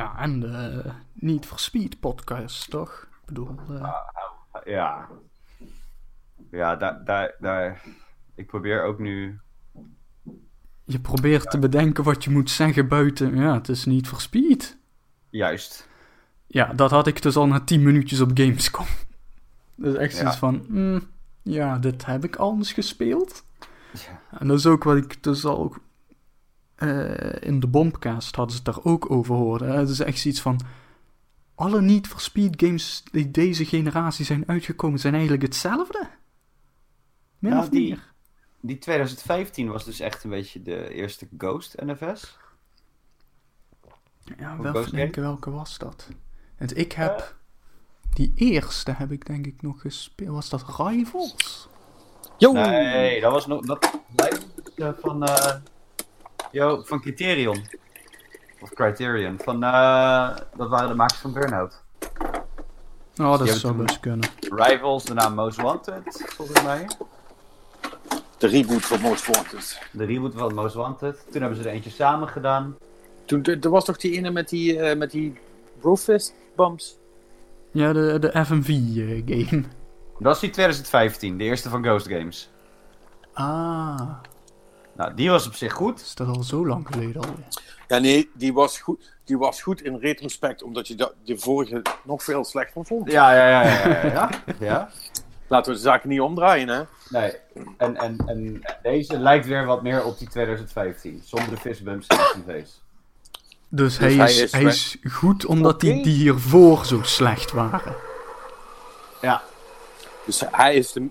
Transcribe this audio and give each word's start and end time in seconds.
Ja, 0.00 0.18
en 0.18 0.40
de 0.40 0.82
Need 1.12 1.46
for 1.46 1.58
Speed 1.58 2.00
podcast, 2.00 2.70
toch? 2.70 3.06
Ik 3.20 3.26
bedoel, 3.26 3.56
eh, 3.68 3.92
Ja. 4.64 5.08
Ja, 6.50 6.76
daar, 6.76 7.04
daar, 7.04 7.34
daar. 7.40 7.82
Ik 8.34 8.46
probeer 8.46 8.82
ook 8.82 8.98
nu. 8.98 9.40
je 10.84 11.00
probeert 11.00 11.50
te 11.50 11.58
bedenken 11.58 12.04
wat 12.04 12.24
je 12.24 12.30
moet 12.30 12.50
zeggen 12.50 12.88
buiten. 12.88 13.36
Ja, 13.36 13.54
het 13.54 13.68
is 13.68 13.84
Need 13.84 14.06
for 14.08 14.20
Speed. 14.20 14.78
Juist. 15.30 15.88
Ja, 16.46 16.72
dat 16.72 16.90
had 16.90 17.06
ik 17.06 17.22
dus 17.22 17.36
al 17.36 17.46
na 17.46 17.60
10 17.60 17.82
minuutjes 17.82 18.20
op 18.20 18.30
Gamescom. 18.34 18.86
Dus 19.74 19.94
echt 19.94 20.12
Ja. 20.12 20.18
zoiets 20.18 20.36
van, 20.38 20.64
mm, 20.68 21.00
ja, 21.42 21.78
dit 21.78 22.06
heb 22.06 22.24
ik 22.24 22.36
al 22.36 22.52
eens 22.54 22.72
gespeeld. 22.72 23.44
Ja. 23.92 24.20
En 24.38 24.48
dat 24.48 24.58
is 24.58 24.66
ook 24.66 24.84
wat 24.84 24.96
ik 24.96 25.22
dus 25.22 25.44
al 25.44 25.74
eh, 26.80 27.48
in 27.48 27.60
de 27.60 27.66
Bombcast 27.66 28.36
hadden 28.36 28.56
ze 28.56 28.62
het 28.64 28.74
daar 28.74 28.84
ook 28.92 29.10
over 29.10 29.34
horen. 29.34 29.78
Het 29.78 29.88
is 29.88 30.00
echt 30.00 30.18
zoiets 30.18 30.40
van, 30.40 30.60
alle 31.54 31.80
Need 31.80 32.06
for 32.06 32.20
Speed 32.20 32.62
games 32.62 33.02
die 33.12 33.30
deze 33.30 33.64
generatie 33.64 34.24
zijn 34.24 34.44
uitgekomen 34.48 34.98
zijn 34.98 35.12
eigenlijk 35.12 35.42
hetzelfde. 35.42 36.08
Min 37.38 37.52
Ja, 37.52 37.58
of 37.58 37.68
die- 37.68 37.88
meer. 37.88 38.08
Die 38.62 38.78
2015 38.78 39.68
was 39.68 39.84
dus 39.84 40.00
echt 40.00 40.24
een 40.24 40.30
beetje 40.30 40.62
de 40.62 40.88
eerste 40.94 41.28
Ghost 41.38 41.74
NFS. 41.80 42.38
Ja, 44.38 44.56
Of 44.58 44.62
wel 44.72 44.90
denken 44.90 45.22
welke 45.22 45.50
was 45.50 45.78
dat. 45.78 46.08
Want 46.58 46.76
ik 46.76 46.92
heb, 46.92 47.36
die 48.14 48.32
eerste 48.34 48.92
heb 48.92 49.10
ik 49.12 49.26
denk 49.26 49.46
ik 49.46 49.62
nog 49.62 49.80
gespeeld. 49.80 50.34
Was 50.34 50.48
dat 50.48 50.64
Rivals? 50.78 51.68
Yo! 52.38 52.52
Nee, 52.52 53.20
dat 53.20 53.32
was 53.32 53.46
nog. 53.46 53.66
Dat 53.66 54.00
lijkt 54.16 54.46
eh, 54.76 54.90
van. 55.00 55.24
eh 55.24 55.54
yo, 56.50 56.82
van 56.84 57.00
Criterion. 57.00 57.64
Of 58.60 58.72
Criterion. 58.72 59.38
Van, 59.42 59.64
eh, 59.64 60.36
dat 60.56 60.68
waren 60.68 60.88
de 60.88 60.94
makers 60.94 61.20
van 61.20 61.32
Burnout. 61.32 61.82
Oh, 63.16 63.38
dat 63.38 63.48
zou 63.48 63.74
best 63.74 64.00
kunnen. 64.00 64.28
Rivals, 64.40 65.04
daarna 65.04 65.28
Most 65.28 65.60
Wanted, 65.60 66.24
volgens 66.36 66.62
mij. 66.62 66.88
De 68.38 68.46
reboot 68.46 68.84
van 68.84 69.00
Most 69.00 69.26
Wanted. 69.26 69.80
De 69.92 70.04
reboot 70.04 70.34
van 70.34 70.54
Most 70.54 70.74
Wanted. 70.74 71.24
Toen 71.30 71.40
hebben 71.40 71.62
ze 71.62 71.68
er 71.68 71.74
eentje 71.74 71.90
samen 71.90 72.28
gedaan. 72.28 72.76
Toen, 73.24 73.42
er 73.44 73.70
was 73.70 73.84
toch 73.84 73.96
die 73.96 74.12
ene 74.16 74.30
met 74.30 74.48
die, 74.48 74.78
eh, 74.80 74.96
met 74.98 75.10
die 75.10 75.38
brofist 75.80 76.34
bumps? 76.56 76.98
Ja, 77.70 77.92
de, 77.92 78.18
de 78.18 78.44
FMV-game. 78.44 79.62
Dat 80.18 80.28
was 80.32 80.40
die 80.40 80.50
2015, 80.50 81.38
de 81.38 81.44
eerste 81.44 81.68
van 81.68 81.82
Ghost 81.84 82.08
Games. 82.08 82.50
ah, 83.32 84.10
Nou, 85.00 85.14
die 85.14 85.30
was 85.30 85.46
op 85.46 85.54
zich 85.54 85.72
goed. 85.72 86.00
is 86.00 86.14
dat 86.14 86.26
al 86.36 86.42
zo 86.42 86.66
lang 86.66 86.86
geleden 86.90 87.22
alweer? 87.22 87.46
Ja, 87.88 87.98
nee, 87.98 88.30
die 88.34 88.52
was 88.52 88.78
goed, 88.80 89.12
die 89.24 89.38
was 89.38 89.62
goed 89.62 89.82
in 89.82 89.96
retrospect, 89.96 90.62
omdat 90.62 90.88
je 90.88 90.94
da- 90.94 91.12
de 91.24 91.38
vorige 91.38 91.82
nog 92.02 92.22
veel 92.22 92.44
slechter 92.44 92.84
vond. 92.84 93.10
Ja, 93.10 93.34
ja, 93.34 93.48
ja, 93.48 93.62
ja. 93.62 93.88
ja, 93.88 94.06
ja. 94.06 94.30
ja. 94.66 94.90
Laten 95.46 95.72
we 95.72 95.78
de 95.78 95.84
zaken 95.84 96.08
niet 96.08 96.20
omdraaien, 96.20 96.68
hè? 96.68 96.82
Nee, 97.08 97.32
en, 97.76 97.96
en, 97.96 98.16
en 98.26 98.62
deze 98.82 99.18
lijkt 99.18 99.46
weer 99.46 99.64
wat 99.64 99.82
meer 99.82 100.04
op 100.04 100.18
die 100.18 100.28
2015. 100.28 101.22
Zonder 101.24 101.50
de 101.50 101.56
fistbumps 101.56 102.06
en 102.06 102.16
de 102.16 102.42
tv's. 102.44 102.80
Dus, 103.68 103.98
hij, 103.98 104.12
hij 104.12 104.34
is, 104.34 104.52
hij 104.52 104.62
is 104.64 104.96
goed 105.12 105.46
omdat 105.46 105.80
die, 105.80 106.02
die 106.02 106.14
hiervoor 106.14 106.86
zo 106.86 107.02
slecht 107.02 107.52
waren. 107.52 107.94
Ja, 109.20 109.42
Dus 110.26 110.42
hij 110.50 110.74
is 110.74 110.92
de, 110.92 111.08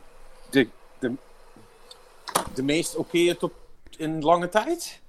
de, 0.49 0.67
de, 0.99 1.13
de 2.53 2.63
meest 2.63 2.95
oké 2.95 3.35
tot 3.35 3.51
in 3.97 4.21
lange 4.21 4.49
tijd? 4.49 5.01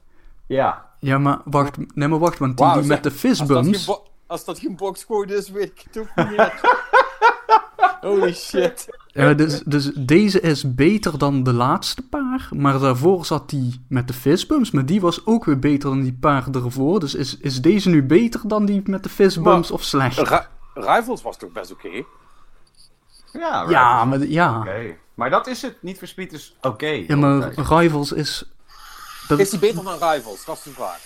ja. 0.47 0.89
Ja, 1.03 1.19
maar 1.19 1.39
wacht, 1.45 1.77
nee, 1.95 2.09
maar 2.09 2.19
wacht, 2.19 2.39
want 2.39 2.56
die, 2.59 2.67
die 2.67 2.75
zeg, 2.77 2.87
met 2.87 3.03
de 3.03 3.09
Als 3.11 3.19
fistbumps... 3.19 3.84
bo- 3.84 4.06
als 4.27 4.45
dat 4.45 4.59
geen 4.59 4.77
boxcode 4.77 5.34
is, 5.37 5.50
weet 5.50 5.64
ik 5.70 5.83
het 5.84 5.98
ook 5.98 6.09
niet 6.17 6.37
meer. 6.37 6.61
Holy 8.00 8.34
shit. 8.34 8.88
Ja, 9.06 9.34
dus, 9.34 9.60
dus 9.62 9.91
deze 9.94 10.41
is 10.41 10.75
beter 10.75 11.19
dan 11.19 11.43
de 11.43 11.53
laatste 11.53 12.03
paar, 12.03 12.49
maar 12.56 12.78
daarvoor 12.78 13.25
zat 13.25 13.50
die 13.50 13.84
met 13.88 14.09
de 14.09 14.15
fistbumps, 14.15 14.71
maar 14.71 14.87
die 14.87 15.00
was 15.00 15.27
ook 15.27 15.44
weer 15.44 15.59
beter 15.59 15.88
dan 15.88 16.00
die 16.03 16.16
paar 16.21 16.47
ervoor. 16.53 17.00
Dus 17.00 17.15
is, 17.15 17.37
is 17.38 17.60
deze 17.60 17.88
nu 17.88 18.03
beter 18.03 18.41
dan 18.44 18.65
die 18.65 18.83
met 18.84 19.03
de 19.03 19.09
fistbumps 19.09 19.69
Maar- 19.69 19.78
of 19.78 19.84
slecht? 19.84 20.19
Ri- 20.19 20.47
Rivals 20.75 21.22
was 21.22 21.37
toch 21.38 21.53
best 21.53 21.72
oké? 21.72 22.03
Ja, 23.33 23.65
Ja, 23.69 24.04
maar, 24.04 24.27
ja. 24.27 24.59
Oké. 24.59 24.97
Maar 25.15 25.31
dat 25.31 25.47
is 25.47 25.62
het. 25.62 25.83
Niet 25.83 25.99
voor 25.99 26.25
is 26.33 26.56
oké. 26.60 26.87
ja, 26.87 27.16
maar 27.16 27.53
Rivals 27.54 28.12
is... 28.12 28.50
Dat, 29.30 29.38
Is 29.38 29.50
die 29.50 29.58
beter 29.58 29.84
dan 29.84 29.92
Rivals? 30.10 30.44
Dat 30.44 30.56
is 30.56 30.62
de 30.62 30.70
vraag. 30.70 31.00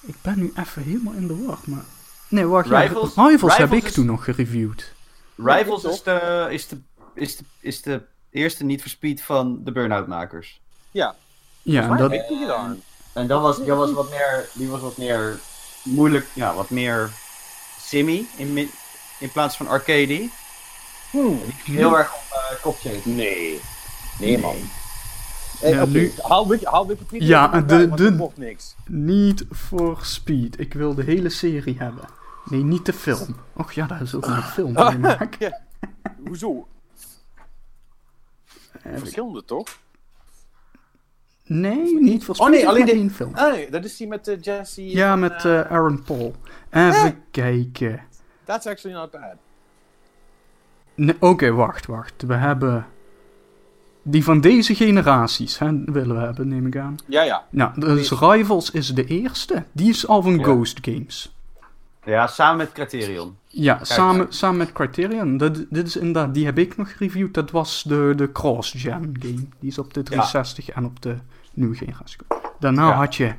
Ik 0.00 0.14
ben 0.22 0.38
nu 0.38 0.52
even 0.56 0.82
helemaal 0.82 1.12
in 1.12 1.26
de 1.26 1.44
war, 1.46 1.58
maar... 1.64 1.84
Nee, 2.28 2.46
wacht, 2.46 2.66
Rivals- 2.66 3.14
ja, 3.14 3.26
Rivals, 3.26 3.56
heb 3.56 3.72
ik 3.72 3.88
toen 3.88 4.06
nog 4.06 4.24
gereviewd. 4.24 4.92
Rivals 5.36 5.84
is 5.84 6.02
de, 6.02 6.46
is, 6.50 6.68
de, 6.68 6.78
is, 7.14 7.36
de, 7.36 7.44
is 7.60 7.82
de 7.82 8.02
eerste 8.30 8.64
niet 8.64 8.80
voor 8.80 8.90
speed 8.90 9.22
van 9.22 9.64
de 9.64 9.72
Burnout 9.72 10.06
makers. 10.06 10.60
Ja, 10.90 11.16
Ja, 11.62 11.82
en 11.82 11.96
dat 11.96 12.10
dat. 12.10 12.76
En 13.12 13.28
was, 13.28 13.64
dat 13.64 13.76
was 13.76 13.92
wat 13.92 14.10
meer, 14.10 14.48
die 14.52 14.68
was 14.68 14.80
wat 14.80 14.96
meer 14.96 15.38
moeilijk, 15.82 16.26
ja, 16.32 16.54
wat 16.54 16.70
meer 16.70 17.10
simmy 17.80 18.26
in, 18.36 18.70
in 19.18 19.32
plaats 19.32 19.56
van 19.56 19.68
arcade. 19.68 20.28
Hmm. 21.10 21.40
Heel 21.64 21.98
erg 21.98 22.14
op 22.14 22.22
uh, 22.32 22.60
kopje. 22.62 23.00
Nee. 23.04 23.60
Nee, 24.18 24.38
man. 24.38 24.56
Ja, 25.62 25.84
nu- 25.84 26.12
haal, 26.22 26.48
Wiki- 26.48 26.66
haal 26.66 26.86
Wikipedia 26.86 27.26
Ja, 27.28 27.60
de- 27.60 27.88
want 27.88 27.98
de- 27.98 28.28
niks. 28.34 28.74
Niet 28.86 29.44
for 29.52 29.98
Speed. 30.02 30.60
Ik 30.60 30.74
wil 30.74 30.94
de 30.94 31.02
hele 31.02 31.28
serie 31.28 31.78
hebben. 31.78 32.04
Nee, 32.44 32.62
niet 32.62 32.86
de 32.86 32.92
film. 32.92 33.36
Och 33.52 33.72
ja, 33.72 33.86
daar 33.86 34.02
is 34.02 34.14
ook 34.14 34.26
een 34.26 34.42
film 34.42 34.74
van 34.74 34.92
gemaakt. 34.92 35.38
Ja. 35.38 35.60
Hoezo? 36.26 36.66
Verschillende, 38.82 39.44
toch? 39.44 39.68
Nee, 41.44 42.00
niet 42.00 42.22
Speed. 42.22 42.38
Oh, 42.40 42.48
nee, 42.48 42.68
alleen 42.68 42.86
de- 42.86 42.92
één 42.92 43.10
film. 43.10 43.34
Ah, 43.34 43.52
nee, 43.52 43.70
dat 43.70 43.84
is 43.84 43.96
die 43.96 44.06
met 44.08 44.28
eh, 44.28 44.40
Jesse. 44.40 44.88
Ja, 44.88 45.16
met 45.16 45.44
eh, 45.44 45.60
eh, 45.60 45.70
Aaron 45.70 46.02
Paul. 46.02 46.34
Even 46.70 47.22
kijken. 47.30 48.02
That's 48.44 48.66
actually 48.66 48.96
not 48.96 49.10
bad. 49.10 49.34
Nee, 50.94 51.16
Oké, 51.20 51.50
wacht, 51.52 51.86
wacht. 51.86 52.22
We 52.22 52.34
hebben... 52.34 52.86
Die 54.08 54.24
van 54.24 54.40
deze 54.40 54.74
generaties 54.74 55.58
hè, 55.58 55.84
willen 55.84 56.16
we 56.16 56.22
hebben, 56.22 56.48
neem 56.48 56.66
ik 56.66 56.76
aan. 56.76 56.96
Ja, 57.06 57.22
ja. 57.22 57.44
Nou, 57.50 57.80
dus 57.80 58.10
Rivals 58.10 58.70
is 58.70 58.94
de 58.94 59.04
eerste. 59.04 59.64
Die 59.72 59.88
is 59.88 60.06
al 60.06 60.22
van 60.22 60.36
Ja. 60.38 60.42
Ghost 60.42 60.78
Games. 60.82 61.34
Ja, 62.04 62.26
samen 62.26 62.56
met 62.56 62.72
Criterion. 62.72 63.36
Ja, 63.46 63.78
samen, 63.82 64.26
samen 64.28 64.56
met 64.56 64.72
Criterion. 64.72 65.36
Dat, 65.36 65.64
dit 65.70 65.86
is 65.86 65.96
inderdaad, 65.96 66.34
die 66.34 66.44
heb 66.44 66.58
ik 66.58 66.76
nog 66.76 66.92
gereviewd. 66.96 67.34
Dat 67.34 67.50
was 67.50 67.82
de, 67.86 68.12
de 68.16 68.32
cross-gen 68.32 69.16
game. 69.20 69.46
Die 69.60 69.70
is 69.70 69.78
op 69.78 69.94
de 69.94 70.02
360 70.02 70.68
en 70.70 70.84
op 70.84 71.02
de 71.02 71.14
nieuwe 71.54 71.74
generatie. 71.76 72.18
Daarna 72.58 72.88
Ja. 72.88 72.94
had 72.94 73.14
je 73.14 73.32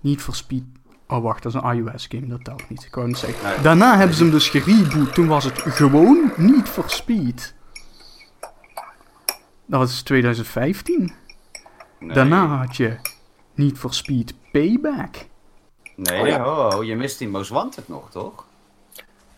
niet 0.00 0.22
voor 0.22 0.34
Speed. 0.34 0.62
Oh, 1.08 1.22
wacht, 1.22 1.42
dat 1.42 1.54
is 1.54 1.60
een 1.62 1.76
iOS 1.76 2.06
game. 2.08 2.26
Dat 2.26 2.44
telt 2.44 2.68
niet. 2.70 2.84
Ik 2.84 2.94
wou 2.94 3.08
het 3.08 3.18
zeggen. 3.18 3.48
Nee. 3.48 3.60
Daarna 3.62 3.96
hebben 3.96 4.16
ze 4.16 4.22
hem 4.22 4.32
dus 4.32 4.48
gereboot. 4.48 5.14
Toen 5.14 5.26
was 5.26 5.44
het 5.44 5.58
gewoon 5.60 6.32
niet 6.36 6.68
voor 6.68 6.84
Speed. 6.90 7.54
Dat 9.72 9.80
was 9.80 10.02
2015. 10.02 11.12
Nee. 11.98 12.14
Daarna 12.14 12.46
had 12.46 12.76
je 12.76 12.96
niet 13.54 13.78
voor 13.78 13.94
Speed 13.94 14.34
Payback. 14.50 15.26
Nee, 15.96 16.20
Oh, 16.20 16.26
ja. 16.26 16.82
je 16.82 16.96
mist 16.96 17.18
die 17.18 17.28
Most 17.28 17.50
Wanted 17.50 17.88
nog, 17.88 18.10
toch? 18.10 18.44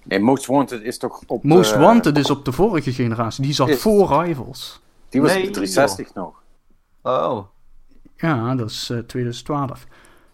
Nee, 0.03 0.19
Most 0.21 0.47
Wanted 0.47 0.83
is 0.83 0.99
toch 0.99 1.23
op. 1.27 1.45
Most 1.45 1.73
eh, 1.73 1.81
Wanted 1.81 2.17
is 2.19 2.31
op 2.31 2.45
de 2.45 2.53
vorige 2.53 2.93
generatie. 2.93 3.43
Die 3.45 3.53
zat 3.53 3.69
is- 3.69 3.81
voor 3.81 4.23
Rivals. 4.23 4.81
Die 5.09 5.21
was 5.21 5.31
Nee, 5.31 5.41
op 5.41 5.47
de 5.47 5.53
360 5.53 6.15
nog. 6.15 6.43
Oh. 7.03 7.45
Ja, 8.17 8.55
dat 8.55 8.71
is 8.71 8.91
eh, 8.91 8.99
2012. 8.99 9.87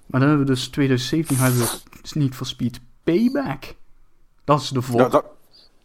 Maar 0.06 0.20
dan 0.20 0.28
hebben 0.28 0.46
we 0.46 0.52
dus 0.52 0.68
2017 0.68 1.36
hebben 1.36 1.60
we 1.60 2.18
niet 2.18 2.34
voor 2.34 2.46
Speed 2.46 2.80
Payback. 3.04 3.74
Dat 4.44 4.60
is 4.60 4.68
de 4.68 4.82
vol. 4.82 4.96
Dat, 4.96 5.12
dat, 5.12 5.24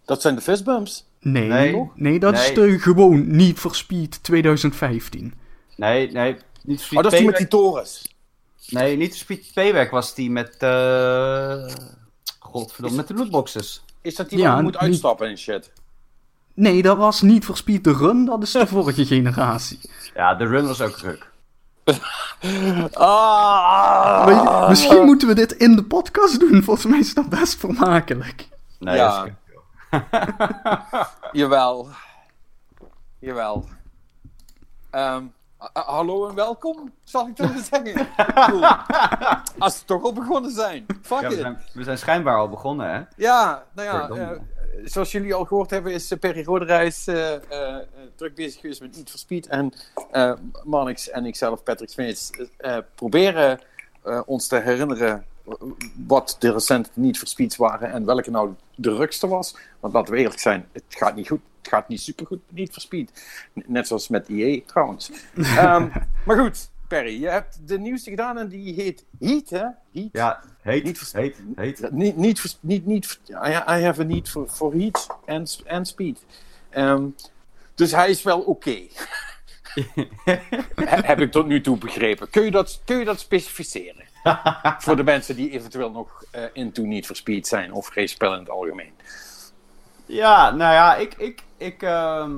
dat 0.06 0.22
zijn 0.22 0.36
de 0.36 0.42
fistbumps. 0.42 1.06
Nee, 1.32 1.48
Nee. 1.50 1.92
nee, 1.96 2.20
dat 2.20 2.34
is 2.34 2.54
de 2.54 2.80
gewoon 2.80 3.36
niet 3.36 3.60
voor 3.60 3.76
Speed 3.76 4.24
2015. 4.24 5.34
Nee, 5.76 6.12
nee. 6.12 6.36
Niet 6.64 6.84
voor 6.84 6.98
Oh, 6.98 7.04
dat 7.04 7.12
is 7.14 7.18
die 7.20 7.28
met 7.28 7.36
Speed 7.38 7.52
die 7.52 7.60
torens. 7.60 8.16
Nee, 8.70 8.98
niet 8.98 9.08
voor 9.10 9.18
Speed 9.18 9.52
Payback 9.54 9.92
was 9.92 10.16
die 10.16 10.32
met... 10.32 10.56
eh 10.60 11.68
Godverdomme, 12.40 12.98
met 12.98 13.08
de 13.08 13.14
lootboxes. 13.14 13.84
Is 14.02 14.16
dat 14.16 14.30
die 14.30 14.40
Ja, 14.40 14.48
waar 14.48 14.58
je 14.58 14.64
moet 14.64 14.72
niet- 14.72 14.82
uitstappen 14.82 15.28
en 15.28 15.38
shit? 15.38 15.72
Nee, 16.54 16.82
dat 16.82 16.98
was 16.98 17.22
niet 17.22 17.46
voor 17.46 17.58
Speed 17.58 17.84
de 17.84 17.94
Run. 17.94 18.26
Dat 18.26 18.44
is 18.44 18.52
de 18.52 18.68
vorige 18.76 19.06
generatie. 19.06 19.80
Ja, 20.16 20.36
de 20.36 20.46
run 20.46 20.68
was 20.68 20.82
ook 20.82 20.98
ruk. 20.98 21.30
Ah! 22.94 24.26
Je, 24.28 24.66
misschien 24.70 25.06
moeten 25.06 25.28
we 25.28 25.34
dit 25.36 25.52
in 25.52 25.76
de 25.76 25.84
podcast 25.84 26.40
doen. 26.40 26.64
Volgens 26.64 26.86
mij 26.86 27.00
is 27.00 27.14
dat 27.14 27.30
best 27.30 27.60
vermakelijk. 27.60 28.48
Nee, 28.80 28.96
Ja. 28.96 29.26
Jawel. 31.32 31.88
Jawel. 33.20 33.66
Ehm, 34.92 35.24
hallo 35.74 36.30
en 36.30 36.36
welkom, 36.36 36.94
zal 37.04 37.28
ik 37.28 37.36
dan 37.36 37.60
zeggen. 37.60 38.08
Cool. 38.46 38.66
Als 39.58 39.80
we 39.80 39.86
toch 39.86 40.04
al 40.04 40.14
begonnen 40.14 40.52
zijn. 40.52 40.86
Fuck 41.02 41.22
Ja, 41.22 41.30
we, 41.30 41.36
zijn, 41.36 41.58
we 41.74 41.84
zijn 41.84 41.98
schijnbaar 41.98 42.38
al 42.38 42.50
begonnen, 42.50 42.90
hè? 42.90 43.02
Ja, 43.16 43.64
nou 43.74 43.88
ja, 43.88 44.10
eh, 44.10 44.40
zoals 44.84 45.12
jullie 45.12 45.34
al 45.34 45.46
gehoord 45.46 45.70
hebben, 45.70 45.94
is 45.94 46.12
uh, 46.12 46.20
Perry 46.20 46.44
Roderijs 46.44 47.08
eh, 47.08 47.34
eh, 47.34 47.76
eh, 47.76 47.84
druk 48.16 48.36
bezig 48.36 48.62
geweest 48.62 48.82
met 48.82 48.96
Need 48.96 49.10
for 49.10 49.20
Speed. 49.20 49.48
En 49.48 49.74
eh 50.12 50.34
Marnix 50.64 51.10
en 51.10 51.26
ikzelf, 51.26 51.64
Patrick 51.64 51.90
Smeets, 51.90 52.32
eh, 52.58 52.78
proberen 52.96 53.60
eh, 54.04 54.22
ons 54.26 54.48
te 54.48 54.56
herinneren 54.60 55.26
wat 56.08 56.36
de 56.40 56.52
recente 56.52 56.90
Need 56.94 57.18
for 57.18 57.28
Speeds 57.28 57.56
waren 57.56 57.92
en 57.92 58.06
welke 58.06 58.32
nou 58.32 58.54
de 58.76 58.96
rukste 58.96 59.28
was. 59.28 59.56
Want 59.80 59.94
laten 59.94 60.14
we 60.14 60.20
eerlijk 60.20 60.40
zijn, 60.40 60.68
het 60.72 60.84
gaat 60.90 61.16
niet 61.16 61.28
goed. 61.28 61.42
Het 61.62 61.74
gaat 61.74 61.88
niet 61.88 62.02
supergoed 62.02 62.40
met 62.48 62.56
Need 62.58 62.72
for 62.74 62.82
Speed. 62.82 63.12
N- 63.60 63.64
Net 63.68 63.88
zoals 63.88 64.08
met 64.08 64.30
EA 64.30 64.60
trouwens. 64.66 65.12
Ehm, 65.36 65.88
maar 66.26 66.38
goed, 66.40 66.70
Perry, 66.88 67.22
je 67.22 67.28
hebt 67.28 67.60
de 67.68 67.80
nieuwste 67.80 68.10
gedaan 68.10 68.38
en 68.38 68.48
die 68.48 68.74
heet 68.74 69.06
Heat, 69.20 69.50
hè? 69.50 69.66
Heat. 69.94 70.10
Ja, 70.12 70.44
heet, 70.62 70.84
Niet 70.84 71.12
heet, 71.14 71.36
heet. 71.56 71.92
Niet, 71.92 72.16
niet, 72.16 72.58
niet, 72.62 72.86
niet, 72.86 73.20
I, 73.30 73.34
I 73.50 73.84
have 73.84 74.02
a 74.02 74.04
need 74.04 74.30
for, 74.30 74.48
for 74.50 74.74
heat 74.74 75.08
and, 75.26 75.62
and 75.68 75.88
speed. 75.88 76.26
Ehm, 76.70 77.06
dus 77.76 77.92
hij 77.92 78.10
is 78.10 78.24
wel 78.24 78.40
oké. 78.42 78.78
He- 80.26 80.40
heb 80.86 81.20
ik 81.20 81.32
tot 81.32 81.46
nu 81.48 81.62
toe 81.62 81.78
begrepen. 81.78 82.30
Kun 82.30 82.44
je 82.44 82.52
dat, 82.52 82.82
kun 82.86 82.98
je 82.98 83.06
dat 83.06 83.20
specificeren? 83.20 84.04
Voor 84.84 84.96
de 84.96 85.04
mensen 85.04 85.36
die 85.36 85.50
eventueel 85.50 85.92
nog 85.92 86.24
eh 86.32 86.44
into 86.54 86.84
Need 86.84 87.06
for 87.06 87.16
Speed 87.16 87.48
zijn 87.48 87.74
of 87.74 87.94
race-spellen 87.94 88.38
in 88.38 88.44
het 88.44 88.52
algemeen. 88.52 88.94
Ja, 90.06 90.52
nou 90.52 90.74
ja, 90.74 90.96
ik, 90.96 91.14
ik, 91.14 91.44
ik, 91.58 91.82
ehm, 91.82 92.32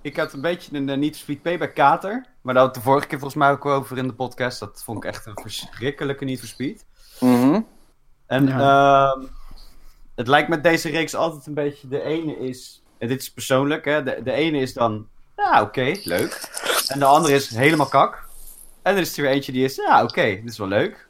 ik 0.00 0.16
had 0.16 0.32
een 0.32 0.40
beetje 0.40 0.76
een 0.76 0.88
uh, 0.88 0.96
Need 0.96 1.12
for 1.12 1.22
Speed 1.22 1.42
Payback 1.42 1.74
kater. 1.74 2.26
Maar 2.40 2.54
daar 2.54 2.62
had 2.62 2.76
ik 2.76 2.82
de 2.82 2.88
vorige 2.88 3.06
keer 3.06 3.18
volgens 3.18 3.40
mij 3.40 3.50
ook 3.50 3.64
over 3.64 3.98
in 3.98 4.06
de 4.06 4.14
podcast. 4.14 4.60
Dat 4.60 4.82
vond 4.84 4.98
ik 4.98 5.04
echt 5.04 5.26
een 5.26 5.38
verschrikkelijke 5.42 6.24
Need 6.24 6.38
for 6.38 6.48
Speed. 6.48 6.84
En 8.26 8.48
ehm, 8.48 9.20
het 10.14 10.28
lijkt 10.28 10.48
met 10.48 10.62
deze 10.62 10.90
reeks 10.90 11.14
altijd 11.14 11.46
een 11.46 11.54
beetje, 11.54 11.88
de 11.88 12.02
ene 12.02 12.38
is, 12.38 12.82
en 12.98 13.08
dit 13.08 13.20
is 13.20 13.32
persoonlijk, 13.32 13.84
hè, 13.84 14.02
de, 14.02 14.20
de 14.24 14.32
ene 14.32 14.58
is 14.58 14.72
dan, 14.72 15.08
ja 15.36 15.62
oké, 15.62 15.94
leuk. 16.02 16.50
En 16.88 16.98
de 16.98 17.04
andere 17.04 17.34
is 17.34 17.54
helemaal 17.54 17.86
kak. 17.86 18.25
En 18.86 18.94
er 18.94 19.00
is 19.00 19.16
er 19.16 19.22
weer 19.22 19.32
eentje 19.32 19.52
die 19.52 19.64
is, 19.64 19.76
ja 19.76 20.02
oké, 20.02 20.22
dit 20.24 20.44
is 20.50 20.58
wel 20.58 20.68
leuk. 20.68 21.06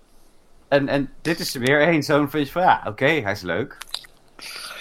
En, 0.69 0.88
en 0.88 1.12
dit 1.23 1.38
is 1.40 1.55
er 1.55 1.61
weer 1.61 1.88
een 1.88 2.02
zo'n 2.02 2.31
van, 2.31 2.46
ja 2.55 2.82
oké, 2.87 3.05
hij 3.06 3.32
is 3.32 3.40
leuk. 3.43 3.76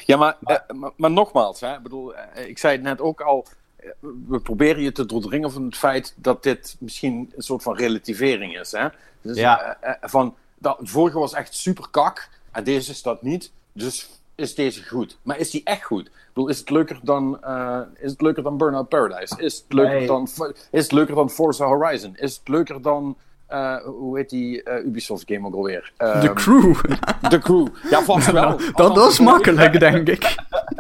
Ja, 0.06 0.18
maar, 0.18 0.38
eh, 0.44 0.56
maar, 0.75 0.92
maar 0.97 1.12
nogmaals, 1.12 1.59
hè, 1.59 1.74
ik, 1.75 1.81
bedoel, 1.83 2.15
eh, 2.15 2.47
ik 2.47 2.57
zei 2.57 2.74
het 2.74 2.81
net 2.83 3.01
ook 3.01 3.21
al. 3.21 3.45
eh, 3.77 3.89
We 4.27 4.39
proberen 4.39 4.81
je 4.81 4.92
te 4.92 5.06
doordringen 5.06 5.51
van 5.51 5.65
het 5.65 5.77
feit 5.77 6.13
dat 6.18 6.44
dit 6.44 6.75
misschien 6.80 7.31
een 7.36 7.42
soort 7.44 7.63
van 7.63 7.75
relativering 7.75 8.59
is. 8.59 8.71
Hè? 8.71 8.88
Dus, 9.21 9.38
Ja. 9.38 9.77
eh, 9.81 10.09
van, 10.09 10.36
dat, 10.57 10.77
het 10.77 10.89
vorige 10.89 11.19
was 11.19 11.33
echt 11.33 11.53
super 11.53 11.88
kak 11.91 12.30
en 12.51 12.63
deze 12.63 12.91
is 12.91 13.01
dat 13.01 13.21
niet. 13.21 13.51
Dus 13.71 14.09
is 14.36 14.56
deze 14.56 14.84
goed. 14.88 15.18
Maar 15.22 15.38
is 15.38 15.50
die 15.52 15.62
echt 15.64 15.84
goed? 15.84 16.06
Ik 16.06 16.12
bedoel, 16.34 16.50
is 16.50 16.60
het 16.60 16.70
leuker 16.70 17.00
dan, 17.04 17.44
eh, 17.44 17.80
is 18.00 18.12
het 18.12 18.22
leuker 18.22 18.44
dan 18.44 18.58
Burnout 18.58 18.90
Paradise? 18.90 19.36
Is 19.38 19.56
het 19.56 19.74
leuker, 19.74 19.96
Nee. 19.96 20.08
dan, 20.08 20.28
is 20.72 20.84
het 20.84 20.92
leuker 20.92 21.16
dan 21.16 21.30
Forza 21.30 21.66
Horizon? 21.66 22.16
Is 22.16 22.36
het 22.38 22.48
leuker 22.48 22.82
dan, 22.82 23.18
eh, 23.48 23.78
hoe 23.78 24.18
heet 24.18 24.30
die 24.30 24.64
eh, 24.64 24.86
Ubisoft 24.86 25.24
game 25.28 25.48
ook 25.48 25.54
alweer? 25.54 25.94
De 25.98 26.04
Ehm, 26.06 26.34
crew. 26.34 26.76
The 27.30 27.40
Crew. 27.40 27.68
Ja, 27.90 28.02
vast 28.04 28.32
wel. 28.32 28.60
dat, 28.76 29.12
is 29.12 29.20
makkelijk, 29.20 29.80
denk 29.80 30.08
ik. 30.08 30.36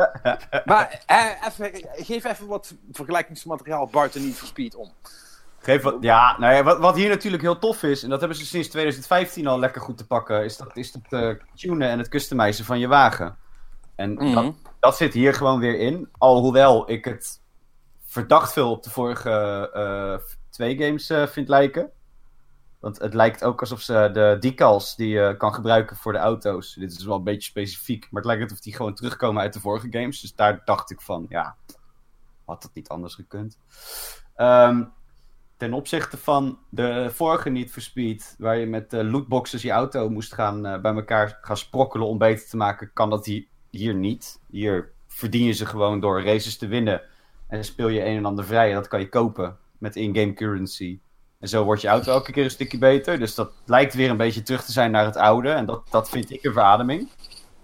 maar 0.65 1.01
eh, 1.05 1.25
even, 1.47 1.71
geef 1.95 2.23
even 2.25 2.47
wat 2.47 2.73
vergelijkingsmateriaal 2.91 3.87
buiten 3.87 4.21
Need 4.23 4.35
for 4.35 4.47
Speed 4.47 4.75
om. 4.75 4.91
Geef 5.59 5.81
wat, 5.81 5.95
ja, 5.99 6.35
nou 6.39 6.53
ja, 6.53 6.63
wat, 6.63 6.79
wat 6.79 6.95
hier 6.95 7.09
natuurlijk 7.09 7.43
heel 7.43 7.59
tof 7.59 7.83
is, 7.83 8.03
en 8.03 8.09
dat 8.09 8.19
hebben 8.19 8.37
ze 8.37 8.45
sinds 8.45 8.67
2015 8.67 9.47
al 9.47 9.59
lekker 9.59 9.81
goed 9.81 9.97
te 9.97 10.07
pakken, 10.07 10.43
is 10.43 10.57
dat 10.57 10.77
is 10.77 10.93
het 10.93 11.13
eh, 11.13 11.29
tunen 11.55 11.89
en 11.89 11.97
het 11.97 12.09
customizen 12.09 12.65
van 12.65 12.79
je 12.79 12.87
wagen. 12.87 13.35
En 13.95 14.13
Mhm. 14.13 14.33
dat, 14.33 14.53
dat 14.79 14.97
zit 14.97 15.13
hier 15.13 15.33
gewoon 15.33 15.59
weer 15.59 15.79
in. 15.79 16.09
Alhoewel 16.17 16.91
ik 16.91 17.05
het 17.05 17.41
verdacht 18.05 18.53
veel 18.53 18.71
op 18.71 18.83
de 18.83 18.89
vorige 18.89 19.69
eh, 19.73 20.33
twee 20.49 20.77
games 20.77 21.09
eh, 21.09 21.27
vind 21.27 21.47
lijken. 21.49 21.89
Want 22.79 22.99
het 22.99 23.13
lijkt 23.13 23.43
ook 23.43 23.59
alsof 23.59 23.81
ze 23.81 24.09
de 24.13 24.37
decals 24.39 24.95
die 24.95 25.07
je 25.07 25.35
kan 25.37 25.53
gebruiken 25.53 25.95
voor 25.95 26.11
de 26.11 26.17
auto's. 26.17 26.73
Dit 26.73 26.91
is 26.91 27.05
wel 27.05 27.15
een 27.15 27.23
beetje 27.23 27.49
specifiek, 27.49 28.01
maar 28.11 28.21
het 28.21 28.25
lijkt 28.25 28.43
alsof 28.43 28.59
die 28.59 28.75
gewoon 28.75 28.93
terugkomen 28.95 29.41
uit 29.41 29.53
de 29.53 29.59
vorige 29.59 29.87
games. 29.89 30.21
Dus 30.21 30.35
daar 30.35 30.61
dacht 30.65 30.91
ik 30.91 31.01
van, 31.01 31.25
ja, 31.29 31.55
had 32.45 32.61
dat 32.61 32.71
niet 32.73 32.87
anders 32.89 33.15
gekund. 33.15 33.57
Ehm, 34.35 34.83
ten 35.57 35.73
opzichte 35.73 36.17
van 36.17 36.59
de 36.69 37.09
vorige 37.13 37.49
Need 37.49 37.71
for 37.71 37.81
Speed, 37.81 38.35
waar 38.37 38.57
je 38.57 38.65
met 38.65 38.93
eh, 38.93 39.11
lootboxes 39.11 39.61
je 39.61 39.71
auto 39.71 40.09
moest 40.09 40.33
gaan 40.33 40.61
bij 40.61 40.93
elkaar 40.95 41.37
gaan 41.41 41.57
sprokkelen 41.57 42.07
om 42.07 42.17
beter 42.17 42.49
te 42.49 42.57
maken, 42.57 42.93
kan 42.93 43.09
dat 43.09 43.25
hier, 43.25 43.47
hier 43.77 43.93
niet. 43.93 44.39
Hier 44.49 44.91
verdien 45.07 45.45
je 45.45 45.51
ze 45.51 45.65
gewoon 45.65 45.99
door 45.99 46.23
races 46.23 46.57
te 46.57 46.67
winnen. 46.67 47.01
En 47.47 47.63
speel 47.63 47.87
je 47.87 48.05
een 48.05 48.17
en 48.17 48.25
ander 48.25 48.45
vrij. 48.45 48.69
En 48.69 48.75
dat 48.75 48.87
kan 48.87 48.99
je 48.99 49.09
kopen 49.09 49.57
met 49.77 49.95
in-game 49.95 50.33
currency. 50.33 50.99
En 51.39 51.47
zo 51.47 51.63
wordt 51.63 51.81
je 51.81 51.87
auto 51.87 52.11
elke 52.11 52.31
keer 52.31 52.43
een 52.43 52.49
stukje 52.49 52.77
beter. 52.77 53.19
Dus 53.19 53.35
dat 53.35 53.51
lijkt 53.65 53.93
weer 53.93 54.09
een 54.09 54.17
beetje 54.17 54.43
terug 54.43 54.63
te 54.63 54.71
zijn 54.71 54.91
naar 54.91 55.05
het 55.05 55.15
oude. 55.15 55.49
En 55.49 55.65
dat, 55.65 55.83
dat 55.89 56.09
vind 56.09 56.31
ik 56.31 56.43
een 56.43 56.53
verademing. 56.53 57.09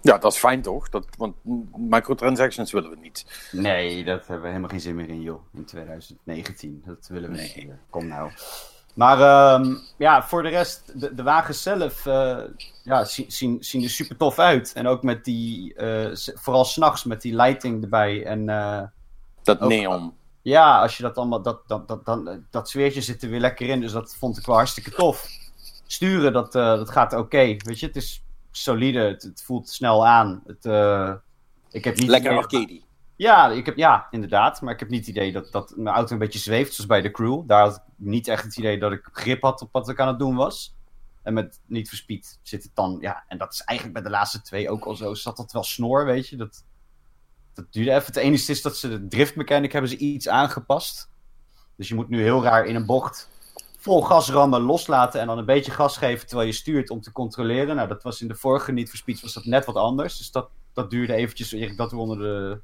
Ja, 0.02 0.18
dat 0.18 0.32
is 0.32 0.38
fijn 0.38 0.62
toch? 0.62 0.88
Dat, 0.88 1.06
want 1.16 1.34
microtransactions 1.76 2.72
willen 2.72 2.90
we 2.90 2.96
niet. 3.00 3.48
Nee, 3.52 4.04
dat 4.04 4.20
hebben 4.20 4.40
we 4.40 4.48
helemaal 4.48 4.70
geen 4.70 4.80
zin 4.80 4.94
meer 4.94 5.08
in, 5.08 5.22
joh. 5.22 5.40
In 5.54 5.64
2019. 5.64 6.82
Dat 6.86 7.08
willen 7.08 7.30
we 7.30 7.40
niet 7.40 7.56
meer. 7.56 7.78
Kom 7.90 8.06
nou. 8.06 8.30
Maar 8.94 9.20
ehm, 9.20 9.74
ja, 9.96 10.22
voor 10.22 10.42
de 10.42 10.48
rest, 10.48 11.00
de, 11.00 11.14
de 11.14 11.22
wagens 11.22 11.62
zelf 11.62 12.06
eh, 12.06 12.38
ja, 12.82 13.04
zien, 13.04 13.32
zien, 13.32 13.56
zien 13.64 13.82
er 13.82 13.90
super 13.90 14.16
tof 14.16 14.38
uit. 14.38 14.72
En 14.72 14.86
ook 14.86 15.02
met 15.02 15.24
die, 15.24 15.74
s- 16.12 16.30
vooral 16.34 16.64
s'nachts 16.64 17.04
met 17.04 17.22
die 17.22 17.34
lighting 17.36 17.82
erbij. 17.82 18.24
En 18.24 18.48
eh, 18.48 18.82
Dat 19.42 19.60
Ook- 19.60 19.68
neon. 19.68 20.14
ja, 20.42 20.80
als 20.80 20.96
je 20.96 21.02
dat 21.02 21.16
allemaal, 21.16 21.42
dat, 21.42 21.60
dat, 21.68 21.88
dat, 21.88 22.04
dan, 22.04 22.44
dat 22.50 22.68
sfeertje 22.68 23.00
zit 23.00 23.22
er 23.22 23.30
weer 23.30 23.40
lekker 23.40 23.68
in. 23.68 23.80
Dus 23.80 23.92
dat 23.92 24.14
vond 24.18 24.38
ik 24.38 24.46
wel 24.46 24.56
hartstikke 24.56 24.90
tof. 24.90 25.26
Sturen, 25.86 26.32
dat, 26.32 26.52
dat 26.52 26.90
gaat 26.90 27.12
oké. 27.14 27.56
Weet 27.58 27.80
je, 27.80 27.86
het 27.86 27.96
is 27.96 28.22
solide. 28.50 28.98
Het, 29.00 29.22
het 29.22 29.42
voelt 29.42 29.68
snel 29.68 30.06
aan. 30.06 30.42
Het, 30.46 30.64
ik 31.70 31.84
heb 31.84 31.96
niet 31.96 32.08
Lekker 32.08 32.36
arcade. 32.36 32.80
ja, 33.16 33.48
ik 33.50 33.66
heb, 33.66 33.76
ja, 33.76 34.06
inderdaad. 34.10 34.60
Maar 34.60 34.72
ik 34.72 34.80
heb 34.80 34.88
niet 34.88 35.06
het 35.06 35.08
idee 35.16 35.32
dat, 35.32 35.52
dat 35.52 35.72
mijn 35.76 35.94
auto 35.96 36.12
een 36.12 36.18
beetje 36.18 36.38
zweeft, 36.38 36.74
zoals 36.74 36.86
bij 36.90 37.00
de 37.00 37.10
crew. 37.10 37.42
Daar 37.46 37.62
had 37.62 37.74
ik 37.76 37.82
niet 38.04 38.28
echt 38.28 38.44
het 38.44 38.56
idee 38.56 38.78
dat 38.78 38.92
ik 38.92 39.08
grip 39.12 39.42
had 39.42 39.62
op 39.62 39.72
wat 39.72 39.88
ik 39.88 40.00
aan 40.00 40.08
het 40.08 40.18
doen 40.18 40.36
was. 40.36 40.76
En 41.22 41.34
met 41.34 41.60
niet 41.66 41.88
for 41.88 41.96
Speed 41.96 42.38
zit 42.42 42.62
het 42.62 42.74
dan, 42.74 42.98
ja, 43.00 43.24
en 43.28 43.38
dat 43.38 43.52
is 43.52 43.60
eigenlijk 43.60 43.98
bij 43.98 44.10
de 44.10 44.16
laatste 44.16 44.42
twee 44.42 44.70
ook 44.70 44.84
al 44.84 44.94
zo. 44.94 45.14
Zat 45.14 45.36
dat 45.36 45.52
wel 45.52 45.64
snor, 45.64 46.04
weet 46.04 46.28
je? 46.28 46.36
Dat, 46.36 46.64
dat 47.54 47.72
duurde 47.72 47.90
even. 47.90 48.06
Het 48.06 48.16
enige 48.16 48.50
is 48.50 48.62
dat 48.62 48.76
ze 48.76 48.88
de 48.88 49.08
driftmechanic 49.08 49.72
hebben 49.72 49.90
ze 49.90 49.96
iets 49.96 50.28
aangepast. 50.28 51.10
Dus 51.76 51.88
je 51.88 51.94
moet 51.94 52.08
nu 52.08 52.22
heel 52.22 52.42
raar 52.42 52.66
in 52.66 52.74
een 52.74 52.86
bocht 52.86 53.30
vol 53.82 54.02
gas 54.02 54.30
rammen, 54.30 54.60
loslaten 54.60 55.20
en 55.20 55.26
dan 55.26 55.38
een 55.38 55.44
beetje 55.44 55.70
gas 55.70 55.96
geven 55.96 56.26
terwijl 56.26 56.48
je 56.48 56.54
stuurt 56.54 56.90
om 56.90 57.00
te 57.00 57.12
controleren. 57.12 57.76
Nou, 57.76 57.88
dat 57.88 58.02
was 58.02 58.20
in 58.20 58.28
de 58.28 58.34
vorige 58.34 58.72
niet 58.72 58.88
for 58.88 58.98
Speed 58.98 59.20
was 59.20 59.32
dat 59.32 59.44
net 59.44 59.64
wat 59.64 59.74
anders. 59.74 60.18
Dus 60.18 60.30
dat, 60.30 60.50
dat 60.72 60.90
duurde 60.90 61.14
eventjes 61.14 61.76
dat 61.76 61.90
weer 61.90 62.00
onder 62.00 62.18
de, 62.18 62.60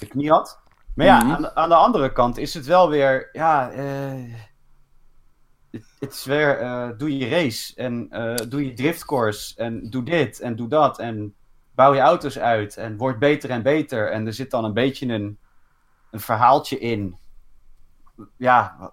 de 0.00 0.06
knie 0.06 0.30
had. 0.30 0.60
Maar 0.96 1.06
ja, 1.06 1.22
Mhm. 1.22 1.32
aan, 1.32 1.42
de, 1.42 1.54
aan 1.54 1.68
de 1.68 1.74
andere 1.74 2.12
kant 2.12 2.36
is 2.36 2.54
het 2.54 2.66
wel 2.66 2.88
weer, 2.88 3.28
ja, 3.32 3.70
eh, 3.70 4.32
het, 5.70 5.84
het 5.98 6.12
is 6.12 6.24
weer, 6.24 6.58
eh, 6.58 6.88
doe 6.96 7.18
je 7.18 7.28
race 7.28 7.74
en 7.74 8.06
eh, 8.10 8.48
doe 8.48 8.64
je 8.66 8.72
driftcourse 8.72 9.56
en 9.56 9.90
doe 9.90 10.02
dit 10.02 10.40
en 10.40 10.56
doe 10.56 10.68
dat 10.68 10.98
en 10.98 11.34
bouw 11.74 11.94
je 11.94 12.00
auto's 12.00 12.38
uit 12.38 12.76
en 12.76 12.96
word 12.96 13.18
beter 13.18 13.50
en 13.50 13.62
beter. 13.62 14.10
En 14.10 14.26
er 14.26 14.32
zit 14.32 14.50
dan 14.50 14.64
een 14.64 14.72
beetje 14.74 15.06
een, 15.06 15.38
een 16.10 16.20
verhaaltje 16.20 16.78
in. 16.78 17.16
Ja, 18.36 18.92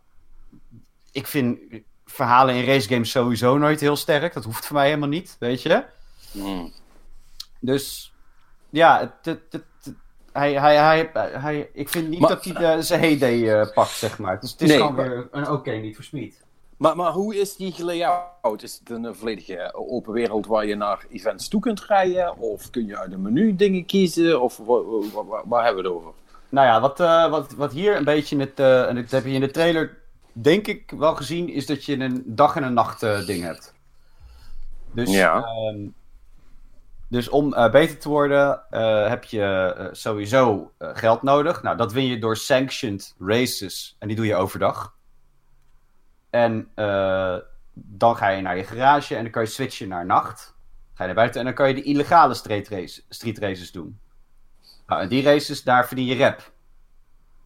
ik 1.12 1.28
vind 1.28 1.60
verhalen 2.06 2.56
in 2.56 2.66
racegames 2.66 3.12
sowieso 3.12 3.58
nooit 3.58 3.80
heel 3.80 3.96
sterk. 3.96 4.34
Dat 4.34 4.44
hoeft 4.44 4.66
voor 4.66 4.76
mij 4.76 4.86
helemaal 4.88 5.10
niet, 5.10 5.36
weet 5.40 5.62
je. 5.62 5.86
Hmm. 6.32 6.74
Dus 7.60 8.14
ja, 8.70 9.00
het- 9.24 9.40
het- 9.52 9.66
hij, 10.34 10.54
hij, 10.54 10.76
hij, 10.78 11.10
hij, 11.32 11.70
ik 11.74 11.90
vind 11.90 12.10
niet 12.10 12.20
Maar- 12.20 12.30
dat 12.30 12.44
hij 12.46 12.76
de, 12.76 12.82
zijn 12.82 13.00
heyday 13.00 13.60
eh, 13.62 13.74
pakt, 13.74 13.90
zeg 13.92 14.18
maar. 14.20 14.40
Dus 14.40 14.52
het 14.52 14.62
is 14.62 14.68
Nee, 14.70 14.78
gewoon 14.78 14.94
maar- 14.96 15.10
weer 15.10 15.28
een 15.32 15.50
oké, 15.50 15.72
niet 15.72 15.96
voor 15.96 16.04
Speed. 16.04 16.42
Maar, 16.78 16.96
maar 16.96 17.12
hoe 17.12 17.36
is 17.36 17.56
die 17.56 17.72
gelayout? 17.72 18.64
Is 18.64 18.80
het 18.80 18.90
een 18.90 19.06
eh, 19.06 19.12
volledige 19.14 19.72
open 19.76 20.14
wereld 20.14 20.46
waar 20.48 20.66
je 20.66 20.76
naar 20.76 21.06
events 21.12 21.48
toe 21.48 21.60
kunt 21.62 21.82
rijden? 21.86 22.38
Of 22.38 22.70
kun 22.70 22.86
je 22.88 22.98
uit 22.98 23.12
een 23.12 23.22
menu 23.22 23.56
dingen 23.56 23.86
kiezen? 23.86 24.42
Of 24.42 24.58
wa- 24.58 24.84
wa- 24.84 25.24
wa- 25.26 25.44
waar, 25.46 25.66
hebben 25.66 25.84
we 25.84 25.90
het 25.90 25.98
over? 25.98 26.12
Nou 26.50 26.68
ja, 26.68 26.82
wat, 26.82 27.00
eh, 27.00 27.30
wat, 27.30 27.54
wat 27.54 27.72
hier 27.72 27.96
een 27.96 28.04
beetje 28.04 28.36
in 28.36 28.42
het, 28.42 28.60
eh, 28.60 28.88
en 28.88 28.96
dat 28.96 29.12
heb 29.12 29.26
je 29.26 29.32
in 29.32 29.40
de 29.40 29.52
trailer 29.52 29.98
denk 30.32 30.68
ik 30.68 30.94
wel 30.98 31.16
gezien, 31.16 31.50
is 31.50 31.66
dat 31.66 31.86
je 31.86 32.00
een 32.00 32.24
dag 32.26 32.56
en 32.56 32.64
een 32.64 32.74
nacht 32.74 33.04
eh, 33.04 33.26
ding 33.26 33.44
hebt. 33.44 33.74
Dus, 34.92 35.12
Ja. 35.12 35.36
ehm, 35.44 35.78
dus 37.14 37.30
om 37.30 37.54
eh, 37.54 37.72
beter 37.72 37.98
te 37.98 38.10
worden 38.10 38.70
eh, 38.70 39.08
heb 39.08 39.24
je 39.24 39.44
eh, 39.44 39.88
sowieso 39.92 40.72
geld 40.80 41.22
nodig. 41.22 41.64
Nou, 41.64 41.78
dat 41.78 41.94
win 41.94 42.06
je 42.06 42.20
door 42.20 42.38
sanctioned 42.38 43.16
races 43.20 43.96
en 44.00 44.08
die 44.08 44.16
doe 44.16 44.26
je 44.26 44.36
overdag. 44.36 44.96
En 46.30 46.72
dan 47.74 48.16
ga 48.16 48.28
je 48.30 48.42
naar 48.42 48.58
je 48.58 48.64
garage 48.64 49.16
en 49.16 49.24
dan 49.24 49.32
kan 49.32 49.42
je 49.42 49.48
switchen 49.48 49.88
naar 49.88 50.06
nacht. 50.06 50.56
Ga 50.94 51.04
je 51.04 51.06
naar 51.06 51.16
buiten 51.16 51.40
en 51.40 51.46
dan 51.46 51.56
kan 51.56 51.68
je 51.68 51.74
de 51.74 51.84
illegale 51.84 52.34
street, 52.34 52.70
race, 52.70 53.02
street 53.10 53.38
races 53.38 53.72
doen. 53.72 54.00
Nou, 54.88 55.02
en 55.02 55.08
die 55.08 55.24
races, 55.24 55.64
daar 55.64 55.88
verdien 55.88 56.06
je 56.06 56.18
rap. 56.18 56.52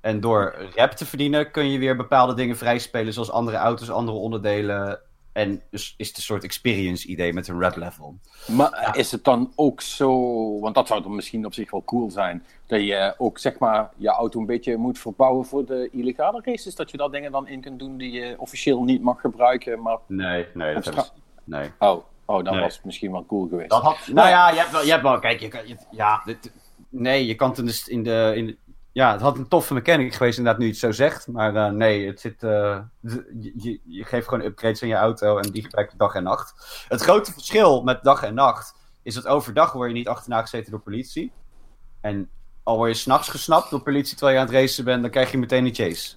En 0.02 0.20
door 0.20 0.56
rap 0.76 0.92
te 0.92 1.06
verdienen 1.06 1.52
kun 1.52 1.72
je 1.72 1.80
weer 1.80 1.96
bepaalde 1.96 2.34
dingen 2.34 2.58
vrijspelen, 2.58 3.14
zoals 3.14 3.32
andere 3.32 3.58
auto's, 3.58 3.90
andere 3.90 4.18
onderdelen. 4.18 5.00
En 5.38 5.62
dus 5.72 5.94
is 5.98 6.08
het 6.08 6.18
een 6.18 6.24
soort 6.24 6.44
experience 6.44 7.08
idee 7.08 7.34
met 7.34 7.48
een 7.48 7.60
rap 7.62 7.76
level. 7.76 8.18
Maar 8.48 8.98
is 8.98 9.12
het 9.12 9.24
dan 9.24 9.52
ook 9.56 9.82
zo, 9.82 10.60
want 10.60 10.76
dat 10.76 10.88
zou 10.88 11.02
dan 11.02 11.16
misschien 11.16 11.46
op 11.46 11.54
zich 11.54 11.72
wel 11.72 11.84
cool 11.86 12.12
zijn, 12.12 12.44
dat 12.66 12.82
je 12.82 13.14
ook 13.18 13.38
zeg 13.40 13.60
maar 13.60 13.90
je 13.98 14.08
auto 14.10 14.40
een 14.40 14.46
beetje 14.46 14.78
moet 14.78 15.00
verbouwen 15.00 15.46
voor 15.46 15.66
de 15.66 15.90
illegale 15.92 16.42
races? 16.44 16.76
Dat 16.76 16.92
je 16.92 16.98
daar 16.98 17.10
dingen 17.10 17.32
dan 17.32 17.48
in 17.48 17.62
kunt 17.62 17.80
doen 17.80 17.98
die 17.98 18.12
je 18.12 18.36
officieel 18.38 18.84
niet 18.84 19.02
mag 19.02 19.22
gebruiken, 19.22 19.82
maar... 19.82 19.98
Nee, 20.08 20.46
nee, 20.54 20.74
dat 20.74 20.84
ze- 20.84 21.04
nee. 21.44 21.70
Oh, 21.80 22.04
oh 22.26 22.44
dan 22.44 22.54
Nee. 22.54 22.64
was 22.64 22.76
het 22.76 22.86
misschien 22.86 23.12
wel 23.12 23.26
cool 23.26 23.48
geweest. 23.48 23.70
Dat 23.70 23.82
had, 23.82 23.98
nou 24.14 24.30
ja, 24.30 24.50
je 24.50 24.58
hebt 24.60 24.72
wel, 24.72 24.84
je 24.84 24.92
hebt 24.92 25.04
wel 25.04 25.20
kijk, 25.20 25.40
je 25.40 25.48
kan, 25.48 25.68
je- 25.68 25.78
ja, 25.92 26.22
dit, 26.26 26.52
nee, 26.90 27.26
je 27.26 27.36
kan 27.36 27.50
het 27.50 27.58
in 27.60 27.66
de, 27.66 27.84
in 27.88 28.04
de, 28.04 28.34
in 28.36 28.46
de- 28.46 28.58
ja, 28.98 29.12
het 29.12 29.22
had 29.22 29.38
een 29.38 29.48
toffe 29.48 29.74
mechanic 29.74 30.14
geweest 30.14 30.38
inderdaad 30.38 30.60
nu 30.62 30.66
je 30.68 30.72
het 30.72 30.82
zo 30.82 30.92
zegt, 30.92 31.28
maar 31.28 31.56
eh, 31.56 31.70
nee, 31.72 32.08
het 32.08 32.20
zit, 32.20 32.44
eh, 32.44 32.80
de- 33.00 33.52
je, 33.58 33.80
je, 33.84 34.04
geeft 34.04 34.28
gewoon 34.28 34.44
upgrades 34.46 34.82
aan 34.82 34.88
je 34.90 34.96
auto 34.96 35.38
en 35.38 35.52
die 35.52 35.62
gebruik 35.64 35.92
je 35.92 35.98
dag 35.98 36.16
en 36.16 36.24
nacht. 36.24 36.86
Het 36.88 37.02
grote 37.02 37.32
verschil 37.34 37.84
met 37.84 38.04
dag 38.04 38.24
en 38.24 38.34
nacht 38.34 38.76
is 39.04 39.14
dat 39.14 39.28
overdag 39.28 39.72
word 39.72 39.90
je 39.90 39.96
niet 39.96 40.08
achterna 40.08 40.42
gezeten 40.42 40.72
door 40.72 40.80
politie 40.80 41.32
en 42.02 42.30
al 42.64 42.78
word 42.78 42.92
je 42.92 42.98
s'nachts 42.98 43.30
gesnapt 43.30 43.70
door 43.70 43.82
politie 43.82 44.16
terwijl 44.16 44.38
je 44.38 44.42
aan 44.44 44.48
het 44.48 44.56
racen 44.58 44.84
bent, 44.86 45.02
dan 45.02 45.12
krijg 45.12 45.32
je 45.32 45.38
meteen 45.38 45.66
een 45.66 45.74
chase. 45.76 46.16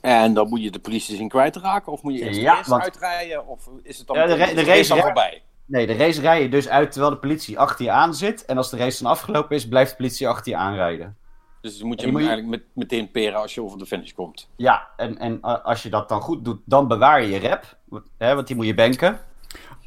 En 0.00 0.34
dan 0.34 0.48
moet 0.48 0.62
je 0.62 0.70
de 0.70 0.78
politie 0.78 1.16
zien 1.16 1.28
kwijtraken, 1.28 1.92
of 1.92 2.02
moet 2.02 2.14
je 2.14 2.20
eerst 2.24 2.40
Ja, 2.40 2.50
de 2.50 2.56
race 2.56 2.70
want- 2.70 2.82
uitrijden, 2.82 3.46
of 3.46 3.68
is 3.82 3.98
het 3.98 4.06
dan 4.06 4.16
Ja, 4.16 4.26
de 4.26 4.36
ra- 4.36 4.46
de 4.46 4.52
is 4.60 4.66
race- 4.66 4.88
dan 4.88 4.98
voorbij? 5.02 5.42
Nee, 5.66 5.86
de 5.86 5.96
race 5.96 6.20
rij 6.20 6.42
je 6.42 6.48
dus 6.48 6.68
uit 6.68 6.90
terwijl 6.92 7.12
de 7.12 7.18
politie 7.20 7.58
achter 7.58 7.84
je 7.84 7.90
aan 7.90 8.14
zit 8.14 8.44
en 8.44 8.56
als 8.56 8.70
de 8.70 8.76
race 8.76 9.02
dan 9.02 9.12
afgelopen 9.12 9.56
is, 9.56 9.68
blijft 9.68 9.90
de 9.90 9.96
politie 9.96 10.28
achter 10.28 10.52
je 10.52 10.58
aanrijden. 10.58 11.16
Dus 11.64 11.78
dan 11.78 11.86
moet 11.86 12.00
je 12.00 12.04
hem 12.06 12.14
moet 12.14 12.22
je- 12.24 12.28
eigenlijk 12.28 12.62
met, 12.74 12.88
meteen 12.88 13.10
peren 13.10 13.40
als 13.40 13.54
je 13.54 13.62
over 13.62 13.78
de 13.78 13.86
finish 13.86 14.12
komt. 14.12 14.48
Ja, 14.56 14.88
en, 14.96 15.18
en 15.18 15.38
a- 15.44 15.60
als 15.64 15.82
je 15.82 15.90
dat 15.90 16.08
dan 16.08 16.20
goed 16.20 16.44
doet, 16.44 16.60
dan 16.64 16.88
bewaar 16.88 17.22
je 17.22 17.28
je 17.40 17.48
rap. 17.48 17.76
Want- 17.84 18.04
Hè, 18.18 18.34
want 18.34 18.46
die 18.46 18.56
moet 18.56 18.66
je 18.66 18.74
banken. 18.74 19.20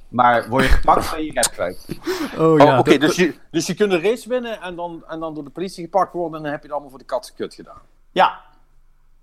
Maar 0.07 0.49
word 0.49 0.63
je 0.63 0.69
gepakt, 0.69 1.11
ben 1.11 1.23
je 1.25 1.31
rap 1.33 1.51
kwijt. 1.51 1.85
Oh 2.37 2.41
Oh, 2.51 2.57
ja, 2.57 2.79
Oké, 2.79 2.89
dat- 2.91 2.99
dus, 2.99 3.15
je, 3.15 3.35
dus 3.51 3.67
je 3.67 3.73
kunt 3.73 3.91
een 3.91 4.01
race 4.01 4.29
winnen 4.29 4.61
en 4.61 4.75
dan, 4.75 5.03
en 5.07 5.19
dan 5.19 5.33
door 5.33 5.43
de 5.43 5.49
politie 5.49 5.83
gepakt 5.83 6.13
worden 6.13 6.37
en 6.37 6.41
dan 6.43 6.51
heb 6.51 6.59
je 6.61 6.65
het 6.65 6.71
allemaal 6.71 6.89
voor 6.89 6.99
de 6.99 7.05
katse 7.05 7.33
kut 7.33 7.53
gedaan. 7.53 7.81
Ja, 8.11 8.39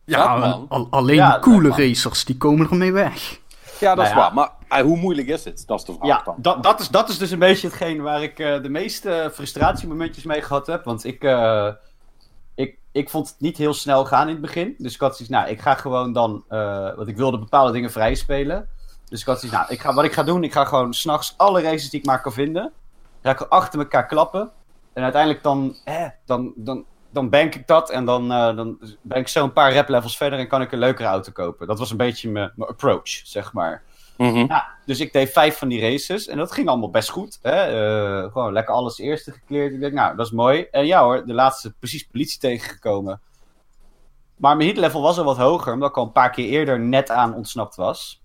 ja, 0.05 0.25
al- 0.69 0.87
alleen 0.91 1.17
Ja, 1.17 1.35
de 1.35 1.41
coole 1.41 1.69
racers, 1.69 2.25
die 2.25 2.37
komen 2.37 2.71
ermee 2.71 2.93
weg. 2.93 3.41
Ja, 3.81 3.95
dat 3.95 4.05
is 4.07 4.13
Nou 4.13 4.23
ja. 4.23 4.35
waar. 4.35 4.35
Maar 4.35 4.79
eh, 4.81 4.85
hoe 4.87 4.97
moeilijk 4.97 5.29
is 5.29 5.45
het? 5.45 5.63
Dat 5.67 5.79
is 5.79 5.85
de 5.85 5.93
vraag 5.93 6.07
ja 6.09 6.23
dan. 6.25 6.35
dat, 6.39 6.63
dat, 6.63 6.81
is, 6.81 6.89
dat 6.89 7.09
is 7.09 7.19
dus 7.19 7.31
een 7.31 7.39
beetje 7.39 7.67
hetgeen 7.67 8.03
waar 8.03 8.23
ik 8.23 8.39
eh, 8.39 8.63
de 8.63 8.69
meeste 8.69 9.31
frustratiemomentjes 9.35 10.25
mee 10.25 10.43
gehad 10.43 10.67
heb. 10.67 10.85
Want 10.85 11.05
ik, 11.05 11.23
eh, 11.25 11.69
ik, 12.95 13.11
vond 13.11 13.29
het 13.29 13.41
niet 13.41 13.57
heel 13.57 13.75
snel 13.75 14.05
gaan 14.05 14.27
in 14.27 14.33
het 14.33 14.41
begin. 14.41 14.75
Dus 14.79 14.95
ik 14.95 15.01
had 15.01 15.17
zoiets, 15.17 15.35
nou, 15.35 15.49
ik 15.49 15.61
ga 15.61 15.75
gewoon 15.75 16.13
dan... 16.13 16.45
eh, 16.49 16.95
want 16.97 17.09
ik 17.09 17.17
wilde 17.17 17.39
bepaalde 17.39 17.73
dingen 17.73 17.91
vrij 17.91 18.15
spelen. 18.15 18.69
Dus 19.09 19.21
ik 19.21 19.27
had 19.27 19.41
zoiets, 19.41 19.59
nou, 19.59 19.73
ik 19.73 19.81
ga, 19.81 19.95
wat 19.95 20.05
ik 20.05 20.13
ga 20.13 20.23
doen, 20.23 20.45
ik 20.45 20.53
ga 20.53 20.65
gewoon 20.65 20.95
s'nachts 20.95 21.35
alle 21.37 21.63
races 21.63 21.91
die 21.91 22.01
ik 22.01 22.07
maar 22.07 22.21
kan 22.21 22.33
vinden... 22.33 22.73
ga 23.23 23.31
ik 23.31 23.41
achter 23.41 23.79
elkaar 23.79 24.07
klappen. 24.07 24.51
En 24.93 25.03
uiteindelijk 25.03 25.43
dan, 25.43 25.77
eh, 25.85 26.07
dan, 26.25 26.53
dan, 26.57 26.85
dan 27.11 27.31
bank 27.31 27.55
ik 27.55 27.67
dat 27.67 27.91
en 27.91 28.05
dan, 28.05 28.33
eh, 28.33 28.57
dan 28.57 28.79
ben 29.03 29.19
ik 29.19 29.29
zo 29.29 29.45
een 29.45 29.53
paar 29.53 29.75
rap 29.75 29.89
levels 29.89 30.17
verder 30.17 30.39
en 30.39 30.49
kan 30.49 30.63
ik 30.63 30.73
een 30.73 30.79
leukere 30.79 31.09
auto 31.09 31.33
kopen. 31.33 31.67
Dat 31.67 31.79
was 31.79 31.91
een 31.91 31.97
beetje 31.97 32.31
mijn 32.31 32.53
approach, 32.59 33.09
zeg 33.09 33.53
maar. 33.53 33.83
Mhm. 34.17 34.45
Ja, 34.49 34.69
dus 34.87 35.01
ik 35.01 35.13
deed 35.13 35.33
vijf 35.33 35.59
van 35.59 35.69
die 35.69 35.81
races 35.81 36.27
en 36.27 36.37
dat 36.37 36.53
ging 36.53 36.69
allemaal 36.69 36.91
best 36.91 37.09
goed. 37.09 37.39
Hè? 37.43 37.51
Eh, 37.51 38.33
gewoon 38.33 38.53
lekker 38.53 38.75
alles 38.75 38.99
eerste 38.99 39.33
gekleerd. 39.33 39.73
Ik 39.73 39.81
denk, 39.81 39.93
nou, 39.93 40.17
dat 40.17 40.27
is 40.27 40.33
mooi. 40.33 40.67
En 40.71 40.87
ja 40.87 41.03
hoor, 41.03 41.27
de 41.27 41.35
laatste 41.35 41.75
precies 41.79 42.07
politie 42.07 42.39
tegengekomen. 42.39 43.21
Maar 44.37 44.57
mijn 44.57 44.69
heat 44.69 44.81
level 44.81 45.03
was 45.03 45.19
al 45.19 45.25
wat 45.25 45.37
hoger, 45.37 45.73
omdat 45.73 45.89
ik 45.89 45.97
al 45.97 46.05
een 46.05 46.13
paar 46.13 46.31
keer 46.31 46.49
eerder 46.49 46.81
net 46.81 47.11
aan 47.11 47.35
ontsnapt 47.35 47.75
was. 47.75 48.23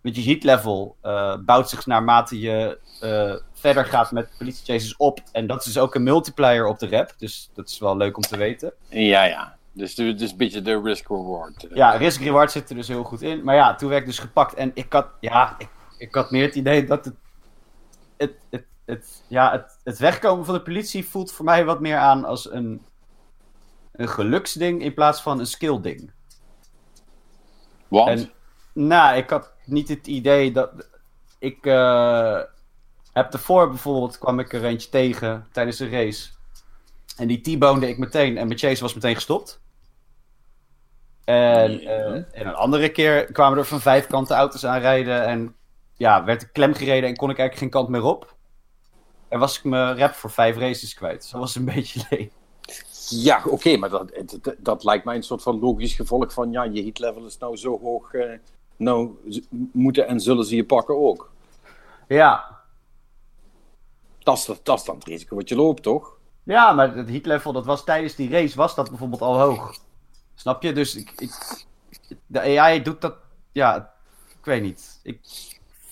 Want 0.00 0.16
je 0.16 0.22
heat 0.22 0.42
level 0.42 0.96
eh, 1.00 1.36
bouwt 1.44 1.68
zich 1.68 1.86
naarmate 1.86 2.40
je 2.40 2.78
eh, 3.00 3.34
verder 3.52 3.84
gaat 3.84 4.12
met 4.12 4.34
politie 4.38 4.64
chases 4.64 4.96
op. 4.96 5.20
En 5.32 5.46
dat 5.46 5.58
is 5.58 5.64
dus 5.64 5.78
ook 5.78 5.94
een 5.94 6.02
multiplier 6.02 6.66
op 6.66 6.78
de 6.78 6.88
rap. 6.88 7.14
Dus 7.18 7.50
dat 7.54 7.68
is 7.68 7.78
wel 7.78 7.96
leuk 7.96 8.16
om 8.16 8.22
te 8.22 8.36
weten. 8.36 8.72
Ja, 8.88 9.24
ja. 9.24 9.56
Dus, 9.72 9.94
de- 9.94 10.14
dus 10.14 10.30
een 10.30 10.36
beetje 10.36 10.62
de 10.62 10.80
risk-reward. 10.80 11.64
eh. 11.64 11.76
Ja, 11.76 11.90
risk 11.90 12.20
reward 12.20 12.50
zit 12.50 12.70
er 12.70 12.76
dus 12.76 12.88
heel 12.88 13.04
goed 13.04 13.22
in. 13.22 13.44
Maar 13.44 13.54
ja, 13.54 13.74
toen 13.74 13.88
werd 13.88 14.00
ik 14.00 14.06
dus 14.06 14.18
gepakt. 14.18 14.54
En 14.54 14.70
ik 14.74 14.92
had, 14.92 15.06
ja, 15.20 15.54
ik, 15.58 15.68
ik 15.98 16.14
had 16.14 16.30
meer 16.30 16.44
het 16.46 16.54
idee 16.54 16.84
dat 16.84 17.04
het. 17.04 17.14
Het, 18.16 18.32
het, 18.50 18.64
het, 18.84 19.22
ja, 19.26 19.50
het, 19.52 19.78
het 19.84 19.98
wegkomen 19.98 20.44
van 20.44 20.54
de 20.54 20.62
politie 20.62 21.06
voelt 21.08 21.32
voor 21.32 21.44
mij 21.44 21.64
wat 21.64 21.80
meer 21.80 21.96
aan 21.96 22.24
als 22.24 22.50
een. 22.52 22.82
Een 23.92 24.08
geluksding 24.08 24.82
in 24.82 24.94
plaats 24.94 25.22
van 25.22 25.38
een 25.38 25.46
skillding. 25.46 26.10
Want? 27.88 28.08
En, 28.08 28.30
nou, 28.72 29.16
ik 29.16 29.30
had 29.30 29.52
niet 29.64 29.88
het 29.88 30.06
idee 30.06 30.52
dat. 30.52 30.70
Ik 31.38 31.66
eh, 31.66 32.40
heb 33.12 33.32
ervoor 33.32 33.68
bijvoorbeeld 33.68 34.18
kwam 34.18 34.38
ik 34.38 34.52
er 34.52 34.64
eentje 34.64 34.88
tegen 34.88 35.46
tijdens 35.52 35.78
een 35.78 35.90
race. 35.90 36.30
En 37.16 37.26
die 37.26 37.40
T-bonede 37.40 37.88
ik 37.88 37.98
meteen 37.98 38.38
en 38.38 38.46
mijn 38.46 38.58
chase 38.58 38.82
was 38.82 38.94
meteen 38.94 39.14
gestopt. 39.14 39.60
En, 41.24 41.80
eh, 41.80 42.14
en 42.14 42.46
een 42.46 42.54
andere 42.54 42.88
keer 42.88 43.32
kwamen 43.32 43.58
er 43.58 43.64
van 43.64 43.80
vijf 43.80 44.06
kanten 44.06 44.36
auto's 44.36 44.66
aanrijden. 44.66 45.24
En 45.26 45.56
ja, 45.94 46.24
werd 46.24 46.42
ik 46.42 46.52
klem 46.52 46.74
gereden 46.74 47.08
en 47.08 47.16
kon 47.16 47.30
ik 47.30 47.38
eigenlijk 47.38 47.58
geen 47.58 47.82
kant 47.82 47.88
meer 47.88 48.04
op. 48.10 48.36
En 49.28 49.38
was 49.38 49.58
ik 49.58 49.64
mijn 49.64 49.98
rap 49.98 50.12
voor 50.12 50.30
vijf 50.30 50.56
races 50.56 50.94
kwijt. 50.94 51.24
Zo 51.24 51.38
was 51.38 51.54
het 51.54 51.68
een 51.68 51.74
beetje 51.74 52.06
leeg. 52.10 52.28
Ja, 53.08 53.42
oké, 53.46 53.76
maar 53.76 53.88
dat, 53.90 54.12
dat, 54.42 54.54
dat 54.58 54.84
lijkt 54.84 55.04
mij 55.04 55.16
een 55.16 55.22
soort 55.22 55.42
van 55.42 55.58
logisch 55.60 55.94
gevolg 55.94 56.32
van 56.32 56.52
ja, 56.52 56.62
je 56.64 56.82
heat 56.82 56.98
level 56.98 57.26
is 57.26 57.38
nou 57.38 57.56
zo 57.56 57.80
hoog. 57.80 58.14
eh, 58.14 58.38
nou 58.76 59.16
moeten 59.72 60.06
en 60.06 60.20
zullen 60.20 60.44
ze 60.44 60.56
je 60.56 60.64
pakken 60.64 60.98
ook. 60.98 61.32
Ja, 62.08 62.60
Dat 64.18 64.36
is, 64.36 64.44
dat 64.62 64.78
is 64.78 64.84
dan 64.84 64.94
het 64.94 65.04
risico 65.04 65.36
wat 65.36 65.48
je 65.48 65.56
loopt, 65.56 65.82
toch? 65.82 66.18
Ja, 66.42 66.72
maar 66.72 66.96
het 66.96 67.08
heat 67.08 67.26
level, 67.26 67.52
dat 67.52 67.64
was 67.66 67.84
tijdens 67.84 68.14
die 68.14 68.30
race, 68.30 68.56
was 68.56 68.74
dat 68.74 68.88
bijvoorbeeld 68.88 69.20
al 69.22 69.38
hoog. 69.40 69.78
Snap 70.34 70.62
je? 70.62 70.72
Dus 70.72 70.94
ik, 70.94 71.12
ik, 71.16 71.64
de 72.26 72.58
AI 72.60 72.82
doet 72.82 73.00
dat, 73.00 73.14
ja, 73.52 73.92
ik 74.38 74.44
weet 74.44 74.62
niet. 74.62 75.00
Ik 75.02 75.20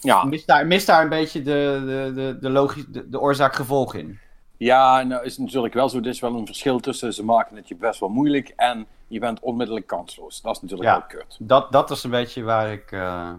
Ja, 0.01 0.25
mis 0.25 0.45
daar, 0.45 0.67
mis 0.67 0.85
daar 0.85 1.03
een 1.03 1.09
beetje 1.09 1.43
de, 1.43 1.83
de, 1.87 2.13
de, 2.15 2.39
de, 2.41 2.51
logisch, 2.51 2.85
de, 2.89 3.09
de 3.09 3.21
oorzaak-gevolg 3.21 3.95
in. 3.95 4.19
ja 4.57 5.03
nou 5.03 5.25
is 5.25 5.39
natuurlijk 5.39 5.75
wel 5.75 5.89
zo. 5.89 5.99
Er 5.99 6.07
is 6.07 6.21
wel 6.21 6.35
een 6.35 6.47
verschil 6.47 6.81
tussen 6.81 7.15
ze 7.15 7.25
maken 7.25 7.57
het 7.57 7.69
je 7.69 7.75
best 7.77 8.01
wel 8.01 8.09
moeilijk 8.09 8.49
en 8.57 8.87
je 9.09 9.19
bent 9.21 9.41
onmiddellijk 9.41 9.87
kansloos. 9.87 10.41
Dat 10.41 10.57
is 10.57 10.63
natuurlijk 10.63 10.89
Ja. 10.91 10.99
wel 10.99 11.07
kut. 11.21 11.37
Dat, 11.41 11.73
dat 11.73 11.91
is 11.91 12.05
een 12.05 12.11
beetje 12.11 12.43
waar 12.43 12.73
ik, 12.73 12.93
eh, 12.93 13.33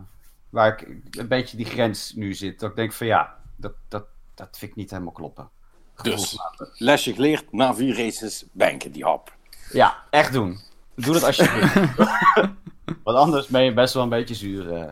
waar 0.50 0.67
ik 0.67 0.88
een 1.17 1.27
beetje 1.27 1.58
die 1.58 1.65
grens 1.65 2.13
nu 2.15 2.34
zit. 2.34 2.60
Dat 2.60 2.70
ik 2.70 2.75
denk 2.75 2.93
van 2.93 3.08
ja, 3.08 3.36
dat, 3.55 3.74
dat, 3.88 4.05
dat 4.36 4.58
vind 4.58 4.72
ik 4.72 4.77
niet 4.77 4.89
helemaal 4.91 5.13
kloppen. 5.13 5.50
Dus, 6.01 6.38
lesje 6.77 7.13
geleerd, 7.13 7.51
na 7.51 7.74
vier 7.75 7.98
races 7.98 8.46
banken 8.51 8.91
die 8.91 9.03
hap. 9.03 9.36
Ja, 9.72 9.98
echt 10.10 10.34
doen. 10.34 10.60
Doe 11.01 11.13
dat 11.13 11.24
alsjeblieft. 11.24 11.74
Want 13.03 13.17
anders 13.17 13.48
ben 13.48 13.63
je 13.63 13.74
best 13.74 13.93
wel 13.93 14.03
een 14.03 14.10
beetje 14.10 14.36
zuur. 14.36 14.74
eh. 14.74 14.89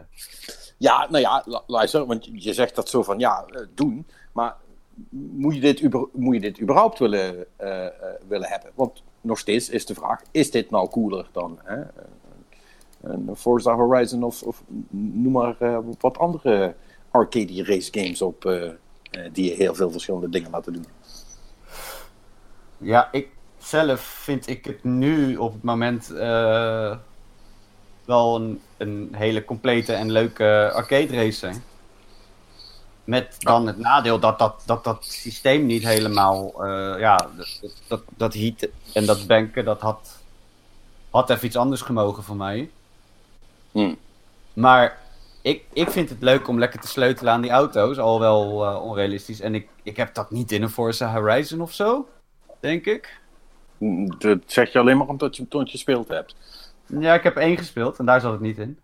Ja, 0.78 1.08
nou 1.10 1.22
ja, 1.24 1.44
lu- 1.46 1.60
luister, 1.68 2.06
want 2.06 2.30
je 2.32 2.54
zegt 2.54 2.76
dat 2.76 2.90
zo 2.90 3.04
van 3.04 3.20
ja, 3.20 3.46
eh, 3.48 3.62
doen. 3.76 4.08
Maar 4.32 4.56
moet 5.12 5.56
je 5.56 5.62
dit, 5.62 5.94
moet 6.14 6.34
je 6.34 6.40
dit 6.42 6.62
überhaupt 6.62 7.00
willen, 7.00 7.46
eh, 7.58 7.86
willen 8.28 8.50
hebben? 8.50 8.72
Want 8.76 9.04
nog 9.22 9.40
steeds 9.40 9.70
is 9.70 9.86
de 9.86 9.94
vraag: 9.94 10.22
is 10.32 10.52
dit 10.52 10.70
nou 10.70 10.90
cooler 10.90 11.28
dan 11.32 11.60
hè, 11.64 11.82
een 13.02 13.30
Forza 13.36 13.76
Horizon 13.76 14.24
of, 14.24 14.44
of 14.44 14.64
noem 14.90 15.32
maar 15.32 15.56
wat 16.00 16.18
andere 16.18 16.76
arcade 17.12 17.64
race 17.64 17.90
games 17.92 18.22
op 18.22 18.42
die 19.32 19.50
je 19.50 19.56
heel 19.56 19.76
veel 19.76 19.92
verschillende 19.92 20.30
dingen 20.30 20.52
laten 20.52 20.74
doen? 20.74 20.86
Ja, 22.78 23.12
ik 23.12 23.30
zelf 23.70 24.02
vind 24.02 24.48
ik 24.48 24.66
het 24.66 24.84
nu 24.84 25.38
op 25.38 25.54
het 25.54 25.64
moment 25.64 26.12
eh, 26.12 26.96
wel 28.06 28.36
een, 28.36 28.62
een 28.78 29.10
hele 29.12 29.46
complete 29.46 29.94
en 29.94 30.12
leuke 30.12 30.72
arcade 30.74 31.16
race 31.16 31.38
zijn. 31.38 31.64
Met 33.04 33.36
dan 33.40 33.68
het 33.68 33.78
nadeel 33.78 34.20
dat 34.20 34.40
dat, 34.40 34.64
dat, 34.66 34.84
dat 34.84 35.06
systeem 35.06 35.66
niet 35.66 35.84
helemaal, 35.84 36.66
eh, 36.66 37.00
ja, 37.00 37.16
dat, 37.36 37.60
dat, 37.88 38.02
dat 38.18 38.34
heat 38.34 38.68
en 38.94 39.06
dat 39.06 39.28
banken, 39.28 39.66
dat 39.66 39.82
had, 39.82 40.20
had 41.10 41.30
even 41.30 41.46
iets 41.46 41.56
anders 41.56 41.82
gemogen 41.82 42.24
voor 42.24 42.36
mij. 42.36 42.70
Hmm. 43.72 43.98
Maar 44.54 44.98
ik, 45.42 45.64
ik 45.74 45.90
vind 45.90 46.10
het 46.10 46.22
leuk 46.22 46.48
om 46.48 46.60
lekker 46.60 46.80
te 46.80 46.88
sleutelen 46.88 47.34
aan 47.34 47.42
die 47.42 47.52
auto's, 47.52 47.98
al 47.98 48.20
wel 48.20 48.66
eh, 48.66 48.84
onrealistisch. 48.84 49.40
En 49.40 49.56
ik, 49.56 49.68
ik 49.84 49.98
heb 49.98 50.14
dat 50.14 50.32
niet 50.32 50.52
in 50.52 50.62
een 50.62 50.70
Forza 50.70 51.12
Horizon 51.12 51.62
of 51.62 51.74
zo, 51.74 52.08
denk 52.60 52.86
ik. 52.86 53.19
Dat 54.18 54.40
zeg 54.46 54.72
je 54.72 54.80
alleen 54.80 54.98
maar 54.98 55.08
omdat 55.08 55.36
je 55.36 55.46
het 55.50 55.54
je 55.54 55.72
gespeeld 55.72 56.08
hebt. 56.08 56.36
Ja, 56.86 57.14
ik 57.14 57.24
heb 57.24 57.36
één 57.36 57.58
gespeeld 57.58 57.98
en 58.00 58.06
daar 58.06 58.22
zat 58.22 58.32
het 58.32 58.42
niet 58.42 58.58
in. 58.58 58.80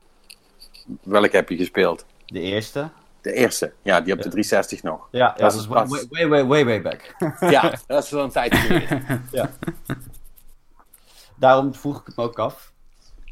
welke 1.04 1.36
heb 1.36 1.50
je 1.50 1.58
gespeeld? 1.58 2.06
De 2.26 2.40
eerste. 2.40 2.90
De 3.22 3.34
eerste. 3.34 3.74
Ja, 3.82 4.02
die 4.02 4.14
op 4.14 4.22
de 4.22 4.30
360 4.30 4.84
nog. 4.84 5.08
Ja, 5.12 5.28
Dat 5.28 5.38
dat 5.38 5.54
is 5.54 5.60
is 5.60 5.66
way, 5.68 5.88
way, 6.10 6.28
way, 6.28 6.46
way, 6.46 6.66
way 6.66 6.82
back. 6.82 7.16
Ja, 7.52 7.74
dat 7.88 8.04
is 8.04 8.10
wel 8.10 8.24
een 8.24 8.30
tijdje 8.30 8.58
geleden. 8.68 9.22
Daarom 11.36 11.74
vroeg 11.76 12.00
ik 12.00 12.06
het 12.06 12.16
me 12.16 12.24
ook 12.24 12.40
af. 12.40 12.74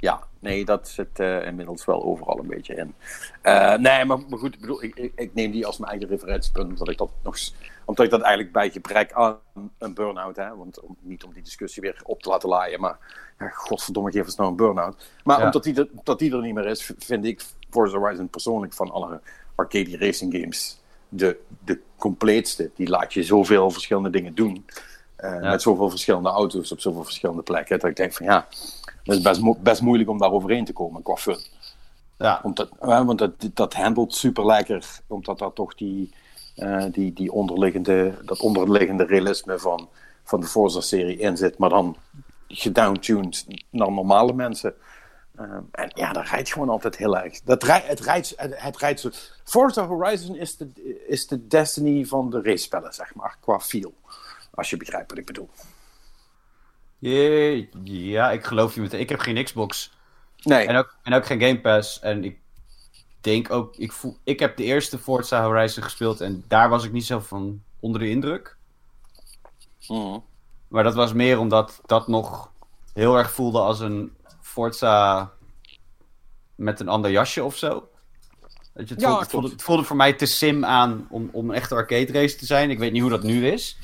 Ja, 0.03 0.23
nee, 0.39 0.65
dat 0.65 0.87
zit 0.87 1.19
eh, 1.19 1.45
inmiddels 1.45 1.85
wel 1.85 2.03
overal 2.03 2.39
een 2.39 2.47
beetje 2.47 2.75
in. 2.75 2.95
Eh, 3.41 3.75
nee, 3.75 4.05
maar, 4.05 4.19
maar 4.29 4.39
goed, 4.39 4.53
ik, 4.53 4.59
bedoel, 4.59 4.83
ik, 4.83 5.11
ik, 5.15 5.33
neem 5.33 5.51
die 5.51 5.65
als 5.65 5.77
mijn 5.77 5.91
eigen 5.91 6.09
referentiepunt, 6.09 6.69
omdat 6.69 6.89
ik 6.89 6.97
dat 6.97 7.09
nog, 7.23 7.37
omdat 7.85 8.05
ik 8.05 8.11
dat 8.11 8.21
eigenlijk 8.21 8.53
bij 8.53 8.69
gebrek 8.69 9.13
aan 9.13 9.37
een 9.77 9.93
burn-out, 9.93 10.35
hè, 10.35 10.55
want 10.55 10.79
om, 10.79 10.97
niet 10.99 11.23
om 11.23 11.33
die 11.33 11.43
discussie 11.43 11.81
weer 11.81 12.01
op 12.03 12.21
te 12.21 12.29
laten 12.29 12.49
laaien, 12.49 12.79
maar 12.79 12.97
ja, 13.39 13.49
godverdomme, 13.49 14.11
geef 14.11 14.25
ons 14.25 14.35
nou 14.35 14.49
een 14.49 14.55
burn-out. 14.55 15.09
Maar 15.23 15.39
Ja. 15.39 15.45
omdat 15.45 15.63
die, 15.63 15.75
er, 15.75 15.87
dat 16.03 16.19
die 16.19 16.31
er 16.31 16.41
niet 16.41 16.53
meer 16.53 16.67
is, 16.67 16.91
vind 16.97 17.25
ik 17.25 17.41
Forza 17.69 17.97
Horizon 17.97 18.29
persoonlijk 18.29 18.73
van 18.73 18.91
alle 18.91 19.21
arcade 19.55 19.97
racing 19.97 20.33
games 20.33 20.81
de, 21.09 21.39
de 21.65 21.79
compleetste. 21.97 22.71
Die 22.75 22.89
laat 22.89 23.13
je 23.13 23.23
zoveel 23.23 23.71
verschillende 23.71 24.09
dingen 24.09 24.35
doen. 24.35 24.65
Ja. 25.17 25.39
Met 25.39 25.61
zoveel 25.61 25.89
verschillende 25.89 26.29
auto's 26.29 26.71
op 26.71 26.79
zoveel 26.79 27.03
verschillende 27.03 27.41
plekken. 27.41 27.79
Dat 27.79 27.89
ik 27.89 27.95
denk 27.95 28.13
van 28.13 28.25
ja, 28.25 28.47
het 29.03 29.15
is 29.15 29.21
best, 29.21 29.41
mo- 29.41 29.57
best 29.59 29.81
moeilijk 29.81 30.09
om 30.09 30.17
daar 30.17 30.31
overheen 30.31 30.65
te 30.65 30.73
komen 30.73 31.01
qua 31.01 31.15
fun. 31.15 31.37
Ja, 32.17 32.39
Omdat, 32.43 32.69
want 32.79 33.19
dat, 33.19 33.31
dat 33.53 33.73
handelt 33.73 34.13
super 34.15 34.45
lekker. 34.45 34.99
Omdat 35.07 35.39
daar 35.39 35.53
toch 35.53 35.75
die, 35.75 36.13
eh, 36.55 36.85
die, 36.91 37.13
die 37.13 37.31
onderliggende, 37.31 38.13
dat 38.25 38.39
onderliggende 38.39 39.05
realisme 39.05 39.59
van, 39.59 39.89
van 40.23 40.39
de 40.39 40.47
Forza-serie 40.47 41.17
in 41.17 41.37
zit. 41.37 41.57
Maar 41.57 41.69
dan 41.69 41.97
gedowntuned 42.47 43.45
naar 43.69 43.91
normale 43.91 44.33
mensen. 44.33 44.73
Eh, 45.35 45.43
en 45.71 45.91
ja, 45.95 46.13
dat 46.13 46.27
rijdt 46.27 46.51
gewoon 46.51 46.69
altijd 46.69 46.97
heel 46.97 47.17
erg. 47.17 47.41
Dat 47.41 47.63
rij, 47.63 47.83
het, 47.85 47.99
rijdt, 47.99 48.33
het, 48.35 48.61
het 48.61 48.77
rijdt 48.77 48.99
zo. 48.99 49.09
Forza 49.43 49.85
Horizon 49.85 50.35
is 50.35 50.57
de, 50.57 50.69
is 51.07 51.27
de 51.27 51.47
Destiny 51.47 52.05
van 52.05 52.29
de 52.29 52.41
race-spellen, 52.41 52.93
zeg 52.93 53.15
maar. 53.15 53.37
Qua 53.39 53.59
feel. 53.59 53.93
Als 54.53 54.69
je 54.69 54.77
begrijpt 54.77 55.09
wat 55.09 55.19
ik 55.19 55.25
bedoel. 55.25 55.49
Jee, 57.03 57.69
ja, 57.83 58.31
ik 58.31 58.45
geloof 58.45 58.75
je 58.75 58.81
meteen. 58.81 58.99
Ik 58.99 59.09
heb 59.09 59.19
geen 59.19 59.43
Xbox. 59.43 59.91
Nee. 60.43 60.67
En 60.67 60.75
ook, 60.75 60.95
en 61.03 61.13
ook 61.13 61.25
geen 61.25 61.41
Game 61.41 61.61
Pass. 61.61 61.99
En 61.99 62.23
ik 62.23 62.37
denk 63.21 63.51
ook, 63.51 63.75
ik, 63.75 63.91
voel, 63.91 64.17
ik 64.23 64.39
heb 64.39 64.57
de 64.57 64.63
eerste 64.63 64.97
Forza 64.99 65.43
Horizon 65.43 65.83
gespeeld 65.83 66.21
en 66.21 66.43
daar 66.47 66.69
was 66.69 66.83
ik 66.83 66.91
niet 66.91 67.05
zo 67.05 67.19
van 67.19 67.61
onder 67.79 68.01
de 68.01 68.09
indruk. 68.09 68.57
Mhm. 69.87 70.19
Maar 70.67 70.83
dat 70.83 70.95
was 70.95 71.13
meer 71.13 71.39
omdat 71.39 71.81
dat 71.85 72.07
nog 72.07 72.51
heel 72.93 73.17
erg 73.17 73.31
voelde 73.31 73.59
als 73.59 73.79
een 73.79 74.15
Forza 74.41 75.31
met 76.55 76.79
een 76.79 76.89
ander 76.89 77.11
jasje 77.11 77.43
of 77.43 77.57
zo. 77.57 77.89
Je, 78.73 78.79
het, 78.79 79.01
Ja, 79.01 79.07
voelde, 79.07 79.21
het, 79.21 79.29
voelde, 79.29 79.49
het 79.49 79.63
voelde 79.63 79.83
voor 79.83 79.95
mij 79.95 80.13
te 80.13 80.25
sim 80.25 80.65
aan 80.65 81.07
om, 81.09 81.29
om 81.31 81.49
een 81.49 81.55
echte 81.55 81.75
arcade 81.75 82.11
race 82.11 82.35
te 82.35 82.45
zijn. 82.45 82.69
Ik 82.69 82.79
weet 82.79 82.91
niet 82.91 83.01
hoe 83.01 83.11
dat 83.11 83.23
nu 83.23 83.47
is. 83.47 83.77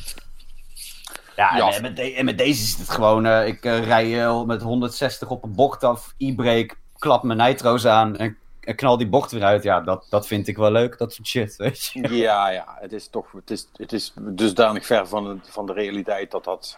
Ja. 1.39 1.73
En, 1.73 1.81
met 1.81 1.95
de- 1.95 2.13
en 2.13 2.25
met 2.25 2.37
deze 2.37 2.63
is 2.63 2.77
het 2.77 2.89
gewoon... 2.89 3.25
eh, 3.25 3.47
ik 3.47 3.65
eh, 3.65 3.83
rij 3.83 4.23
eh, 4.23 4.43
met 4.43 4.61
160 4.61 5.29
op 5.29 5.43
een 5.43 5.53
bocht 5.55 5.83
af, 5.83 6.13
e-brake, 6.17 6.69
klap 6.97 7.23
mijn 7.23 7.37
nitro's 7.37 7.85
aan 7.85 8.17
en, 8.17 8.37
en 8.61 8.75
knal 8.75 8.97
die 8.97 9.07
bocht 9.09 9.31
weer 9.31 9.43
uit. 9.43 9.63
Ja, 9.63 9.81
dat, 9.81 10.07
dat 10.09 10.27
vind 10.27 10.47
ik 10.47 10.57
wel 10.57 10.71
leuk, 10.71 10.97
dat 10.97 11.13
soort 11.13 11.27
shit, 11.27 11.55
weet 11.55 11.83
je. 11.85 12.07
Ja, 12.17 12.49
ja, 12.49 12.77
het 12.79 12.93
is 12.93 13.07
toch 13.07 13.31
het 13.31 13.51
is, 13.51 13.67
het 13.73 13.93
is 13.93 14.13
dusdanig 14.17 14.85
ver 14.85 15.07
van 15.07 15.23
de, 15.23 15.37
van 15.51 15.65
de 15.65 15.73
realiteit 15.73 16.31
dat 16.31 16.43
dat, 16.43 16.77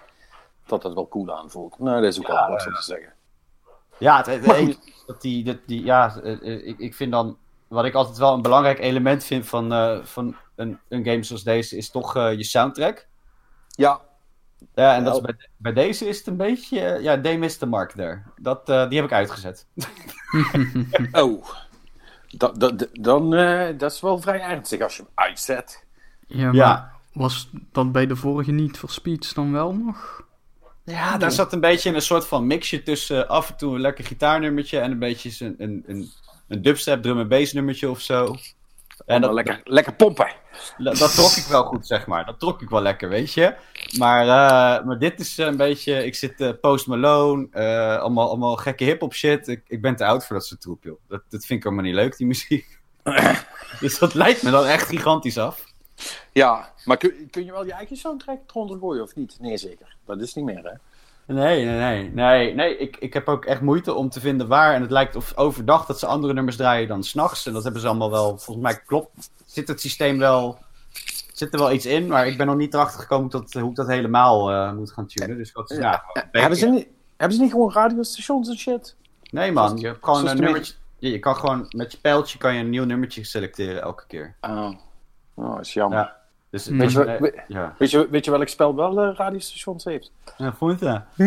dat 0.66 0.82
dat 0.82 0.94
wel 0.94 1.08
cool 1.08 1.38
aanvoelt. 1.38 1.80
Nou, 1.80 2.02
dat 2.02 2.12
is 2.14 2.20
ook 2.20 2.28
Ja, 2.28 2.34
wel 2.34 2.50
wat 2.50 2.68
om 2.68 2.74
te 2.74 2.84
zeggen. 2.84 3.14
Ja, 3.98 4.24
het, 4.28 4.78
dat 5.08 5.22
die, 5.22 5.44
dat 5.44 5.58
die, 5.66 5.84
ja 5.84 6.16
ik, 6.42 6.78
ik 6.80 6.96
vind 6.96 7.12
dan, 7.12 7.38
wat 7.68 7.86
ik 7.86 7.94
altijd 7.94 8.18
wel 8.18 8.34
een 8.34 8.42
belangrijk 8.42 8.80
element 8.80 9.24
vind 9.24 9.48
van, 9.48 9.70
van 10.06 10.36
een, 10.56 10.80
een 10.90 11.04
game 11.06 11.24
zoals 11.24 11.44
deze, 11.44 11.78
is 11.78 11.90
toch 11.92 12.14
je 12.14 12.44
soundtrack. 12.44 13.08
Ja, 13.68 14.02
Ja, 14.76 14.96
en 14.96 15.04
dat 15.04 15.16
is 15.16 15.22
Wel. 15.22 15.34
bij, 15.36 15.48
bij 15.58 15.74
deze 15.74 16.08
is 16.08 16.18
het 16.18 16.28
een 16.28 16.38
beetje, 16.38 16.80
eh, 16.80 17.04
ja, 17.04 17.22
they 17.22 17.38
missed 17.38 17.60
the 17.60 17.66
mark 17.66 17.92
there. 17.92 18.22
Dat, 18.38 18.70
eh, 18.70 18.90
die 18.90 18.98
heb 18.98 19.08
ik 19.08 19.14
uitgezet. 19.14 19.66
oh. 21.12 21.46
Dat, 22.38 22.60
dat, 22.60 22.88
dan, 22.94 23.34
eh, 23.36 23.78
dat 23.78 23.92
is 23.92 24.02
wel 24.02 24.20
vrij 24.22 24.42
ernstig 24.42 24.82
als 24.82 24.96
je 24.98 25.02
hem 25.04 25.12
uitzet. 25.16 25.84
Ja, 26.28 26.46
maar 26.46 26.56
Ja. 26.56 26.92
was 27.14 27.50
dat 27.72 27.92
bij 27.92 28.08
de 28.08 28.16
vorige 28.16 28.52
niet 28.52 28.78
voor 28.78 28.90
Speeds 28.90 29.34
dan 29.34 29.52
wel 29.52 29.74
nog? 29.74 30.24
Ja, 30.84 31.18
daar 31.18 31.32
zat 31.32 31.54
een 31.54 31.60
beetje 31.60 31.94
een 31.94 32.02
soort 32.02 32.28
van 32.28 32.48
mixje 32.48 32.84
tussen 32.84 33.28
af 33.28 33.50
en 33.50 33.58
toe 33.58 33.76
een 33.76 33.82
lekker 33.82 34.06
gitaarnummertje 34.06 34.80
en 34.80 34.92
een 34.92 35.00
beetje 35.00 35.46
een, 35.46 35.56
een, 35.58 35.84
een, 35.88 36.10
een 36.48 36.62
dubstep 36.62 37.02
drum 37.02 37.20
en 37.20 37.28
bass 37.28 37.54
nummertje 37.54 37.90
of 37.90 38.00
zo. 38.02 38.36
En 39.06 39.22
dat, 39.22 39.34
lekker, 39.34 39.62
lekker 39.64 39.94
pompen. 39.94 40.28
Dat, 40.78 40.98
dat 40.98 41.16
trok 41.16 41.32
ik 41.32 41.46
wel 41.46 41.64
goed, 41.64 41.88
zeg 41.88 42.08
maar. 42.08 42.26
Dat 42.26 42.40
trok 42.40 42.62
ik 42.62 42.70
wel 42.70 42.82
lekker, 42.82 43.10
weet 43.10 43.34
je. 43.34 43.56
Maar, 43.98 44.22
eh, 44.22 44.86
maar 44.86 45.00
dit 45.00 45.20
is 45.20 45.38
een 45.38 45.58
beetje... 45.58 46.06
Ik 46.06 46.16
zit 46.16 46.42
eh, 46.42 46.50
Post 46.62 46.88
Malone, 46.88 47.48
eh, 47.52 47.98
allemaal, 47.98 48.28
allemaal 48.28 48.56
gekke 48.56 48.84
hip-hop 48.84 49.14
shit. 49.14 49.48
Ik, 49.48 49.62
ik 49.68 49.82
ben 49.82 49.96
te 49.96 50.06
oud 50.06 50.26
voor 50.26 50.36
dat 50.36 50.46
soort 50.46 50.62
troep, 50.62 50.84
joh. 50.84 51.00
Dat, 51.08 51.22
dat 51.30 51.46
vind 51.46 51.60
ik 51.60 51.66
allemaal 51.66 51.84
niet 51.84 51.94
leuk, 51.94 52.18
die 52.18 52.28
muziek. 52.28 52.80
dus 53.80 54.00
dat 54.00 54.14
lijkt 54.14 54.44
me 54.44 54.52
dan 54.52 54.66
echt 54.66 54.88
gigantisch 54.88 55.38
af. 55.38 55.64
Ja, 56.32 56.74
maar 56.86 56.98
kun, 56.98 57.28
kun 57.30 57.46
je 57.46 57.52
wel 57.52 57.66
je 57.66 57.74
eigen 57.74 57.98
soundtrack 57.98 58.40
eronder 58.48 58.78
gooien 58.80 59.04
of 59.04 59.16
niet? 59.16 59.38
Nee, 59.40 59.58
zeker. 59.58 59.96
Dat 60.06 60.22
is 60.22 60.34
niet 60.34 60.46
meer, 60.46 60.64
hè? 60.64 60.74
Nee, 61.26 61.66
nee, 61.66 61.78
nee. 61.80 62.12
Nee, 62.14 62.54
nee 62.54 62.78
ik, 62.78 62.98
ik 63.00 63.14
heb 63.14 63.28
ook 63.28 63.46
echt 63.46 63.62
moeite 63.62 63.94
om 63.94 64.10
te 64.10 64.20
vinden 64.20 64.48
waar. 64.48 64.74
En 64.74 64.82
het 64.82 64.92
lijkt 64.92 65.16
of 65.16 65.38
overdag 65.38 65.86
dat 65.86 66.00
ze 66.00 66.06
andere 66.06 66.34
nummers 66.34 66.56
draaien 66.56 66.88
dan 66.88 67.04
s'nachts. 67.04 67.46
En 67.46 67.54
dat 67.54 67.64
hebben 67.64 67.82
ze 67.82 67.88
allemaal 67.88 68.12
wel... 68.12 68.38
Volgens 68.38 68.66
mij 68.66 68.82
klopt... 68.86 69.30
Zit 69.46 69.68
het 69.68 69.82
systeem 69.82 70.18
wel... 70.18 70.60
Zit 71.34 71.54
er 71.54 71.60
wel 71.60 71.72
iets 71.72 71.86
in, 71.86 72.08
maar 72.08 72.28
ik 72.28 72.38
ben 72.38 72.46
nog 72.46 72.56
niet 72.56 72.74
erachter 72.74 73.00
gekomen 73.00 73.30
dat, 73.30 73.54
hoe 73.54 73.70
ik 73.70 73.76
dat 73.76 73.88
helemaal 73.88 74.52
eh, 74.52 74.74
moet 74.74 74.92
gaan 74.92 75.06
tunen. 75.06 75.38
Dus 75.38 75.54
dat 75.54 75.72
is, 75.72 75.78
ja, 75.78 76.04
een 76.14 76.42
Hebben 76.42 76.60
ze, 76.60 76.68
niet, 76.68 76.88
hebben 77.18 77.38
ze 77.38 77.44
niet 77.44 77.52
gewoon 77.52 77.72
radiostations 77.72 78.50
en 78.50 78.58
shit? 78.58 78.96
Nee 79.32 79.52
man, 79.52 79.78
je 79.78 79.88
hebt 79.88 80.04
gewoon 80.04 80.28
een 80.28 80.40
nummertje. 80.40 80.74
Je, 81.00 81.12
je 81.12 81.20
kan 81.20 81.36
gewoon 81.36 81.66
met 81.70 81.92
je 81.92 81.98
pijltje 81.98 82.38
kan 82.38 82.54
je 82.54 82.60
een 82.60 82.70
nieuw 82.70 82.84
nummertje 82.84 83.24
selecteren 83.24 83.82
elke 83.82 84.04
keer. 84.08 84.36
Oh, 84.42 84.72
oh 85.34 85.56
dat 85.56 85.66
is 85.66 85.74
jammer. 85.74 85.98
Ja. 85.98 86.21
Dus 86.52 86.66
Hmm. 86.66 86.78
weet 86.80 86.92
je, 86.92 87.42
ja. 87.48 87.76
Weet, 87.78 87.92
je, 87.92 88.08
weet 88.10 88.26
je 88.26 88.32
welk 88.32 88.48
spel 88.48 88.76
wel 88.76 89.00
eh, 89.02 89.16
radiostations 89.16 89.84
heeft? 89.84 90.12
Ja, 90.38 90.54
dat? 90.60 91.02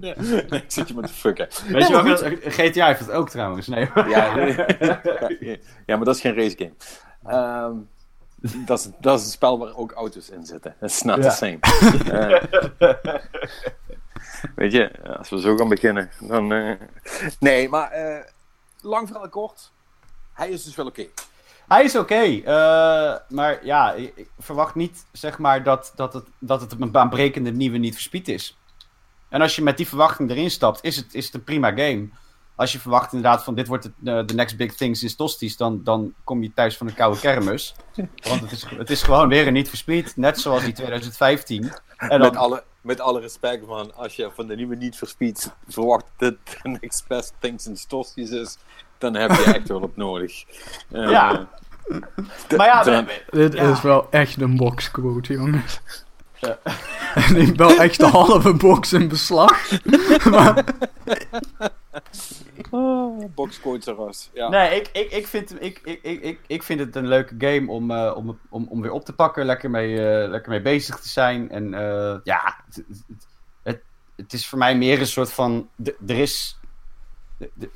nee, 0.00 0.14
ik 0.50 0.64
zit 0.66 0.88
je 0.88 0.94
met 0.94 1.06
te 1.06 1.12
fucken. 1.12 1.48
Weet 1.68 1.86
je 1.86 2.02
wel, 2.02 2.16
GTA 2.40 2.86
heeft 2.86 3.06
dat 3.06 3.10
ook 3.10 3.30
trouwens. 3.30 3.66
Nee. 3.66 3.88
Ja, 4.08 4.36
ja, 5.86 5.96
maar 5.96 6.04
dat 6.04 6.14
is 6.14 6.20
geen 6.20 6.34
racegame. 6.34 6.72
Ehm 7.26 7.72
dat, 8.66 8.78
is, 8.78 8.88
dat 9.00 9.18
is 9.18 9.24
een 9.24 9.30
spel 9.32 9.58
waar 9.58 9.76
ook 9.76 9.92
auto's 9.92 10.30
in 10.30 10.44
zitten. 10.46 10.74
Is 10.80 11.02
not 11.02 11.16
Ja. 11.24 11.30
the 11.30 11.36
same. 11.36 11.58
Eh, 12.78 13.14
weet 14.54 14.72
je, 14.72 14.90
als 15.18 15.28
we 15.28 15.40
zo 15.40 15.56
gaan 15.56 15.68
beginnen, 15.68 16.10
dan... 16.20 16.52
eh, 16.52 16.72
Nee, 17.40 17.68
maar 17.68 17.90
eh, 17.90 18.24
lang 18.80 19.08
verhaal 19.08 19.28
kort. 19.28 19.72
Hij 20.32 20.48
is 20.48 20.64
dus 20.64 20.74
wel 20.74 20.86
oké. 20.86 21.06
Hij 21.68 21.84
is 21.84 21.96
oké, 21.96 22.22
eh, 22.22 23.14
maar 23.28 23.64
ja, 23.64 23.92
ik, 23.92 24.12
ik 24.14 24.30
verwacht 24.38 24.74
niet 24.74 25.04
zeg 25.12 25.38
maar 25.38 25.62
dat, 25.62 25.92
dat, 25.96 26.12
het, 26.12 26.24
dat 26.38 26.60
het 26.60 26.80
een 26.80 26.90
baanbrekende 26.90 27.50
nieuwe 27.50 27.78
niet 27.78 27.94
verspied 27.94 28.28
is. 28.28 28.58
En 29.28 29.40
als 29.40 29.56
je 29.56 29.62
met 29.62 29.76
die 29.76 29.88
verwachting 29.88 30.30
erin 30.30 30.50
stapt, 30.50 30.84
is 30.84 30.96
het, 30.96 31.14
is 31.14 31.24
het 31.24 31.34
een 31.34 31.44
prima 31.44 31.70
game. 31.70 32.08
Als 32.54 32.72
je 32.72 32.78
verwacht 32.78 33.12
inderdaad 33.12 33.44
van 33.44 33.54
dit 33.54 33.66
wordt 33.66 33.84
eh, 33.86 34.26
de 34.26 34.34
next 34.34 34.56
big 34.56 34.74
thing 34.74 34.96
sinds 34.96 35.16
Tosties, 35.16 35.56
dan, 35.56 35.84
dan 35.84 36.14
kom 36.24 36.42
je 36.42 36.52
thuis 36.54 36.76
van 36.76 36.86
een 36.86 36.94
koude 36.94 37.20
kermis. 37.20 37.74
Want 38.28 38.40
het 38.40 38.52
is, 38.52 38.64
het 38.64 38.90
is 38.90 39.02
gewoon 39.02 39.28
weer 39.28 39.46
een 39.46 39.52
niet 39.52 39.68
verspied, 39.68 40.16
net 40.16 40.40
zoals 40.40 40.64
die 40.64 40.72
2015. 40.72 41.72
En 41.96 42.08
dan, 42.08 42.20
Met, 42.20 42.36
alle, 42.36 42.64
met 42.80 43.00
alle 43.00 43.20
respect, 43.20 43.66
man. 43.66 43.94
Als 43.94 44.16
je 44.16 44.30
van 44.34 44.46
de 44.46 44.56
nieuwe 44.56 44.76
niet 44.76 44.96
verspied 44.96 45.54
verwacht 45.68 46.04
dat 46.16 46.34
de 46.62 46.68
next 46.68 47.06
best 47.08 47.34
things 47.38 47.66
in 47.66 47.76
Stosties 47.76 48.30
is, 48.30 48.56
dan 48.98 49.14
heb 49.14 49.30
je 49.30 49.42
echt 49.44 49.68
hulp 49.68 49.96
nodig. 49.96 50.44
Eh, 50.90 51.10
Ja. 51.10 51.48
maar 52.56 52.66
ja, 52.66 52.82
dan- 52.82 53.08
Dit 53.30 53.52
Ja. 53.52 53.70
is 53.70 53.82
wel 53.82 54.06
echt 54.10 54.40
een 54.40 54.56
boxquote, 54.56 55.32
jongens. 55.32 55.80
Ja. 56.34 56.58
en 57.28 57.36
ik 57.36 57.56
wel 57.56 57.76
echt 57.80 57.98
de 57.98 58.06
halve 58.06 58.54
box 58.54 58.92
in 58.92 59.08
beslag. 59.08 59.70
maar, 60.30 60.64
Oh, 62.70 63.24
boxcoach 63.34 63.86
eras. 63.86 64.30
Ja. 64.32 64.48
Nee, 64.48 64.76
ik, 64.80 64.88
ik, 64.92 65.10
ik, 65.10 65.26
vind, 65.26 65.62
ik, 65.62 65.80
ik, 65.84 66.02
ik, 66.02 66.40
ik, 66.46 66.62
vind 66.62 66.80
het 66.80 66.96
een 66.96 67.08
leuke 67.08 67.34
game 67.38 67.70
om, 67.70 67.90
eh, 67.90 68.12
om, 68.16 68.38
om, 68.48 68.66
om 68.70 68.80
weer 68.82 68.90
op 68.90 69.04
te 69.04 69.12
pakken, 69.12 69.44
lekker 69.46 69.70
mee, 69.70 70.06
eh, 70.22 70.28
lekker 70.28 70.50
mee 70.50 70.62
bezig 70.62 71.00
te 71.00 71.08
zijn. 71.08 71.50
En 71.50 71.74
eh, 71.74 72.16
ja, 72.24 72.56
het, 73.62 73.80
het, 74.16 74.32
is 74.32 74.46
voor 74.48 74.58
mij 74.58 74.76
meer 74.76 75.00
een 75.00 75.06
soort 75.06 75.32
van. 75.32 75.68
Er 76.06 76.18
is, 76.18 76.57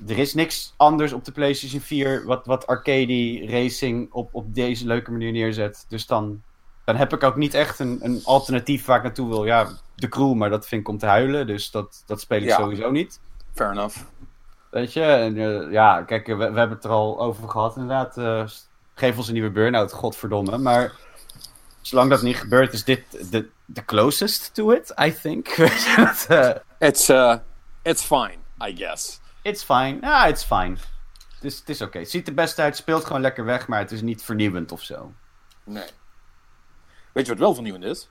er 0.07 0.19
is 0.19 0.35
niks 0.35 0.75
anders 0.77 1.13
op 1.13 1.25
de 1.25 1.33
PlayStation 1.33 1.81
4 1.81 2.25
wat, 2.27 2.47
wat 2.47 2.67
arcade 2.67 3.47
racing 3.47 4.13
op, 4.13 4.29
op 4.35 4.55
deze 4.55 4.87
leuke 4.87 5.11
manier 5.11 5.33
neerzet. 5.33 5.85
Dus 5.89 6.07
dan, 6.07 6.43
dan 6.85 6.97
heb 6.97 7.13
ik 7.13 7.23
ook 7.23 7.37
niet 7.37 7.55
echt 7.55 7.79
een, 7.79 7.99
een 8.03 8.21
alternatief 8.25 8.85
waar 8.85 8.97
ik 8.97 9.03
naartoe 9.03 9.29
wil. 9.29 9.45
Ja, 9.45 9.69
de 9.95 10.09
crew, 10.09 10.35
maar 10.35 10.51
dat 10.51 10.69
vind 10.69 10.81
ik 10.81 10.89
om 10.89 10.99
te 10.99 11.07
huilen. 11.07 11.47
Dus 11.47 11.71
dat, 11.71 12.03
dat 12.07 12.21
speel 12.21 12.39
ik 12.39 12.45
Ja. 12.45 12.57
sowieso 12.57 12.91
niet. 12.91 13.21
Fair 13.55 13.71
enough. 13.71 13.97
Weet 14.71 14.93
je, 14.93 15.03
en, 15.03 15.37
eh, 15.39 15.73
ja, 15.73 16.03
kijk, 16.03 16.27
we, 16.27 16.35
we 16.35 16.43
hebben 16.45 16.71
het 16.71 16.85
er 16.85 16.91
al 16.91 17.21
over 17.21 17.49
gehad 17.49 17.77
inderdaad. 17.77 18.19
eh, 18.19 18.45
geef 18.95 19.17
ons 19.17 19.27
een 19.27 19.33
nieuwe 19.33 19.51
burn-out, 19.51 19.93
godverdomme. 19.93 20.59
Maar 20.59 20.93
zolang 21.81 22.11
dat 22.11 22.23
niet 22.23 22.37
gebeurt, 22.37 22.73
is 22.73 22.85
dit 22.85 23.31
de, 23.33 23.49
de 23.65 23.85
closest 23.85 24.55
to 24.55 24.71
it, 24.71 24.95
I 25.05 25.15
think. 25.23 25.49
Eh, 26.29 26.51
It's, 26.79 27.09
uh, 27.11 27.35
it's 27.83 28.03
fine, 28.03 28.37
I 28.67 28.77
guess. 28.77 29.21
It's 29.43 29.63
fine. 29.65 29.99
Ja, 30.01 30.27
it's 30.27 30.45
fine. 30.45 30.77
Het 31.35 31.45
is, 31.45 31.59
het 31.59 31.69
is 31.69 31.81
oké. 31.81 31.99
Het 31.99 32.11
ziet 32.11 32.29
er 32.29 32.35
best 32.35 32.59
uit, 32.59 32.77
speelt 32.77 33.05
gewoon 33.05 33.21
lekker 33.21 33.45
weg, 33.45 33.69
maar 33.69 33.79
het 33.79 33.93
is 33.93 34.03
niet 34.03 34.23
vernieuwend 34.23 34.73
of 34.73 34.83
zo. 34.83 35.13
Nee. 35.65 35.89
Weet 37.13 37.27
je 37.27 37.33
wat 37.33 37.41
wel 37.41 37.55
vernieuwend 37.55 37.85
is? 37.85 38.09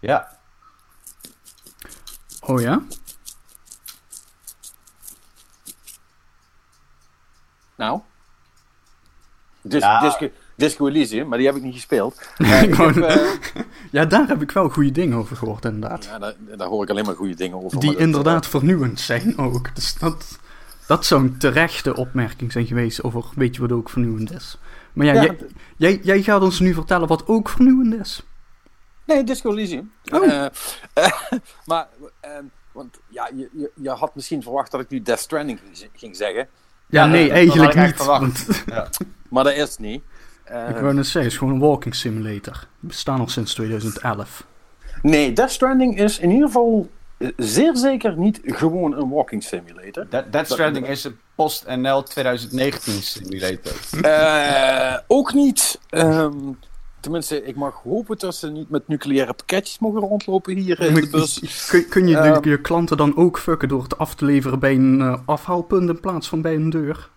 Ja, 0.00 0.38
Oh 2.46 2.60
ja? 2.60 2.82
Nou? 7.74 8.00
Dis 9.62 9.82
Ja. 9.82 10.00
Disco, 10.00 10.30
Disco 10.56 10.86
Elysium, 10.88 11.28
maar 11.28 11.38
die 11.38 11.46
heb 11.46 11.56
ik 11.56 11.62
niet 11.62 11.74
gespeeld. 11.74 12.20
Eh, 12.36 12.62
ik 12.62 12.74
wou- 12.74 12.92
heb, 12.92 13.04
eh, 13.18 13.62
Ja, 13.90 14.04
daar 14.04 14.28
heb 14.28 14.42
ik 14.42 14.50
wel 14.50 14.68
goede 14.68 14.90
dingen 14.92 15.18
over 15.18 15.36
gehoord, 15.36 15.64
inderdaad. 15.64 16.04
ja, 16.04 16.18
daar, 16.18 16.34
daar 16.56 16.68
hoor 16.68 16.82
ik 16.82 16.90
alleen 16.90 17.04
maar 17.04 17.14
goede 17.14 17.34
dingen 17.34 17.64
over. 17.64 17.80
Die 17.80 17.90
dat- 17.90 18.00
inderdaad 18.00 18.46
vernieuwend 18.46 19.00
zijn 19.00 19.38
ook. 19.38 19.74
Dus 19.74 19.94
dat, 19.98 20.38
dat 20.86 21.06
zou 21.06 21.22
een 21.22 21.38
terechte 21.38 21.96
opmerking 21.96 22.52
zijn 22.52 22.66
geweest 22.66 23.02
over 23.02 23.24
weet 23.34 23.54
je 23.54 23.60
wat 23.60 23.72
ook 23.72 23.90
vernieuwend 23.90 24.32
is. 24.32 24.58
Maar 24.92 25.06
ja, 25.06 25.12
Ja, 25.12 25.22
jij, 25.22 25.36
jij, 25.76 26.00
jij 26.02 26.22
gaat 26.22 26.42
ons 26.42 26.60
nu 26.60 26.74
vertellen 26.74 27.08
wat 27.08 27.26
ook 27.26 27.48
vernieuwend 27.48 27.94
is. 27.94 28.22
Nee, 29.06 29.24
Disco 29.24 29.50
Elysium. 29.50 29.92
Oh. 30.12 30.24
Eh, 30.24 30.44
eh, 30.92 31.10
maar, 31.66 31.86
ehm, 32.20 32.44
want 32.72 32.98
ja, 33.08 33.30
je, 33.36 33.48
je, 33.52 33.70
je 33.82 33.90
had 33.90 34.14
misschien 34.14 34.42
verwacht 34.42 34.70
dat 34.70 34.80
ik 34.80 34.88
nu 34.88 35.02
Death 35.02 35.18
Stranding 35.18 35.60
ging, 35.72 35.90
ging 35.94 36.16
zeggen. 36.16 36.48
Ja, 36.86 37.04
Ja, 37.04 37.06
nee, 37.06 37.30
eigenlijk 37.30 37.74
had 37.74 37.86
ik 37.86 37.96
niet. 37.98 38.06
Want, 38.06 38.46
Maar 39.28 39.44
dat 39.44 39.52
is 39.52 39.70
het 39.70 39.78
niet. 39.78 40.02
Eh, 40.44 40.68
ik 40.68 40.76
wou 40.76 40.94
net 40.94 41.04
zeggen, 41.04 41.22
het 41.22 41.32
is 41.32 41.38
gewoon 41.38 41.54
een 41.54 41.60
walking 41.60 41.94
simulator. 41.94 42.52
Die 42.80 42.88
bestaan 42.88 43.20
al 43.20 43.28
sinds 43.28 43.54
2011. 43.54 44.46
nee, 45.02 45.32
Death 45.32 45.50
Stranding 45.50 45.98
is 45.98 46.18
in 46.18 46.30
ieder 46.30 46.46
geval 46.46 46.90
eh, 47.18 47.28
zeer 47.36 47.76
zeker 47.76 48.16
niet 48.18 48.40
gewoon 48.44 48.96
een 48.96 49.08
walking 49.10 49.42
simulator. 49.42 50.06
Dead, 50.10 50.32
Dead 50.32 50.46
Stranding 50.50 50.86
is 50.88 51.04
een 51.04 51.16
post-NL 51.34 52.02
2019 52.02 52.92
simulator. 53.02 53.72
Eh, 54.02 54.98
ook 55.06 55.32
niet. 55.34 55.80
ehm, 55.90 56.32
tenminste, 57.00 57.44
ik 57.44 57.56
mag 57.56 57.74
hopen 57.82 58.18
dat 58.18 58.34
ze 58.34 58.50
niet 58.50 58.70
met 58.70 58.88
nucleaire 58.88 59.32
pakketjes 59.34 59.78
mogen 59.78 60.00
rondlopen 60.00 60.56
hier 60.56 60.80
in 60.80 60.94
de 60.94 61.08
bus. 61.10 61.40
Kun, 61.70 61.88
kun 61.88 62.06
je 62.08 62.16
Ehm. 62.16 62.48
je 62.48 62.60
klanten 62.60 62.96
dan 62.96 63.16
ook 63.16 63.38
fucken 63.38 63.68
door 63.68 63.82
het 63.82 63.98
af 63.98 64.14
te 64.14 64.24
leveren 64.24 64.58
bij 64.58 64.74
een 64.74 65.22
afhaalpunt 65.26 65.88
in 65.88 66.00
plaats 66.00 66.28
van 66.28 66.42
bij 66.42 66.54
een 66.54 66.70
deur? 66.70 67.10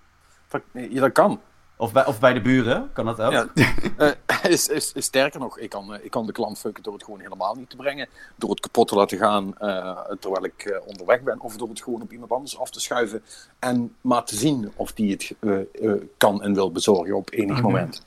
Ja, 0.73 0.99
dat 0.99 1.11
kan. 1.11 1.39
Of 1.79 1.91
bij, 1.91 2.05
of 2.05 2.19
bij 2.19 2.33
de 2.33 2.41
buren, 2.41 2.89
kan 2.93 3.05
dat 3.05 3.21
ook? 3.21 3.31
Ja. 3.31 3.47
Eh, 3.97 4.51
is, 4.51 4.67
is, 4.67 4.93
is 4.93 5.05
sterker 5.05 5.39
nog, 5.39 5.59
ik 5.59 5.69
kan, 5.69 5.93
eh, 5.93 6.05
ik 6.05 6.11
kan 6.11 6.25
de 6.25 6.31
klant 6.31 6.59
fucken 6.59 6.83
door 6.83 6.93
het 6.93 7.03
gewoon 7.03 7.19
helemaal 7.19 7.55
niet 7.55 7.69
te 7.69 7.75
brengen. 7.75 8.07
Door 8.35 8.49
het 8.49 8.59
kapot 8.59 8.87
te 8.87 8.95
laten 8.95 9.17
gaan 9.17 9.57
eh, 9.57 9.99
terwijl 10.19 10.45
ik 10.45 10.65
eh, 10.65 10.87
onderweg 10.87 11.21
ben. 11.21 11.39
Of 11.39 11.57
door 11.57 11.69
het 11.69 11.81
gewoon 11.81 12.01
op 12.01 12.11
iemand 12.11 12.31
anders 12.31 12.59
af 12.59 12.69
te 12.69 12.79
schuiven. 12.79 13.23
En 13.59 13.95
maar 14.01 14.23
te 14.23 14.35
zien 14.35 14.71
of 14.75 14.93
die 14.93 15.11
het 15.11 15.35
eh, 15.39 15.59
eh, 15.59 16.01
kan 16.17 16.41
en 16.43 16.53
wil 16.53 16.71
bezorgen 16.71 17.15
op 17.15 17.29
enig 17.31 17.57
Oké. 17.57 17.61
moment. 17.61 18.01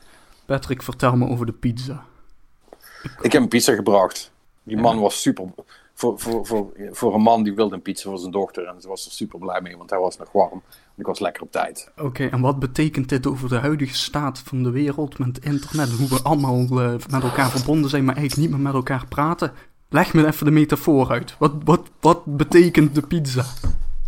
Patrick, 0.47 0.83
vertel 0.83 1.17
me 1.17 1.29
over 1.29 1.47
de 1.47 1.53
pizza. 1.53 2.05
Ik 3.23 3.33
heb 3.33 3.43
een 3.43 3.49
pizza 3.49 3.75
gebracht. 3.75 4.31
Die 4.63 4.77
man 4.77 4.99
was 5.01 5.21
super. 5.21 5.45
Voor, 6.01 6.19
voor, 6.21 6.47
voor, 6.47 6.73
voor 6.91 7.15
een 7.15 7.21
man 7.23 7.43
die 7.43 7.55
wilde 7.55 7.75
een 7.75 7.83
pizza 7.83 8.09
voor 8.11 8.19
zijn 8.19 8.33
dochter. 8.33 8.67
En 8.67 8.81
ze 8.81 8.89
was 8.89 9.07
er 9.07 9.13
super 9.13 9.39
blij 9.39 9.61
mee, 9.61 9.77
want 9.77 9.91
hij 9.91 9.99
was 9.99 10.17
nog 10.17 10.33
warm. 10.33 10.63
En 10.71 10.95
ik 10.97 11.07
was 11.07 11.19
lekker 11.21 11.43
op 11.43 11.53
tijd. 11.53 11.91
Oké, 11.99 12.27
en 12.27 12.41
wat 12.41 12.59
betekent 12.59 13.09
dit 13.09 13.27
over 13.27 13.49
de 13.49 13.57
huidige 13.57 13.95
staat 13.95 14.39
van 14.39 14.63
de 14.63 14.71
wereld 14.71 15.19
met 15.19 15.45
internet? 15.45 15.91
Hoe 15.91 16.09
we 16.09 16.23
allemaal 16.23 16.59
eh, 16.61 16.93
met 17.11 17.23
elkaar 17.23 17.51
verbonden 17.51 17.91
zijn, 17.91 18.05
maar 18.05 18.17
eigenlijk 18.17 18.49
niet 18.49 18.57
meer 18.59 18.67
met 18.67 18.75
elkaar 18.77 19.07
praten? 19.09 19.53
Leg 19.89 20.15
me 20.15 20.27
even 20.27 20.45
de 20.45 20.51
metafoor 20.53 21.11
uit. 21.11 21.35
Wat, 21.39 21.53
wat, 21.65 21.81
wat 22.01 22.25
betekent 22.25 22.95
de 22.95 23.03
pizza? 23.07 23.45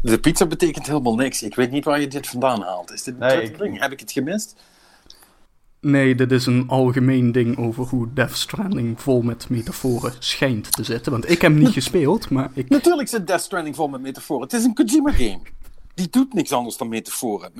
De 0.03 0.19
pizza 0.21 0.47
betekent 0.47 0.87
helemaal 0.87 1.15
niks. 1.15 1.43
Ik 1.43 1.55
weet 1.55 1.71
niet 1.71 1.85
waar 1.85 2.01
je 2.01 2.09
dit 2.09 2.27
vandaan 2.29 2.63
haalt. 2.63 2.93
Is 2.93 3.03
dit 3.03 3.15
een 3.15 3.21
Nee, 3.21 3.43
ik- 3.53 3.81
Heb 3.81 3.93
ik 3.93 4.01
het 4.01 4.13
gemist? 4.13 4.57
Nee, 5.83 6.15
dit 6.15 6.33
is 6.33 6.47
een 6.47 6.69
algemeen 6.69 7.33
ding 7.33 7.59
over 7.59 7.85
hoe 7.85 8.13
Death 8.13 8.37
Stranding 8.37 9.01
vol 9.01 9.23
met 9.23 9.49
metaforen 9.49 10.13
schijnt 10.19 10.73
te 10.73 10.85
zitten. 10.85 11.13
Want 11.13 11.25
ik 11.31 11.41
heb 11.43 11.51
hem 11.53 11.61
niet 11.61 11.69
gespeeld, 11.73 12.31
maar 12.31 12.51
ik... 12.55 12.69
Natuurlijk 12.69 13.09
zit 13.09 13.27
Death 13.27 13.41
Stranding 13.41 13.77
vol 13.77 13.89
met 13.89 14.01
metaforen. 14.01 14.43
Het 14.43 14.53
is 14.53 14.65
een 14.65 14.75
Kojima-game. 14.75 15.41
Die 15.95 16.09
doet 16.11 16.35
niks 16.35 16.53
anders 16.53 16.77
dan 16.77 16.89
metaforen. 16.89 17.53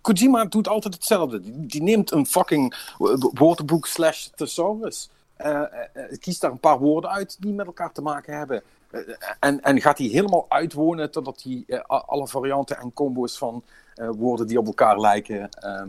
Kojima 0.00 0.44
doet 0.44 0.68
altijd 0.68 0.94
hetzelfde. 0.94 1.40
Die, 1.66 1.82
neemt 1.82 2.12
een 2.12 2.26
fucking 2.26 2.74
wo- 2.98 3.30
woordenboek 3.34 3.86
slash 3.86 4.26
thesaurus. 4.34 5.10
eh, 5.36 5.50
eh, 5.50 5.62
eh, 5.92 6.18
kiest 6.20 6.40
daar 6.40 6.50
een 6.50 6.58
paar 6.58 6.78
woorden 6.78 7.10
uit 7.10 7.36
die 7.40 7.52
met 7.52 7.66
elkaar 7.66 7.92
te 7.92 8.02
maken 8.02 8.36
hebben. 8.38 8.62
Eh, 8.90 9.00
en, 9.40 9.60
en 9.60 9.80
gaat 9.80 9.96
die 9.96 10.10
helemaal 10.10 10.46
uitwonen 10.48 11.10
totdat 11.10 11.42
hij 11.42 11.64
eh, 11.66 11.80
alle 12.06 12.28
varianten 12.28 12.78
en 12.78 12.92
combo's 12.92 13.38
van 13.38 13.62
eh, 13.94 14.08
woorden 14.16 14.46
die 14.46 14.58
op 14.58 14.66
elkaar 14.66 15.00
lijken 15.00 15.48
ehm, 15.50 15.88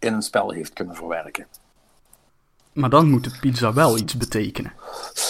in 0.00 0.12
een 0.12 0.22
spel 0.22 0.50
heeft 0.50 0.72
kunnen 0.72 0.94
verwerken. 0.94 1.46
Maar 2.72 2.90
dan 2.90 3.10
moet 3.10 3.24
de 3.24 3.32
pizza 3.40 3.72
wel 3.72 3.98
iets 3.98 4.16
betekenen. 4.16 4.72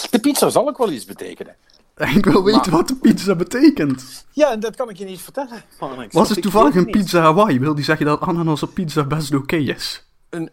De 0.09 0.19
pizza 0.19 0.49
zal 0.49 0.67
ook 0.67 0.77
wel 0.77 0.91
iets 0.91 1.05
betekenen. 1.05 1.55
Ik 2.15 2.25
wil 2.25 2.43
weten 2.43 2.61
Maar- 2.61 2.69
wat 2.79 2.87
de 2.87 2.95
pizza 2.95 3.35
betekent. 3.35 4.25
Ja, 4.31 4.51
en 4.51 4.59
dat 4.59 4.75
kan 4.75 4.89
ik 4.89 4.97
je 4.97 5.05
niet 5.05 5.21
vertellen. 5.21 5.63
Marnix, 5.79 6.13
Was 6.13 6.29
het 6.29 6.41
toevallig 6.41 6.75
een 6.75 6.83
niet. 6.85 6.91
pizza 6.91 7.21
Hawaii? 7.21 7.59
Wil 7.59 7.75
die 7.75 7.83
zeggen 7.83 8.05
dat 8.05 8.21
ananas 8.21 8.63
op 8.63 8.73
pizza 8.73 9.03
best 9.03 9.33
oké 9.33 9.55
is? 9.55 10.03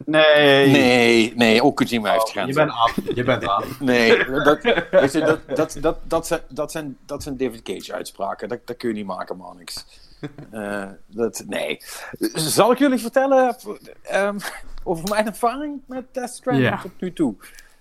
Nee. 0.05 0.67
Nee, 0.67 1.33
nee, 1.35 1.63
ook 1.63 1.75
Kojima 1.75 2.11
heeft 2.11 2.21
Oh, 2.21 2.27
je 2.27 2.33
grenzen. 2.33 2.55
bent 2.65 2.71
af. 2.77 2.95
Je 3.15 3.23
bent 3.23 3.47
af. 3.47 3.65
Nee, 3.79 4.25
dat, 4.25 4.61
weet 4.91 5.11
je, 5.11 5.19
dat, 5.19 5.39
dat, 5.55 5.77
dat, 5.81 5.97
dat, 6.03 6.27
zijn, 6.27 6.41
dat, 6.49 6.71
zijn, 6.71 6.97
dat 7.05 7.23
zijn 7.23 7.37
David 7.37 7.61
Cage 7.61 7.93
uitspraken. 7.93 8.49
Dat, 8.49 8.59
dat 8.65 8.77
kun 8.77 8.89
je 8.89 8.95
niet 8.95 9.05
maken, 9.05 9.37
man. 9.37 9.57
Niks. 9.57 9.85
Eh, 10.51 10.85
dat, 11.07 11.43
nee. 11.47 11.81
Zal 12.33 12.71
ik 12.71 12.77
jullie 12.77 12.99
vertellen 12.99 13.55
ehm, 14.01 14.37
over 14.83 15.09
mijn 15.09 15.25
ervaring 15.25 15.81
met 15.87 16.05
Death 16.13 16.29
Stranding 16.29 16.67
Ja. 16.69 16.81
tot 16.81 16.91
nu 16.99 17.13
toe? 17.13 17.35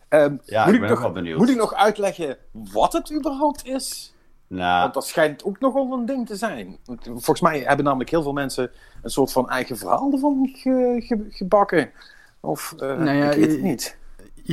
Ehm, 0.09 0.37
Ja, 0.44 0.64
moet 0.64 0.74
ik 0.74 0.81
ben 0.81 0.88
nog, 0.88 0.98
ook 0.98 1.05
wel 1.05 1.12
benieuwd. 1.12 1.38
Moet 1.38 1.48
ik 1.48 1.57
nog 1.57 1.74
uitleggen 1.74 2.37
wat 2.53 2.92
het 2.92 3.12
überhaupt 3.12 3.66
is? 3.66 4.14
Nou, 4.46 4.81
Want 4.83 4.94
dat 4.94 5.07
schijnt 5.07 5.44
ook 5.44 5.61
nogal 5.61 5.92
een 5.92 6.07
ding 6.07 6.27
te 6.27 6.37
zijn. 6.37 6.79
Volgens 7.05 7.40
mij 7.40 7.59
hebben 7.61 7.85
namelijk 7.85 8.11
heel 8.11 8.22
veel 8.22 8.33
mensen 8.33 8.70
een 9.03 9.11
soort 9.11 9.33
van 9.33 9.48
eigen 9.51 9.77
verhaal 9.77 10.12
ervan 10.12 10.51
ge- 10.53 11.03
ge- 11.07 11.27
gebakken. 11.31 11.90
Of, 12.40 12.74
Nou 12.79 13.11
ja, 13.11 13.31
ik 13.31 13.38
weet 13.38 13.51
het 13.51 13.62
niet. 13.62 13.96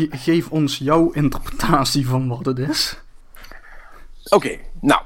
Geef 0.09 0.51
ons 0.51 0.77
jouw 0.77 1.11
interpretatie 1.11 2.07
van 2.07 2.27
wat 2.27 2.45
het 2.45 2.59
is. 2.59 2.99
Oké, 4.29 4.57
nou. 4.81 5.01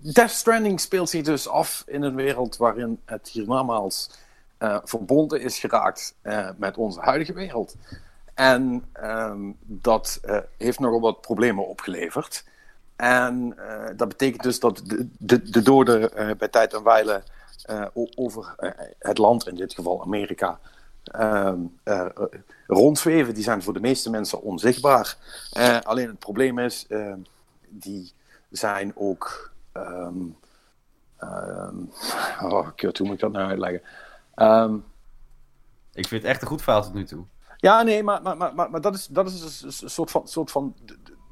Death 0.00 0.30
Stranding 0.30 0.80
speelt 0.80 1.10
zich 1.10 1.22
dus 1.22 1.48
af 1.48 1.84
in 1.86 2.02
een 2.02 2.14
wereld 2.14 2.56
waarin 2.56 3.00
het 3.04 3.28
hiernamaals 3.28 4.10
eh 4.58 4.78
verbonden 4.84 5.40
is 5.40 5.58
geraakt 5.58 6.14
eh, 6.22 6.48
met 6.56 6.76
onze 6.76 7.00
huidige 7.00 7.32
wereld. 7.32 7.74
En 8.34 8.84
ehm, 8.92 9.52
dat 9.60 10.18
eh, 10.22 10.38
heeft 10.56 10.78
nogal 10.78 11.00
wat 11.00 11.20
problemen 11.20 11.66
opgeleverd. 11.66 12.44
En 12.96 13.56
dat 13.96 14.08
betekent 14.08 14.42
dus 14.42 14.60
dat 14.60 14.82
de, 14.84 15.08
de, 15.18 15.50
de 15.50 15.62
doden 15.62 16.10
bij 16.38 16.48
tijd 16.48 16.74
en 16.74 16.82
wijle 16.82 17.22
over 18.14 18.54
het 18.98 19.18
land, 19.18 19.48
in 19.48 19.54
dit 19.54 19.74
geval 19.74 20.02
Amerika, 20.02 20.58
ehm, 21.12 21.58
eh, 21.82 22.00
eh, 22.00 22.22
rondzweven. 22.66 23.34
Die 23.34 23.42
zijn 23.42 23.62
voor 23.62 23.72
de 23.72 23.80
meeste 23.80 24.10
mensen 24.10 24.42
onzichtbaar. 24.42 25.16
Alleen 25.82 26.08
het 26.08 26.18
probleem 26.18 26.58
is, 26.58 26.86
eh, 26.88 27.12
die 27.68 28.12
zijn 28.50 28.92
ook. 28.94 29.54
Ehm 29.76 30.16
ehm, 31.18 31.76
oh, 32.52 32.68
kut, 32.76 32.98
hoe 32.98 33.06
moet 33.06 33.16
ik 33.16 33.20
dat 33.22 33.32
nou 33.32 33.48
uitleggen? 33.48 33.82
Ehm, 34.34 34.74
ik 35.92 36.06
vind 36.08 36.22
het 36.22 36.30
echt 36.30 36.42
een 36.42 36.48
goed 36.48 36.62
verhaal 36.62 36.82
tot 36.82 36.94
nu 36.94 37.04
toe. 37.04 37.24
ja, 37.56 37.82
nee, 37.82 38.02
maar, 38.02 38.22
maar, 38.22 38.36
maar, 38.36 38.70
maar, 38.70 38.80
dat 38.80 38.94
is, 38.94 39.06
dat 39.06 39.26
is 39.26 39.40
dus 39.62 39.82
een 39.82 39.90
soort 39.90 40.10
van, 40.10 40.28
soort 40.28 40.50
van 40.50 40.74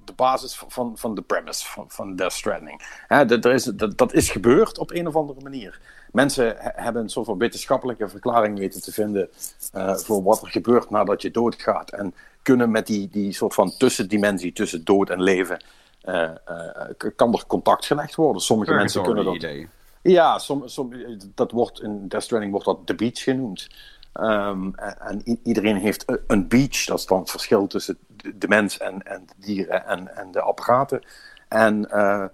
de, 0.05 0.13
basis 0.17 0.55
van- 0.69 0.99
van, 0.99 1.15
de 1.15 1.23
premise 1.23 1.67
van, 1.67 1.85
van 1.89 2.17
Death 2.17 2.33
Stranding. 2.33 3.03
Hè, 3.09 3.25
dat, 3.25 3.45
er 3.45 3.53
is, 3.53 3.65
dat, 3.65 3.99
dat 3.99 4.13
is 4.13 4.31
gebeurd 4.31 4.79
op 4.79 4.91
een 4.91 5.07
of 5.07 5.17
andere 5.17 5.41
manier. 5.41 5.81
Mensen 6.13 6.45
he- 6.47 6.71
hebben 6.83 7.03
een 7.03 7.09
soort 7.09 7.27
van 7.27 7.39
wetenschappelijke 7.39 8.09
verklaring 8.09 8.59
weten 8.59 8.83
te 8.83 8.93
vinden 8.93 9.29
eh, 9.73 9.95
voor 9.95 10.23
wat 10.23 10.43
er 10.43 10.49
gebeurt 10.49 10.91
nadat 10.91 11.23
je 11.23 11.31
doodgaat. 11.31 11.91
En 11.91 12.15
kunnen 12.43 12.71
met 12.71 12.87
die, 12.87 13.09
die 13.09 13.33
soort 13.33 13.55
van 13.55 13.77
tussendimensie 13.79 14.53
tussen 14.53 14.85
dood 14.85 15.11
en 15.11 15.23
leven, 15.23 15.63
eh, 16.05 16.23
eh, 16.23 17.11
kan 17.17 17.33
er 17.33 17.45
contact 17.47 17.87
gelegd 17.87 18.15
worden. 18.15 18.43
Sommige 18.43 18.75
mensen 18.75 19.03
kunnen 19.03 19.25
dat... 19.25 19.35
idee. 19.35 19.69
Ja, 20.03 20.39
som, 20.39 20.69
som, 20.69 20.93
dat 21.35 21.51
wordt 21.51 21.81
in 21.83 22.09
Death 22.09 22.25
Stranding 22.25 22.53
wordt 22.53 22.67
dat 22.67 22.87
de 22.87 22.95
beach 22.95 23.23
genoemd. 23.23 23.69
Ehm, 24.13 24.71
en 24.99 25.39
iedereen 25.43 25.77
heeft 25.77 26.03
een- 26.11 26.21
een 26.27 26.49
beach, 26.49 26.85
dat 26.85 26.99
is 26.99 27.07
dan 27.07 27.19
het 27.19 27.31
verschil 27.31 27.67
tussen 27.67 27.99
de, 28.35 28.49
mens 28.49 28.79
en, 28.79 29.03
en 29.03 29.27
de 29.27 29.47
dieren 29.47 29.87
en, 29.87 30.17
en 30.17 30.31
de 30.31 30.41
apparaten. 30.41 31.03
En 31.49 31.91
eh, 31.91 32.25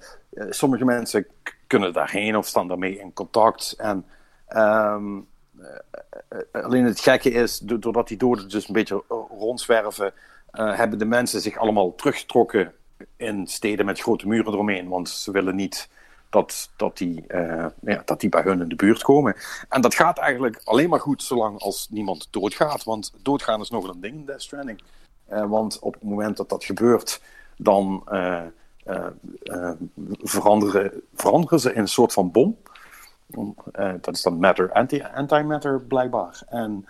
sommige 0.51 0.85
mensen 0.85 1.27
kunnen 1.67 1.93
daarheen 1.93 2.37
of 2.37 2.47
staan 2.47 2.69
daarmee 2.69 2.99
in 2.99 3.13
contact. 3.13 3.75
En 3.79 4.05
ehm, 4.47 5.19
eh, 6.29 6.63
alleen 6.65 6.85
het 6.85 7.01
gekke 7.01 7.31
is, 7.31 7.59
doordat 7.59 8.09
die 8.09 8.17
doden 8.17 8.49
dus 8.49 8.69
een 8.69 8.75
beetje 8.75 9.03
rondzwerven, 9.39 10.13
hebben 10.51 10.99
de 10.99 11.05
mensen 11.05 11.41
zich 11.41 11.57
allemaal 11.59 11.95
teruggetrokken 11.95 12.73
in 13.17 13.47
steden 13.47 13.87
met 13.87 14.01
grote 14.01 14.29
muren 14.29 14.53
eromheen. 14.53 14.89
Want 14.89 15.09
ze 15.09 15.31
willen 15.31 15.57
niet 15.57 15.89
dat, 16.31 16.71
dat, 16.77 16.97
die, 16.97 17.25
ja, 17.83 18.03
dat 18.05 18.21
die 18.21 18.29
bij 18.29 18.43
hun 18.43 18.61
in 18.61 18.69
de 18.69 18.75
buurt 18.75 19.03
komen. 19.03 19.37
En 19.69 19.81
dat 19.81 19.95
gaat 19.95 20.19
eigenlijk 20.19 20.61
alleen 20.65 20.89
maar 20.89 21.01
goed 21.01 21.23
zolang 21.23 21.59
als 21.59 21.89
niemand 21.91 22.29
doodgaat. 22.31 22.85
Want 22.85 23.13
doodgaan 23.23 23.61
is 23.61 23.71
nog 23.71 23.89
een 23.89 24.01
ding 24.01 24.15
in 24.15 24.25
Death 24.25 24.43
Stranding. 24.43 24.83
want 25.27 25.79
op 25.79 25.95
het 25.95 26.03
moment 26.03 26.37
dat 26.37 26.49
dat 26.49 26.65
gebeurt, 26.65 27.23
dan 27.57 28.05
uh, 28.13 28.43
veranderen, 30.23 31.03
veranderen 31.15 31.61
ze 31.61 31.73
in 31.73 31.81
een 31.81 31.89
soort 31.89 32.13
van 32.13 32.31
bom. 32.31 32.57
dat 34.01 34.15
is 34.15 34.23
dan 34.23 34.39
matter, 34.39 34.73
anti-matter 35.15 35.81
blijkbaar. 35.81 36.43
En 36.49 36.87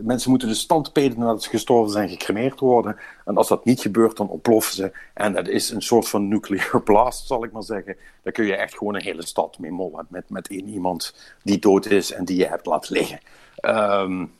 mensen 0.00 0.30
moeten 0.30 0.48
dus 0.48 0.60
standpeden 0.60 1.18
nadat 1.18 1.42
ze 1.42 1.48
gestorven 1.48 1.92
zijn 1.92 2.08
gecremeerd 2.08 2.60
worden. 2.60 2.96
En 3.24 3.36
als 3.36 3.48
dat 3.48 3.64
niet 3.64 3.80
gebeurt, 3.80 4.16
dan 4.16 4.28
ontploffen 4.28 4.74
ze. 4.74 4.92
En 5.14 5.32
dat 5.32 5.48
is 5.48 5.70
een 5.70 5.82
soort 5.82 6.08
van 6.08 6.28
nuclear 6.28 6.82
blast, 6.84 7.26
zal 7.26 7.44
ik 7.44 7.52
maar 7.52 7.62
zeggen. 7.62 7.96
Daar 8.22 8.32
kun 8.32 8.44
je 8.44 8.56
echt 8.56 8.76
gewoon 8.76 8.94
een 8.94 9.02
hele 9.02 9.26
stad 9.26 9.58
mee 9.58 9.70
mollen. 9.70 10.06
Met, 10.08 10.30
met 10.30 10.48
één 10.48 10.68
iemand 10.68 11.14
die 11.42 11.58
dood 11.58 11.86
is 11.86 12.12
en 12.12 12.24
die 12.24 12.36
je 12.36 12.46
hebt 12.46 12.66
laten 12.66 12.92
liggen. 12.92 13.20
Um, 13.60 14.32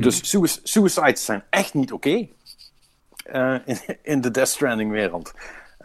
Dus 0.00 0.30
suicides 0.62 1.24
zijn 1.24 1.42
echt 1.50 1.74
niet 1.74 1.92
oké. 1.92 2.28
in, 3.64 3.78
in 4.02 4.20
de 4.20 4.30
Death 4.30 4.48
Stranding 4.48 4.90
wereld. 4.90 5.32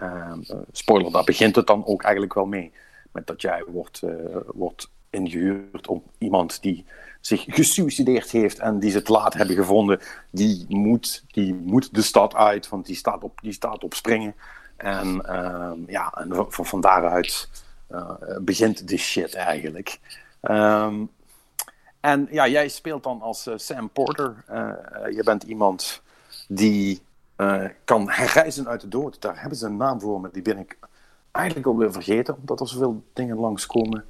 Ehm, 0.01 0.39
eh, 0.47 0.57
spoiler, 0.71 1.11
daar 1.11 1.23
begint 1.23 1.55
het 1.55 1.67
dan 1.67 1.85
ook 1.85 2.01
eigenlijk 2.03 2.33
wel 2.33 2.45
mee. 2.45 2.71
Met 3.11 3.27
dat 3.27 3.41
jij 3.41 3.63
wordt, 3.67 4.01
uh, 4.03 4.11
wordt 4.45 4.89
ingehuurd 5.09 5.87
om 5.87 6.03
iemand 6.17 6.61
die 6.61 6.85
zich 7.21 7.45
gesuicideerd 7.47 8.31
heeft 8.31 8.59
en 8.59 8.79
die 8.79 8.91
ze 8.91 9.01
te 9.01 9.11
laat 9.11 9.33
hebben 9.33 9.55
gevonden, 9.55 9.99
die 10.29 10.65
moet, 10.69 11.23
die 11.31 11.53
moet 11.53 11.93
de 11.93 12.01
stad 12.01 12.35
uit, 12.35 12.69
want 12.69 12.85
die 12.85 12.95
staat 12.95 13.23
op, 13.23 13.39
die 13.41 13.53
staat 13.53 13.83
op 13.83 13.93
springen. 13.93 14.35
En 14.77 15.21
uh, 15.25 15.71
ja, 15.87 16.13
en 16.13 16.45
van, 16.49 16.81
daaruit 16.81 17.49
uh, 17.91 18.11
begint 18.41 18.87
de 18.87 18.97
shit 18.97 19.33
eigenlijk. 19.33 19.99
Um, 20.41 21.09
en 21.99 22.27
ja, 22.31 22.47
jij 22.47 22.67
speelt 22.67 23.03
dan 23.03 23.21
als 23.21 23.49
Sam 23.55 23.89
Porter. 23.89 24.43
je 25.11 25.21
bent 25.23 25.43
iemand 25.43 26.01
die 26.47 27.01
kan 27.83 28.09
herreizen 28.09 28.67
uit 28.67 28.81
de 28.81 28.87
dood. 28.87 29.21
Daar 29.21 29.39
hebben 29.39 29.57
ze 29.57 29.65
een 29.65 29.77
naam 29.77 29.99
voor, 29.99 30.21
maar 30.21 30.31
die 30.31 30.41
ben 30.41 30.57
ik 30.57 30.77
eigenlijk 31.31 31.67
alweer 31.67 31.91
vergeten, 31.91 32.35
omdat 32.39 32.59
er 32.59 32.67
zoveel 32.67 33.03
dingen 33.13 33.37
langskomen 33.37 34.05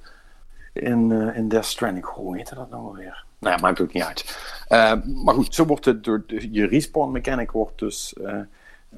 in, 0.73 1.09
uh, 1.09 1.37
in 1.37 1.47
Death 1.47 1.65
Stranding. 1.65 2.05
Hoe 2.05 2.37
heette 2.37 2.55
dat 2.55 2.69
nou 2.69 2.83
alweer? 2.83 3.23
Nou 3.39 3.55
ja, 3.55 3.61
maakt 3.61 3.81
ook 3.81 3.93
niet 3.93 4.03
uit. 4.03 4.37
Uh, 4.69 4.93
maar 5.23 5.33
goed, 5.33 5.55
zo 5.55 5.65
wordt 5.65 5.85
het 5.85 6.03
door 6.03 6.23
je 6.27 6.65
respawn 6.67 7.11
mechanic 7.11 7.51
wordt 7.51 7.79
dus 7.79 8.15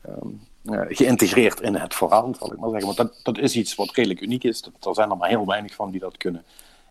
um, 0.05 0.41
geïntegreerd 0.87 1.59
in 1.59 1.75
het 1.75 1.93
verhaal, 1.93 2.35
zal 2.39 2.53
ik 2.53 2.59
maar 2.59 2.69
zeggen. 2.69 2.95
Want 2.95 2.97
dat, 2.97 3.19
dat 3.23 3.37
is 3.37 3.55
iets 3.55 3.75
wat 3.75 3.91
redelijk 3.91 4.21
uniek 4.21 4.43
is. 4.43 4.61
Er 4.81 4.95
zijn 4.95 5.09
er 5.09 5.17
maar 5.17 5.29
heel 5.29 5.45
weinig 5.45 5.73
van 5.73 5.91
die 5.91 5.99
dat 5.99 6.17
kunnen. 6.17 6.43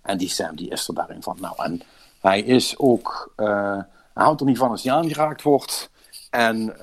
En 0.03 0.19
die 0.19 0.29
Sam, 0.29 0.57
die 0.57 0.71
is 0.71 0.89
er 0.89 0.95
daarin 0.95 1.23
van. 1.23 1.37
Nou, 1.41 1.55
en 1.65 1.83
hij 2.21 2.41
is 2.41 2.79
ook... 2.79 3.33
hij 3.37 3.85
houdt 4.13 4.41
er 4.41 4.47
niet 4.47 4.59
van 4.59 4.71
als 4.71 4.83
hij 4.83 4.93
aangeraakt 4.93 5.43
wordt. 5.43 5.91
En 6.31 6.77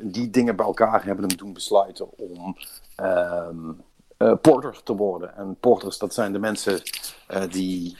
die 0.00 0.30
dingen 0.30 0.56
bij 0.56 0.66
elkaar 0.66 1.04
hebben 1.04 1.28
hem 1.28 1.36
doen 1.36 1.52
besluiten 1.52 2.18
om 2.18 2.56
uh, 3.00 3.48
uh, 4.18 4.32
porter 4.40 4.82
te 4.82 4.96
worden. 4.96 5.36
En 5.36 5.56
porters, 5.60 5.98
dat 5.98 6.14
zijn 6.14 6.32
de 6.32 6.38
mensen 6.38 6.80
die 7.50 7.96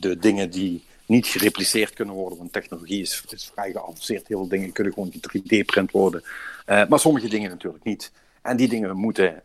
de 0.00 0.18
dingen 0.18 0.50
die 0.50 0.84
niet 1.06 1.26
gerepliceerd 1.26 1.92
kunnen 1.92 2.14
worden, 2.14 2.38
want 2.38 2.52
technologie 2.52 3.00
is, 3.00 3.24
vrij 3.54 3.72
geavanceerd. 3.72 4.28
Heel 4.28 4.38
veel 4.38 4.48
dingen 4.48 4.72
kunnen 4.72 4.92
gewoon 4.92 5.12
3D-print 5.12 5.90
worden, 5.90 6.22
maar 6.66 6.98
sommige 6.98 7.28
dingen 7.28 7.50
natuurlijk 7.50 7.84
niet. 7.84 8.12
En 8.42 8.56
die 8.56 8.68
dingen 8.68 8.96
moeten, 8.96 9.42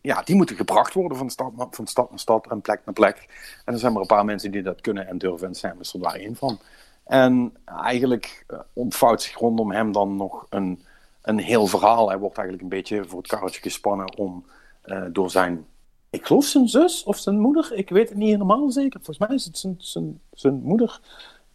ja, 0.00 0.22
die 0.22 0.36
moeten 0.36 0.56
gebracht 0.56 0.94
worden 0.94 1.18
van 1.18 1.30
stad, 1.30 1.52
van 1.70 1.86
stad 1.86 2.10
naar 2.10 2.18
stad 2.18 2.46
en 2.50 2.60
plek 2.60 2.80
naar 2.84 2.94
plek. 2.94 3.26
En 3.64 3.72
er 3.72 3.78
zijn 3.78 3.92
maar 3.92 4.00
een 4.00 4.06
paar 4.06 4.24
mensen 4.24 4.50
die 4.50 4.62
dat 4.62 4.80
kunnen 4.80 5.08
en 5.08 5.18
durven 5.18 5.54
en 5.62 5.76
is 5.80 5.92
er 5.92 6.00
daar 6.00 6.14
één 6.14 6.36
van. 6.36 6.58
En 7.04 7.56
eigenlijk 7.64 8.44
ontvouwt 8.72 9.22
zich 9.22 9.38
rondom 9.38 9.72
hem 9.72 9.92
dan 9.92 10.16
nog 10.16 10.46
een, 10.50 10.82
een 11.22 11.38
heel 11.38 11.66
verhaal. 11.66 12.08
Hij 12.08 12.18
wordt 12.18 12.38
eigenlijk 12.38 12.62
een 12.72 12.78
beetje 12.78 13.04
voor 13.08 13.18
het 13.18 13.28
karretje 13.28 13.60
gespannen 13.60 14.16
om 14.16 14.44
uh, 14.84 15.04
door 15.12 15.30
zijn, 15.30 15.66
ik 16.10 16.26
geloof 16.26 16.44
zijn 16.44 16.68
zus 16.68 17.04
of 17.04 17.18
zijn 17.18 17.40
moeder, 17.40 17.72
ik 17.74 17.90
weet 17.90 18.08
het 18.08 18.18
niet 18.18 18.30
helemaal 18.30 18.70
zeker. 18.70 19.00
Volgens 19.02 19.26
mij 19.26 19.36
is 19.36 19.44
het 19.44 19.58
zijn, 19.58 19.74
zijn, 19.78 20.20
zijn 20.32 20.54
moeder 20.62 21.00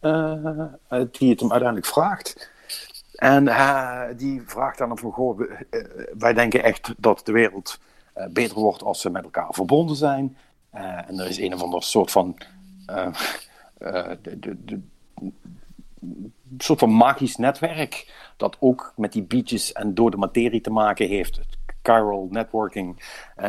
uh, 0.00 0.66
die 1.10 1.30
het 1.30 1.40
hem 1.40 1.50
uiteindelijk 1.50 1.86
vraagt. 1.86 2.50
En 3.14 3.44
die 4.16 4.42
vraagt 4.46 4.78
dan 4.78 4.98
van, 4.98 5.12
goh, 5.12 5.40
wij 6.18 6.32
denken 6.32 6.62
echt 6.62 6.94
dat 6.96 7.20
de 7.24 7.32
wereld 7.32 7.78
beter 8.30 8.58
wordt 8.58 8.82
als 8.82 9.00
ze 9.00 9.10
met 9.10 9.22
elkaar 9.22 9.54
verbonden 9.54 9.96
zijn. 9.96 10.36
en 10.70 11.18
er 11.18 11.28
is 11.28 11.38
een 11.38 11.54
of 11.54 11.62
ander 11.62 11.82
soort 11.82 12.10
van... 12.10 12.36
de, 13.78 14.38
de, 14.38 14.64
de, 14.64 14.80
soort 16.58 16.78
van 16.78 16.96
magisch 16.96 17.36
netwerk. 17.36 18.14
Dat 18.36 18.56
ook 18.60 18.92
met 18.96 19.12
die 19.12 19.22
beaches 19.22 19.72
en 19.72 19.94
dode 19.94 20.16
materie 20.16 20.60
te 20.60 20.70
maken 20.70 21.08
heeft. 21.08 21.40
Chiral 21.88 22.28
networking. 22.30 23.02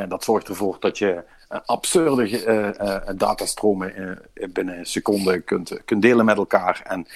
Dat 0.08 0.24
zorgt 0.24 0.48
ervoor 0.48 0.78
dat 0.80 0.98
je 0.98 1.24
uh, 1.52 1.60
absurde 1.66 2.46
uh, 2.46 3.00
datastromen 3.16 4.20
binnen 4.54 4.86
seconden 4.86 5.44
kunt, 5.44 5.84
kunt 5.86 6.02
delen 6.02 6.26
met 6.26 6.38
elkaar. 6.38 6.82
En, 6.84 7.08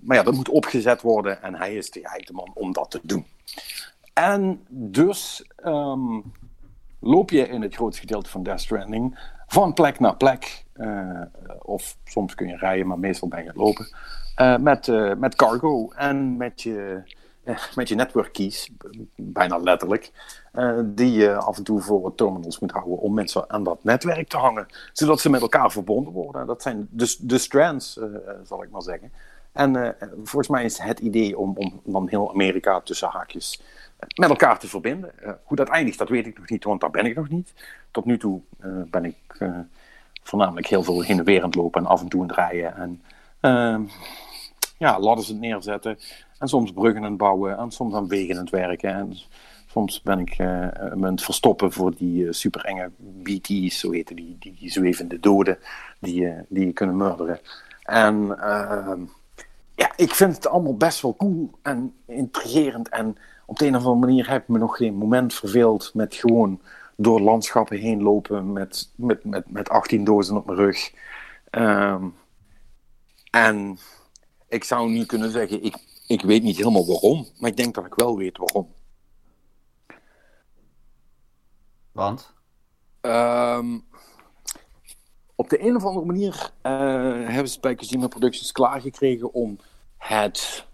maar 0.00 0.16
ja, 0.16 0.22
dat 0.22 0.34
moet 0.34 0.48
opgezet 0.48 1.02
worden 1.02 1.42
en 1.42 1.54
hij 1.54 1.74
is 1.74 1.90
de, 1.90 2.28
man 2.32 2.50
om 2.54 2.72
dat 2.72 2.90
te 2.90 3.00
doen. 3.02 3.26
En 4.12 4.64
dus 4.68 5.44
um, 5.64 6.32
loop 7.00 7.30
je 7.30 7.48
in 7.48 7.62
het 7.62 7.74
grootste 7.74 8.00
gedeelte 8.00 8.30
van 8.30 8.42
Death 8.42 8.60
Stranding 8.60 9.18
van 9.46 9.72
plek 9.72 10.00
naar 10.00 10.16
plek. 10.16 10.64
of 11.62 11.96
soms 12.04 12.34
kun 12.34 12.48
je 12.48 12.56
rijden, 12.56 12.86
maar 12.86 12.98
meestal 12.98 13.28
ben 13.28 13.44
je 13.44 13.50
lopen. 13.54 13.88
Uh, 14.40 14.56
met, 14.56 14.86
met 15.18 15.34
cargo 15.34 15.90
en 15.90 16.36
met 16.36 16.62
je, 16.62 17.02
met 17.74 17.88
je 17.88 17.94
network 17.94 18.32
keys, 18.32 18.70
bijna 19.16 19.56
letterlijk, 19.58 20.10
die 20.84 21.12
je 21.12 21.36
af 21.36 21.56
en 21.56 21.64
toe 21.64 21.80
voor 21.80 22.14
terminals 22.14 22.58
moet 22.58 22.70
houden 22.70 22.98
om 22.98 23.14
mensen 23.14 23.50
aan 23.50 23.64
dat 23.64 23.84
netwerk 23.84 24.28
te 24.28 24.36
hangen, 24.36 24.66
zodat 24.92 25.20
ze 25.20 25.30
met 25.30 25.40
elkaar 25.40 25.70
verbonden 25.70 26.12
worden. 26.12 26.46
Dat 26.46 26.62
zijn 26.62 26.88
de, 26.90 27.38
strands, 27.38 28.00
zal 28.44 28.62
ik 28.62 28.70
maar 28.70 28.82
zeggen. 28.82 29.12
En 29.52 29.96
volgens 30.14 30.48
mij 30.48 30.64
is 30.64 30.78
het 30.78 30.98
idee 30.98 31.38
om, 31.38 31.56
om 31.56 31.80
dan 31.84 32.08
heel 32.08 32.30
Amerika 32.30 32.80
tussen 32.80 33.08
haakjes 33.08 33.62
met 34.14 34.28
elkaar 34.28 34.58
te 34.58 34.68
verbinden. 34.68 35.10
hoe 35.44 35.56
dat 35.56 35.68
eindigt, 35.68 35.98
dat 35.98 36.08
weet 36.08 36.26
ik 36.26 36.38
nog 36.38 36.48
niet, 36.48 36.64
want 36.64 36.80
daar 36.80 36.90
ben 36.90 37.06
ik 37.06 37.16
nog 37.16 37.28
niet. 37.28 37.52
Tot 37.90 38.04
nu 38.04 38.18
toe 38.18 38.40
ben 38.90 39.04
ik 39.04 39.16
voornamelijk 40.28 40.66
heel 40.66 40.82
veel 40.82 41.02
heen 41.02 41.18
en 41.18 41.24
weer 41.24 41.46
lopen 41.50 41.80
en 41.80 41.88
af 41.88 42.00
en 42.00 42.08
toe 42.08 42.20
aan 42.20 42.26
het 42.26 42.36
rijden. 42.36 42.76
En 42.76 43.02
ehm, 43.40 43.82
ja, 44.78 45.00
ladders 45.00 45.28
het 45.28 45.38
neerzetten. 45.38 45.98
En 46.38 46.48
soms 46.48 46.72
bruggen 46.72 47.02
aan 47.02 47.08
het 47.08 47.16
bouwen. 47.16 47.58
En 47.58 47.70
soms 47.70 47.94
aan 47.94 48.08
wegen 48.08 48.34
aan 48.34 48.40
het 48.40 48.50
werken. 48.50 48.94
En 48.94 49.16
soms 49.76 50.02
ben 50.02 50.18
ik 50.18 50.38
uh, 50.38 50.68
me 50.94 51.10
het 51.10 51.22
verstoppen 51.22 51.72
voor 51.72 51.94
die 51.96 52.24
uh, 52.24 52.32
super 52.32 52.64
enge 52.64 52.90
BT's, 52.98 53.78
zo 53.78 53.90
heten 53.90 54.16
die, 54.16 54.36
die, 54.38 54.56
die 54.58 54.70
zwevende 54.70 55.20
doden, 55.20 55.58
die, 56.00 56.32
die 56.48 56.66
je 56.66 56.72
kunnen 56.72 56.96
murderen. 56.96 57.40
En 57.82 58.38
ehm, 58.40 59.00
ja, 59.74 59.92
ik 59.96 60.14
vind 60.14 60.36
het 60.36 60.48
allemaal 60.48 60.76
best 60.76 61.00
wel 61.00 61.16
cool 61.16 61.50
en 61.62 61.94
intrigerend. 62.06 62.88
En 62.88 63.16
op 63.46 63.58
de 63.58 63.66
een 63.66 63.76
of 63.76 63.84
andere 63.84 64.06
manier 64.06 64.30
heb 64.30 64.42
ik 64.42 64.48
me 64.48 64.58
nog 64.58 64.76
geen 64.76 64.94
moment 64.94 65.34
verveeld 65.34 65.90
met 65.94 66.14
gewoon 66.14 66.60
door 66.96 67.20
landschappen 67.20 67.78
heen 67.78 68.02
lopen 68.02 68.52
met, 68.52 68.92
met, 68.94 69.24
met, 69.24 69.50
met 69.50 69.68
18 69.68 70.04
dozen 70.04 70.36
op 70.36 70.46
mijn 70.46 70.58
rug. 70.58 70.92
Um, 71.50 72.14
en 73.30 73.78
ik 74.48 74.64
zou 74.64 74.90
niet 74.90 75.06
kunnen 75.06 75.30
zeggen, 75.30 75.64
ik, 75.64 75.76
ik 76.06 76.22
weet 76.22 76.42
niet 76.42 76.56
helemaal 76.56 76.86
waarom, 76.86 77.26
maar 77.38 77.50
ik 77.50 77.56
denk 77.56 77.74
dat 77.74 77.86
ik 77.86 77.94
wel 77.94 78.16
weet 78.16 78.38
waarom. 78.38 78.74
Want? 81.96 82.32
Um, 83.00 83.84
op 85.34 85.48
de 85.48 85.66
een 85.66 85.76
of 85.76 85.84
andere 85.84 86.06
manier 86.06 86.50
uh, 86.62 87.28
hebben 87.28 87.48
ze 87.48 87.60
bij 87.60 87.74
Kojima 87.74 88.06
Productions 88.06 88.52
klaargekregen 88.52 89.32
om 89.32 89.58
het, 89.96 90.66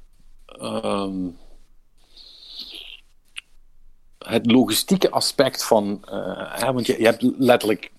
um, 0.60 1.38
het 4.18 4.50
logistieke 4.50 5.10
aspect 5.10 5.64
van. 5.64 6.04
Uh, 6.04 6.60
hè, 6.60 6.72
want 6.72 6.86
je, 6.86 6.98
je, 6.98 7.04
hebt 7.04 7.22
letterlijk 7.22 7.90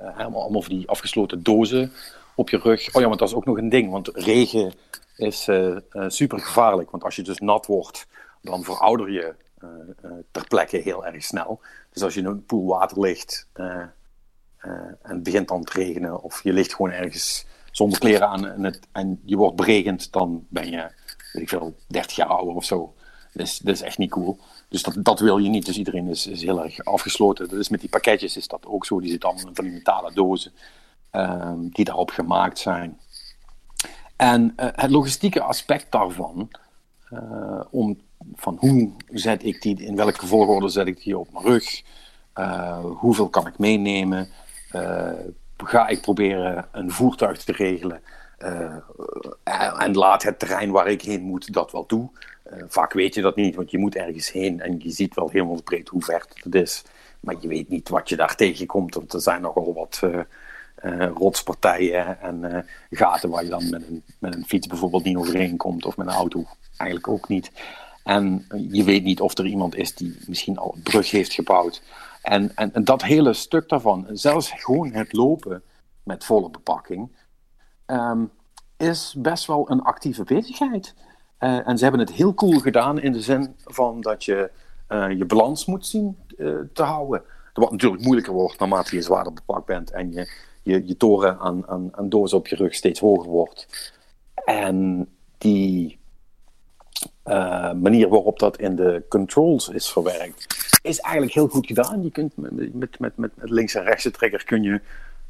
helemaal 0.00 0.42
allemaal 0.42 0.62
van 0.62 0.76
die 0.76 0.88
afgesloten 0.88 1.42
dozen 1.42 1.92
op 2.34 2.50
je 2.50 2.58
rug. 2.58 2.94
Oh 2.94 3.02
ja, 3.02 3.08
maar 3.08 3.16
dat 3.16 3.28
is 3.28 3.34
ook 3.34 3.44
nog 3.44 3.58
een 3.58 3.68
ding, 3.68 3.90
want 3.90 4.08
regen 4.12 4.72
is 5.16 5.48
super 6.06 6.40
gevaarlijk. 6.40 6.90
Want 6.90 7.04
als 7.04 7.16
je 7.16 7.22
dus 7.22 7.38
nat 7.38 7.66
wordt, 7.66 8.06
dan 8.42 8.62
verouder 8.62 9.10
je 9.10 9.34
ter 10.30 10.46
plekke 10.48 10.76
heel 10.76 11.06
erg 11.06 11.24
snel. 11.24 11.60
Dus 11.92 12.02
als 12.02 12.14
je 12.14 12.20
in 12.20 12.26
een 12.26 12.44
poel 12.44 12.66
water 12.66 13.00
ligt, 13.00 13.48
en 13.52 14.94
het 15.02 15.22
begint 15.22 15.48
dan 15.48 15.64
te 15.64 15.72
regenen, 15.72 16.22
of 16.22 16.42
je 16.42 16.52
ligt 16.52 16.74
gewoon 16.74 16.90
ergens 16.90 17.46
zonder 17.70 17.98
kleren 17.98 18.28
aan 18.28 18.46
en, 18.46 18.64
het, 18.64 18.80
en 18.92 19.20
je 19.24 19.36
wordt 19.36 19.56
beregend, 19.56 20.12
dan 20.12 20.46
ben 20.48 20.70
je, 20.70 20.90
weet 21.32 21.42
ik 21.42 21.48
veel, 21.48 21.76
30 21.86 22.16
jaar 22.16 22.28
ouder 22.28 22.54
of 22.54 22.64
zo. 22.64 22.94
Dat 23.32 23.46
is, 23.46 23.58
dat 23.58 23.74
is 23.74 23.82
echt 23.82 23.98
niet 23.98 24.10
cool. 24.10 24.38
Dus 24.68 24.82
dat, 24.82 24.94
dat 24.98 25.20
wil 25.20 25.38
je 25.38 25.48
niet. 25.48 25.66
Dus 25.66 25.78
iedereen 25.78 26.08
is, 26.08 26.26
is 26.26 26.42
heel 26.42 26.62
erg 26.62 26.84
afgesloten. 26.84 27.48
Dus 27.48 27.68
met 27.68 27.80
die 27.80 27.88
pakketjes 27.88 28.36
is 28.36 28.48
dat 28.48 28.66
ook 28.66 28.86
zo. 28.86 29.00
Die 29.00 29.10
zitten 29.10 29.28
allemaal 29.28 29.48
in 29.48 29.54
van 29.54 29.64
die 29.64 29.72
metalen 29.72 30.14
dozen 30.14 30.52
um, 31.12 31.68
die 31.70 31.84
daarop 31.84 32.10
gemaakt 32.10 32.58
zijn. 32.58 32.98
En 34.16 34.52
het 34.56 34.90
logistieke 34.90 35.42
aspect 35.42 35.92
daarvan, 35.92 36.50
uh, 37.10 37.60
om, 37.70 38.00
van 38.34 38.56
hoe 38.60 38.90
zet 39.08 39.44
ik 39.44 39.62
die, 39.62 39.82
in 39.82 39.96
welke 39.96 40.26
volgorde 40.26 40.68
zet 40.68 40.86
ik 40.86 41.02
die 41.02 41.18
op 41.18 41.32
mijn 41.32 41.44
rug, 41.44 41.82
uh, 42.34 42.84
hoeveel 42.84 43.28
kan 43.28 43.46
ik 43.46 43.58
meenemen, 43.58 44.28
ga 45.56 45.88
ik 45.88 46.00
proberen 46.00 46.68
een 46.72 46.90
voertuig 46.90 47.44
te 47.44 47.52
regelen 47.52 48.00
en 49.78 49.94
laat 49.94 50.22
het 50.22 50.38
terrein 50.38 50.70
waar 50.70 50.86
ik 50.86 51.02
heen 51.02 51.22
moet 51.22 51.52
dat 51.52 51.72
wel 51.72 51.86
toe. 51.86 52.10
vaak 52.68 52.92
weet 52.92 53.14
je 53.14 53.22
dat 53.22 53.36
niet, 53.36 53.54
want 53.54 53.70
je 53.70 53.78
moet 53.78 53.94
ergens 53.94 54.32
heen 54.32 54.60
en 54.60 54.78
je 54.78 54.90
ziet 54.90 55.14
wel 55.14 55.28
helemaal 55.30 55.62
breed 55.62 55.88
hoe 55.88 56.02
ver 56.02 56.26
het 56.34 56.54
is. 56.54 56.84
Maar 57.20 57.34
je 57.40 57.48
weet 57.48 57.68
niet 57.68 57.88
wat 57.88 58.08
je 58.08 58.16
daar 58.16 58.36
tegenkomt, 58.36 58.94
want 58.94 59.12
er 59.12 59.20
zijn 59.20 59.40
nogal 59.40 59.74
wat 59.74 60.00
rotspartijen 61.14 62.20
en 62.20 62.66
gaten 62.90 63.30
waar 63.30 63.44
je 63.44 63.50
dan 63.50 63.70
met 63.70 63.82
een, 63.88 64.02
met 64.18 64.34
een 64.34 64.46
fiets 64.46 64.66
bijvoorbeeld 64.66 65.04
niet 65.04 65.16
overheen 65.16 65.56
komt 65.56 65.84
of 65.84 65.96
met 65.96 66.06
een 66.06 66.12
auto 66.12 66.44
eigenlijk 66.78 67.08
ook 67.08 67.28
niet. 67.28 67.50
En 68.08 68.46
je 68.70 68.84
weet 68.84 69.04
niet 69.04 69.20
of 69.20 69.38
er 69.38 69.46
iemand 69.46 69.76
is 69.76 69.94
die 69.94 70.16
misschien 70.26 70.58
al 70.58 70.74
een 70.74 70.82
brug 70.82 71.10
heeft 71.10 71.32
gebouwd. 71.32 71.82
En, 72.22 72.54
en, 72.54 72.84
dat 72.84 73.02
hele 73.02 73.32
stuk 73.32 73.68
daarvan, 73.68 74.06
zelfs 74.12 74.50
gewoon 74.50 74.92
het 74.92 75.12
lopen 75.12 75.62
met 76.02 76.24
volle 76.24 76.50
bepakking, 76.50 77.16
um, 77.86 78.30
is 78.76 79.14
best 79.18 79.46
wel 79.46 79.70
een 79.70 79.82
actieve 79.82 80.24
bezigheid. 80.24 80.94
Uh, 81.40 81.68
en 81.68 81.76
ze 81.76 81.82
hebben 81.82 82.00
het 82.00 82.12
heel 82.12 82.34
cool 82.34 82.58
gedaan 82.58 83.00
in 83.00 83.12
de 83.12 83.22
zin 83.22 83.54
van 83.64 84.00
dat 84.00 84.24
je 84.24 84.50
je 84.88 85.24
balans 85.26 85.66
moet 85.66 85.86
zien 85.86 86.16
te 86.72 86.82
houden. 86.82 87.22
Wat 87.52 87.70
natuurlijk 87.70 88.02
moeilijker 88.02 88.32
wordt 88.32 88.58
naarmate 88.58 88.96
je 88.96 89.02
zwaarder 89.02 89.32
bepakt 89.32 89.66
bent 89.66 89.90
en 89.90 90.12
je 90.12 90.28
je, 90.62 90.86
je 90.86 90.96
toren 90.96 91.38
aan, 91.38 91.68
aan, 91.68 91.88
aan 91.96 92.08
dozen 92.08 92.38
op 92.38 92.46
je 92.46 92.56
rug 92.56 92.74
steeds 92.74 93.00
hoger 93.00 93.30
wordt. 93.30 93.92
En 94.44 95.08
die 95.38 95.98
uh, 97.28 97.72
manier 97.72 98.08
waarop 98.08 98.38
dat 98.38 98.58
in 98.58 98.76
de 98.76 99.02
controls 99.08 99.68
is 99.68 99.88
verwerkt, 99.88 100.46
is 100.82 101.00
eigenlijk 101.00 101.34
heel 101.34 101.48
goed 101.48 101.66
gedaan. 101.66 102.02
Je 102.02 102.10
kunt 102.10 102.36
met, 102.36 102.74
met, 102.74 102.98
met, 102.98 103.16
met 103.16 103.30
links 103.40 103.74
en 103.74 103.84
rechtse 103.84 104.10
trigger 104.10 104.44
kun 104.44 104.62
je, 104.62 104.80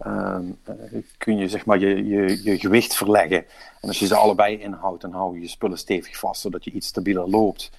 uh, 0.07 0.39
kun 1.19 1.37
je, 1.37 1.49
zeg 1.49 1.67
maar 1.67 1.79
je, 1.79 2.07
je, 2.07 2.43
je 2.43 2.59
gewicht 2.59 2.97
verleggen. 2.97 3.45
En 3.81 3.89
als 3.89 3.99
je 3.99 4.07
ze 4.07 4.15
allebei 4.15 4.59
inhoudt, 4.59 5.03
dan 5.03 5.13
hou 5.13 5.35
je 5.35 5.41
je 5.41 5.49
spullen 5.49 5.79
stevig 5.79 6.19
vast, 6.19 6.41
zodat 6.41 6.65
je 6.65 6.71
iets 6.71 6.87
stabieler 6.87 7.29
loopt. 7.29 7.71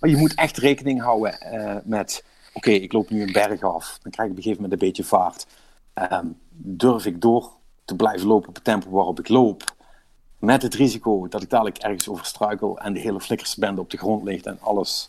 Maar 0.00 0.10
je 0.10 0.16
moet 0.16 0.34
echt 0.34 0.56
rekening 0.56 1.02
houden 1.02 1.38
met, 1.84 2.24
oké, 2.52 2.70
ik 2.70 2.92
loop 2.92 3.10
nu 3.10 3.22
een 3.22 3.32
berg 3.32 3.62
af, 3.62 3.98
dan 4.02 4.12
krijg 4.12 4.28
ik 4.28 4.34
op 4.34 4.36
een 4.36 4.42
gegeven 4.42 4.62
moment 4.62 4.72
een 4.72 4.86
beetje 4.88 5.04
vaart. 5.04 5.46
Um, 6.12 6.38
durf 6.50 7.06
ik 7.06 7.20
door 7.20 7.50
te 7.84 7.96
blijven 7.96 8.26
lopen 8.26 8.48
op 8.48 8.54
het 8.54 8.64
tempo 8.64 8.90
waarop 8.90 9.18
ik 9.18 9.28
loop. 9.28 9.74
Met 10.38 10.62
het 10.62 10.74
risico 10.74 11.28
dat 11.28 11.42
ik 11.42 11.50
dadelijk 11.50 11.78
ergens 11.78 12.08
over 12.08 12.26
struikel 12.26 12.78
en 12.78 12.92
de 12.92 13.00
hele 13.00 13.20
flikkersbende 13.20 13.80
op 13.80 13.90
de 13.90 13.96
grond 13.96 14.22
ligt 14.24 14.46
en 14.46 14.58
alles 14.60 15.08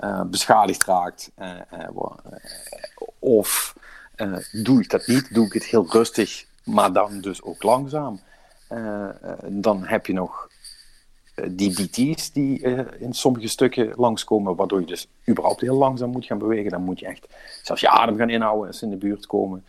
uh, 0.00 0.22
beschadigd 0.22 0.84
raakt. 0.84 1.30
Uh, 1.38 1.50
uh, 1.72 2.10
of 3.18 3.76
doe 4.52 4.82
ik 4.82 4.90
dat 4.90 5.06
niet, 5.06 5.34
doe 5.34 5.46
ik 5.46 5.52
het 5.52 5.64
heel 5.64 5.86
rustig, 5.90 6.46
maar 6.64 6.92
dan 6.92 7.20
dus 7.20 7.42
ook 7.42 7.62
langzaam. 7.62 8.20
dan 9.46 9.84
heb 9.84 10.06
je 10.06 10.12
nog 10.12 10.48
die 11.50 11.70
BT's 11.70 12.32
die 12.32 12.60
in 12.98 13.12
sommige 13.12 13.48
stukken 13.48 13.92
langskomen, 13.96 14.56
waardoor 14.56 14.80
je 14.80 14.86
dus 14.86 15.08
überhaupt 15.28 15.60
heel 15.60 15.76
langzaam 15.76 16.10
moet 16.10 16.24
gaan 16.24 16.38
bewegen. 16.38 16.70
Dan 16.70 16.82
moet 16.82 16.98
je 16.98 17.06
echt 17.06 17.26
zelfs 17.62 17.80
je 17.80 17.88
adem 17.88 18.16
gaan 18.16 18.30
inhouden 18.30 18.66
als 18.66 18.78
ze 18.78 18.84
in 18.84 18.90
de 18.90 18.96
buurt 18.96 19.26
komen. 19.26 19.64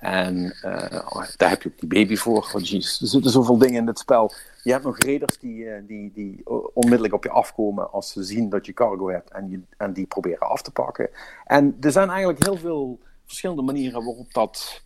En 0.00 0.56
uh, 0.64 1.22
daar 1.36 1.48
heb 1.48 1.62
je 1.62 1.68
ook 1.68 1.78
die 1.78 1.88
baby 1.88 2.16
voor. 2.16 2.50
Oh, 2.54 2.62
jeez, 2.62 3.00
er 3.00 3.06
zitten 3.06 3.30
zoveel 3.30 3.58
dingen 3.58 3.78
in 3.78 3.86
dit 3.86 3.98
spel. 3.98 4.32
Je 4.62 4.72
hebt 4.72 4.84
nog 4.84 4.98
reders 4.98 5.38
die, 5.38 5.64
uh, 5.64 5.74
die, 5.86 6.12
die 6.14 6.42
onmiddellijk 6.74 7.14
op 7.14 7.24
je 7.24 7.30
afkomen 7.30 7.92
als 7.92 8.12
ze 8.12 8.22
zien 8.22 8.48
dat 8.48 8.66
je 8.66 8.72
cargo 8.72 9.08
hebt 9.08 9.30
en, 9.30 9.50
je, 9.50 9.60
en 9.76 9.92
die 9.92 10.06
proberen 10.06 10.48
af 10.48 10.62
te 10.62 10.70
pakken. 10.70 11.10
En 11.44 11.76
er 11.80 11.92
zijn 11.92 12.08
eigenlijk 12.08 12.44
heel 12.44 12.56
veel 12.56 12.98
verschillende 13.24 13.62
manieren 13.62 14.04
waarop 14.04 14.32
dat, 14.32 14.82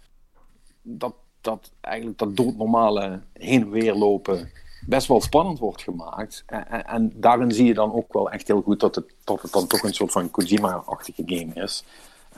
dat, 0.83 1.15
dat, 1.41 1.73
eigenlijk 1.81 2.19
dat 2.19 2.37
doodnormale 2.37 3.21
heen 3.33 3.63
en 3.63 3.71
weer 3.71 3.95
lopen 3.95 4.51
best 4.87 5.09
wel 5.09 5.21
spannend 5.21 5.59
wordt 5.59 5.83
gemaakt. 5.83 6.43
En, 6.47 6.87
en, 6.87 7.13
daarin 7.15 7.53
zie 7.53 7.67
je 7.67 7.75
dan 7.75 7.93
ook 7.93 8.13
wel 8.13 8.31
echt 8.31 8.49
heel 8.49 8.63
goed 8.63 8.81
dat 8.81 8.95
het, 8.95 9.15
dat 9.25 9.43
het 9.43 9.53
dan 9.53 9.67
toch 9.67 9.83
een 9.83 9.95
soort 9.95 10.13
van 10.13 10.31
Kojima-achtige 10.31 11.23
game 11.27 11.55
is. 11.55 11.85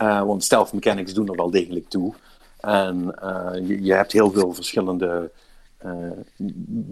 Uh, 0.03 0.23
want 0.23 0.45
stealth 0.45 0.73
mechanics 0.73 1.15
doen 1.15 1.29
er 1.29 1.37
wel 1.37 1.51
degelijk 1.51 1.89
toe. 1.89 2.15
En 2.67 3.15
uh, 3.23 3.69
je, 3.69 3.83
je, 3.83 3.93
hebt 3.93 4.13
heel 4.13 4.31
veel 4.31 4.55
verschillende 4.55 5.33
uh, 5.85 6.11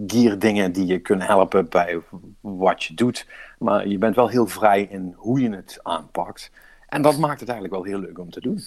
gear 0.07 0.39
dingen 0.39 0.71
die 0.71 0.85
je 0.85 0.99
kunnen 0.99 1.27
helpen 1.27 1.69
bij 1.69 2.01
wat 2.41 2.83
je 2.83 2.93
doet. 2.93 3.27
Maar 3.59 3.87
je 3.87 3.97
bent 3.97 4.15
wel 4.15 4.27
heel 4.27 4.47
vrij 4.47 4.81
in 4.81 5.13
hoe 5.17 5.39
je 5.39 5.49
het 5.49 5.79
aanpakt. 5.83 6.51
En 6.87 7.01
dat 7.01 7.17
maakt 7.17 7.39
het 7.39 7.49
eigenlijk 7.49 7.83
wel 7.83 7.93
heel 7.93 7.99
leuk 7.99 8.19
om 8.19 8.29
te 8.29 8.41
doen. 8.41 8.63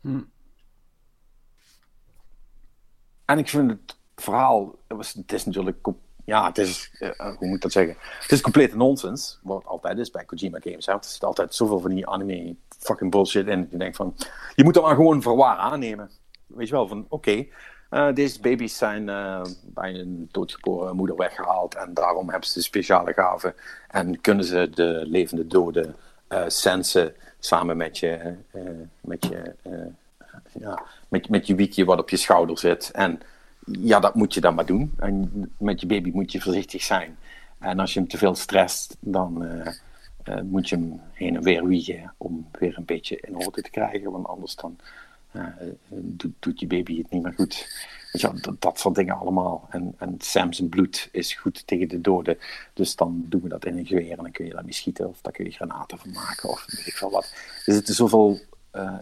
Hm. 0.00 0.20
En 3.24 3.38
ik 3.38 3.48
vind 3.48 3.70
het 3.70 3.96
verhaal, 4.14 4.74
het 4.88 5.32
is 5.32 5.44
natuurlijk 5.44 5.88
ja, 6.24 6.46
het 6.46 6.58
is, 6.58 6.90
uh, 7.00 7.10
hoe 7.18 7.46
moet 7.46 7.56
ik 7.56 7.62
dat 7.62 7.72
zeggen? 7.72 7.96
Het 8.20 8.32
is 8.32 8.40
complete 8.40 8.76
nonsens, 8.76 9.38
wat 9.42 9.66
altijd 9.66 9.98
is 9.98 10.10
bij 10.10 10.24
Kojima 10.24 10.58
Games. 10.60 10.86
Hè? 10.86 10.92
Er 10.92 11.04
zit 11.04 11.24
altijd 11.24 11.54
zoveel 11.54 11.80
van 11.80 11.94
die 11.94 12.08
anime 12.08 12.54
fucking 12.78 13.10
bullshit 13.10 13.46
in. 13.46 13.68
Je 13.70 13.76
denkt 13.76 13.96
van, 13.96 14.14
je 14.54 14.64
moet 14.64 14.74
dat 14.74 14.82
maar 14.82 14.94
gewoon 14.94 15.22
voor 15.22 15.36
waar 15.36 15.56
aannemen. 15.56 16.10
Weet 16.46 16.68
je 16.68 16.74
wel, 16.74 16.88
van 16.88 17.06
oké, 17.08 17.46
uh, 17.90 18.12
deze 18.14 18.40
baby's 18.40 18.78
zijn 18.78 19.08
uh, 19.08 19.42
bij 19.62 19.94
een 19.94 20.28
doodgeboren 20.30 20.96
moeder 20.96 21.16
weggehaald 21.16 21.74
en 21.74 21.94
daarom 21.94 22.30
hebben 22.30 22.48
ze 22.48 22.62
speciale 22.62 23.12
gaven 23.12 23.54
en 23.88 24.20
kunnen 24.20 24.44
ze 24.44 24.70
de 24.70 25.02
levende 25.06 25.46
doden 25.46 25.96
sensen 26.46 27.14
samen 27.38 27.76
met 27.76 27.98
je, 27.98 28.34
met 29.00 29.26
je, 29.26 29.54
ja, 30.58 30.82
met, 31.08 31.28
met 31.28 31.46
je 31.46 31.54
wiekje 31.54 31.84
wat 31.84 31.98
op 31.98 32.10
je 32.10 32.16
schouder 32.16 32.58
zit. 32.58 32.90
En 32.90 33.20
ja, 33.64 34.00
dat 34.00 34.14
moet 34.14 34.34
je 34.34 34.40
dan 34.40 34.54
maar 34.54 34.66
doen. 34.66 34.92
En 34.98 35.30
met 35.58 35.80
je 35.80 35.86
baby 35.86 36.10
moet 36.14 36.32
je 36.32 36.40
voorzichtig 36.40 36.82
zijn. 36.82 37.16
En 37.58 37.78
als 37.78 37.92
je 37.92 37.98
hem 37.98 38.08
te 38.08 38.18
veel 38.18 38.34
stresst, 38.34 38.96
dan 39.00 39.44
uh, 39.44 39.66
uh, 40.28 40.40
moet 40.42 40.68
je 40.68 40.76
hem 40.76 41.00
heen 41.12 41.36
en 41.36 41.42
weer 41.42 41.66
wiegen 41.66 42.14
om 42.16 42.48
weer 42.58 42.76
een 42.76 42.84
beetje 42.84 43.20
in 43.20 43.36
orde 43.36 43.62
te 43.62 43.70
krijgen. 43.70 44.10
Want 44.10 44.26
anders 44.26 44.56
dan 44.56 44.78
uh, 45.32 45.46
doet, 45.88 46.32
doet, 46.38 46.60
je 46.60 46.66
baby 46.66 46.98
het 46.98 47.10
niet 47.10 47.22
meer 47.22 47.32
goed. 47.32 47.68
Ja, 48.12 48.32
dat, 48.58 48.78
soort 48.78 48.94
dingen 48.94 49.18
allemaal. 49.18 49.66
En, 49.70 49.94
en 49.98 50.14
Sam's 50.18 50.62
bloed 50.68 51.08
is 51.12 51.34
goed 51.34 51.66
tegen 51.66 51.88
de 51.88 52.00
doden. 52.00 52.38
Dus 52.72 52.96
dan 52.96 53.24
doen 53.28 53.40
we 53.40 53.48
dat 53.48 53.64
in 53.64 53.78
een 53.78 53.86
geweer 53.86 54.10
en 54.10 54.16
dan 54.16 54.30
kun 54.30 54.44
je 54.44 54.52
daarmee 54.52 54.74
schieten. 54.74 55.08
Of 55.08 55.20
daar 55.20 55.32
kun 55.32 55.44
je 55.44 55.50
granaten 55.50 55.98
van 55.98 56.10
maken 56.10 56.48
of 56.48 56.64
weet 56.66 56.86
ik 56.86 56.96
veel 56.96 57.10
wat. 57.10 57.32
Er 57.66 57.72
zitten 57.72 57.94
zoveel 57.94 58.40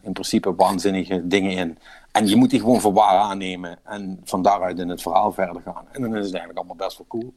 in 0.03 0.13
principe 0.13 0.55
waanzinnige 0.55 1.27
dingen 1.27 1.51
in. 1.51 1.79
En 2.13 2.27
je 2.27 2.37
moet 2.37 2.51
die 2.51 2.61
gewoon 2.61 2.81
voor 2.81 2.93
waar 2.93 3.19
aannemen 3.19 3.79
en 3.85 4.21
van 4.25 4.43
daaruit 4.43 4.79
in 4.79 4.89
het 4.89 5.03
verhaal 5.03 5.33
verder 5.33 5.63
gaan. 5.63 5.89
En 5.93 6.03
dan 6.03 6.17
is 6.17 6.25
het 6.25 6.35
eigenlijk 6.35 6.59
allemaal 6.59 6.87
best 6.87 6.99
wel 6.99 7.07
cool. 7.07 7.35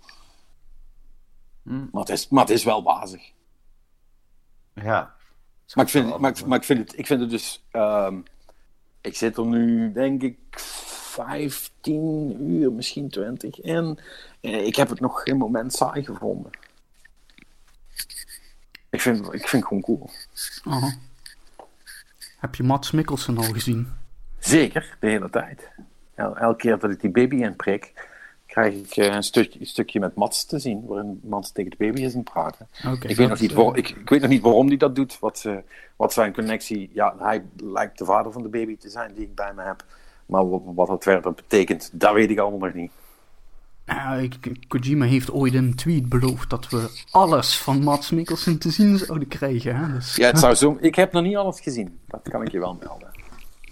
Hmm. 1.63 1.89
Maar, 1.91 2.01
het 2.01 2.12
is, 2.12 2.29
maar 2.29 2.43
het 2.43 2.53
is 2.53 2.63
wel 2.63 2.83
wazig. 2.83 3.31
Ja. 4.73 5.13
Maar 5.73 5.86
ik 5.86 5.91
vind, 5.91 6.19
maar, 6.19 6.33
maar 6.45 6.57
ik 6.57 6.63
vind, 6.63 6.79
het, 6.79 6.97
ik 6.97 7.07
vind 7.07 7.19
het 7.19 7.29
dus. 7.29 7.63
Um, 7.71 8.24
ik 9.01 9.15
zit 9.15 9.38
er 9.38 9.45
nu, 9.45 9.91
denk 9.91 10.21
ik, 10.21 10.38
15 10.51 12.41
uur, 12.51 12.71
misschien 12.71 13.09
20 13.09 13.61
in. 13.61 13.99
Ik 14.39 14.76
heb 14.76 14.89
het 14.89 14.99
nog 14.99 15.24
geen 15.24 15.38
moment 15.38 15.74
saai 15.74 16.03
gevonden. 16.03 16.51
Ik 18.89 19.01
vind, 19.01 19.34
ik 19.34 19.47
vind 19.47 19.51
het 19.51 19.65
gewoon 19.65 19.82
cool. 19.82 20.09
Heb 22.38 22.55
je 22.55 22.63
Mats 22.63 22.91
Mikkelsen 22.91 23.38
al 23.38 23.43
gezien? 23.43 24.03
Zeker, 24.44 24.98
de 25.00 25.08
hele 25.08 25.30
tijd. 25.30 25.70
El, 26.16 26.38
elke 26.38 26.58
keer 26.58 26.80
dat 26.80 26.91
ik 26.91 27.02
die 27.02 27.10
baby 27.10 27.36
inprik, 27.36 28.08
krijg 28.46 28.74
ik 28.74 28.98
uh, 28.98 29.06
een, 29.06 29.24
stukje, 29.24 29.60
een 29.60 29.66
stukje 29.66 30.00
met 30.00 30.16
Mats 30.16 30.46
te 30.46 30.60
zien, 30.60 30.86
waarin 30.86 31.20
Mats 31.24 31.52
tegen 31.52 31.72
de 31.72 31.78
baby 31.78 32.02
is 32.02 32.14
aan 32.14 32.20
het 32.20 32.32
praten. 32.32 32.68
Okay, 32.80 33.10
ik, 33.12 33.18
weet 33.18 33.30
nog 33.30 33.39
niet 33.39 33.54
waar, 33.54 33.78
ik, 33.78 33.89
ik, 33.89 34.10
weet 34.10 34.22
nog 34.22 34.30
niet 34.30 34.41
waarom 34.41 34.68
hij 34.68 34.78
dat 34.78 34.96
doet, 34.96 35.20
wat, 35.20 35.44
uh, 35.48 35.56
wat 35.96 36.14
zijn 36.14 36.34
connectie... 36.34 36.89
Ja, 36.94 37.16
hij 37.20 37.44
lijkt 37.58 37.98
de 37.98 38.06
vader 38.06 38.32
van 38.32 38.44
de 38.44 38.50
baby 38.50 38.78
te 38.78 38.89
zijn 38.89 39.14
die 39.14 39.24
ik 39.24 39.36
bij 39.36 39.54
me 39.56 39.62
heb. 39.62 39.86
Maar 40.26 40.50
wat, 40.50 40.62
wat 40.66 40.88
dat 40.88 41.04
verder 41.04 41.34
betekent, 41.34 41.89
dat 41.94 42.14
weet 42.14 42.30
ik 42.30 42.39
allemaal 42.39 42.60
nog 42.60 42.74
niet. 42.74 42.91
Nou, 43.86 44.30
Kojima 44.68 45.06
heeft 45.06 45.32
ooit 45.32 45.54
een 45.54 45.76
tweet 45.76 46.10
beloofd 46.10 46.50
dat 46.50 46.70
we 46.70 47.04
alles 47.12 47.58
van 47.58 47.84
Mats 47.84 48.12
Mikkelsen 48.12 48.60
te 48.60 48.72
zien 48.72 48.98
zouden 48.98 49.28
krijgen. 49.28 49.76
Hè? 49.76 49.94
Dus... 49.94 50.16
Ja, 50.16 50.28
het 50.28 50.39
zou 50.46 50.56
zo... 50.56 50.78
ik 50.80 50.96
heb 50.96 51.12
nog 51.12 51.24
niet 51.24 51.36
alles 51.36 51.60
gezien. 51.60 52.00
Dat 52.08 52.22
kan 52.30 52.41
ik 52.41 52.52
je 52.52 52.60
wel 52.60 52.78
melden. 52.80 53.22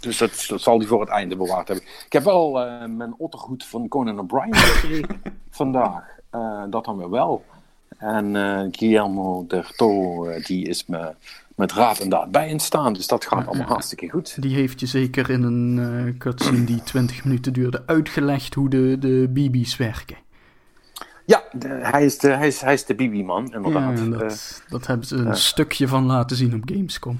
Dus 0.01 0.17
dat, 0.17 0.45
dat 0.47 0.61
zal 0.61 0.77
hij 0.77 0.87
voor 0.87 0.99
het 0.99 1.09
einde 1.09 1.35
bewaard 1.35 1.67
hebben. 1.67 1.85
Ik 2.05 2.13
heb 2.13 2.23
wel 2.23 2.61
eh, 2.65 2.85
mijn 2.87 3.13
ottergoed 3.17 3.65
van 3.65 3.87
Conan 3.87 4.19
O'Brien 4.19 4.55
gekregen 4.65 5.21
vandaag. 5.49 6.03
Eh, 6.29 6.63
dat 6.69 6.85
dan 6.85 6.97
weer 6.97 7.09
wel. 7.09 7.45
En 7.97 8.35
eh, 8.35 8.67
Guillermo 8.71 9.45
del 9.47 9.63
Toro, 9.75 10.39
die 10.39 10.67
is 10.67 10.85
me 10.85 11.13
met 11.55 11.71
raad 11.71 11.99
en 11.99 12.09
daad 12.09 12.31
bij 12.31 12.49
in 12.49 12.59
staan. 12.59 12.93
Dus 12.93 13.07
dat 13.07 13.25
gaat 13.25 13.47
allemaal 13.47 13.67
hartstikke 13.67 14.09
goed. 14.09 14.41
Die 14.41 14.55
heeft 14.55 14.79
je 14.79 14.85
zeker 14.85 15.29
in 15.29 15.43
een 15.43 16.15
cutscene 16.17 16.63
die 16.63 16.83
20 16.83 17.23
minuten 17.23 17.53
duurde 17.53 17.83
uitgelegd 17.85 18.53
hoe 18.53 18.69
de, 18.69 18.97
de 18.99 19.29
BB's 19.33 19.77
werken. 19.77 20.17
Ja, 21.25 21.43
de- 21.51 21.67
hij, 21.67 22.05
is 22.05 22.17
de, 22.17 22.29
hij, 22.29 22.47
is, 22.47 22.61
hij 22.61 22.73
is 22.73 22.85
de 22.85 22.95
Bibi-man, 22.95 23.53
inderdaad. 23.53 23.99
Ja, 23.99 24.05
dat, 24.05 24.63
dat 24.69 24.87
hebben 24.87 25.07
ze 25.07 25.15
een 25.15 25.35
stukje 25.35 25.87
van 25.87 26.05
laten 26.05 26.37
zien 26.37 26.53
op 26.53 26.61
Gamescom. 26.65 27.19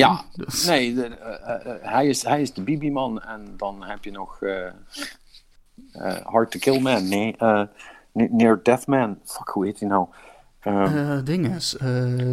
Ja, 0.00 0.20
Dus, 0.44 0.66
nee, 0.66 0.94
de- 0.94 1.04
eh, 1.06 1.54
eh, 1.54 1.74
eh, 1.74 1.82
hij, 1.92 2.06
is, 2.08 2.22
hij 2.22 2.40
is 2.40 2.52
de 2.54 2.62
Bibi-man. 2.62 3.22
En 3.22 3.54
dan 3.56 3.82
heb 3.84 4.04
je 4.04 4.10
nog 4.10 4.38
Hard 6.24 6.50
to 6.50 6.58
Kill 6.58 6.80
Man. 6.80 7.08
Nee, 7.08 7.36
Ne- 8.12 8.28
Near 8.30 8.62
Death 8.62 8.86
Man. 8.86 9.18
Fuck, 9.24 9.48
hoe 9.48 9.64
heet 9.66 9.80
hij 9.80 9.88
nou? 9.88 10.06
Eh 10.60 11.18
ding 11.24 11.54
is, 11.54 11.76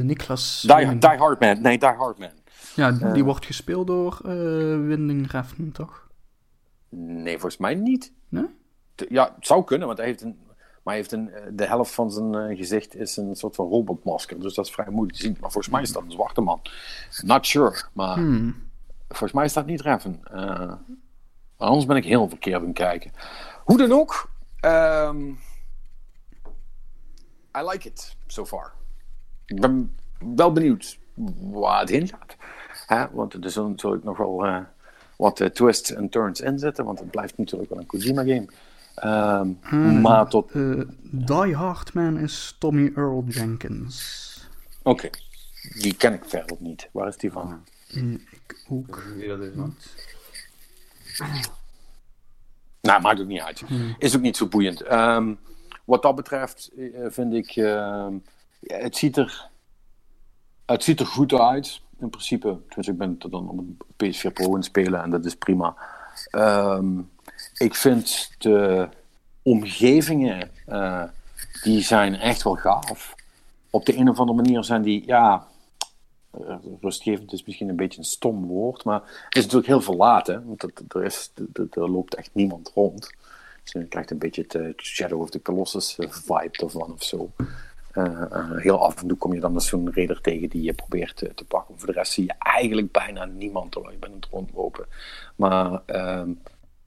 Niklas... 0.01 0.61
Die, 0.67 0.97
Die 0.97 1.09
Hard 1.09 1.39
Man. 1.39 1.61
Nee, 1.61 1.77
Die 1.77 1.89
Hard 1.89 2.17
Man. 2.17 2.29
Ja, 2.75 2.91
die 2.91 3.23
wordt 3.23 3.45
gespeeld 3.45 3.87
door 3.87 4.19
Winding 4.87 5.31
Refn, 5.31 5.71
toch? 5.71 6.07
Nee, 6.89 7.33
volgens 7.33 7.57
mij 7.57 7.75
niet. 7.75 8.13
Nee? 8.29 8.45
Ja, 9.09 9.31
het 9.35 9.45
zou 9.47 9.63
kunnen, 9.63 9.87
want 9.87 9.99
hij 9.99 10.07
heeft 10.07 10.21
een. 10.21 10.39
Maar 10.87 10.95
heeft 10.95 11.11
een, 11.11 11.31
eh, 11.33 11.41
de 11.51 11.65
helft 11.65 11.93
van 11.93 12.11
zijn 12.11 12.35
eh, 12.35 12.57
gezicht 12.57 12.95
is 12.95 13.17
een 13.17 13.35
soort 13.35 13.55
van 13.55 13.69
robotmasker. 13.69 14.39
Dus 14.39 14.53
dat 14.53 14.65
is 14.65 14.71
vrij 14.71 14.89
moeilijk 14.89 15.17
te 15.17 15.23
zien. 15.23 15.37
Maar 15.39 15.51
volgens 15.51 15.73
mij 15.73 15.81
is 15.81 15.91
dat 15.91 16.03
een 16.03 16.11
zwarte 16.11 16.41
man. 16.41 16.61
Not 17.21 17.45
sure. 17.47 17.83
Maar 17.93 18.15
Hmm. 18.15 18.55
volgens 19.07 19.31
mij 19.31 19.45
is 19.45 19.53
dat 19.53 19.65
niet 19.65 19.81
Reffen. 19.81 20.19
Eh, 20.23 20.73
maar 21.57 21.67
anders 21.67 21.85
ben 21.85 21.95
ik 21.95 22.03
heel 22.05 22.29
verkeerd 22.29 22.59
aan 22.61 22.67
het 22.67 22.77
kijken. 22.77 23.11
Hoe 23.63 23.77
dan 23.77 23.91
ook. 23.91 24.29
ehm, 24.59 25.27
I 27.57 27.61
like 27.69 27.87
it 27.87 28.15
so 28.27 28.45
far. 28.45 28.71
Ik 29.45 29.61
ben 29.61 29.95
wel 30.35 30.51
benieuwd 30.51 30.99
waar 31.39 31.79
het 31.79 31.89
heen 31.89 32.07
gaat. 32.07 32.35
Hè? 32.87 33.05
Want 33.11 33.33
er 33.33 33.51
zullen 33.51 33.69
natuurlijk 33.69 34.03
nog 34.03 34.17
wel 34.17 34.45
eh, 34.45 34.59
wat 35.17 35.39
eh, 35.39 35.47
twists 35.49 35.93
en 35.93 36.09
turns 36.09 36.41
in 36.41 36.59
zitten. 36.59 36.85
Want 36.85 36.99
het 36.99 37.11
blijft 37.11 37.37
natuurlijk 37.37 37.69
wel 37.69 37.79
een 37.79 37.85
Kojima 37.85 38.21
game. 38.23 38.47
Ehm, 38.97 40.01
maar 40.01 40.27
tot... 40.27 40.51
Eh, 40.51 40.81
Die 41.11 41.55
Hard 41.55 41.93
Man 41.93 42.17
is 42.17 42.55
Tommy 42.59 42.91
Earl 42.95 43.23
Jenkins. 43.27 44.25
Oké. 44.83 45.09
Die 45.79 45.95
ken 45.95 46.13
ik 46.13 46.23
verder 46.25 46.57
niet. 46.59 46.89
Waar 46.91 47.07
is 47.07 47.17
die 47.17 47.31
van? 47.31 47.63
Eh, 47.87 48.11
ik 48.11 48.65
ook. 48.69 49.03
Wie 49.15 49.27
dat 49.27 49.39
is, 49.39 49.53
man. 49.53 49.75
Nou, 52.81 53.01
maakt 53.01 53.19
ook 53.19 53.27
niet 53.27 53.41
uit. 53.41 53.63
Is 53.99 54.15
ook 54.15 54.21
niet 54.21 54.37
zo 54.37 54.47
boeiend. 54.47 54.81
Ehm, 54.81 55.33
wat 55.85 56.01
dat 56.01 56.15
betreft 56.15 56.71
eh, 56.77 57.05
vind 57.09 57.33
ik... 57.33 57.55
ehm, 57.55 58.13
het, 58.61 58.97
ziet 58.97 59.17
er, 59.17 59.49
het 60.65 60.83
ziet 60.83 60.99
er 60.99 61.05
goed 61.05 61.33
uit. 61.33 61.81
In 61.99 62.09
principe. 62.09 62.59
Dus 62.75 62.87
ik 62.87 62.97
ben 62.97 63.17
het 63.19 63.31
dan 63.31 63.49
op 63.49 63.57
een 63.57 63.77
PS4 64.13 64.33
Pro 64.33 64.45
aan 64.45 64.53
het 64.55 64.65
spelen. 64.65 65.01
En 65.03 65.09
dat 65.09 65.25
is 65.25 65.35
prima. 65.35 65.75
Ehm, 66.29 66.99
ik 67.57 67.75
vind 67.75 68.31
de 68.37 68.87
omgevingen... 69.41 70.51
eh, 70.65 71.03
die 71.63 71.81
zijn 71.81 72.15
echt 72.15 72.43
wel 72.43 72.55
gaaf. 72.55 73.15
Op 73.69 73.85
de 73.85 73.97
een 73.97 74.09
of 74.09 74.19
andere 74.19 74.41
manier 74.41 74.63
zijn 74.63 74.81
die... 74.81 75.03
Ja, 75.05 75.47
eh, 76.31 76.55
rustgevend 76.81 77.33
is 77.33 77.45
misschien 77.45 77.69
een 77.69 77.75
beetje 77.75 77.99
een 77.99 78.05
stom 78.05 78.45
woord, 78.45 78.83
maar 78.83 78.99
het 78.99 79.35
is 79.35 79.41
natuurlijk 79.41 79.67
heel 79.67 79.81
verlaten. 79.81 80.45
Want 80.45 80.63
er, 80.93 81.03
is, 81.03 81.31
er, 81.71 81.89
loopt 81.89 82.15
echt 82.15 82.29
niemand 82.33 82.71
rond. 82.75 83.11
Dus 83.63 83.71
je 83.71 83.85
krijgt 83.85 84.11
een 84.11 84.17
beetje 84.17 84.45
het 84.47 84.81
Shadow 84.81 85.21
of 85.21 85.29
the 85.29 85.41
Colossus 85.41 85.97
eh, 85.97 86.09
vibe 86.09 86.57
ervan 86.57 86.93
of 86.93 87.03
zo. 87.03 87.31
Heel 88.55 88.85
af 88.85 89.01
en 89.01 89.07
toe 89.07 89.17
kom 89.17 89.33
je 89.33 89.39
dan 89.39 89.61
zo'n 89.61 89.93
raider 89.93 90.21
tegen 90.21 90.49
die 90.49 90.61
je 90.61 90.73
probeert 90.73 91.15
te 91.15 91.45
pakken. 91.47 91.77
Voor 91.77 91.87
de 91.87 91.93
rest 91.93 92.11
zie 92.11 92.23
je 92.25 92.33
eigenlijk 92.39 92.91
bijna 92.91 93.25
niemand 93.25 93.71
terwijl 93.71 93.93
je 93.93 93.99
bent 93.99 94.13
het 94.13 94.27
rondlopen. 94.31 94.85
Maar 95.35 95.81
ehm, 95.85 96.29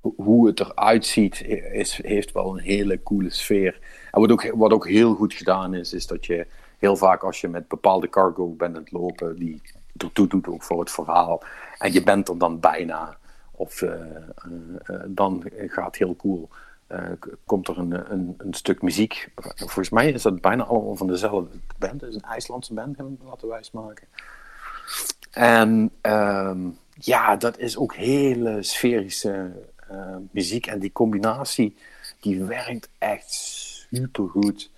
hoe 0.00 0.46
het 0.46 0.60
eruit 0.60 1.06
ziet, 1.06 1.42
is, 1.72 2.00
heeft 2.02 2.32
wel 2.32 2.52
een 2.52 2.62
hele 2.62 3.02
coole 3.02 3.30
sfeer. 3.30 3.78
En 4.10 4.20
wat 4.20 4.30
ook, 4.30 4.52
wat 4.54 4.72
ook 4.72 4.88
heel 4.88 5.14
goed 5.14 5.34
gedaan 5.34 5.74
is, 5.74 5.92
is 5.92 6.06
dat 6.06 6.26
je 6.26 6.46
heel 6.78 6.96
vaak 6.96 7.22
als 7.22 7.40
je 7.40 7.48
met 7.48 7.68
bepaalde 7.68 8.08
cargo 8.08 8.48
bent 8.48 8.76
aan 8.76 8.82
het 8.82 8.92
lopen, 8.92 9.36
die 9.36 9.62
ertoe 9.96 10.26
doet 10.26 10.46
ook 10.46 10.62
voor 10.62 10.80
het 10.80 10.90
verhaal. 10.90 11.42
En 11.78 11.92
je 11.92 12.02
bent 12.02 12.28
er 12.28 12.38
dan 12.38 12.60
bijna. 12.60 13.16
Of 13.50 13.82
eh, 13.82 13.92
eh, 13.92 14.16
eh, 14.84 15.00
dan 15.06 15.44
gaat 15.66 15.96
heel 15.96 16.16
cool. 16.16 16.48
komt 17.44 17.68
er 17.68 17.78
een, 17.78 18.12
een, 18.12 18.34
een 18.38 18.54
stuk 18.54 18.82
muziek. 18.82 19.28
Volgens 19.56 19.90
mij 19.90 20.10
is 20.10 20.22
dat 20.22 20.40
bijna 20.40 20.64
allemaal 20.64 20.96
van 20.96 21.06
dezelfde 21.06 21.58
band. 21.78 22.02
Is 22.02 22.14
een 22.14 22.20
IJslandse 22.20 22.74
band, 22.74 22.96
we 22.96 23.16
laten 23.24 23.48
wijsmaken. 23.48 24.06
En 25.30 25.90
ehm, 26.00 26.58
ja, 26.94 27.36
dat 27.36 27.58
is 27.58 27.76
ook 27.76 27.94
hele 27.94 28.62
sferische 28.62 29.50
eh, 29.90 30.16
muziek. 30.30 30.66
En 30.66 30.78
die 30.78 30.92
combinatie, 30.92 31.76
die 32.20 32.44
werkt 32.44 32.88
echt 32.98 33.32
supergoed. 33.90 34.70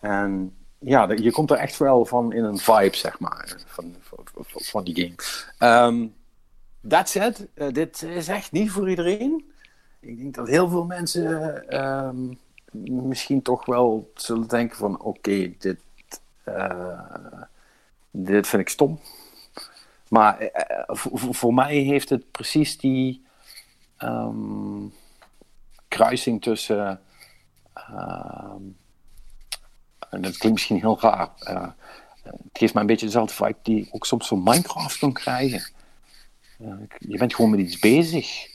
En 0.00 0.56
ja, 0.78 1.06
dat- 1.06 1.22
je 1.22 1.32
komt 1.32 1.50
er 1.50 1.56
echt 1.56 1.76
wel 1.78 2.04
van 2.04 2.32
in 2.32 2.44
een 2.44 2.58
vibe, 2.58 2.96
zeg 2.96 3.18
maar, 3.18 3.56
van, 3.66 3.94
van, 4.00 4.24
van- 4.46 4.84
die 4.84 4.94
game. 4.94 5.14
Ehm 5.58 6.06
that 6.88 7.08
said, 7.08 7.46
dit 7.72 8.02
is 8.02 8.28
echt 8.28 8.52
niet 8.52 8.70
voor 8.70 8.90
iedereen. 8.90 9.50
Ik 10.00 10.18
denk 10.18 10.34
dat 10.34 10.48
heel 10.48 10.68
veel 10.68 10.84
mensen 10.84 11.68
ehm, 11.68 12.34
misschien 13.08 13.42
toch 13.42 13.64
wel 13.66 14.10
zullen 14.14 14.48
denken 14.48 14.76
van... 14.76 15.00
Oké, 15.00 15.52
dit, 15.58 15.80
eh, 16.44 17.42
dit 18.10 18.46
vind 18.46 18.62
ik 18.62 18.68
stom. 18.68 19.00
Maar 20.08 20.38
eh, 20.38 20.84
voor 21.30 21.54
mij 21.54 21.76
heeft 21.76 22.08
het 22.08 22.30
precies 22.30 22.78
die 22.78 23.24
ehm, 23.98 24.86
kruising 25.88 26.42
tussen... 26.42 27.00
ehm, 27.74 28.62
en 30.10 30.22
dat 30.22 30.36
klinkt 30.36 30.52
misschien 30.52 30.78
heel 30.78 31.00
raar. 31.00 31.30
eh, 31.38 31.68
het 32.22 32.40
geeft 32.52 32.72
mij 32.72 32.82
een 32.82 32.88
beetje 32.88 33.06
dezelfde 33.06 33.34
vibe 33.34 33.56
die 33.62 33.80
ik 33.86 33.94
ook 33.94 34.06
soms 34.06 34.28
van 34.28 34.42
Minecraft 34.42 34.98
kan 34.98 35.12
krijgen. 35.12 35.62
Eh, 36.58 36.72
je 36.98 37.18
bent 37.18 37.34
gewoon 37.34 37.50
met 37.50 37.60
iets 37.60 37.78
bezig. 37.78 38.46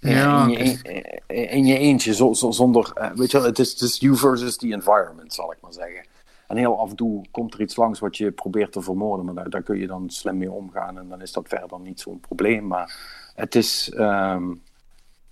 Eh, 0.00 0.12
Ja, 0.12 0.46
in, 0.46 0.54
je, 0.54 1.46
in 1.46 1.64
je 1.66 1.78
eentje, 1.78 2.14
zo, 2.14 2.32
zo- 2.32 2.50
zonder. 2.50 3.12
weet 3.14 3.30
je 3.30 3.36
wel, 3.38 3.46
het 3.46 3.58
is, 3.58 3.80
het 3.80 3.98
you 3.98 4.16
versus 4.16 4.56
the 4.56 4.72
environment, 4.72 5.34
zal 5.34 5.52
ik 5.52 5.58
maar 5.60 5.72
zeggen. 5.72 6.06
En 6.46 6.56
heel 6.56 6.78
af 6.80 6.90
en 6.90 6.96
toe 6.96 7.24
komt 7.30 7.54
er 7.54 7.60
iets 7.60 7.76
langs 7.76 7.98
wat 7.98 8.16
je 8.16 8.30
probeert 8.32 8.72
te 8.72 8.82
vermoorden, 8.82 9.24
maar 9.24 9.34
daar, 9.34 9.50
daar 9.50 9.62
kun 9.62 9.78
je 9.78 9.86
dan 9.86 10.10
slim 10.10 10.38
mee 10.38 10.50
omgaan 10.50 10.98
en 10.98 11.08
dan 11.08 11.20
is 11.20 11.32
dat 11.32 11.48
verder 11.48 11.80
niet 11.80 12.00
zo'n 12.00 12.20
probleem. 12.20 12.66
Maar 12.66 12.96
het 13.34 13.54
is, 13.54 13.90
ehm, 13.90 14.54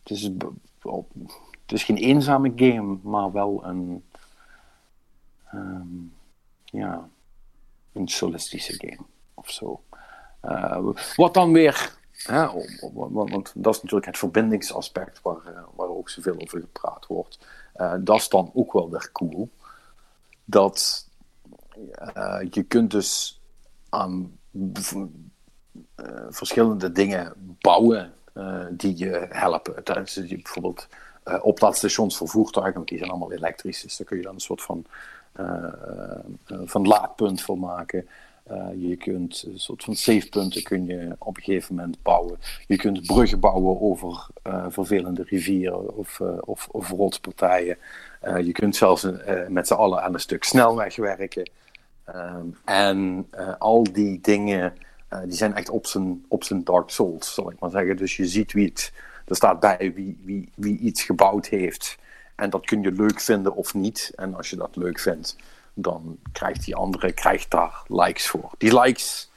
het, 0.03 0.11
is, 0.11 0.23
het 0.23 1.73
is 1.73 1.85
geen 1.85 1.97
eenzame 1.97 2.53
game, 2.57 2.99
maar 3.03 3.33
wel 3.33 3.65
een, 3.65 4.05
ehm, 5.45 5.87
ja, 6.65 7.09
een 7.93 8.09
solistische 8.09 8.75
game 8.77 9.07
of 9.35 9.51
zo. 9.51 9.83
Eh, 10.41 10.87
wat 11.17 11.35
dan 11.35 11.53
weer, 11.53 11.97
hè, 12.13 12.47
want, 12.93 13.53
dat 13.55 13.75
is 13.75 13.83
natuurlijk 13.83 14.07
het 14.07 14.19
verbindingsaspect 14.19 15.23
waar, 15.23 15.47
eh, 15.47 15.63
waar 15.75 15.89
ook 15.89 16.09
zoveel 16.09 16.41
over 16.41 16.61
gepraat 16.61 17.07
wordt. 17.07 17.47
Eh, 17.73 17.95
dat 18.01 18.17
is 18.17 18.29
dan 18.29 18.51
ook 18.55 18.73
wel 18.73 18.91
weer 18.91 19.11
cool. 19.13 19.51
Dat 20.45 21.09
je 22.51 22.63
kunt 22.69 22.91
dus 22.91 23.41
aan 23.89 24.39
verschillende 26.31 26.93
dingen 26.93 27.57
bouwen 27.61 28.13
die 28.71 28.99
je 28.99 29.27
helpen. 29.31 29.75
Dat 29.85 30.13
je 30.13 30.27
bijvoorbeeld 30.27 30.87
eh 31.23 31.45
oplaadstations 31.45 32.17
voor 32.17 32.29
voertuigen, 32.29 32.75
want 32.75 32.89
die 32.89 32.99
zijn 32.99 33.11
allemaal 33.11 33.33
elektrisch. 33.33 33.83
Dus 33.83 33.97
daar 33.97 34.07
kun 34.07 34.17
je 34.17 34.23
dan 34.23 34.35
een 34.35 34.41
soort 34.41 34.63
van, 34.63 34.85
eh, 35.33 35.65
eh, 36.47 36.59
van 36.65 36.87
laadpunt 36.87 37.43
voor 37.43 37.59
maken. 37.59 38.09
Eh, 38.43 38.67
je 38.77 38.97
kunt 38.97 39.45
een 39.47 39.59
soort 39.59 39.85
van 39.85 39.95
savepunten 39.95 40.63
kun 40.63 40.87
je 40.87 41.17
op 41.19 41.37
een 41.37 41.43
gegeven 41.43 41.75
moment 41.75 42.03
bouwen. 42.03 42.39
Je 42.67 42.77
kunt 42.77 43.07
bruggen 43.07 43.41
bouwen 43.41 43.81
over 43.81 44.27
eh, 44.43 44.67
vervelende 44.69 45.23
rivieren 45.23 45.97
of, 45.97 46.21
eh, 46.21 46.39
of, 46.41 46.69
of 46.71 46.91
rotspartijen. 46.91 47.77
Eh, 48.21 48.39
je 48.47 48.53
kunt 48.53 48.77
zelfs 48.77 49.05
eh, 49.05 49.47
met 49.49 49.67
z'n 49.67 49.75
allen 49.75 50.03
aan 50.03 50.15
een 50.15 50.21
stuk 50.21 50.45
snelweg 50.45 50.97
werken. 50.97 51.51
Ehm, 52.05 52.47
en 52.65 53.27
eh, 53.31 53.55
al 53.59 53.83
die 53.83 54.21
dingen, 54.21 54.73
eh, 54.73 54.79
die 55.25 55.37
zijn 55.37 55.55
echt 55.55 55.69
op 55.69 55.87
zijn, 55.87 56.25
op 56.29 56.45
zijn 56.45 56.65
Dark 56.65 56.91
Souls, 56.91 57.35
zal 57.35 57.51
ik 57.51 57.59
maar 57.59 57.71
zeggen. 57.71 57.97
Dus 57.97 58.17
je 58.17 58.27
ziet 58.27 58.53
wie 58.53 58.69
het, 58.69 58.93
er 59.27 59.37
staat 59.37 59.61
bij 59.61 59.93
wie, 59.95 60.21
wie, 60.25 60.53
wie 60.55 60.79
iets 60.79 61.03
gebouwd 61.03 61.47
heeft. 61.47 61.99
En 62.37 62.51
dat 62.51 62.67
kun 62.67 62.83
je 62.83 62.93
leuk 62.93 63.21
vinden 63.21 63.55
of 63.55 63.75
niet. 63.75 64.13
En 64.15 64.35
als 64.35 64.51
je 64.51 64.57
dat 64.57 64.77
leuk 64.77 64.99
vindt, 64.99 65.37
dan 65.75 66.19
krijgt 66.33 66.65
die 66.65 66.77
andere 66.77 67.13
krijgt 67.13 67.51
daar 67.51 67.83
likes 67.87 68.29
voor. 68.29 68.51
Die 68.59 68.81
likes 68.81 69.31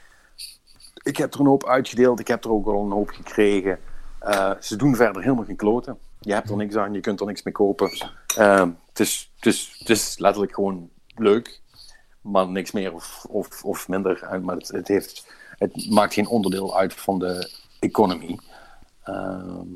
ik 1.04 1.18
heb 1.18 1.34
er 1.34 1.40
een 1.40 1.46
hoop 1.46 1.66
uitgedeeld. 1.66 2.20
Ik 2.20 2.28
heb 2.28 2.44
er 2.44 2.52
ook 2.52 2.66
al 2.68 2.84
een 2.84 2.92
hoop 2.92 3.10
gekregen. 3.10 3.80
Eh, 4.20 4.52
ze 4.60 4.76
doen 4.76 4.96
verder 4.96 5.22
helemaal 5.22 5.46
geen 5.46 5.56
kloten. 5.56 5.98
Je 6.20 6.34
hebt 6.34 6.50
er 6.50 6.56
niks 6.56 6.76
aan, 6.76 6.94
je 6.94 7.00
kunt 7.00 7.20
er 7.20 7.26
niks 7.26 7.44
mee 7.44 7.54
kopen. 7.54 7.92
Uh, 8.38 8.68
het, 8.88 9.00
is, 9.00 9.32
het, 9.36 9.46
is, 9.90 10.10
het 10.10 10.20
letterlijk 10.20 10.54
gewoon 10.54 10.90
leuk, 11.16 11.62
maar 12.22 12.48
niks 12.48 12.72
meer 12.72 12.94
of, 12.94 13.26
of, 13.30 13.64
of 13.64 13.88
minder. 13.88 14.40
Maar 14.42 14.56
het, 14.56 14.68
het, 14.68 14.88
heeft, 14.88 15.34
het 15.58 15.90
maakt 15.90 16.14
geen 16.14 16.28
onderdeel 16.28 16.78
uit 16.78 16.94
van 16.94 17.20
de 17.20 17.50
economie. 17.80 18.40
Ehm, 19.04 19.68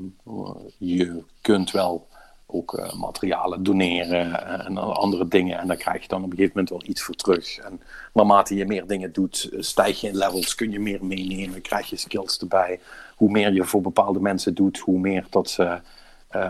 je 0.78 1.22
kunt 1.40 1.70
wel 1.70 2.06
ook 2.50 2.78
uh, 2.78 2.92
materialen 2.92 3.62
doneren 3.62 4.48
en 4.64 4.78
andere 4.78 5.28
dingen. 5.28 5.58
En 5.58 5.66
daar 5.66 5.76
krijg 5.76 6.02
je 6.02 6.08
dan 6.08 6.24
op 6.24 6.30
een 6.30 6.36
gegeven 6.36 6.52
moment 6.54 6.70
wel 6.70 6.90
iets 6.90 7.02
voor 7.02 7.14
terug. 7.14 7.58
En 7.58 7.80
naarmate 8.12 8.54
je 8.54 8.66
meer 8.66 8.86
dingen 8.86 9.12
doet, 9.12 9.50
stijg 9.58 10.00
je 10.00 10.08
in 10.08 10.16
levels, 10.16 10.54
kun 10.54 10.70
je 10.70 10.80
meer 10.80 11.04
meenemen, 11.04 11.60
krijg 11.60 11.90
je 11.90 11.96
skills 11.96 12.38
erbij. 12.38 12.80
Hoe 13.16 13.30
meer 13.30 13.52
je 13.52 13.64
voor 13.64 13.80
bepaalde 13.80 14.20
mensen 14.20 14.54
doet, 14.54 14.78
hoe 14.78 14.98
meer 14.98 15.26
dat 15.30 15.50
ze 15.50 15.80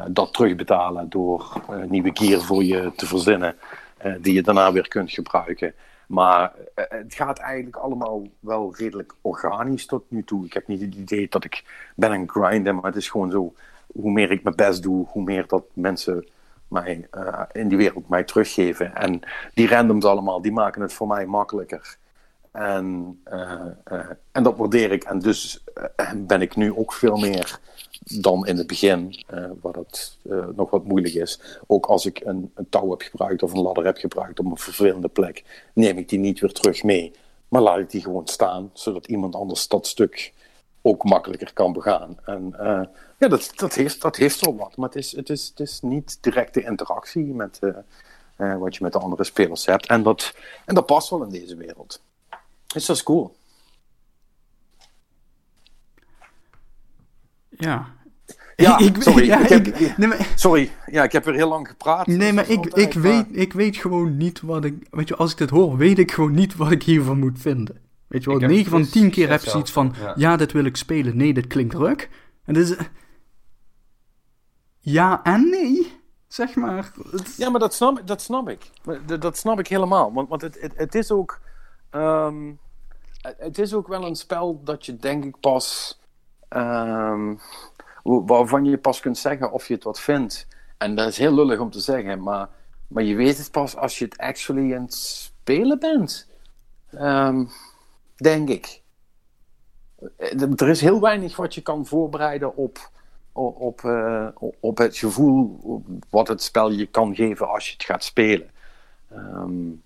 dat 0.09 0.33
terugbetalen 0.33 1.09
door 1.09 1.63
nieuwe 1.89 2.11
gear 2.13 2.41
voor 2.41 2.65
je 2.65 2.93
te 2.97 3.07
verzinnen, 3.07 3.57
die 4.21 4.35
je 4.35 4.43
daarna 4.43 4.73
weer 4.73 4.89
kunt 4.89 5.11
gebruiken. 5.11 5.75
Maar 6.09 6.53
het 6.75 7.15
gaat 7.15 7.39
eigenlijk 7.39 7.77
allemaal 7.77 8.27
wel 8.41 8.75
redelijk 8.77 9.15
organisch 9.21 9.87
tot 9.87 10.05
nu 10.09 10.25
toe. 10.25 10.45
Ik 10.45 10.53
heb 10.53 10.67
niet 10.67 10.81
het 10.81 10.95
idee 10.95 11.27
dat 11.29 11.45
ik 11.45 11.65
ben 11.97 12.11
aan 12.11 12.29
grinden, 12.29 12.75
maar 12.75 12.85
het 12.85 12.97
is 12.97 13.09
gewoon 13.09 13.31
zo 13.31 13.55
hoe 13.87 14.13
meer 14.13 14.31
ik 14.31 14.43
mijn 14.43 14.57
best 14.57 14.83
doe, 14.83 15.07
hoe 15.09 15.23
meer 15.23 15.47
dat 15.47 15.65
mensen 15.73 16.27
mij 16.69 17.09
uh, 17.17 17.43
in 17.53 17.69
die 17.69 17.79
wereld 17.79 18.09
mij 18.09 18.25
teruggeven. 18.25 18.95
En 18.95 19.21
die 19.55 19.69
randoms 19.69 20.05
allemaal, 20.05 20.43
die 20.43 20.53
maken 20.53 20.83
het 20.83 20.93
voor 20.93 21.07
mij 21.07 21.27
makkelijker. 21.27 21.97
En, 22.51 23.21
uh, 23.33 23.67
en 24.33 24.43
dat 24.43 24.57
waardeer 24.57 24.93
ik. 24.93 25.05
En 25.05 25.19
dus 25.19 25.65
ben 26.17 26.43
ik 26.43 26.57
nu 26.57 26.77
ook 26.77 26.93
veel 26.93 27.17
meer 27.17 27.59
dan 28.21 28.47
in 28.47 28.57
het 28.57 28.67
begin, 28.67 29.25
waar 29.61 29.73
dat 29.73 30.17
nog 30.57 30.71
wat 30.71 30.85
moeilijk 30.85 31.15
is. 31.15 31.41
Ook 31.67 31.87
als 31.87 32.07
ik 32.07 32.21
een, 32.25 32.51
een, 32.55 32.69
touw 32.69 32.91
heb 32.91 33.03
gebruikt 33.03 33.43
of 33.43 33.53
een 33.53 33.63
ladder 33.63 33.85
heb 33.85 33.97
gebruikt 33.97 34.39
op 34.39 34.47
een 34.47 34.57
vervelende 34.57 35.09
plek, 35.09 35.45
neem 35.73 35.99
ik 35.99 36.09
die 36.09 36.19
niet 36.19 36.41
weer 36.41 36.53
terug 36.53 36.83
mee. 36.83 37.13
Maar 37.49 37.63
laat 37.63 37.79
ik 37.79 37.91
die 37.91 38.03
gewoon 38.03 38.27
staan, 38.27 38.71
zodat 38.73 39.07
iemand 39.07 39.35
anders 39.35 39.69
dat 39.69 39.87
stuk 39.87 40.33
ook 40.83 41.05
makkelijker 41.05 41.53
kan 41.53 41.73
begaan. 41.73 42.19
En 42.25 42.55
ja, 43.19 43.29
dat, 43.29 43.53
dat, 43.55 43.75
heeft, 43.75 44.01
dat 44.01 44.17
heeft 44.17 44.45
wel 44.45 44.57
wat. 44.57 44.77
Maar 44.77 44.89
het 44.89 44.99
is, 44.99 45.13
het 45.13 45.31
is, 45.31 45.49
het 45.49 45.61
is 45.61 45.81
niet 45.81 46.19
directe 46.21 46.63
interactie 46.63 47.35
met 47.35 47.59
uh, 47.61 47.77
uh, 48.39 48.57
wat 48.57 48.77
je 48.77 48.83
met 48.83 48.93
de 48.93 48.99
andere 48.99 49.25
spelers 49.25 49.67
hebt. 49.67 49.87
En 49.87 50.03
dat, 50.03 50.35
en 50.65 50.75
dat 50.75 50.87
past 50.87 51.11
wel 51.11 51.23
in 51.23 51.31
deze 51.31 51.57
wereld. 51.57 52.03
Dus 52.67 52.87
dat 52.87 52.97
is 52.97 53.03
cool. 53.03 53.37
Ja. 57.49 57.97
Ja, 58.63 58.79
ik, 58.79 59.03
sorry. 59.03 59.27
Ja, 59.27 59.41
ik 59.41 59.49
heb, 59.49 59.67
ik, 59.67 59.97
nee, 59.97 60.09
maar, 60.09 60.29
sorry. 60.35 60.71
Ja, 60.87 61.03
ik 61.03 61.13
heb 61.13 61.25
weer 61.25 61.35
heel 61.35 61.49
lang 61.49 61.69
gepraat. 61.69 62.07
Nee, 62.07 62.33
maar 62.33 62.51
ik, 62.51 62.67
ik, 62.67 62.93
weet, 62.93 63.27
ik 63.31 63.53
weet 63.53 63.77
gewoon 63.77 64.17
niet 64.17 64.41
wat 64.41 64.65
ik... 64.65 64.87
Weet 64.91 65.09
je, 65.09 65.17
als 65.17 65.33
ik 65.33 65.39
dit 65.39 65.51
hoor, 65.51 65.77
weet 65.77 65.99
ik 65.99 66.13
gewoon 66.13 66.33
niet 66.33 66.57
wat 66.57 66.71
ik 66.71 66.83
hiervan 66.83 67.19
moet 67.19 67.39
vinden. 67.39 67.81
Weet 68.07 68.25
je 68.25 68.31
wel, 68.31 68.49
9 68.49 68.71
van 68.71 68.89
10 68.89 69.11
keer 69.11 69.31
heb 69.31 69.43
je 69.43 69.51
zoiets 69.51 69.71
van... 69.71 69.95
Ja. 70.01 70.13
ja, 70.17 70.37
dit 70.37 70.53
wil 70.53 70.65
ik 70.65 70.77
spelen. 70.77 71.17
Nee, 71.17 71.35
dit 71.35 71.47
klinkt 71.47 71.75
druk. 71.75 72.11
En 72.45 72.55
dit 72.55 72.71
is 72.71 72.77
ja 74.81 75.23
en 75.23 75.49
nee, 75.51 76.01
zeg 76.29 76.55
maar. 76.55 76.93
Ja, 77.37 77.51
maar 77.51 77.61
dat 77.61 77.75
snap, 77.75 78.07
dat 78.07 78.23
snap 78.23 78.49
ik. 78.49 78.71
Dat 79.21 79.37
snap 79.37 79.59
ik 79.59 79.67
helemaal. 79.67 80.13
Want, 80.13 80.29
want 80.29 80.43
het, 80.43 80.61
het, 80.61 80.73
het 80.77 80.95
is 80.95 81.11
ook. 81.11 81.41
Um, 81.91 82.59
het 83.23 83.59
is 83.59 83.75
ook 83.75 83.89
wel 83.89 84.07
een 84.07 84.17
spel 84.17 84.61
dat 84.65 84.87
je 84.87 84.97
denk 84.97 85.25
ik 85.25 85.41
pas. 85.41 85.99
Um, 86.49 87.39
waarvan 88.27 88.65
je 88.65 88.79
pas 88.79 89.01
kunt 89.01 89.19
zeggen 89.19 89.53
of 89.53 89.69
je 89.69 89.75
het 89.75 89.85
wat 89.85 90.01
vindt. 90.01 90.47
En 90.79 90.95
dat 90.95 91.09
is 91.09 91.19
heel 91.19 91.35
lullig 91.35 91.59
om 91.59 91.71
te 91.71 91.81
zeggen, 91.81 92.23
maar, 92.23 92.49
maar 92.87 93.03
je 93.03 93.15
weet 93.15 93.39
het 93.39 93.51
pas 93.51 93.77
als 93.77 93.99
je 93.99 94.05
het 94.05 94.19
actually 94.19 94.75
aan 94.75 94.83
het 94.83 94.95
spelen 94.95 95.79
bent. 95.79 96.29
Um, 96.93 97.49
denk 98.17 98.49
ik. 98.49 98.83
Er 100.57 100.69
is 100.69 100.81
heel 100.81 101.01
weinig 101.01 101.37
wat 101.37 101.55
je 101.55 101.61
kan 101.61 101.87
voorbereiden 101.87 102.57
op 102.57 102.91
op, 103.39 103.83
uh, 103.83 104.29
op 104.61 104.79
het 104.79 104.97
gevoel 104.97 105.61
wat 106.11 106.29
het 106.29 106.43
spel 106.43 106.71
je 106.71 106.87
kan 106.87 107.15
geven 107.15 107.49
als 107.49 107.67
je 107.67 107.73
het 107.73 107.85
gaat 107.85 108.05
spelen. 108.05 108.51
Um, 109.13 109.83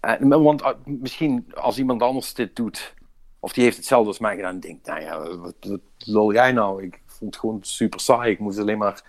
uh, 0.00 0.42
want 0.42 0.62
misschien 0.84 1.52
als 1.54 1.78
iemand 1.78 2.02
anders 2.02 2.34
dit 2.34 2.56
doet, 2.56 2.94
of 3.40 3.52
die 3.52 3.64
heeft 3.64 3.76
hetzelfde 3.76 4.08
als 4.08 4.18
mij 4.18 4.36
gedaan, 4.36 4.60
denkt, 4.60 4.86
nou 4.86 5.00
ja, 5.00 5.36
wat, 5.36 5.56
wat 5.60 5.80
lul 5.98 6.32
jij 6.32 6.52
nou? 6.52 6.82
Ik 6.82 7.00
vond 7.06 7.34
het 7.34 7.40
gewoon 7.40 7.58
super 7.62 8.00
saai. 8.00 8.32
Ik 8.32 8.38
moest 8.38 8.58
alleen 8.58 8.78
maar, 8.78 9.02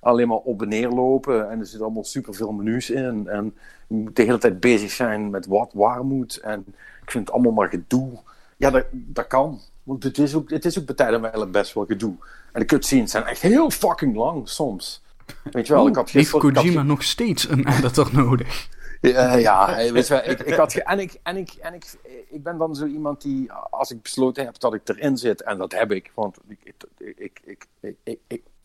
alleen 0.00 0.28
maar 0.28 0.36
op 0.36 0.62
en 0.62 0.68
neer 0.68 0.88
lopen 0.88 1.50
en 1.50 1.58
er 1.58 1.66
zitten 1.66 1.84
allemaal 1.84 2.04
super 2.04 2.34
veel 2.34 2.52
menus 2.52 2.90
in. 2.90 3.28
En 3.28 3.54
je 3.88 3.94
moet 3.94 4.16
de 4.16 4.22
hele 4.22 4.38
tijd 4.38 4.60
bezig 4.60 4.90
zijn 4.90 5.30
met 5.30 5.46
wat 5.46 5.72
waar 5.74 6.04
moet. 6.04 6.36
En 6.36 6.64
ik 7.02 7.10
vind 7.10 7.26
het 7.26 7.34
allemaal 7.34 7.52
maar 7.52 7.68
gedoe. 7.68 8.18
Ja, 8.56 8.70
dat, 8.70 8.86
dat 8.92 9.26
kan. 9.26 9.60
Want 9.82 10.02
het 10.02 10.18
is 10.18 10.34
ook, 10.34 10.50
het 10.50 10.64
is 10.64 10.78
ook 10.78 10.86
bij 10.86 10.94
tijden 10.94 11.20
wel 11.20 11.50
best 11.50 11.74
wel 11.74 11.86
gedoe. 11.86 12.14
En 12.52 12.60
de 12.60 12.66
cutscenes 12.66 13.10
zijn 13.10 13.24
echt 13.24 13.40
heel 13.40 13.70
fucking 13.70 14.16
lang 14.16 14.48
soms. 14.48 15.02
Weet 15.42 15.66
je 15.66 15.72
wel, 15.72 15.86
ik 15.86 15.94
had 15.94 16.10
heeft 16.10 16.30
Kojima 16.30 16.82
nog 16.82 17.02
steeds 17.02 17.48
een 17.48 17.68
editor 17.68 18.08
nodig? 18.12 18.68
Ja, 19.12 19.34
ja 19.48 19.92
weet 19.92 20.06
je 20.06 20.22
ik, 20.22 20.40
ik 20.40 20.54
had 20.54 20.74
en, 20.74 20.98
ik, 20.98 21.18
en, 21.22 21.36
ik, 21.36 21.52
en 21.60 21.74
ik, 21.74 21.84
ik 22.28 22.42
ben 22.42 22.58
dan 22.58 22.74
zo 22.74 22.86
iemand 22.86 23.22
die, 23.22 23.52
als 23.52 23.90
ik 23.90 24.02
besloten 24.02 24.44
heb 24.44 24.58
dat 24.58 24.74
ik 24.74 24.88
erin 24.88 25.16
zit, 25.16 25.42
en 25.42 25.58
dat 25.58 25.72
heb 25.72 25.92
ik, 25.92 26.10
want 26.14 26.38
ik, 26.48 26.58
ik, 26.62 26.74
ik, 27.16 27.40
ik, 27.80 27.96
ik, 28.02 28.18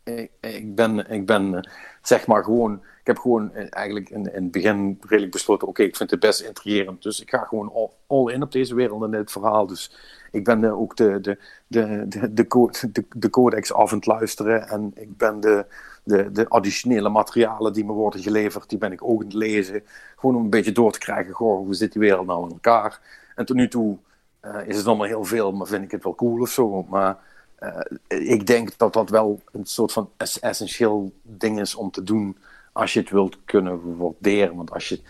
ik, 0.04 0.30
ik 0.40 0.76
ben, 0.76 1.12
ik 1.12 1.26
ben 1.26 1.70
zeg 2.02 2.28
maar 2.28 2.44
gewoon, 2.44 2.74
ik 2.74 3.08
heb 3.08 3.18
gewoon 3.18 3.54
eigenlijk 3.54 4.10
in, 4.10 4.34
in 4.34 4.44
het 4.44 4.52
begin 4.52 4.98
redelijk 5.02 5.32
besloten, 5.32 5.68
oké, 5.68 5.84
ik 5.84 5.96
vind 5.96 6.12
het 6.12 6.20
best 6.20 6.42
intrigerend, 6.42 7.04
dus 7.04 7.22
ik 7.22 7.30
ga 7.30 7.44
gewoon 7.44 7.72
all, 7.74 7.90
all 8.08 8.34
in 8.34 8.44
op 8.44 8.52
deze 8.52 8.76
wereld 8.76 9.04
en 9.04 9.12
dit 9.12 9.32
verhaal, 9.32 9.68
dus 9.68 9.92
ik 10.32 10.44
ben 10.44 10.60
de, 10.60 10.72
ook 10.72 10.96
de, 10.96 11.22
de, 11.22 11.38
de, 11.68 12.06
de, 12.08 12.34
de, 12.92 13.06
de, 13.16 13.30
codex 13.30 13.74
af 13.74 13.92
aan 13.92 13.98
het 13.98 14.08
luisteren. 14.08 14.68
En 14.68 14.92
ik 14.96 15.18
ben 15.18 15.40
de, 15.40 15.66
de, 16.10 16.32
de 16.32 16.50
additionele 16.50 17.10
materialen 17.10 17.74
die 17.74 17.86
me 17.86 17.92
worden 17.92 18.22
geleverd, 18.22 18.70
die 18.70 18.78
ben 18.78 18.92
ik 18.92 19.04
ook 19.04 19.20
aan 19.20 19.26
het 19.26 19.34
lezen. 19.34 19.84
Gewoon 20.16 20.36
om 20.36 20.44
een 20.44 20.50
beetje 20.50 20.72
door 20.72 20.92
te 20.92 21.00
krijgen, 21.00 21.34
goh, 21.34 21.58
hoe 21.58 21.74
zit 21.74 21.92
die 21.92 22.02
wereld 22.02 22.28
nou 22.28 22.44
in 22.46 22.52
elkaar? 22.52 23.00
En 23.36 23.46
tot 23.46 23.56
nu 23.56 23.68
toe 23.68 23.98
uh, 24.42 24.68
is 24.68 24.78
het 24.78 24.86
allemaal 24.86 25.08
heel 25.08 25.24
veel, 25.24 25.52
maar 25.52 25.68
vind 25.68 25.84
ik 25.84 25.92
het 25.92 26.04
wel 26.04 26.16
cool 26.16 26.42
of 26.42 26.50
zo. 26.50 26.86
Maar 26.90 27.18
uh, 27.60 28.28
ik 28.30 28.48
denk 28.48 28.78
dat 28.78 28.94
dat 28.94 29.10
wel 29.10 29.42
een 29.52 29.66
soort 29.66 29.92
van 29.92 30.10
essentieel 30.42 31.12
ding 31.22 31.60
is 31.60 31.76
om 31.76 31.92
te 31.92 32.04
doen 32.04 32.38
als 32.72 32.94
je 32.94 33.00
het 33.00 33.10
wilt 33.10 33.38
kunnen 33.46 33.98
waarderen. 33.98 34.56
Want 34.56 34.72
als 34.72 34.90
je, 34.90 35.02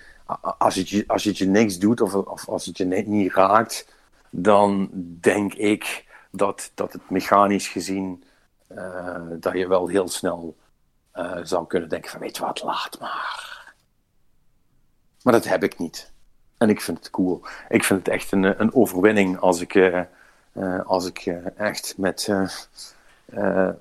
als 0.58 0.76
het 0.76 0.90
je, 0.90 1.04
als 1.08 1.24
het 1.24 1.38
je 1.38 1.46
niks 1.46 1.80
doet 1.80 2.02
of, 2.02 2.14
of 2.14 2.50
als 2.50 2.66
het 2.66 2.78
je 2.78 2.86
niet 2.86 3.34
raakt 3.34 3.98
dan 4.30 4.90
denk 5.20 5.54
ik 5.54 6.06
dat, 6.32 6.72
dat 6.74 6.94
het 6.94 7.10
mechanisch 7.10 7.68
gezien, 7.68 8.24
uh, 8.72 9.16
dat 9.40 9.54
je 9.54 9.68
wel 9.68 9.88
heel 9.88 10.08
snel 10.08 10.56
uh, 11.20 11.38
zou 11.44 11.68
kunnen 11.68 11.90
denken 11.90 12.10
van 12.12 12.20
weet 12.20 12.38
je 12.38 12.44
wat, 12.44 12.64
laat 12.64 13.00
maar. 13.00 13.74
Maar 15.22 15.34
dat 15.34 15.48
heb 15.48 15.64
ik 15.64 15.78
niet. 15.78 16.12
En 16.58 16.70
ik 16.70 16.82
vind 16.82 16.98
het 16.98 17.10
cool. 17.10 17.42
Ik 17.70 17.84
vind 17.84 18.00
het 18.00 18.16
echt 18.16 18.32
een, 18.32 18.62
een 18.62 18.74
overwinning 18.74 19.40
als 19.40 19.62
ik, 19.62 19.74
uh, 19.74 20.02
als 20.86 21.06
ik 21.06 21.26
echt 21.56 21.98
met 21.98 22.30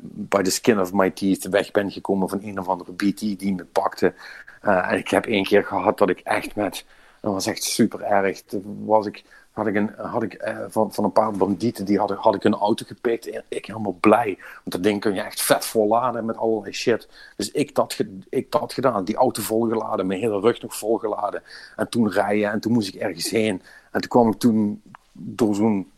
by 0.01 0.43
the 0.43 0.51
skin 0.51 0.81
of 0.81 0.93
my 0.93 1.11
teeth 1.11 1.49
weg 1.49 1.71
ben 1.71 1.91
gekomen 1.91 2.29
van 2.29 2.43
een 2.43 2.59
of 2.59 2.69
andere 2.69 2.93
BT 2.93 3.19
die 3.19 3.55
me 3.55 3.65
pakte. 3.65 4.15
en 4.61 4.99
ik 4.99 5.09
heb 5.09 5.27
één 5.27 5.45
keer 5.45 5.65
gehad 5.65 5.99
dat 5.99 6.09
ik 6.09 6.21
echt 6.21 6.55
met, 6.55 6.85
dat 7.21 7.33
was 7.33 7.47
echt 7.47 7.63
super 7.63 8.03
erg, 8.03 8.43
was 8.85 9.07
ik 9.07 9.25
had 9.59 9.67
ik, 9.67 9.91
had 9.97 10.23
ik 10.23 10.49
uh, 10.49 10.59
van, 10.69 10.93
van 10.93 11.05
een 11.05 11.13
paar 11.13 11.33
bandieten, 11.33 11.85
die 11.85 11.99
had, 11.99 12.11
had 12.11 12.35
ik 12.35 12.45
een 12.45 12.55
auto 12.55 12.85
gepikt. 12.87 13.31
En 13.31 13.45
ik 13.49 13.67
helemaal 13.67 13.97
blij. 14.01 14.39
Want 14.39 14.71
dat 14.71 14.83
ding 14.83 15.01
kun 15.01 15.15
je 15.15 15.21
echt 15.21 15.43
vet 15.43 15.65
volladen 15.65 16.25
met 16.25 16.37
allerlei 16.37 16.73
shit. 16.73 17.09
Dus 17.37 17.51
ik 17.51 17.75
dat, 17.75 17.97
ik 18.29 18.51
dat 18.53 18.73
gedaan. 18.73 19.05
Die 19.05 19.17
auto 19.17 19.43
volgeladen, 19.43 20.07
mijn 20.07 20.21
hele 20.21 20.41
rug 20.41 20.63
nog 20.63 20.77
volgeladen. 20.77 21.43
En 21.77 21.89
toen 21.89 22.11
rijden 22.11 22.51
en 22.51 22.61
toen 22.61 22.73
moest 22.73 22.89
ik 22.89 23.01
ergens 23.01 23.31
heen. 23.31 23.63
En 23.91 24.01
toen 24.01 24.11
kwam 24.11 24.29
ik 24.29 24.39
toen 24.39 24.83
door 25.13 25.55
zo'n 25.55 25.91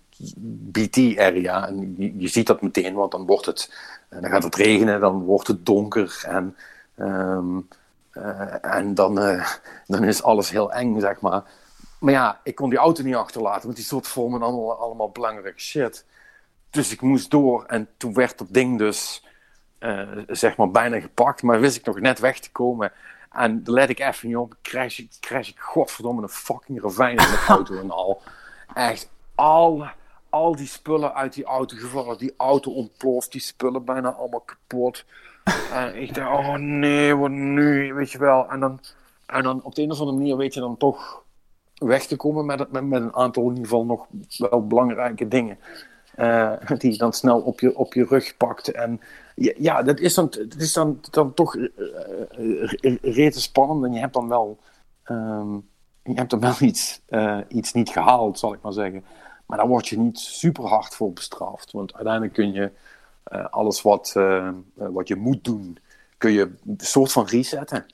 BT-area. 0.71 1.69
En 1.69 1.95
je, 2.17 2.29
ziet 2.29 2.47
dat 2.47 2.63
meteen, 2.63 2.95
want 2.95 3.13
dan 3.13 3.27
wordt 3.27 3.47
het... 3.47 3.73
Dan 4.09 4.31
gaat 4.31 4.43
het 4.43 4.55
regenen, 4.55 5.01
dan 5.01 5.23
wordt 5.23 5.47
het 5.47 5.67
donker. 5.67 6.23
En, 6.27 6.57
um, 6.97 7.69
uh, 8.13 8.65
en 8.65 8.95
dan, 8.95 9.15
dan 9.87 10.05
is 10.05 10.23
alles 10.23 10.51
heel 10.51 10.73
eng, 10.73 11.01
zeg 11.01 11.21
maar. 11.21 11.43
Maar 12.01 12.13
ja, 12.13 12.41
ik 12.45 12.55
kon 12.55 12.71
die 12.71 12.79
auto 12.79 13.03
niet 13.03 13.15
achterlaten, 13.15 13.63
want 13.63 13.77
die 13.77 13.85
stond 13.85 14.09
vol 14.09 14.29
met 14.29 14.43
allemaal, 14.43 14.79
allemaal 14.79 15.11
belangrijke 15.11 15.61
shit. 15.61 16.05
Dus 16.71 16.93
ik 16.93 17.01
moest 17.01 17.31
door 17.31 17.65
en 17.65 17.89
toen 17.97 18.15
werd 18.15 18.39
dat 18.39 18.47
ding 18.51 18.79
dus, 18.79 19.25
uh, 19.81 20.09
zeg 20.27 20.57
maar, 20.57 20.71
bijna 20.71 21.01
gepakt. 21.01 21.43
Maar 21.43 21.61
wist 21.61 21.77
ik 21.77 21.85
nog 21.85 22.01
net 22.01 22.19
weg 22.19 22.39
te 22.39 22.53
komen. 22.53 22.93
En 23.33 23.63
dan 23.63 23.75
let 23.75 23.89
ik 23.89 23.99
even 23.99 24.29
niet 24.29 24.37
op, 24.37 24.55
crash 24.63 24.99
ik, 24.99 25.11
crash 25.21 25.49
ik 25.49 25.59
godverdomme 25.59 26.23
een 26.23 26.29
fucking 26.29 26.83
ravijn 26.83 27.17
in 27.17 27.17
de 27.17 27.45
auto 27.49 27.79
en 27.79 27.91
al. 27.91 28.23
Echt, 28.75 29.11
alle, 29.35 29.93
al 30.29 30.57
die 30.57 30.67
spullen 30.67 31.15
uit 31.15 31.33
die 31.33 31.45
auto 31.45 31.77
gevallen. 31.77 32.19
Die 32.19 32.35
auto 32.37 32.73
ontploft, 32.73 33.33
die 33.33 33.41
spullen 33.41 33.85
bijna 33.85 34.13
allemaal 34.13 34.41
kapot. 34.41 35.05
en 35.73 36.03
ik 36.03 36.15
dacht, 36.15 36.39
oh 36.39 36.55
nee, 36.55 37.17
wat 37.17 37.31
nu, 37.31 37.95
weet 37.95 38.13
je 38.13 38.19
wel. 38.19 38.49
En 38.49 38.61
dan, 38.61 38.81
en 39.27 39.43
dan 39.43 39.63
op 39.63 39.75
de 39.75 39.83
een 39.83 39.91
of 39.91 39.99
andere 39.99 40.19
manier 40.19 40.37
weet 40.37 40.55
je 40.55 40.61
dan 40.61 40.77
toch 40.77 41.23
weg 41.89 42.07
te 42.07 42.17
komen 42.17 42.47
met, 42.47 42.73
met, 42.73 42.85
met 42.85 43.03
een 43.03 43.15
aantal 43.15 43.43
in 43.43 43.49
ieder 43.49 43.65
geval 43.65 43.85
nog 43.85 44.07
wel 44.37 44.67
belangrijke 44.67 45.29
dingen. 45.29 45.59
Uh, 46.17 46.53
die 46.79 46.93
je 46.93 46.99
dan 46.99 47.13
snel 47.13 47.41
op 47.41 47.61
je, 47.61 47.77
op 47.77 47.95
je 47.95 48.05
rug 48.05 48.37
pakt. 48.37 48.71
En 48.73 49.01
ja, 49.35 49.83
dat 49.83 49.99
is 49.99 50.15
dan, 50.15 50.27
dat 50.31 50.55
is 50.57 50.73
dan, 50.73 51.01
dan 51.11 51.35
toch 51.35 51.57
uh, 52.81 53.31
spannend. 53.31 53.85
En 53.85 53.93
je 53.93 53.99
hebt 53.99 54.15
dan 54.15 54.29
wel, 54.29 54.59
um, 55.05 55.69
je 56.03 56.13
hebt 56.15 56.31
dan 56.31 56.41
wel 56.41 56.55
iets, 56.61 57.01
iets 57.49 57.73
niet 57.73 57.89
gehaald, 57.89 58.39
zal 58.39 58.53
ik 58.53 58.63
maar 58.63 58.73
zeggen. 58.73 59.05
Maar 59.47 59.59
daar 59.59 59.69
word 59.69 59.89
je 59.89 59.99
niet 59.99 60.19
super 60.19 60.65
hard 60.65 60.95
voor 60.95 61.13
bestraft. 61.13 61.73
Want 61.73 61.95
uiteindelijk 61.95 62.35
kun 62.35 62.53
je 62.53 62.71
alles 63.51 63.83
wat, 63.83 64.13
wat 64.75 65.09
je 65.09 65.17
moet 65.17 65.45
doen, 65.45 65.79
kun 66.19 66.33
je 66.33 66.53
een 66.67 66.77
soort 66.77 67.13
van 67.13 67.27
resetten. 67.27 67.87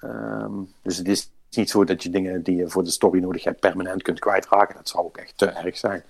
Um, 0.00 0.72
dus 0.82 0.96
het 0.96 1.08
is 1.08 1.30
niet 1.56 1.70
zo 1.70 1.84
dat 1.84 2.02
je 2.02 2.10
dingen 2.10 2.42
die 2.42 2.56
je 2.56 2.68
voor 2.68 2.84
de 2.84 2.90
story 2.90 3.20
nodig 3.20 3.44
hebt 3.44 3.60
permanent 3.60 4.02
kunt 4.02 4.18
kwijtraken. 4.18 4.76
Dat 4.76 4.88
zou 4.88 5.04
ook 5.04 5.16
echt 5.16 5.38
te 5.38 5.46
erg 5.46 5.78
zijn. 5.78 6.02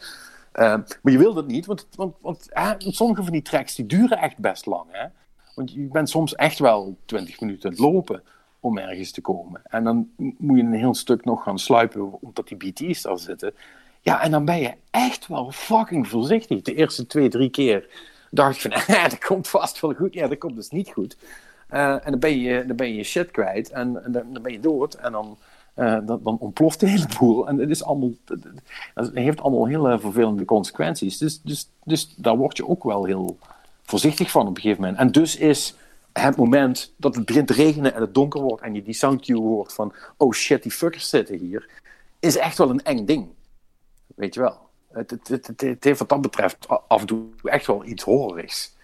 Uh, 0.55 0.63
maar 1.03 1.13
je 1.13 1.19
wil 1.19 1.35
dat 1.35 1.47
niet, 1.47 1.67
want, 1.67 1.87
want, 1.95 2.17
want 2.21 2.49
sommige 2.79 3.23
van 3.23 3.33
die 3.33 3.43
tracks 3.43 3.75
die 3.75 3.87
duren 3.87 4.19
echt 4.19 4.39
best 4.39 4.67
lang. 4.67 4.85
Hè? 4.89 5.07
Want 5.55 5.73
je 5.73 5.81
bent 5.81 6.11
soms 6.11 6.35
echt 6.35 6.59
wel 6.59 6.97
20 7.05 7.41
minuten 7.41 7.65
aan 7.65 7.71
het 7.71 7.85
lopen 7.85 8.23
om 8.61 8.79
ergens 8.79 9.11
te 9.11 9.21
komen. 9.21 9.61
En 9.65 9.85
dan 9.85 10.11
moet 10.17 10.57
je 10.57 10.63
een 10.63 10.73
heel 10.73 10.95
stuk 10.95 11.25
nog 11.25 11.43
gaan 11.43 11.59
sluipen 11.59 12.23
omdat 12.23 12.49
die 12.49 12.57
BT's 12.57 13.03
daar 13.03 13.19
zitten. 13.19 13.55
Ja, 14.01 14.23
en 14.23 14.31
dan 14.31 14.45
ben 14.45 14.61
je 14.61 14.75
echt 14.91 15.27
wel 15.27 15.51
fucking 15.51 16.09
voorzichtig. 16.09 16.63
De 16.63 16.75
eerste 16.75 17.07
twee, 17.07 17.29
drie 17.29 17.51
keer 17.51 17.89
dacht 18.31 18.65
ik 18.65 18.73
van, 18.73 18.95
dat 19.11 19.19
komt 19.19 19.49
vast 19.49 19.81
wel 19.81 19.95
goed. 19.95 20.15
Ja, 20.15 20.29
dat 20.29 20.39
komt 20.39 20.57
dus 20.57 20.71
niet 20.71 20.91
goed. 20.91 21.17
Uh, 21.73 21.93
en 21.93 22.11
dan 22.11 22.19
ben, 22.19 22.39
je, 22.39 22.67
dan 22.67 22.77
ben 22.77 22.95
je 22.95 23.03
shit 23.03 23.31
kwijt 23.31 23.71
en, 23.71 24.05
en 24.05 24.13
dan, 24.13 24.43
ben 24.43 24.53
je 24.53 24.61
dood. 24.61 24.95
En 24.95 25.13
dan, 25.13 25.39
uh, 25.77 25.99
dan, 26.07 26.21
dan, 26.23 26.39
ontploft 26.39 26.81
de 26.81 26.89
hele 26.89 27.07
boel. 27.19 27.49
En 27.49 27.59
het, 27.59 27.71
is 27.71 27.85
allemaal, 27.85 28.11
heeft 29.13 29.41
allemaal 29.41 29.67
hele 29.67 29.99
vervelende 29.99 30.45
consequenties. 30.45 31.19
Dus, 31.19 31.41
dus, 31.43 31.71
dus 31.85 32.15
daar 32.17 32.37
word 32.37 32.57
je 32.57 32.69
ook 32.69 32.85
wel 32.85 33.05
heel 33.05 33.39
voorzichtig 33.83 34.31
van 34.31 34.47
op 34.47 34.57
een 34.57 34.63
gegeven 34.63 34.83
moment. 34.83 35.01
En 35.01 35.13
dus 35.13 35.37
is 35.37 35.75
het 36.13 36.37
moment 36.37 36.93
dat 36.97 37.15
het 37.15 37.25
begint 37.25 37.47
te 37.47 37.53
regenen 37.53 37.95
en 37.95 38.01
het 38.01 38.15
donker 38.15 38.41
wordt 38.41 38.63
en 38.63 38.75
je 38.75 38.83
die 38.83 38.95
soundcue 38.95 39.41
hoort 39.41 39.73
van 39.73 39.93
oh 40.17 40.33
shit, 40.33 40.63
die 40.63 40.73
fuckers 40.73 41.09
zitten 41.09 41.39
hier, 41.39 41.69
is 42.19 42.37
echt 42.37 42.59
wel 42.59 42.71
een 42.71 42.83
eng 42.83 43.05
ding. 43.05 43.29
Weet 44.15 44.35
je 44.35 44.41
wel. 44.41 44.59
Het, 44.91 45.11
het, 45.11 45.29
het, 45.29 45.61
het 45.61 45.85
heeft 45.85 45.99
wat 45.99 46.09
dat 46.09 46.21
betreft 46.21 46.69
af 46.89 47.01
en 47.01 47.07
toe 47.07 47.25
echt 47.43 47.67
wel 47.67 47.85
iets 47.85 48.03
horrorigs. 48.03 48.75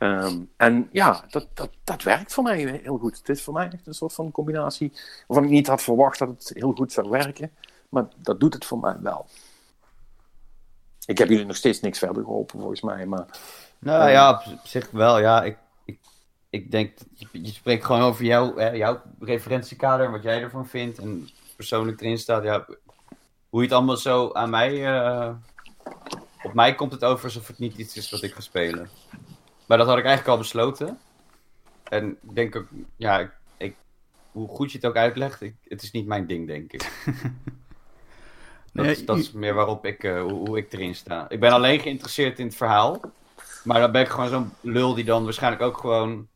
Um, 0.00 0.50
en 0.56 0.88
ja, 0.92 1.24
dat, 1.30 1.46
dat, 1.54 1.70
dat 1.84 2.02
werkt 2.02 2.32
voor 2.32 2.44
mij 2.44 2.80
heel 2.82 2.98
goed. 2.98 3.18
Het 3.18 3.28
is 3.28 3.42
voor 3.42 3.54
mij 3.54 3.70
echt 3.70 3.86
een 3.86 3.94
soort 3.94 4.12
van 4.12 4.30
combinatie 4.30 4.92
waarvan 5.26 5.46
ik 5.46 5.52
niet 5.54 5.66
had 5.66 5.82
verwacht 5.82 6.18
dat 6.18 6.28
het 6.28 6.50
heel 6.54 6.72
goed 6.72 6.92
zou 6.92 7.10
werken. 7.10 7.52
Maar 7.88 8.08
dat 8.16 8.40
doet 8.40 8.54
het 8.54 8.64
voor 8.64 8.78
mij 8.78 8.96
wel. 9.00 9.26
Ik 11.06 11.18
heb 11.18 11.28
jullie 11.28 11.46
nog 11.46 11.56
steeds 11.56 11.80
niks 11.80 11.98
verder 11.98 12.22
geholpen, 12.22 12.58
volgens 12.58 12.80
mij. 12.80 13.06
Maar, 13.06 13.26
nou 13.78 14.02
um, 14.02 14.10
ja, 14.10 14.42
op 14.46 14.66
zich 14.66 14.90
wel. 14.90 15.18
Ja, 15.18 15.42
ik, 15.42 15.56
ik, 15.84 15.98
ik 16.50 16.70
denk, 16.70 16.98
je, 17.14 17.26
je 17.32 17.52
spreekt 17.52 17.84
gewoon 17.84 18.02
over 18.02 18.24
jou, 18.24 18.60
hè, 18.60 18.70
jouw 18.70 19.02
referentiekader 19.20 20.06
en 20.06 20.12
wat 20.12 20.22
jij 20.22 20.42
ervan 20.42 20.68
vindt. 20.68 20.98
En 20.98 21.28
persoonlijk 21.56 22.00
erin 22.00 22.18
staat. 22.18 22.42
Ja, 22.42 22.66
hoe 23.48 23.60
je 23.60 23.66
het 23.66 23.72
allemaal 23.72 23.96
zo 23.96 24.32
aan 24.32 24.50
mij. 24.50 24.98
Uh, 24.98 25.30
op 26.42 26.54
mij 26.54 26.74
komt 26.74 26.92
het 26.92 27.04
over 27.04 27.24
alsof 27.24 27.46
het 27.46 27.58
niet 27.58 27.76
iets 27.76 27.96
is 27.96 28.10
wat 28.10 28.22
ik 28.22 28.34
ga 28.34 28.40
spelen. 28.40 28.88
Maar 29.68 29.78
dat 29.78 29.86
had 29.86 29.98
ik 29.98 30.04
eigenlijk 30.04 30.34
al 30.34 30.42
besloten. 30.42 30.98
En 31.88 32.10
ik 32.10 32.34
denk 32.34 32.56
ook, 32.56 32.66
ja, 32.96 33.18
ik, 33.18 33.30
ik, 33.56 33.76
hoe 34.32 34.48
goed 34.48 34.72
je 34.72 34.78
het 34.78 34.86
ook 34.86 34.96
uitlegt, 34.96 35.40
ik, 35.40 35.54
het 35.64 35.82
is 35.82 35.90
niet 35.90 36.06
mijn 36.06 36.26
ding, 36.26 36.46
denk 36.46 36.72
ik. 36.72 36.80
dat, 38.72 38.84
nee, 38.84 38.90
is, 38.90 39.04
dat 39.04 39.18
is 39.18 39.32
meer 39.32 39.54
waarop 39.54 39.84
ik, 39.84 40.02
uh, 40.02 40.22
hoe, 40.22 40.48
hoe, 40.48 40.58
ik 40.58 40.72
erin 40.72 40.94
sta. 40.94 41.26
Ik 41.28 41.40
ben 41.40 41.52
alleen 41.52 41.80
geïnteresseerd 41.80 42.38
in 42.38 42.46
het 42.46 42.56
verhaal. 42.56 43.00
Maar 43.64 43.80
dan 43.80 43.92
ben 43.92 44.02
ik 44.02 44.08
gewoon 44.08 44.28
zo'n 44.28 44.52
lul 44.60 44.94
die 44.94 45.04
dan 45.04 45.24
waarschijnlijk 45.24 45.62
ook 45.62 45.78
gewoon 45.78 46.28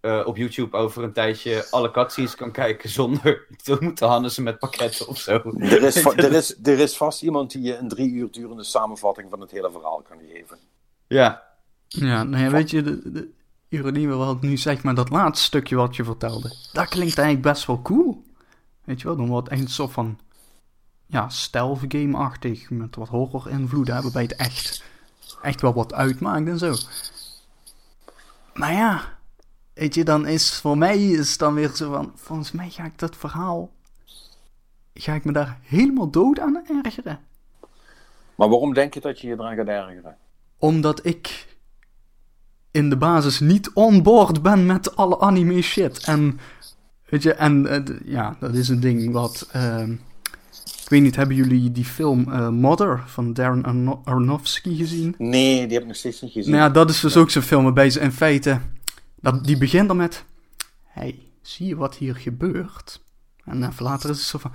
uh, 0.00 0.26
op 0.26 0.36
YouTube 0.36 0.76
over 0.76 1.02
een 1.02 1.12
tijdje 1.12 1.66
alle 1.70 1.90
cutscenes 1.90 2.34
kan 2.34 2.50
kijken 2.50 2.88
zonder 2.88 3.46
te 3.64 3.76
moeten 3.80 4.08
hannissen 4.08 4.42
met 4.42 4.58
pakketten 4.58 5.08
of 5.08 5.18
zo. 5.18 5.32
Er 5.58 5.82
is, 5.82 6.04
er, 6.14 6.32
is, 6.32 6.58
er 6.62 6.78
is 6.78 6.96
vast 6.96 7.22
iemand 7.22 7.50
die 7.50 7.62
je 7.62 7.76
een 7.76 7.88
drie 7.88 8.12
uur 8.12 8.30
durende 8.30 8.64
samenvatting 8.64 9.30
van 9.30 9.40
het 9.40 9.50
hele 9.50 9.70
verhaal 9.70 10.02
kan 10.08 10.18
geven. 10.28 10.58
Ja, 11.06 11.45
ja, 11.88 12.22
nou 12.22 12.44
ja, 12.44 12.50
weet 12.50 12.70
je, 12.70 12.82
de, 12.82 13.12
de 13.12 13.28
ironie 13.68 14.08
wat 14.08 14.42
nu 14.42 14.56
zeg 14.56 14.82
maar 14.82 14.94
dat 14.94 15.10
laatste 15.10 15.44
stukje 15.44 15.76
wat 15.76 15.96
je 15.96 16.04
vertelde, 16.04 16.56
dat 16.72 16.88
klinkt 16.88 17.18
eigenlijk 17.18 17.48
best 17.48 17.66
wel 17.66 17.82
cool. 17.82 18.24
Weet 18.84 19.00
je 19.00 19.06
wel, 19.06 19.16
dan 19.16 19.26
wordt 19.26 19.48
echt 19.48 19.60
een 19.60 19.68
soort 19.68 19.92
van, 19.92 20.18
ja, 21.06 21.28
stealth 21.28 21.80
game-achtig, 21.88 22.70
met 22.70 22.96
wat 22.96 23.08
horror 23.08 23.50
invloeden, 23.50 23.94
hebben 23.94 24.12
bij 24.12 24.22
het 24.22 24.36
echt, 24.36 24.84
echt 25.42 25.60
wel 25.60 25.74
wat 25.74 25.94
uitmaakt 25.94 26.48
en 26.48 26.58
zo. 26.58 26.74
Maar 28.54 28.72
ja, 28.72 29.18
weet 29.74 29.94
je, 29.94 30.04
dan 30.04 30.26
is 30.26 30.60
voor 30.60 30.78
mij 30.78 31.06
is 31.06 31.38
dan 31.38 31.54
weer 31.54 31.70
zo 31.74 31.92
van, 31.92 32.12
volgens 32.14 32.52
mij 32.52 32.70
ga 32.70 32.84
ik 32.84 32.98
dat 32.98 33.16
verhaal, 33.16 33.70
ga 34.94 35.14
ik 35.14 35.24
me 35.24 35.32
daar 35.32 35.58
helemaal 35.62 36.10
dood 36.10 36.40
aan 36.40 36.66
ergeren. 36.84 37.20
Maar 38.34 38.48
waarom 38.48 38.74
denk 38.74 38.94
je 38.94 39.00
dat 39.00 39.20
je 39.20 39.26
je 39.26 39.32
eraan 39.32 39.56
gaat 39.56 39.66
ergeren? 39.66 40.16
Omdat 40.58 41.06
ik 41.06 41.55
in 42.76 42.90
de 42.90 42.96
basis 42.96 43.40
niet 43.40 43.70
on 43.74 44.02
board 44.02 44.42
ben 44.42 44.66
met 44.66 44.96
alle 44.96 45.20
anime 45.20 45.62
shit. 45.62 46.04
En, 46.04 46.38
weet 47.08 47.22
je, 47.22 47.34
en 47.34 47.66
uh, 47.66 47.98
ja, 48.04 48.36
dat 48.40 48.54
is 48.54 48.68
een 48.68 48.80
ding 48.80 49.12
wat... 49.12 49.48
Uh, 49.56 49.88
ik 50.82 50.92
weet 50.92 51.02
niet, 51.02 51.16
hebben 51.16 51.36
jullie 51.36 51.72
die 51.72 51.84
film 51.84 52.28
uh, 52.28 52.48
Mother 52.48 53.02
van 53.06 53.32
Darren 53.32 54.00
Aronofsky 54.04 54.76
gezien? 54.76 55.14
Nee, 55.18 55.62
die 55.64 55.72
heb 55.72 55.82
ik 55.82 55.86
nog 55.86 55.96
steeds 55.96 56.20
niet 56.20 56.32
gezien. 56.32 56.50
Nou 56.50 56.64
ja, 56.64 56.70
dat 56.70 56.90
is 56.90 57.00
dus 57.00 57.16
ook 57.16 57.30
zo'n 57.30 57.42
film 57.42 57.64
waarbij 57.64 57.90
ze 57.90 58.00
in 58.00 58.12
feite... 58.12 58.60
Dat, 59.20 59.44
die 59.44 59.58
begint 59.58 59.88
dan 59.88 59.96
met... 59.96 60.24
hey, 60.84 61.18
zie 61.42 61.66
je 61.66 61.76
wat 61.76 61.96
hier 61.96 62.16
gebeurt? 62.16 63.02
En 63.44 63.66
even 63.68 63.84
later 63.84 64.10
is 64.10 64.16
het 64.16 64.26
zo 64.26 64.38
van... 64.38 64.52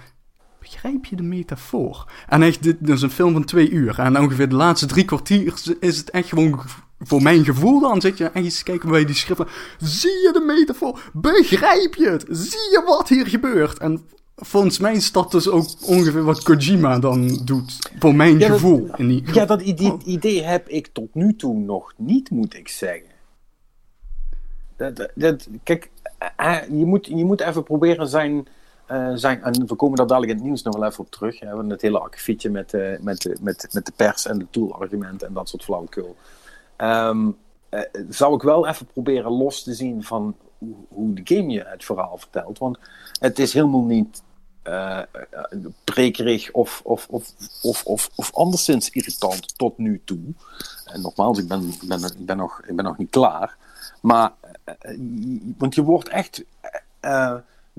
Begrijp 0.59 1.05
je 1.05 1.15
de 1.15 1.23
metafoor? 1.23 2.11
En 2.27 2.41
echt, 2.41 2.63
dit 2.63 2.89
is 2.89 3.01
een 3.01 3.11
film 3.11 3.33
van 3.33 3.43
twee 3.43 3.69
uur. 3.69 3.99
En 3.99 4.19
ongeveer 4.19 4.49
de 4.49 4.55
laatste 4.55 4.85
drie 4.85 5.05
kwartier 5.05 5.53
is 5.79 5.97
het 5.97 6.09
echt 6.09 6.29
gewoon 6.29 6.61
voor 7.03 7.21
mijn 7.21 7.45
gevoel 7.45 7.79
dan 7.79 8.01
zit 8.01 8.17
je 8.17 8.29
eens 8.33 8.57
te 8.57 8.63
kijken 8.63 8.89
bij 8.89 9.05
die 9.05 9.15
schriften. 9.15 9.47
Zie 9.77 10.09
je 10.09 10.29
de 10.33 10.39
metafoor? 10.39 11.09
Begrijp 11.13 11.95
je 11.95 12.09
het? 12.09 12.25
Zie 12.29 12.71
je 12.71 12.83
wat 12.85 13.09
hier 13.09 13.27
gebeurt? 13.27 13.77
En 13.77 14.01
volgens 14.35 14.79
mij 14.79 14.93
is 14.93 15.11
dat 15.11 15.31
dus 15.31 15.49
ook 15.49 15.67
ongeveer 15.85 16.23
wat 16.23 16.43
Kojima 16.43 16.99
dan 16.99 17.41
doet. 17.43 17.91
Voor 17.99 18.15
mijn 18.15 18.41
gevoel. 18.41 18.89
in 18.95 19.07
die... 19.07 19.23
Ja, 19.33 19.45
dat 19.45 19.61
idee, 19.61 19.91
oh. 19.91 20.05
idee, 20.05 20.43
heb 20.43 20.67
ik 20.67 20.87
tot 20.87 21.15
nu 21.15 21.35
toe 21.35 21.57
nog 21.57 21.93
niet, 21.97 22.29
moet 22.29 22.55
ik 22.55 22.67
zeggen. 22.67 23.09
Dat, 24.77 25.09
dat, 25.15 25.47
kijk, 25.63 25.89
eh, 26.17 26.27
eh, 26.35 26.69
je 26.69 26.85
moet, 26.85 27.05
je 27.05 27.25
moet 27.25 27.41
even 27.41 27.63
proberen 27.63 28.07
zijn... 28.07 28.47
Uh, 28.91 29.11
zijn, 29.13 29.43
en 29.43 29.67
we 29.67 29.75
komen 29.75 29.97
daar 29.97 30.07
dadelijk 30.07 30.31
in 30.31 30.37
het 30.37 30.47
nieuws 30.47 30.63
nog 30.63 30.77
wel 30.77 30.89
even 30.89 31.03
op 31.03 31.11
terug. 31.11 31.39
We 31.39 31.45
hebben 31.45 31.69
het 31.69 31.81
hele 31.81 31.99
akkefietje 31.99 32.49
met, 32.49 32.73
uh, 32.73 32.99
met, 32.99 33.37
met, 33.41 33.67
met 33.71 33.85
de 33.85 33.91
pers 33.95 34.27
en 34.27 34.37
de 34.37 34.47
toolargumenten 34.49 35.27
en 35.27 35.33
dat 35.33 35.49
soort 35.49 35.63
flauwekul. 35.63 36.15
Um, 36.81 37.37
uh, 37.69 37.81
zou 38.09 38.35
ik 38.35 38.41
wel 38.41 38.67
even 38.67 38.85
proberen 38.85 39.31
los 39.31 39.63
te 39.63 39.73
zien 39.73 40.03
van 40.03 40.35
hoe, 40.57 40.75
hoe, 40.89 41.13
de 41.13 41.35
game 41.35 41.51
je 41.51 41.63
het 41.67 41.85
verhaal 41.85 42.17
vertelt. 42.17 42.57
Want 42.57 42.79
het 43.19 43.39
is 43.39 43.53
helemaal 43.53 43.83
niet 43.83 44.23
prekerig 45.83 46.51
of, 46.51 46.81
of, 46.83 47.07
of, 47.09 47.33
of, 47.61 47.83
of, 47.85 48.09
of 48.15 48.33
anderszins 48.33 48.89
irritant 48.89 49.57
tot 49.57 49.77
nu 49.77 50.01
toe. 50.05 50.33
En 50.85 51.01
nogmaals, 51.01 51.37
ik 51.37 51.47
ben, 51.47 51.73
ben, 51.87 52.03
ik 52.03 52.25
ben, 52.25 52.37
nog, 52.37 52.61
ik 52.67 52.75
ben 52.75 52.85
nog 52.85 52.97
niet 52.97 53.09
klaar. 53.09 53.57
Maar, 54.01 54.31
want 55.57 55.75
je 55.75 55.83
wordt 55.83 56.09
echt 56.09 56.43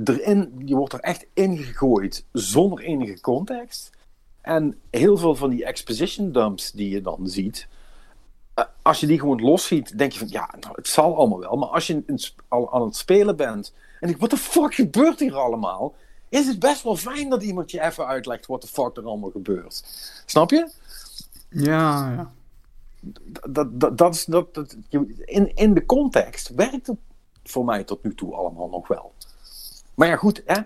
erin, 0.03 0.63
je 0.65 0.75
wordt 0.75 0.93
er 0.93 1.01
echt 1.01 1.27
ingegooid 1.33 2.25
zonder 2.33 2.81
enige 2.81 3.21
context. 3.21 3.91
En 4.41 4.81
heel 4.91 5.17
veel 5.17 5.35
van 5.35 5.51
die 5.51 5.65
exposition 5.65 6.33
dumps 6.33 6.73
die 6.73 6.91
je 6.91 7.01
dan 7.01 7.29
ziet, 7.29 7.67
eh, 7.69 7.72
als 8.83 9.01
je 9.01 9.07
die 9.07 9.19
gewoon 9.19 9.41
los 9.41 9.67
ziet, 9.67 9.99
denk 9.99 10.13
je 10.13 10.19
van 10.19 10.29
ja, 10.29 10.51
nou, 10.61 10.75
het 10.77 10.89
zal 10.89 11.17
allemaal 11.17 11.39
wel. 11.39 11.57
Maar 11.57 11.69
als 11.69 11.87
je 11.87 12.33
al 12.49 12.73
aan 12.73 12.83
het 12.83 12.97
spelen 12.97 13.37
bent 13.37 13.73
en 14.01 14.09
ik, 14.09 14.17
wat 14.17 14.31
de 14.31 14.37
fuck 14.37 14.75
gebeurt 14.75 15.21
hier 15.21 15.37
allemaal? 15.37 15.95
Is 16.29 16.47
het 16.47 16.59
best 16.59 16.83
wel 16.83 16.97
fijn 16.97 17.29
dat 17.31 17.43
iemand 17.43 17.71
je 17.71 17.81
even 17.83 18.07
uitlegt 18.07 18.47
wat 18.47 18.63
de 18.63 18.69
fuck 18.69 18.97
er 18.97 19.05
allemaal 19.05 19.31
gebeurt. 19.31 19.85
Snap 20.27 20.51
je? 20.51 20.71
Ja, 21.49 22.13
ja. 22.13 22.33
Dat, 23.49 23.81
dat, 23.81 23.99
dat 23.99 24.15
is, 24.15 24.25
dat, 24.25 24.55
dat, 24.55 24.77
in, 25.25 25.53
in 25.55 25.75
de 25.75 25.87
context 25.87 26.49
werkt 26.49 26.87
het 26.87 26.97
voor 27.45 27.65
mij 27.65 27.85
tot 27.85 28.03
nu 28.05 28.15
toe 28.15 28.35
allemaal 28.35 28.69
nog 28.69 28.89
wel. 28.89 29.13
Maar 29.95 30.09
ja, 30.09 30.17
goed, 30.17 30.43
hè? 30.47 30.61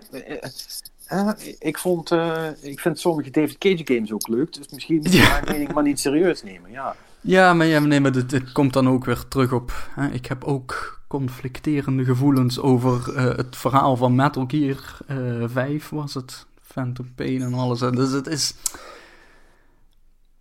Eh, 1.05 1.29
ik, 1.59 1.77
vond, 1.77 2.11
eh, 2.11 2.47
ik 2.61 2.79
vind 2.79 2.99
sommige 2.99 3.29
David 3.29 3.57
Cage 3.57 3.81
games 3.83 4.11
ook 4.11 4.27
leuk, 4.27 4.53
dus 4.53 4.67
misschien 4.69 4.97
moet 4.97 5.13
Ja. 5.13 5.29
mijn 5.29 5.43
mening 5.45 5.73
maar 5.73 5.83
niet 5.83 5.99
serieus 5.99 6.43
nemen. 6.43 6.71
Ja. 6.71 6.95
Ja, 7.27 7.53
maar, 7.53 7.65
ja, 7.65 7.79
nee, 7.79 7.99
maar 7.99 8.11
dit, 8.11 8.29
dit 8.29 8.51
komt 8.51 8.73
dan 8.73 8.89
ook 8.89 9.05
weer 9.05 9.27
terug 9.27 9.51
op. 9.51 9.89
Hè, 9.89 10.07
ik 10.07 10.25
heb 10.25 10.43
ook 10.43 11.01
conflicterende 11.07 12.05
gevoelens 12.05 12.59
over 12.59 13.15
eh, 13.15 13.23
het 13.37 13.55
verhaal 13.55 13.95
van 13.95 14.15
Metal 14.15 14.45
Gear 14.47 14.97
eh 15.07 15.43
5, 15.45 15.89
was 15.89 16.13
het? 16.13 16.45
Phantom 16.61 17.13
Pain 17.15 17.41
en 17.41 17.53
alles. 17.53 17.79
Dus 17.79 18.11
het 18.11 18.27
is. 18.27 18.53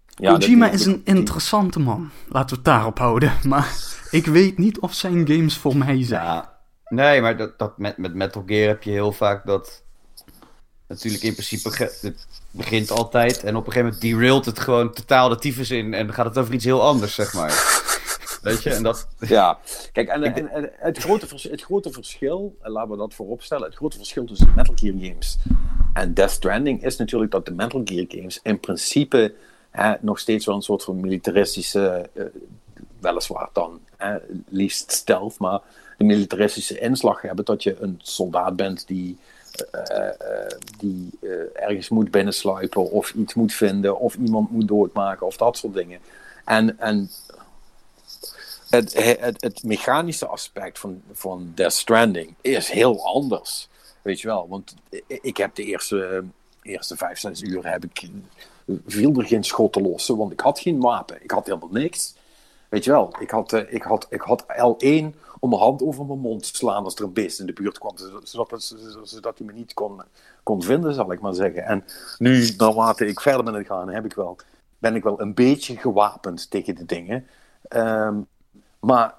Ja, 0.07 0.32
Kojima 0.32 0.70
is 0.70 0.87
een 0.87 1.01
interessante 1.05 1.80
man. 1.80 2.11
Laten 2.28 2.49
we 2.49 2.55
het 2.55 2.64
daarop 2.64 2.99
houden. 2.99 3.32
Maar 3.49 3.97
ik 4.11 4.26
weet 4.26 4.59
niet 4.59 4.78
of 4.78 4.95
zijn 4.95 5.26
games 5.28 5.57
voor 5.59 5.76
mij 5.76 6.05
zijn. 6.05 6.24
Ja, 6.24 6.59
nee, 6.89 7.20
maar 7.20 7.37
dat, 7.37 7.59
dat 7.59 7.78
met, 7.78 7.97
met 7.97 8.14
Metal 8.14 8.43
Gear 8.47 8.68
heb 8.68 8.82
je 8.82 8.91
heel 8.91 9.12
vaak 9.12 9.47
dat... 9.47 9.84
Natuurlijk 10.89 11.22
in 11.22 11.32
principe, 11.32 11.68
het 12.01 12.26
begint 12.51 12.91
altijd 12.91 13.45
en 13.45 13.57
op 13.57 13.66
een 13.66 13.72
gegeven 13.72 13.84
moment 13.84 14.01
derailt 14.01 14.45
het 14.45 14.59
gewoon 14.59 14.93
totaal 14.93 15.28
de 15.28 15.39
tyfus 15.39 15.70
in 15.70 15.95
en 15.95 16.07
dan 16.07 16.14
gaat 16.14 16.26
het 16.26 16.39
over 16.39 16.55
iets 16.55 16.64
heel 16.64 16.82
anders, 16.82 17.14
zeg 17.14 17.34
maar. 17.34 17.84
Weet 18.43 18.62
je, 18.62 18.70
en 18.70 18.82
dat... 18.82 19.09
Ja, 19.20 19.59
kijk, 19.93 20.09
en, 20.09 20.22
en, 20.22 20.49
en 20.49 20.70
het, 20.76 20.99
grote 20.99 21.26
vers- 21.26 21.43
het 21.43 21.62
grote 21.62 21.91
verschil, 21.91 22.57
en 22.62 22.70
laten 22.70 22.91
we 22.91 22.97
dat 22.97 23.14
voorop 23.14 23.43
stellen, 23.43 23.64
het 23.64 23.76
grote 23.76 23.97
verschil 23.97 24.24
tussen 24.24 24.53
Metal 24.57 24.74
Gear 24.76 24.95
games 24.99 25.39
en 25.97 26.14
Death 26.14 26.30
Stranding 26.30 26.84
is 26.84 26.97
natuurlijk 26.97 27.30
dat 27.32 27.45
de 27.45 27.51
Metal 27.51 27.82
Gear 27.84 28.05
games 28.09 28.41
in 28.43 28.61
principe 28.61 29.34
hè, 29.70 29.95
nog 30.01 30.18
steeds 30.18 30.47
wel 30.47 30.55
een 30.55 30.62
soort 30.62 30.84
van 30.84 31.01
militaristische, 31.01 32.11
eh, 32.12 32.24
weliswaar 33.01 33.49
dan 33.53 33.80
hè, 33.97 34.16
liefst 34.49 34.93
stealth, 34.93 35.39
maar 35.39 35.61
de 35.99 36.05
militaristische 36.05 36.78
inslag 36.78 37.22
hebben 37.22 37.45
dat 37.45 37.62
je 37.62 37.76
een 37.80 38.01
soldaat 38.03 38.57
bent 38.57 38.87
die, 38.87 39.18
die 40.79 41.11
eh, 41.23 41.63
ergens 41.65 41.89
moet 41.89 42.11
binnensluipen 42.11 42.91
of 42.91 43.13
iets 43.13 43.35
moet 43.35 43.53
vinden 43.53 43.99
of 43.99 44.15
iemand 44.15 44.51
moet 44.51 44.69
doodmaken 44.69 45.27
of 45.27 45.37
dat 45.37 45.57
soort 45.57 45.75
dingen. 45.75 46.01
En, 46.45 46.79
en 46.79 47.11
het, 48.71 48.93
het, 49.41 49.63
mechanische 49.63 50.27
aspect 50.27 50.79
van, 50.79 51.03
van 51.13 51.53
Death 51.55 51.73
Stranding 51.73 52.35
is 52.41 52.71
heel 52.71 53.05
anders. 53.05 53.69
Weet 54.03 54.21
je 54.21 54.27
wel, 54.27 54.49
want 54.49 54.75
ik 55.07 55.37
heb 55.37 55.55
de 55.55 55.65
eerste, 55.65 56.25
eerste 56.63 56.97
vijf, 56.97 57.19
zes 57.19 57.43
uur 57.43 57.71
heb 57.71 57.85
ik, 57.85 58.09
viel 58.87 59.19
er 59.19 59.27
geen 59.27 59.45
schot 59.45 59.73
te 59.73 59.81
lossen, 59.81 60.17
want 60.17 60.33
ik 60.33 60.41
had 60.41 60.59
geen 60.59 60.81
wapen. 60.81 61.23
Ik 61.23 61.31
had 61.31 61.47
helemaal 61.47 61.69
niks. 61.73 62.15
Weet 62.69 62.85
je 62.85 62.91
wel, 62.91 63.15
ik 63.21 63.31
had, 63.31 63.53
eh, 63.53 63.73
ik 63.75 63.83
had, 63.83 64.07
ik 64.11 64.21
had 64.21 64.45
L1 64.49 65.05
om 65.41 65.49
mijn 65.49 65.62
hand 65.62 65.82
over 65.82 66.07
mijn 66.07 66.18
mond 66.18 66.43
te 66.43 66.57
slaan 66.57 66.84
als 66.84 66.95
er 66.95 67.05
een 67.05 67.12
beest 67.12 67.41
in 67.41 67.47
de 67.47 67.53
buurt 67.53 67.78
kwam, 67.78 67.97
zodat, 68.22 69.39
hij 69.39 69.47
me 69.47 69.53
niet 69.53 69.74
kon, 69.74 70.03
kon 70.43 70.62
vinden, 70.62 70.95
zal 70.95 71.12
ik 71.12 71.20
maar 71.20 71.34
zeggen. 71.34 71.64
En 71.64 71.84
nu, 72.18 72.51
naarmate 72.57 73.07
ik 73.07 73.20
verder 73.20 73.45
ben 73.45 73.55
gegaan, 73.55 73.89
heb 73.89 74.05
ik 74.05 74.14
wel, 74.14 74.37
ben 74.78 74.95
ik 74.95 75.03
wel 75.03 75.20
een 75.20 75.34
beetje 75.34 75.76
gewapend 75.76 76.51
tegen 76.51 76.74
de 76.74 76.84
dingen. 76.84 77.26
Ehm, 77.68 78.20
maar 78.80 79.14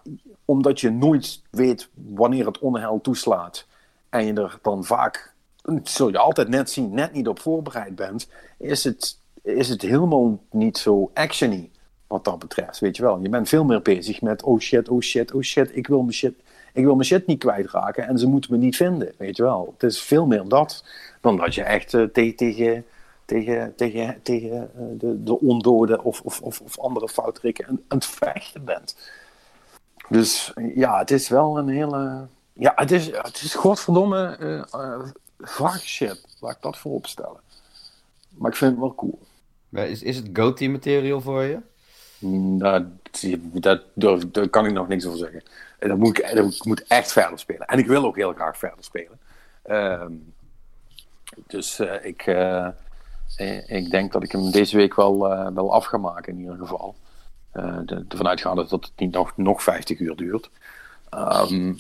omdat 0.46 0.80
je 0.80 0.90
nooit 0.90 1.42
weet 1.50 1.90
wanneer 1.94 2.46
het 2.46 2.60
onheil 2.60 3.02
toeslaat 3.02 3.66
en 4.10 4.26
je 4.26 4.34
er 4.34 4.60
dan 4.62 4.84
vaak, 4.84 5.34
zul 5.84 6.10
je 6.10 6.18
altijd 6.18 6.48
net 6.48 6.70
zien, 6.70 6.94
net 6.94 7.14
niet 7.14 7.28
op 7.28 7.40
voorbereid 7.40 7.96
bent, 7.96 8.30
is 8.58 8.84
het, 8.84 9.20
is 9.42 9.70
het 9.70 9.82
helemaal 9.82 10.40
niet 10.52 10.78
zo 10.78 11.12
actiony 11.14 11.72
wat 12.08 12.24
dat 12.24 12.40
betreft, 12.40 12.80
weet 12.80 12.96
je 12.96 13.04
wel. 13.04 13.20
Je 13.22 13.30
bent 13.30 13.50
veel 13.50 13.64
meer 13.64 13.82
bezig 13.82 14.22
met, 14.22 14.44
oh 14.44 14.60
shit, 14.60 14.90
oh 14.90 15.02
shit, 15.02 15.34
oh 15.34 15.42
shit, 15.42 15.76
ik 15.76 15.88
wil 15.88 16.02
mijn 16.02 16.14
shit, 16.14 16.34
ik 16.74 16.84
wil 16.84 16.96
mijn 16.96 17.08
shit 17.08 17.28
niet 17.28 17.40
kwijtraken 17.40 18.08
en 18.08 18.20
ze 18.20 18.28
moeten 18.28 18.52
me 18.52 18.58
niet 18.58 18.76
vinden, 18.76 19.14
weet 19.18 19.38
je 19.38 19.44
wel. 19.44 19.74
Het 19.78 19.92
is 19.92 20.02
veel 20.02 20.26
meer 20.26 20.48
dat 20.48 20.84
dan 21.22 21.38
dat 21.38 21.56
je 21.56 21.64
echt 21.64 21.94
eh, 21.94 22.04
te- 22.04 22.34
tegen, 22.36 22.86
tegen, 23.26 23.76
tegen, 23.76 24.22
tegen 24.24 24.72
eh, 24.76 24.84
de, 24.98 25.24
de 25.24 25.40
ondoden 25.40 26.04
of, 26.04 26.22
of, 26.22 26.42
of, 26.42 26.62
of 26.62 26.80
andere 26.80 27.10
foutrikken 27.10 27.68
aan 27.68 27.80
het 27.88 28.06
vechten 28.06 28.66
bent. 28.66 28.96
Dus 30.10 30.54
ja, 30.76 30.98
het 30.98 31.12
is 31.12 31.30
wel 31.30 31.58
een 31.58 31.68
hele. 31.68 32.28
Ja, 32.54 32.74
het 32.76 32.92
is, 32.92 33.06
het 33.06 33.42
is 33.42 33.56
godverdomme 33.56 34.36
eh 34.40 34.58
eh, 34.60 35.00
vaag 35.40 35.82
shit. 35.82 36.26
Laat 36.40 36.56
ik 36.56 36.62
dat 36.62 36.78
voorop 36.78 37.08
stellen. 37.08 37.40
Maar 38.30 38.52
ik 38.52 38.58
vind 38.58 38.72
het 38.72 38.80
wel 38.80 38.96
cool. 38.96 39.20
Is, 39.72 40.02
is 40.02 40.16
het 40.18 40.30
GOTY 40.34 40.68
material 40.68 41.22
voor 41.22 41.44
je? 41.44 41.60
Nou, 42.20 42.86
daar 43.54 44.50
kan 44.50 44.66
ik 44.66 44.72
nog 44.72 44.88
niks 44.88 45.06
over 45.06 45.18
zeggen. 45.18 45.44
Dat 45.80 45.98
moet 45.98 46.18
ik, 46.18 46.36
dat, 46.36 46.66
moet 46.66 46.84
echt 46.88 47.12
verder 47.12 47.40
spelen. 47.40 47.68
En 47.68 47.80
ik 47.80 47.88
wil 47.88 48.06
ook 48.06 48.16
heel 48.16 48.34
graag 48.34 48.58
verder 48.58 48.84
spelen. 48.84 49.20
Ehm, 49.64 50.14
dus 51.48 51.80
eh, 51.80 52.06
ik, 52.06 52.22
eh, 52.22 52.68
eh, 53.36 53.70
ik 53.70 53.90
denk 53.90 54.12
dat 54.12 54.24
ik 54.24 54.32
hem 54.32 54.52
deze 54.52 54.78
week 54.78 54.96
wel, 54.96 55.20
wel 55.54 55.74
af 55.74 55.86
ga 55.86 55.98
maken 55.98 56.34
in 56.34 56.40
ieder 56.40 56.58
geval. 56.58 56.96
Ervan 57.52 58.28
uitgaande 58.28 58.68
dat 58.68 58.86
het 58.86 58.92
niet 58.96 59.12
nog, 59.12 59.38
nog 59.38 59.64
50 59.64 60.00
uur 60.00 60.16
duurt. 60.16 60.50
Ehm, 61.10 61.74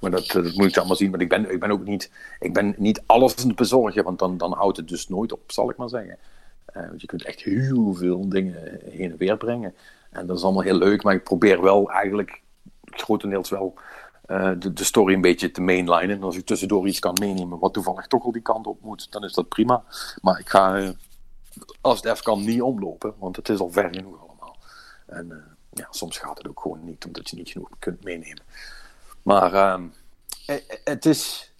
maar 0.00 0.10
dat, 0.10 0.26
dat 0.26 0.54
moet 0.54 0.68
ik 0.68 0.76
allemaal 0.76 0.96
zien. 0.96 1.10
Maar 1.10 1.20
ik 1.20 1.28
ben, 1.28 1.50
ik 1.50 1.60
ben 1.60 1.70
ook 1.70 1.84
niet, 1.84 2.10
ik 2.40 2.52
ben 2.52 2.74
niet 2.78 3.02
alles 3.06 3.46
bezorgen, 3.54 4.04
want 4.04 4.18
dan, 4.18 4.36
dan 4.36 4.52
houdt 4.52 4.76
het 4.76 4.88
dus 4.88 5.08
nooit 5.08 5.32
op, 5.32 5.40
zal 5.46 5.70
ik 5.70 5.76
maar 5.76 5.88
zeggen. 5.88 6.18
Eh, 6.76 6.88
want 6.88 7.00
je 7.00 7.06
kunt 7.06 7.24
echt 7.24 7.42
heel 7.42 7.94
veel 7.94 8.28
dingen 8.28 8.80
heen 8.84 9.10
en 9.10 9.16
weer 9.16 9.36
brengen. 9.36 9.74
En 10.10 10.26
dat 10.26 10.36
is 10.36 10.42
allemaal 10.42 10.62
heel 10.62 10.78
leuk, 10.78 11.02
maar 11.02 11.14
ik 11.14 11.24
probeer 11.24 11.62
wel 11.62 11.90
eigenlijk 11.90 12.42
grotendeels 12.84 13.50
wel 13.50 13.74
eh, 14.26 14.50
de, 14.58 14.72
de 14.72 14.84
story 14.84 15.14
een 15.14 15.20
beetje 15.20 15.50
te 15.50 15.60
mainlinen. 15.60 16.16
En 16.16 16.22
als 16.22 16.36
ik 16.36 16.46
tussendoor 16.46 16.88
iets 16.88 16.98
kan 16.98 17.16
meenemen 17.20 17.58
wat 17.58 17.72
toevallig 17.72 18.06
toch 18.06 18.24
al 18.24 18.32
die 18.32 18.42
kant 18.42 18.66
op 18.66 18.80
moet, 18.80 19.12
dan 19.12 19.24
is 19.24 19.32
dat 19.32 19.48
prima. 19.48 19.84
Maar 20.20 20.38
ik 20.38 20.48
ga, 20.48 20.76
eh, 20.76 20.88
als 21.80 21.96
het 21.96 22.04
even 22.04 22.24
kan, 22.24 22.44
niet 22.44 22.62
omlopen, 22.62 23.14
want 23.18 23.36
het 23.36 23.48
is 23.48 23.58
al 23.58 23.70
ver 23.70 23.94
genoeg 23.94 24.20
allemaal. 24.20 24.56
En 25.06 25.56
ja, 25.70 25.86
soms 25.90 26.18
gaat 26.18 26.38
het 26.38 26.48
ook 26.48 26.60
gewoon 26.60 26.84
niet, 26.84 27.04
omdat 27.04 27.30
je 27.30 27.36
niet 27.36 27.50
genoeg 27.50 27.70
kunt 27.78 28.04
meenemen. 28.04 28.42
Maar 29.22 29.54
ehm, 29.54 29.86
eh, 30.46 30.56
eh, 30.56 30.62
het 30.84 31.06
is. 31.06 31.52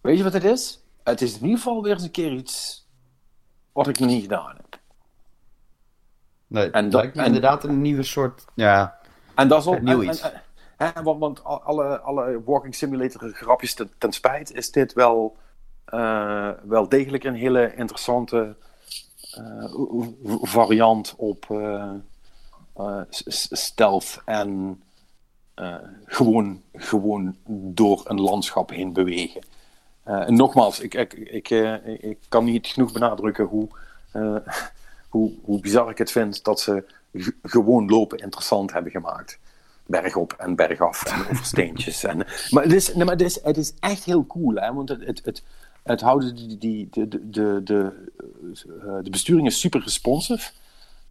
Weet 0.00 0.16
je 0.16 0.22
wat 0.22 0.32
het 0.32 0.44
is? 0.44 0.80
Het 1.02 1.20
is 1.20 1.34
in 1.34 1.42
ieder 1.42 1.56
geval 1.56 1.82
weer 1.82 1.92
eens 1.92 2.02
een 2.02 2.10
keer 2.10 2.32
iets 2.32 2.87
wat 3.78 3.88
ik 3.88 3.98
nog 3.98 4.08
niet 4.08 4.22
gedaan 4.22 4.56
heb. 4.56 4.78
Nee, 6.46 6.70
En 6.70 6.90
dat- 6.90 7.00
lijkt 7.00 7.16
me 7.16 7.20
en- 7.20 7.26
inderdaad 7.26 7.64
een 7.64 7.82
nieuwe 7.82 8.02
soort... 8.02 8.44
Ja, 8.54 8.98
En 9.34 9.48
dat 9.48 9.60
is 9.60 9.66
ook 9.66 9.80
Nieuw 9.80 10.02
en- 10.02 10.08
iets. 10.08 10.20
en- 10.20 10.42
hè, 10.76 11.02
want, 11.02 11.20
want 11.20 11.44
al- 11.44 11.62
alle, 11.62 12.00
alle 12.00 12.42
Walking 12.44 12.74
Simulator 12.74 13.28
grapjes 13.34 13.74
ten, 13.74 13.90
ten 13.98 14.12
spijt 14.12 14.52
is 14.52 14.70
dit 14.70 14.92
wel, 14.92 15.36
eh, 15.84 16.50
wel 16.62 16.88
degelijk 16.88 17.24
een 17.24 17.34
hele 17.34 17.74
interessante 17.74 18.56
eh, 19.30 19.72
variant 20.42 21.14
op 21.16 21.46
eh, 21.50 21.92
stealth 23.08 24.22
en 24.24 24.82
gewoon, 26.04 26.62
gewoon 26.74 27.36
door 27.46 28.00
een 28.04 28.20
landschap 28.20 28.70
heen 28.70 28.92
bewegen. 28.92 29.40
Eh, 30.08 30.28
en 30.28 30.34
nogmaals, 30.34 30.80
ik, 30.80 30.94
ik, 30.94 31.12
ik, 31.12 31.50
eh, 31.50 31.86
ik 31.86 32.18
kan 32.28 32.44
niet 32.44 32.66
genoeg 32.66 32.92
benadrukken 32.92 33.44
hoe, 33.44 33.68
eh, 34.10 34.36
hoe, 35.14 35.32
hoe 35.42 35.60
bizar 35.60 35.90
ik 35.90 35.98
het 35.98 36.10
vind 36.10 36.44
dat 36.44 36.60
ze 36.60 36.84
gewoon 37.42 37.88
lopen 37.88 38.18
interessant 38.18 38.72
hebben 38.72 38.92
gemaakt. 38.92 39.38
Bergop 39.86 40.32
en 40.32 40.54
bergaf 40.54 41.04
en 41.04 41.20
over 41.20 41.44
steentjes. 41.54 42.04
En, 42.04 42.26
maar 42.50 42.62
het 42.62 42.72
is, 42.72 42.94
nee, 42.94 43.04
maar 43.04 43.14
het, 43.14 43.22
is, 43.22 43.42
het 43.42 43.56
is 43.56 43.72
echt 43.80 44.04
heel 44.04 44.26
cool, 44.26 44.54
hè? 44.54 44.72
want 44.72 44.88
het, 44.88 45.06
het, 45.06 45.20
het, 45.24 45.42
het 45.82 46.00
houden 46.00 46.34
die, 46.34 46.58
die, 46.58 46.88
de, 46.90 47.08
de, 47.08 47.30
de, 47.30 47.60
de, 47.64 47.92
de 49.02 49.10
besturing 49.10 49.46
is 49.46 49.60
super 49.60 49.80
responsive. 49.80 50.50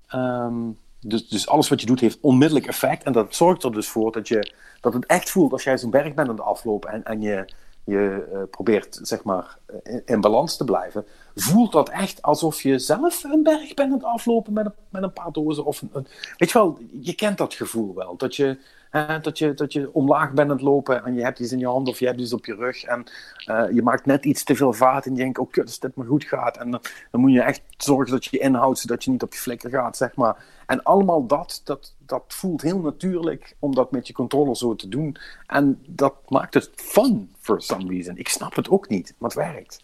Ehm, 0.07 0.55
dus, 0.99 1.27
dus 1.27 1.47
alles 1.47 1.69
wat 1.69 1.81
je 1.81 1.87
doet 1.87 1.99
heeft 1.99 2.17
onmiddellijk 2.21 2.67
effect. 2.67 3.03
En 3.03 3.11
dat 3.11 3.35
zorgt 3.35 3.63
er 3.63 3.71
dus 3.71 3.87
voor 3.87 4.11
dat, 4.11 4.27
je, 4.27 4.53
dat 4.81 4.93
het 4.93 5.05
echt 5.05 5.29
voelt 5.29 5.51
als 5.51 5.63
jij 5.63 5.77
zo'n 5.77 5.89
berg 5.89 6.13
bent 6.13 6.29
aan 6.29 6.35
het 6.35 6.45
aflopen 6.45 6.91
en, 6.91 7.03
en 7.03 7.21
je, 7.21 7.45
je 7.87 8.27
eh, 8.33 8.39
probeert 8.51 8.99
zeg 9.01 9.23
maar 9.23 9.57
in, 9.83 10.01
in 10.05 10.21
balans 10.21 10.57
te 10.57 10.63
blijven. 10.63 11.05
Voelt 11.35 11.71
dat 11.71 11.89
echt 11.89 12.21
alsof 12.21 12.61
je 12.61 12.79
zelf 12.79 13.23
een 13.23 13.43
berg 13.43 13.73
bent 13.73 13.79
aan 13.91 13.97
het 13.97 14.03
aflopen 14.03 14.53
met 14.53 14.65
een, 14.65 14.73
met 14.89 15.03
een 15.03 15.13
paar 15.13 15.31
dozen. 15.31 15.65
Of 15.65 15.81
een- 15.81 16.07
weet 16.37 16.51
je 16.51 16.57
wel, 16.57 16.77
je 17.01 17.13
kent 17.15 17.37
dat 17.37 17.53
gevoel 17.53 17.95
wel. 17.95 18.15
Dat 18.17 18.35
je, 18.35 18.57
hè, 18.89 19.19
dat, 19.19 19.37
je, 19.37 19.53
dat 19.53 19.73
je 19.73 19.93
omlaag 19.93 20.31
bent 20.31 20.49
aan 20.49 20.55
het 20.55 20.65
lopen 20.65 21.05
en 21.05 21.13
je 21.13 21.23
hebt 21.23 21.39
iets 21.39 21.51
in 21.51 21.59
je 21.59 21.67
hand 21.67 21.87
of 21.87 21.99
je 21.99 22.05
hebt 22.05 22.19
iets 22.19 22.33
op 22.33 22.45
je 22.45 22.55
rug. 22.55 22.83
En 22.83 23.03
eh, 23.45 23.63
je 23.71 23.81
maakt 23.81 24.05
net 24.05 24.25
iets 24.25 24.43
te 24.43 24.55
veel 24.55 24.73
vaart 24.73 25.05
en 25.05 25.11
je 25.11 25.17
denkt, 25.17 25.37
oh 25.37 25.51
kut, 25.51 25.65
als 25.65 25.79
dit 25.79 25.95
maar 25.95 26.05
goed 26.05 26.23
gaat. 26.23 26.57
En 26.57 26.71
dan, 26.71 26.81
dan 27.11 27.21
moet 27.21 27.31
je 27.31 27.41
echt 27.41 27.61
zorgen 27.77 28.11
dat 28.11 28.25
je 28.25 28.29
je 28.31 28.43
inhoudt, 28.43 28.79
zodat 28.79 29.03
je 29.03 29.11
niet 29.11 29.23
op 29.23 29.33
je 29.33 29.39
flikker 29.39 29.69
gaat, 29.69 29.97
zeg 29.97 30.15
maar. 30.15 30.43
En 30.65 30.83
allemaal 30.83 31.25
dat, 31.25 31.61
dat, 31.63 31.93
dat 31.97 32.23
voelt 32.27 32.61
heel 32.61 32.79
natuurlijk 32.79 33.55
om 33.59 33.75
dat 33.75 33.91
met 33.91 34.07
je 34.07 34.13
controller 34.13 34.55
zo 34.55 34.75
te 34.75 34.87
doen. 34.87 35.17
En 35.45 35.83
dat 35.85 36.15
maakt 36.27 36.53
het 36.53 36.69
fun, 36.75 37.35
for 37.39 37.61
some 37.61 37.87
reason. 37.87 38.17
Ik 38.17 38.27
snap 38.27 38.55
het 38.55 38.69
ook 38.69 38.89
niet, 38.89 39.13
maar 39.17 39.29
het 39.29 39.39
werkt. 39.39 39.83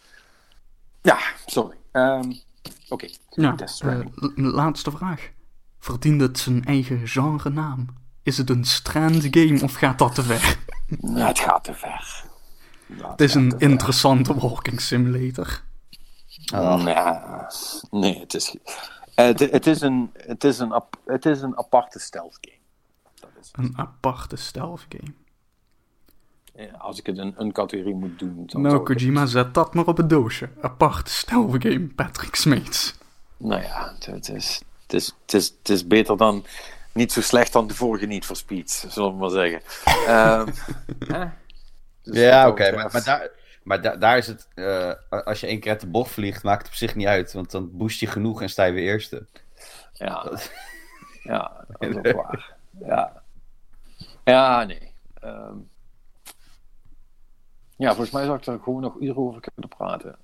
Ja, 1.02 1.18
sorry. 1.46 1.76
Ehm, 1.90 2.30
Oké, 2.88 3.06
eh, 3.30 4.00
laatste 4.34 4.90
vraag. 4.90 5.30
Verdient 5.78 6.20
het 6.20 6.38
zijn 6.38 6.64
eigen 6.64 7.08
genre 7.08 7.50
naam? 7.50 7.86
Is 8.24 8.38
het 8.38 8.50
een 8.50 8.64
strand 8.64 9.26
game 9.30 9.62
of 9.62 9.74
gaat 9.74 9.98
dat 9.98 10.14
te 10.14 10.22
ver? 10.22 10.56
Ja, 11.00 11.26
het 11.26 11.38
gaat 11.38 11.64
te 11.64 11.74
ver. 11.74 12.24
Het 13.02 13.20
is 13.20 13.34
een 13.34 13.54
interessante 13.58 14.34
walking 14.34 14.80
simulator. 14.80 15.62
Oh. 16.54 16.84
nee, 17.90 18.20
het 18.20 18.34
is, 18.34 18.56
het, 19.14 19.38
het, 19.38 19.66
is 19.66 19.80
een, 19.80 20.10
het, 20.16 20.44
is 20.44 20.58
een, 20.58 20.82
het 21.04 21.26
is 21.26 21.42
een 21.42 21.58
aparte 21.58 21.98
stealth 21.98 22.38
game. 22.40 22.58
Dat 23.20 23.30
is 23.40 23.48
een 23.52 23.72
aparte 23.76 24.36
stealth 24.36 24.86
game. 24.88 25.12
Ja, 26.54 26.76
als 26.78 26.98
ik 26.98 27.06
het 27.06 27.18
een, 27.18 27.34
een 27.36 27.52
categorie 27.52 27.94
moet 27.94 28.18
doen. 28.18 28.42
Dan 28.46 28.62
nou, 28.62 28.82
Kojima, 28.82 29.26
zet 29.26 29.54
dat 29.54 29.74
maar 29.74 29.86
op 29.86 29.96
het 29.96 30.08
doosje. 30.08 30.48
Aparte 30.60 31.10
stealth 31.10 31.62
game, 31.62 31.86
Patrick 31.86 32.34
Smeets. 32.34 32.94
Nou 33.36 33.62
ja, 33.62 33.94
het 33.98 34.28
is, 34.28 34.62
het, 34.82 34.92
is, 34.92 35.14
het, 35.22 35.34
is, 35.34 35.54
het 35.58 35.68
is 35.68 35.86
beter 35.86 36.16
dan. 36.16 36.44
Niet 36.94 37.12
zo 37.12 37.20
slecht 37.20 37.52
dan 37.52 37.66
de 37.66 37.74
vorige 37.74 38.06
niet 38.06 38.26
voor 38.26 38.36
Speed, 38.36 38.70
zullen 38.88 39.10
we 39.10 39.16
maar 39.16 39.30
zeggen. 39.30 39.60
um, 40.40 40.54
dus 42.02 42.16
ja, 42.16 42.48
oké, 42.48 42.72
maar, 42.72 42.90
maar 42.92 43.04
daar 43.04 43.30
maar 43.64 43.98
daar 43.98 44.16
is 44.16 44.26
het, 44.26 44.48
uh, 44.54 44.92
als 45.08 45.40
je 45.40 45.46
één 45.46 45.60
keer 45.60 45.70
uit 45.70 45.80
de 45.80 45.86
bocht 45.86 46.10
vliegt, 46.10 46.42
maakt 46.42 46.62
het 46.62 46.70
op 46.70 46.74
zich 46.74 46.94
niet 46.94 47.06
uit. 47.06 47.32
Want 47.32 47.50
dan 47.50 47.76
boost 47.76 48.00
je 48.00 48.06
genoeg 48.06 48.42
en 48.42 48.50
sta 48.50 48.64
je 48.64 48.72
weer 48.72 48.84
eerste. 48.84 49.26
Ja, 49.92 50.22
dat... 50.28 50.52
ja 51.22 51.64
dat 51.68 51.90
is 51.90 51.96
ook 51.96 52.22
waar. 52.22 52.56
Ja, 52.86 53.22
ja 54.24 54.64
nee. 54.64 54.92
Um... 55.24 55.68
Ja, 57.76 57.88
volgens 57.88 58.10
mij 58.10 58.24
zou 58.24 58.38
ik 58.38 58.46
er 58.46 58.58
gewoon 58.62 58.80
nog 58.80 58.96
uren 59.00 59.16
over 59.16 59.40
kunnen 59.40 59.76
praten. 59.76 60.16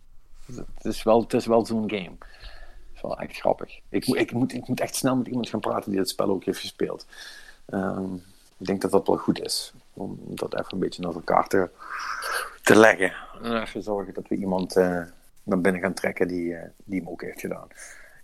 Het 0.74 0.84
is 0.84 1.02
wel, 1.02 1.20
het 1.20 1.32
is 1.32 1.46
wel 1.46 1.66
zo'n 1.66 1.90
game. 1.90 2.16
Is 3.00 3.08
wel 3.08 3.18
echt 3.18 3.36
grappig. 3.36 3.80
Ik, 3.88 4.06
moet, 4.06 4.16
ik, 4.16 4.32
moet, 4.32 4.52
ik 4.52 4.68
moet 4.68 4.80
echt 4.80 4.94
snel 4.94 5.16
met 5.16 5.26
iemand 5.26 5.48
gaan 5.48 5.60
praten 5.60 5.90
die 5.90 6.00
het 6.00 6.08
spel 6.08 6.28
ook 6.28 6.44
heeft 6.44 6.60
gespeeld. 6.60 7.06
Um, 7.74 8.22
ik 8.58 8.66
denk 8.66 8.80
dat 8.80 8.90
dat 8.90 9.06
wel 9.06 9.16
goed 9.16 9.40
is. 9.40 9.72
Om 9.92 10.18
dat 10.28 10.54
even 10.54 10.72
een 10.72 10.78
beetje 10.78 11.02
naar 11.02 11.14
elkaar 11.14 11.48
te, 11.48 11.68
te 12.62 12.76
leggen. 12.76 13.12
En 13.42 13.60
even 13.60 13.82
zorgen 13.82 14.14
dat 14.14 14.28
we 14.28 14.36
iemand 14.36 14.76
uh, 14.76 15.02
naar 15.42 15.60
binnen 15.60 15.80
gaan 15.80 15.94
trekken 15.94 16.28
die, 16.28 16.52
uh, 16.52 16.62
die 16.84 17.00
hem 17.00 17.08
ook 17.08 17.22
heeft 17.22 17.40
gedaan. 17.40 17.68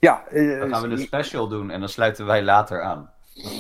Ja, 0.00 0.24
uh, 0.32 0.60
dan 0.60 0.68
gaan 0.68 0.88
we 0.88 0.96
de 0.96 1.02
special 1.02 1.48
doen 1.48 1.70
en 1.70 1.80
dan 1.80 1.88
sluiten 1.88 2.26
wij 2.26 2.42
later 2.42 2.82
aan. 2.82 3.10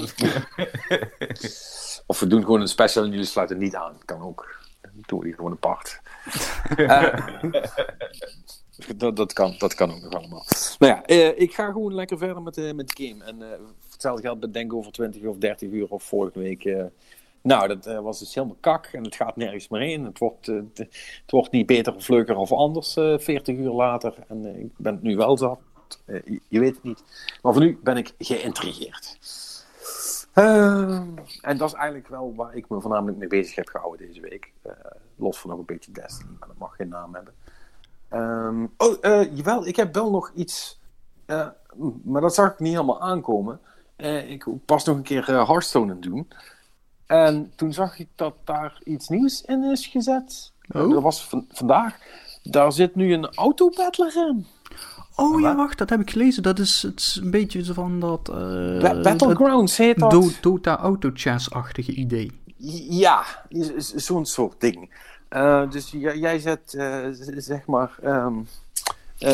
of 2.06 2.20
we 2.20 2.26
doen 2.26 2.44
gewoon 2.44 2.60
een 2.60 2.68
special 2.68 3.04
en 3.04 3.10
jullie 3.10 3.24
sluiten 3.24 3.58
niet 3.58 3.74
aan. 3.74 3.98
Kan 4.04 4.22
ook. 4.22 4.56
Dan 4.80 4.92
doen 5.06 5.18
we 5.18 5.24
die 5.24 5.34
gewoon 5.34 5.52
apart. 5.52 6.00
dat, 8.96 9.16
dat, 9.16 9.32
kan, 9.32 9.54
dat 9.58 9.74
kan 9.74 9.90
ook 9.90 10.02
nog 10.02 10.12
allemaal. 10.12 10.44
Nou 10.78 10.92
ja, 10.92 11.06
ik 11.34 11.54
ga 11.54 11.72
gewoon 11.72 11.94
lekker 11.94 12.18
verder 12.18 12.42
met, 12.42 12.74
met 12.74 12.88
de 12.88 13.06
game. 13.06 13.24
En 13.24 13.40
hetzelfde 13.90 14.22
geldt 14.22 14.40
bedenken 14.40 14.76
over 14.78 14.92
20 14.92 15.22
of 15.22 15.36
30 15.36 15.70
uur 15.70 15.88
of 15.88 16.02
vorige 16.02 16.38
week 16.38 16.90
nou, 17.46 17.68
dat 17.68 17.84
was 18.02 18.18
dus 18.18 18.34
helemaal 18.34 18.56
kak 18.60 18.86
en 18.86 19.04
het 19.04 19.14
gaat 19.14 19.36
nergens 19.36 19.68
meer 19.68 19.80
heen. 19.80 20.04
Het 20.04 20.18
wordt, 20.18 20.46
het 20.46 20.88
wordt 21.26 21.52
niet 21.52 21.66
beter 21.66 21.94
of 21.94 22.08
leuker 22.08 22.36
of 22.36 22.52
anders 22.52 22.96
uh, 22.96 23.14
eh, 23.14 23.20
40 23.20 23.56
uur 23.56 23.70
later. 23.70 24.14
En 24.28 24.58
ik 24.58 24.70
ben 24.76 24.94
het 24.94 25.02
nu 25.02 25.16
wel 25.16 25.38
zat. 25.38 25.58
Je, 26.06 26.40
je, 26.48 26.60
weet 26.60 26.74
het 26.74 26.82
niet. 26.82 27.02
Maar 27.42 27.52
voor 27.52 27.62
nu 27.62 27.78
ben 27.82 27.96
ik 27.96 28.14
geïntrigeerd. 28.18 29.18
en 30.32 31.56
dat 31.56 31.68
is 31.68 31.74
eigenlijk 31.74 32.08
wel 32.08 32.34
waar 32.34 32.54
ik 32.54 32.68
me 32.68 32.80
voornamelijk 32.80 33.18
mee 33.18 33.28
bezig 33.28 33.54
heb 33.54 33.68
gehouden 33.68 34.06
deze 34.06 34.20
week. 34.20 34.52
los 35.16 35.38
van 35.38 35.50
nog 35.50 35.58
een 35.58 35.64
beetje 35.64 35.92
Destiny, 35.92 36.36
dat 36.40 36.58
mag 36.58 36.76
geen 36.76 36.88
naam 36.88 37.14
hebben. 37.14 37.34
Um, 38.12 38.72
oh, 38.76 39.02
jawel, 39.34 39.66
ik 39.66 39.76
heb 39.76 39.94
wel 39.94 40.10
nog 40.10 40.32
iets. 40.34 40.80
maar 42.04 42.20
dat 42.20 42.34
zag 42.34 42.52
ik 42.52 42.58
niet 42.58 42.72
helemaal 42.72 43.00
aankomen. 43.00 43.60
ik 44.28 44.46
pas 44.64 44.84
nog 44.84 44.96
een 44.96 45.02
keer 45.02 45.26
Hearthstone 45.26 45.92
aan 45.92 46.00
doen. 46.00 46.28
En 47.06 47.52
toen 47.56 47.72
zag 47.72 47.98
ik 47.98 48.08
dat 48.14 48.34
daar 48.44 48.80
iets 48.84 49.08
nieuws 49.08 49.42
in 49.42 49.62
is 49.64 49.86
gezet. 49.86 50.52
Oh. 50.68 50.90
Dat 50.90 51.02
was 51.02 51.28
vandaag. 51.48 51.98
Daar 52.42 52.72
zit 52.72 52.94
nu 52.94 53.12
een 53.12 53.34
autobattler 53.34 54.16
in. 54.16 54.46
Oh 55.16 55.40
ja, 55.40 55.56
wacht, 55.56 55.78
dat 55.78 55.90
heb 55.90 56.00
ik 56.00 56.10
gelezen. 56.10 56.42
Dat 56.42 56.58
is, 56.58 56.82
het 56.82 57.00
is 57.00 57.20
een 57.22 57.30
beetje 57.30 57.64
van 57.64 58.00
dat... 58.00 58.28
Uh, 58.28 59.02
Battlegrounds 59.02 59.76
heet 59.76 59.98
dat. 59.98 60.10
Do 60.10 60.28
Dota 60.40 60.76
Auto 60.76 61.10
Chess-achtige 61.14 61.92
idee. 61.92 62.40
Ja, 62.88 63.24
zo'n 63.78 64.26
soort 64.26 64.60
ding. 64.60 64.90
Uh, 65.36 65.70
dus 65.70 65.90
jij 65.90 66.38
zet, 66.38 66.74
uh, 66.76 67.06
zeg 67.36 67.66
maar, 67.66 67.96
um, 68.04 68.48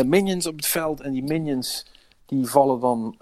minions 0.04 0.46
op 0.46 0.56
het 0.56 0.66
veld 0.66 1.00
en 1.00 1.12
die 1.12 1.22
minions 1.22 1.86
die 2.26 2.46
vallen 2.46 2.80
dan 2.80 3.16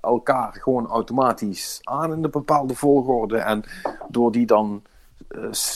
elkaar 0.00 0.52
gewoon 0.52 0.86
automatisch 0.86 1.80
aan 1.82 2.12
in 2.12 2.24
een 2.24 2.30
bepaalde 2.30 2.74
volgorde. 2.74 3.38
En 3.38 3.64
door 4.08 4.32
die 4.32 4.46
dan 4.46 4.82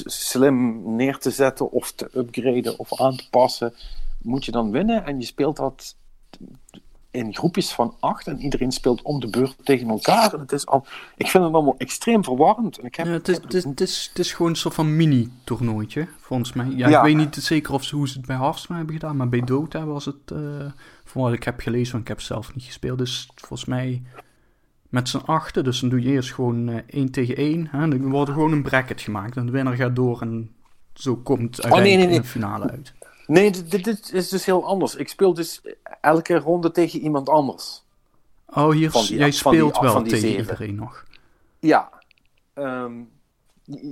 slim 0.05 0.83
neer 0.97 1.18
te 1.18 1.31
zetten 1.31 1.71
of 1.71 1.93
te 1.93 2.11
upgraden 2.14 2.79
of 2.79 3.01
aan 3.01 3.16
te 3.16 3.29
passen, 3.31 3.75
moet 4.23 4.45
je 4.45 4.53
dan 4.53 4.71
winnen. 4.71 5.05
En 5.05 5.18
je 5.18 5.27
speelt 5.27 5.57
dat 5.57 5.97
in 7.11 7.35
groepjes 7.35 7.73
van 7.73 7.95
acht 8.01 8.27
en 8.27 8.41
iedereen 8.41 8.73
speelt 8.73 9.03
om 9.03 9.21
de 9.21 9.31
beurt 9.31 9.57
tegen 9.65 9.89
elkaar. 9.89 10.33
En 10.33 10.41
het 10.41 10.53
is 10.53 10.67
al, 10.67 10.87
ik 11.17 11.27
vind 11.27 11.45
het 11.45 11.53
allemaal 11.53 11.75
extreem 11.79 12.25
verwarrend. 12.25 12.79
En 12.79 12.87
ik 12.87 12.95
heb, 12.95 13.07
ja, 13.07 13.13
het, 13.13 13.29
is, 13.29 13.37
het, 13.37 13.55
is, 13.55 13.65
het, 13.65 13.81
is, 13.81 14.07
het 14.09 14.19
is 14.19 14.33
gewoon 14.33 14.51
een 14.51 14.57
soort 14.57 14.75
van 14.75 14.97
mini-toernooitje, 14.97 16.09
volgens 16.19 16.53
mij. 16.53 16.67
Ja, 16.67 16.89
Ik 16.89 17.05
weet 17.05 17.17
niet 17.17 17.35
zeker 17.35 17.73
of 17.73 17.85
ze, 17.85 17.97
hoe 17.97 18.09
ze 18.09 18.17
het 18.17 18.27
bij 18.27 18.37
Hearthstone 18.37 18.79
hebben 18.79 18.97
gedaan, 18.97 19.17
maar 19.17 19.29
bij 19.29 19.41
Dota 19.41 19.85
was 19.85 20.05
het, 20.05 20.31
uh, 20.33 20.39
wat 21.13 21.33
ik 21.33 21.43
heb 21.43 21.61
gelezen, 21.61 21.93
want 21.93 22.03
ik 22.03 22.09
heb 22.09 22.21
zelf 22.21 22.55
niet 22.55 22.65
gespeeld, 22.65 22.99
dus 22.99 23.29
volgens 23.35 23.65
mij 23.65 24.03
met 24.89 25.09
z'n 25.09 25.17
achten. 25.17 25.65
Dus 25.65 25.81
dan 25.81 25.89
doe 25.89 26.03
je 26.03 26.11
eerst 26.11 26.33
gewoon 26.33 26.69
uh, 26.69 26.77
één 26.87 27.11
tegen 27.11 27.37
één. 27.37 27.69
Hè? 27.71 27.89
Dan 27.89 28.11
wordt 28.11 28.29
er 28.29 28.35
gewoon 28.35 28.53
een 28.53 28.63
bracket 28.63 29.01
gemaakt 29.01 29.37
en 29.37 29.47
de 29.47 29.53
winnaar 29.53 29.77
gaat 29.77 29.97
door 29.97 30.21
en 30.21 30.51
zo 30.95 31.17
komt 31.17 31.63
uiteindelijk 31.63 31.73
oh, 31.73 31.83
nee, 31.83 31.97
nee, 31.97 32.07
nee. 32.07 32.21
de 32.21 32.27
finale 32.27 32.71
uit. 32.71 32.93
Nee, 33.31 33.51
dit, 33.51 33.85
dit, 33.85 34.12
is 34.12 34.28
dus 34.28 34.45
heel 34.45 34.66
anders. 34.66 34.95
Ik 34.95 35.09
speel 35.09 35.35
dus 35.35 35.61
elke 36.01 36.39
ronde 36.39 36.70
tegen 36.70 37.01
iemand 37.01 37.28
anders. 37.28 37.83
Oh, 38.47 38.70
hier, 38.70 38.91
die, 38.91 39.16
jij 39.16 39.31
speelt 39.31 39.74
die, 39.74 39.83
wel 39.83 40.03
tegen 40.03 40.18
zeven. 40.18 40.41
iedereen 40.41 40.74
nog. 40.74 41.05
Ja. 41.59 41.91
Um, 42.55 43.11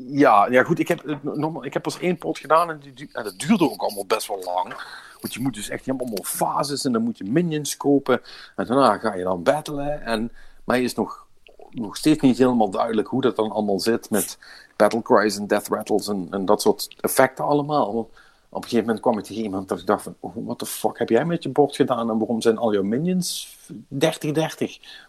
ja, 0.09 0.47
ja, 0.51 0.63
goed. 0.63 0.79
Ik 0.79 0.89
heb, 0.89 1.19
nog, 1.23 1.65
ik 1.65 1.73
heb 1.73 1.83
pas 1.83 1.99
één 1.99 2.19
pot 2.19 2.39
gedaan 2.39 2.71
en, 2.71 2.81
die, 2.95 3.09
en 3.13 3.25
dat 3.25 3.39
duurde 3.39 3.71
ook 3.71 3.83
allemaal 3.83 4.07
best 4.07 4.29
wel 4.29 4.43
lang. 4.45 4.75
Want 5.21 5.35
je 5.35 5.41
moet 5.41 5.55
dus 5.55 5.69
echt, 5.69 5.85
je 5.85 5.91
hebt 5.91 6.03
allemaal 6.03 6.25
fases 6.25 6.85
en 6.85 6.93
dan 6.93 7.03
moet 7.03 7.19
je 7.19 7.25
minions 7.25 7.77
kopen. 7.77 8.21
En 8.57 8.67
daarna 8.67 8.99
ga 8.99 9.15
je 9.15 9.25
dan 9.25 9.43
battlen. 9.43 10.03
En 10.03 10.33
mij 10.65 10.83
is 10.83 10.95
nog, 10.95 11.27
nog 11.71 11.97
steeds 11.97 12.21
niet 12.21 12.39
helemaal 12.39 12.71
duidelijk 12.71 13.09
hoe 13.09 13.21
dat 13.21 13.37
dan 13.37 13.51
allemaal 13.51 13.81
zit 13.81 14.11
met 14.11 14.39
battlecries 14.77 15.37
en 15.37 15.47
death 15.47 15.69
rattles 15.69 16.09
en, 16.09 16.27
en 16.31 16.45
dat 16.45 16.63
soort 16.63 16.95
effecten 17.01 17.45
allemaal 17.45 18.11
op 18.49 18.63
een 18.63 18.69
gegeven 18.69 18.85
moment 18.85 19.01
kwam 19.01 19.19
ik 19.19 19.25
tegen 19.25 19.43
iemand 19.43 19.69
dat 19.69 19.79
ik 19.81 19.87
dacht 19.87 20.03
van, 20.03 20.17
oh, 20.21 20.35
what 20.47 20.59
the 20.59 20.67
fuck 20.67 20.99
heb 20.99 21.09
jij 21.09 21.25
met 21.25 21.43
je 21.43 21.49
bord 21.49 21.77
gedaan 21.77 22.11
en 22.11 22.19
waarom 22.19 22.41
zijn 22.41 22.59
al 22.59 22.73
jouw 22.73 22.83
minions 22.83 23.59
30-30? 23.73 23.77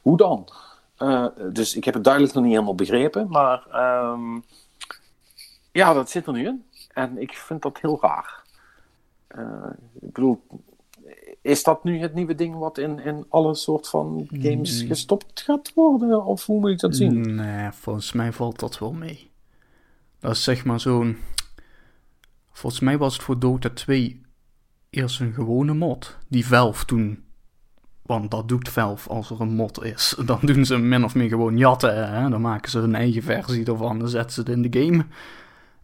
Hoe 0.01 0.17
dan? 0.17 0.49
Uh, 0.97 1.25
dus 1.51 1.75
ik 1.75 1.83
heb 1.83 1.93
het 1.93 2.03
duidelijk 2.03 2.33
nog 2.33 2.43
niet 2.43 2.53
helemaal 2.53 2.75
begrepen, 2.75 3.27
maar 3.29 3.65
um, 4.11 4.43
ja, 5.71 5.93
dat 5.93 6.09
zit 6.09 6.27
er 6.27 6.33
nu 6.33 6.47
in. 6.47 6.63
En 6.93 7.21
ik 7.21 7.33
vind 7.33 7.61
dat 7.61 7.79
heel 7.81 7.97
raar. 8.01 8.43
Uh, 9.37 9.65
ik 10.01 10.13
bedoel, 10.13 10.41
is 11.41 11.63
dat 11.63 11.83
nu 11.83 11.99
het 11.99 12.13
nieuwe 12.13 12.35
ding 12.35 12.55
wat 12.55 12.77
in, 12.77 12.99
in 12.99 13.25
alle 13.29 13.55
soort 13.55 13.87
van 13.87 14.27
games 14.31 14.81
mm. 14.81 14.87
gestopt 14.87 15.41
gaat 15.41 15.73
worden? 15.73 16.25
Of 16.25 16.45
hoe 16.45 16.59
moet 16.59 16.69
ik 16.69 16.79
dat 16.79 16.95
zien? 16.95 17.35
Nee, 17.35 17.71
volgens 17.71 18.11
mij 18.11 18.31
valt 18.31 18.59
dat 18.59 18.79
wel 18.79 18.93
mee. 18.93 19.31
Dat 20.19 20.31
is 20.31 20.43
zeg 20.43 20.65
maar 20.65 20.79
zo'n 20.79 21.17
Volgens 22.59 22.81
mij 22.81 22.97
was 22.97 23.13
het 23.13 23.23
voor 23.23 23.39
Dota 23.39 23.69
2 23.69 24.21
eerst 24.89 25.19
een 25.19 25.33
gewone 25.33 25.73
mod. 25.73 26.17
Die 26.27 26.47
Valve 26.47 26.85
toen. 26.85 27.23
Want 28.01 28.31
dat 28.31 28.47
doet 28.47 28.69
Valve 28.69 29.09
als 29.09 29.29
er 29.29 29.41
een 29.41 29.55
mod 29.55 29.83
is. 29.83 30.15
Dan 30.25 30.39
doen 30.41 30.65
ze 30.65 30.77
min 30.77 31.03
of 31.03 31.15
meer 31.15 31.29
gewoon 31.29 31.57
jatten. 31.57 32.13
Hè? 32.13 32.29
Dan 32.29 32.41
maken 32.41 32.71
ze 32.71 32.79
hun 32.79 32.95
eigen 32.95 33.23
versie 33.23 33.65
ervan. 33.65 33.99
Dan 33.99 34.09
zetten 34.09 34.31
ze 34.31 34.39
het 34.39 34.49
in 34.49 34.61
de 34.61 34.79
game. 34.79 35.05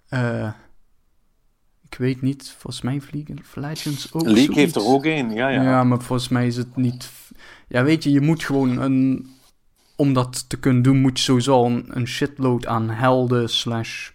Uh, 0.09 0.51
ik 1.89 1.97
weet 1.97 2.21
niet. 2.21 2.55
Volgens 2.57 2.81
mij 2.81 3.01
vliegen 3.01 3.39
Legends 3.53 4.13
ook. 4.13 4.21
League 4.21 4.55
heeft 4.55 4.75
er 4.75 4.85
ook 4.85 5.05
een. 5.05 5.31
Ja, 5.31 5.49
ja. 5.49 5.63
ja, 5.63 5.83
maar 5.83 6.01
volgens 6.01 6.29
mij 6.29 6.47
is 6.47 6.57
het 6.57 6.75
niet. 6.75 7.11
Ja, 7.67 7.83
weet 7.83 8.03
je, 8.03 8.11
je 8.11 8.21
moet 8.21 8.43
gewoon 8.43 8.77
een. 8.77 9.29
Om 9.95 10.13
dat 10.13 10.49
te 10.49 10.59
kunnen 10.59 10.81
doen, 10.81 11.01
moet 11.01 11.17
je 11.17 11.23
sowieso 11.23 11.65
een, 11.65 11.85
een 11.89 12.07
shitload 12.07 12.65
aan 12.65 12.89
helden 12.89 13.49
slash 13.49 14.09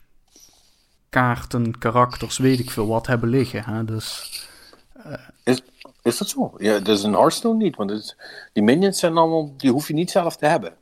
kaarten, 1.11 1.79
karakters, 1.79 2.39
weet 2.39 2.59
ik 2.59 2.71
veel 2.71 2.87
wat 2.87 3.07
hebben 3.07 3.29
liggen. 3.29 3.65
Hè? 3.65 3.85
Dus, 3.85 4.49
uh... 5.07 5.13
is, 5.45 5.63
is 6.03 6.19
dat 6.19 6.29
zo? 6.29 6.55
Ja, 6.59 6.79
dat 6.79 6.99
is 6.99 7.03
een 7.03 7.13
Hearthstone 7.13 7.57
niet, 7.57 7.77
want 7.77 7.91
is, 7.91 8.17
die 8.53 8.63
minions 8.63 8.99
zijn 8.99 9.17
allemaal, 9.17 9.55
die 9.57 9.71
hoef 9.71 9.89
je 9.89 9.95
niet 9.95 10.11
zelf 10.11 10.37
te 10.37 10.47
hebben. 10.47 10.73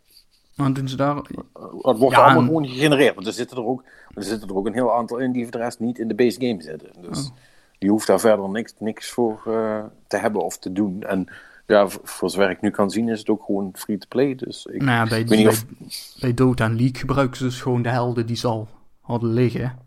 Maar 0.55 0.73
doen 0.73 0.89
ze 0.89 0.97
daar... 0.97 1.17
Het 1.17 1.99
wordt 1.99 2.17
allemaal 2.17 2.45
gewoon 2.45 2.69
gegenereerd, 2.69 3.15
want 3.15 3.27
er 3.27 3.33
zitten 3.33 3.57
er, 3.57 3.65
ook, 3.65 3.85
er 4.15 4.23
zitten 4.23 4.49
er 4.49 4.57
ook 4.57 4.67
een 4.67 4.73
heel 4.73 4.95
aantal 4.95 5.19
in 5.19 5.33
die 5.33 5.43
voor 5.43 5.53
de 5.53 5.59
rest 5.59 5.79
niet 5.79 5.99
in 5.99 6.09
de 6.09 6.15
base 6.15 6.41
game 6.41 6.63
zitten. 6.63 6.91
Dus 7.01 7.19
oh. 7.19 7.37
je 7.79 7.89
hoeft 7.89 8.07
daar 8.07 8.21
verder 8.21 8.49
niks, 8.49 8.75
niks 8.79 9.11
voor 9.11 9.43
uh, 9.49 9.85
te 10.07 10.17
hebben 10.17 10.45
of 10.45 10.59
te 10.59 10.73
doen. 10.73 11.03
En 11.03 11.29
ja, 11.67 11.89
voor 11.89 12.31
zover 12.31 12.51
ik 12.51 12.61
nu 12.61 12.71
kan 12.71 12.91
zien 12.91 13.09
is 13.09 13.19
het 13.19 13.29
ook 13.29 13.45
gewoon 13.45 13.71
free-to-play. 13.75 14.35
Dus 14.35 14.67
ik, 14.67 14.83
nou 14.83 14.91
ja, 14.91 15.09
bij, 15.09 15.27
weet 15.27 15.39
niet 15.39 15.49
of... 15.49 15.65
bij 16.21 16.35
Dota 16.35 16.65
en 16.65 16.77
League 16.77 16.95
gebruiken 16.99 17.37
ze 17.37 17.45
dus 17.45 17.61
gewoon 17.61 17.83
de 17.83 17.89
helden 17.89 18.27
die 18.27 18.37
ze 18.37 18.47
al 18.47 18.69
hadden 19.01 19.33
liggen. 19.33 19.79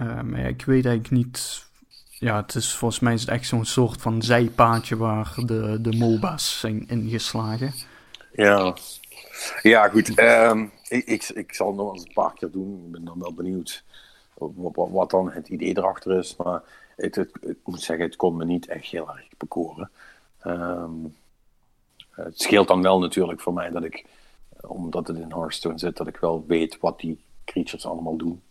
Eh, 0.00 0.48
ik 0.48 0.64
weet 0.64 0.86
eigenlijk 0.86 1.10
niet. 1.10 1.64
Ja, 2.08 2.36
het 2.36 2.54
is 2.54 2.74
volgens 2.74 3.00
mij 3.00 3.14
is 3.14 3.20
het 3.20 3.30
echt 3.30 3.46
zo'n 3.46 3.64
soort 3.64 4.00
van 4.00 4.22
zijpaadje 4.22 4.96
waar 4.96 5.34
de, 5.46 5.78
de 5.80 5.96
MOBA's 5.96 6.60
zijn 6.60 6.88
ingeslagen. 6.88 7.72
Ja, 8.32 8.76
ja 9.62 9.88
goed. 9.88 10.14
ehm, 10.14 10.66
ik, 10.88 11.06
ik, 11.06 11.28
ik 11.28 11.54
zal 11.54 11.66
het 11.66 11.76
nog 11.76 11.92
eens 11.92 12.04
een 12.04 12.12
paar 12.12 12.32
keer 12.32 12.50
doen. 12.50 12.82
Ik 12.86 12.92
ben 12.92 13.04
dan 13.04 13.18
wel 13.18 13.34
benieuwd 13.34 13.84
wat, 14.34 14.88
wat, 14.90 15.10
dan 15.10 15.30
het 15.30 15.48
idee 15.48 15.76
erachter 15.76 16.18
is. 16.18 16.36
Maar 16.36 16.62
het, 16.96 17.14
het, 17.14 17.30
ik 17.40 17.58
moet 17.64 17.82
zeggen, 17.82 18.06
het 18.06 18.16
kon 18.16 18.36
me 18.36 18.44
niet 18.44 18.66
echt 18.66 18.90
heel 18.90 19.08
erg 19.08 19.28
bekoren. 19.36 19.90
Ehm, 20.40 20.92
het 22.10 22.40
scheelt 22.40 22.68
dan 22.68 22.82
wel 22.82 22.98
natuurlijk 22.98 23.40
voor 23.40 23.54
mij 23.54 23.70
dat 23.70 23.84
ik, 23.84 24.04
omdat 24.60 25.06
het 25.06 25.16
in 25.16 25.32
Hearthstone 25.32 25.78
zit, 25.78 25.96
dat 25.96 26.06
ik 26.06 26.16
wel 26.16 26.44
weet 26.46 26.78
wat 26.80 27.00
die 27.00 27.20
creatures 27.44 27.86
allemaal 27.86 28.16
doen. 28.16 28.42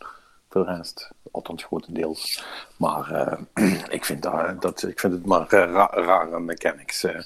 Voor 0.49 0.65
de 0.65 0.73
rest, 0.75 1.09
althans 1.31 1.63
grotendeels. 1.63 2.43
Maar 2.77 3.11
eh, 3.11 3.39
ik, 3.97 4.05
vind 4.05 4.21
dat, 4.21 4.61
dat, 4.61 4.83
ik 4.83 4.99
vind 4.99 5.13
het 5.13 5.25
maar 5.25 5.47
eh, 5.47 5.71
ra- 5.71 5.91
rare 5.93 6.39
mechanics. 6.39 7.03
eh. 7.03 7.21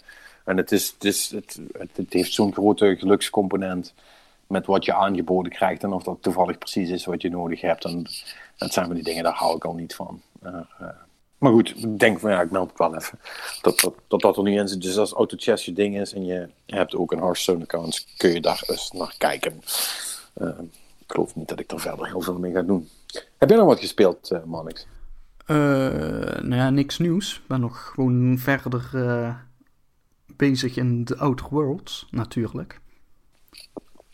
en 0.45 0.57
het, 0.57 0.71
is, 0.71 0.95
het, 0.99 1.32
het, 1.74 1.89
het, 1.95 2.13
heeft 2.13 2.34
zo'n 2.34 2.53
grote 2.53 2.95
gelukscomponent 2.99 3.93
met 4.47 4.65
wat 4.65 4.86
je 4.86 4.93
aangeboden 4.93 5.51
krijgt. 5.51 5.84
En 5.84 5.93
of 5.93 6.03
dat 6.03 6.17
toevallig 6.21 6.57
precies 6.57 6.89
is 6.89 7.05
wat 7.05 7.21
je 7.21 7.30
nodig 7.30 7.61
hebt. 7.61 7.86
En 7.86 8.03
dat 8.57 8.74
zijn 8.74 8.86
van 8.86 8.95
die 8.95 9.03
dingen, 9.03 9.24
daar 9.24 9.34
hou 9.34 9.55
ik 9.55 9.65
al 9.65 9.74
niet 9.74 9.95
van. 9.95 10.21
Maar 11.38 11.51
goed, 11.51 11.74
ik 11.78 11.99
denk 11.99 12.19
van 12.19 12.32
ja, 12.32 12.41
ik 12.41 12.51
meld 12.51 12.69
het 12.69 12.78
wel 12.78 12.95
even. 12.95 13.19
Dat 13.61 13.80
dat, 13.80 13.93
dat, 14.07 14.21
dat 14.21 14.38
er 14.38 14.43
niet 14.43 14.59
in 14.59 14.67
zit. 14.67 14.82
Dus 14.82 14.97
als 14.97 15.13
AutoChess 15.13 15.65
je 15.65 15.74
ding 15.74 15.99
is 15.99 16.13
en 16.13 16.26
je 16.26 16.49
hebt 16.65 16.95
ook 16.95 17.11
een 17.11 17.19
Hearthstone 17.19 17.61
account, 17.63 18.07
kun 18.17 18.34
je 18.34 18.41
daar 18.41 18.63
eens 18.67 18.91
naar 18.91 19.15
kijken. 19.17 19.61
Ik 20.99 21.11
geloof 21.11 21.36
niet 21.36 21.47
dat 21.47 21.59
ik 21.59 21.71
er 21.71 21.80
verder 21.80 22.07
heel 22.07 22.21
veel 22.21 22.39
mee 22.39 22.51
ga 22.51 22.61
doen. 22.61 22.89
Heb 23.38 23.49
jij 23.49 23.57
nog 23.57 23.68
wat 23.68 23.80
gespeeld, 23.80 24.32
uh, 24.32 24.43
Manix? 24.43 24.88
Eh, 25.45 25.55
nou 26.41 26.55
ja, 26.55 26.70
niks 26.70 26.97
nieuws. 26.97 27.36
Ik 27.36 27.47
ben 27.47 27.59
nog 27.59 27.91
gewoon 27.95 28.38
verder 28.39 28.89
eh, 28.93 29.36
bezig 30.36 30.78
in 30.78 31.03
de 31.03 31.18
Outer 31.18 31.47
Worlds, 31.49 32.07
natuurlijk. 32.11 32.80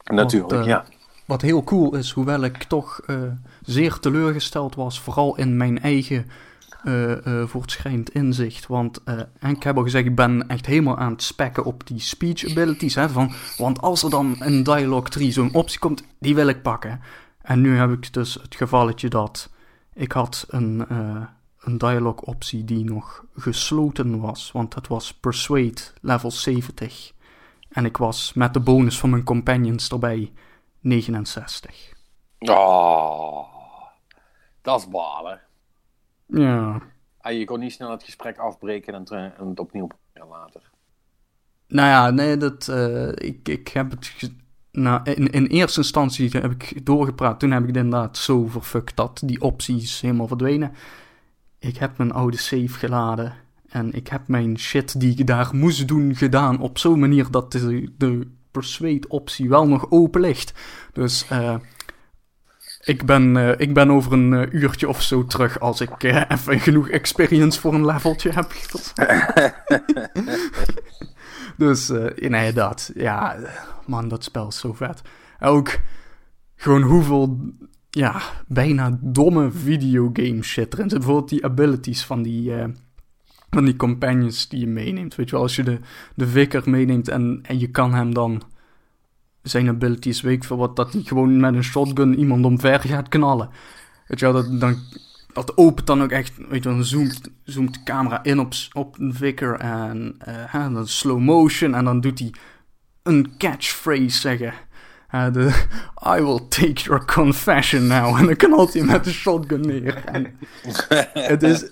Natuurlijk, 0.04 0.52
Want, 0.52 0.64
eh, 0.64 0.70
ja. 0.70 0.86
Wat 1.26 1.42
heel 1.42 1.64
cool 1.64 1.96
is, 1.96 2.12
hoewel 2.12 2.44
ik 2.44 2.64
toch 2.64 3.00
zeer 3.62 4.00
teleurgesteld 4.00 4.76
was, 4.76 5.00
vooral 5.00 5.38
in 5.38 5.58
mijn 5.58 5.82
eigen 5.82 6.26
voortschrijdend 7.46 8.10
inzicht. 8.10 8.68
Want 8.68 9.04
en 9.40 9.56
ik 9.56 9.64
heb 9.64 9.78
al 9.78 9.84
gezegd, 9.84 10.06
ik 10.06 10.16
ben 10.16 10.48
echt 10.48 10.66
helemaal 10.66 10.98
aan 10.98 11.12
het 11.12 11.24
spekken 11.24 11.64
op 11.64 11.88
die 11.88 12.00
speech 12.00 12.50
abilities. 12.50 12.96
Hè, 12.96 13.10
van, 13.10 13.32
want 13.58 13.82
als 13.82 14.04
er 14.04 14.10
dan 14.10 14.44
in 14.44 14.64
Dialog 14.64 15.10
3 15.10 15.32
zo'n 15.32 15.54
optie 15.54 15.80
komt, 15.80 16.04
die 16.20 16.36
wil 16.36 16.48
ik 16.48 16.62
pakken. 16.62 17.02
En 17.42 17.62
nu 17.62 17.78
heb 17.78 17.92
ik 17.92 18.14
dus 18.14 18.34
het 18.34 18.56
gevalletje 18.56 19.08
dat 19.08 19.50
ik 19.94 20.12
had 20.12 20.46
een, 20.50 20.88
eh, 20.88 21.26
een 21.60 21.78
dialog 21.78 22.22
optie 22.22 22.64
die 22.66 22.84
nog 22.84 23.26
gesloten 23.36 24.20
was. 24.20 24.52
Want 24.52 24.74
dat 24.74 24.88
was 24.88 25.14
Persuade 25.14 25.82
level 26.02 26.32
70. 26.32 27.14
En 27.70 27.86
ik 27.86 27.98
was 27.98 28.34
met 28.34 28.54
de 28.54 28.60
bonus 28.60 29.00
van 29.00 29.10
mijn 29.10 29.24
companions 29.24 29.90
erbij 29.90 30.34
69. 30.80 31.94
Oh, 32.40 33.46
dat 34.62 34.80
is 34.80 34.88
balen. 34.88 35.42
Ja. 36.26 36.82
Ah, 37.22 37.34
je 37.34 37.46
kon 37.46 37.60
niet 37.60 37.72
snel 37.74 37.92
het 37.92 38.04
gesprek 38.04 38.38
afbreken 38.38 38.94
en, 38.94 39.06
en 39.38 39.48
het 39.48 39.60
opnieuw 39.60 39.88
later. 40.14 40.62
Nou 41.68 41.88
ja, 41.88 42.10
nee, 42.10 42.38
dat, 42.38 42.68
eh, 42.68 43.10
ik, 43.10 43.48
ik 43.48 43.68
heb 43.68 43.92
het... 43.92 44.32
Nou, 44.72 45.02
in, 45.04 45.30
in 45.30 45.46
eerste 45.46 45.80
instantie 45.80 46.30
heb 46.32 46.52
ik 46.52 46.86
doorgepraat. 46.86 47.40
Toen 47.40 47.52
heb 47.52 47.62
ik 47.62 47.76
inderdaad 47.76 48.18
zo 48.18 48.48
verfukt 48.48 48.96
dat 48.96 49.22
die 49.26 49.42
opties 49.42 50.02
helemaal 50.02 50.28
verdwenen. 50.28 50.72
Ik 51.60 51.78
heb 51.78 51.98
mijn 51.98 52.12
oude 52.12 52.38
save 52.38 52.70
geladen. 52.70 53.34
En 53.70 53.94
ik 53.94 54.08
heb 54.08 54.28
mijn 54.28 54.60
shit 54.60 55.00
die 55.00 55.18
ik 55.18 55.28
daar 55.28 55.56
moest 55.56 55.88
doen 55.88 56.16
gedaan 56.16 56.60
op 56.60 56.78
zo'n 56.78 57.00
manier 57.00 57.32
dat 57.32 57.52
de, 57.52 57.92
de 57.98 58.28
persuade 58.52 59.08
optie 59.08 59.50
wel 59.50 59.68
nog 59.68 59.92
open 59.92 60.22
ligt. 60.22 60.54
Dus 60.94 61.26
eh, 61.30 61.56
ik, 62.84 63.06
ben, 63.06 63.38
eh, 63.38 63.60
ik 63.60 63.74
ben 63.74 63.92
over 63.92 64.14
een 64.14 64.34
eh, 64.34 64.62
uurtje 64.62 64.90
of 64.90 65.02
zo 65.02 65.26
terug 65.26 65.60
als 65.60 65.82
ik 65.82 66.04
even 66.04 66.60
genoeg 66.60 66.90
experience 66.90 67.60
voor 67.60 67.74
een 67.74 67.86
leveltje 67.86 68.32
heb. 68.32 68.52
dus 71.60 71.90
eh, 71.90 72.30
nee, 72.30 72.54
dat. 72.54 72.92
Ja, 72.96 73.38
man, 73.86 74.08
dat 74.08 74.24
spel 74.24 74.48
is 74.48 74.60
zo 74.60 74.74
vet. 74.74 75.02
Ook 75.40 75.80
gewoon 76.56 76.82
hoeveel, 76.82 77.40
ja, 77.90 78.22
bijna 78.48 78.98
domme 79.02 79.52
videogame 79.52 80.44
shit 80.44 80.74
erin. 80.74 80.88
Bijvoorbeeld 80.88 81.30
die 81.30 81.46
abilities 81.46 82.06
van 82.06 82.22
die, 82.22 82.56
eh, 82.56 82.68
van 83.50 83.66
die 83.66 83.76
companions 83.76 84.48
die 84.48 84.60
je 84.60 84.68
meeneemt. 84.68 85.16
Weet 85.16 85.30
je 85.30 85.36
wel, 85.36 85.44
als 85.44 85.56
je 85.56 85.64
de, 85.64 85.80
de 86.16 86.28
vicar 86.28 86.70
meeneemt 86.70 87.08
en, 87.08 87.40
en 87.42 87.60
je 87.60 87.68
kan 87.68 87.94
hem 87.94 88.14
dan 88.14 88.42
zijn 89.42 89.70
abilities, 89.70 90.22
weet 90.22 90.36
ik 90.36 90.44
veel 90.44 90.58
wat, 90.58 90.76
dat 90.76 90.94
hij 90.94 91.02
gewoon 91.02 91.40
met 91.40 91.54
een 91.54 91.64
shotgun 91.64 92.20
iemand 92.20 92.46
omver 92.46 92.80
gaat 92.80 93.10
knallen. 93.10 93.50
Weet 94.08 94.20
je 94.20 94.32
wel, 94.32 94.44
dat, 94.44 94.60
dan, 94.60 94.76
dat 95.46 95.58
opent 95.58 95.88
dan 95.88 96.04
ook 96.04 96.12
echt, 96.12 96.32
weet 96.38 96.64
je 96.64 96.70
dan 96.70 96.84
zoomt, 96.84 97.22
zoomt 97.44 97.74
de 97.74 97.84
camera 97.84 98.24
in 98.24 98.40
op, 98.40 98.54
op 98.74 99.00
een 99.00 99.14
vicar 99.14 99.60
en 99.60 100.16
eh, 100.20 100.74
dan 100.74 100.88
slow 100.88 101.20
motion 101.20 101.76
en 101.76 101.86
dan 101.86 102.02
doet 102.02 102.20
hij 102.20 102.34
een 103.04 103.34
catchphrase 103.38 104.20
zeggen. 104.20 104.54
Eh, 105.10 105.34
de, 105.34 105.66
I 106.18 106.22
will 106.22 106.40
take 106.50 106.82
your 106.84 107.06
confession 107.06 107.88
now. 107.88 108.16
En 108.20 108.26
dan 108.26 108.36
knalt 108.36 108.74
hij 108.74 108.84
met 108.84 109.04
de 109.04 109.12
shotgun 109.12 109.62
neer. 109.62 110.06
En 110.06 110.40
het 111.14 111.44
is... 111.44 111.68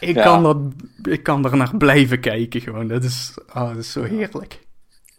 Ik, 0.00 0.14
Ja. 0.14 0.22
kan 0.22 0.42
dat, 0.42 0.56
ik 1.02 1.22
kan 1.22 1.44
er 1.44 1.56
naar 1.56 1.76
blijven 1.76 2.20
kijken 2.20 2.60
gewoon. 2.60 2.88
Dat 2.88 3.04
is, 3.04 3.38
oh, 3.48 3.68
dat 3.68 3.76
is 3.76 3.92
zo 3.92 4.02
heerlijk. 4.02 4.66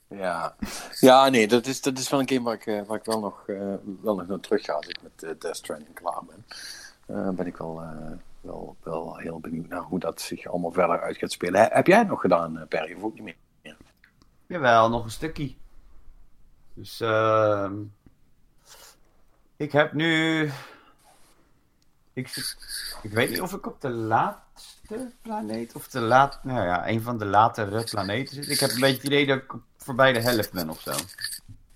Ja, 0.10 0.56
ja 1.00 1.30
nee, 1.30 1.48
dat 1.48 1.66
is, 1.66 1.82
dat 1.82 1.98
is 1.98 2.10
wel 2.10 2.20
een 2.20 2.30
game 2.30 2.42
waar 2.42 2.54
ik, 2.54 2.66
eh, 2.66 2.82
waar 2.88 2.98
ik 2.98 3.06
wel, 3.06 3.20
nog, 3.20 3.44
wel 4.02 4.16
nog 4.16 4.28
naar 4.28 4.40
terug 4.40 4.66
ga 4.66 4.74
als 4.74 4.88
ik 4.88 4.98
met 5.02 5.24
uh, 5.24 5.30
Death 5.40 5.56
Stranding 5.56 5.94
klaar 5.94 6.22
ben. 6.28 6.46
Eh, 7.08 7.30
ben 7.30 7.48
ik 7.48 7.58
wel, 7.58 7.82
eh, 7.82 8.12
wel, 8.42 8.76
wel 8.84 9.18
heel 9.18 9.40
benieuwd 9.40 9.68
naar 9.68 9.82
hoe 9.82 10.00
dat 10.00 10.22
zich 10.22 10.46
allemaal 10.48 10.72
verder 10.72 11.02
uit 11.02 11.18
gaat 11.18 11.32
spelen. 11.32 11.62
He- 11.62 11.68
heb 11.72 11.88
jij 11.88 11.98
het 11.98 12.08
nog 12.08 12.22
gedaan, 12.22 12.58
eh, 12.58 12.68
Perry, 12.68 12.96
of 12.96 13.04
ook 13.04 13.14
niet 13.14 13.24
meer? 13.24 13.36
Jawel, 14.48 14.90
nog 14.90 15.04
een 15.04 15.12
stukje. 15.12 15.56
Dus 16.74 17.00
ehm 17.00 17.74
ik 19.58 19.72
heb 19.72 19.94
nu. 19.94 20.42
Ik, 22.14 22.30
weet 23.02 23.30
niet 23.30 23.42
of 23.42 23.54
ik 23.54 23.66
op 23.68 23.82
de 23.82 23.90
laatste 23.90 25.12
planeet 25.22 25.76
of 25.76 25.88
de 25.88 26.00
laat, 26.00 26.44
nou 26.44 26.66
ja, 26.66 26.88
een 26.88 27.02
van 27.02 27.18
de 27.18 27.26
latere 27.26 27.84
planeten 27.84 28.36
zit. 28.36 28.50
Ik 28.50 28.60
heb 28.60 28.70
een 28.70 28.80
beetje 28.80 28.96
het 28.96 29.06
idee 29.06 29.26
dat 29.26 29.38
ik 29.38 29.54
voorbij 29.78 30.14
de 30.14 30.20
helft 30.22 30.52
ben 30.52 30.70
of 30.70 30.80
zo. 30.80 30.92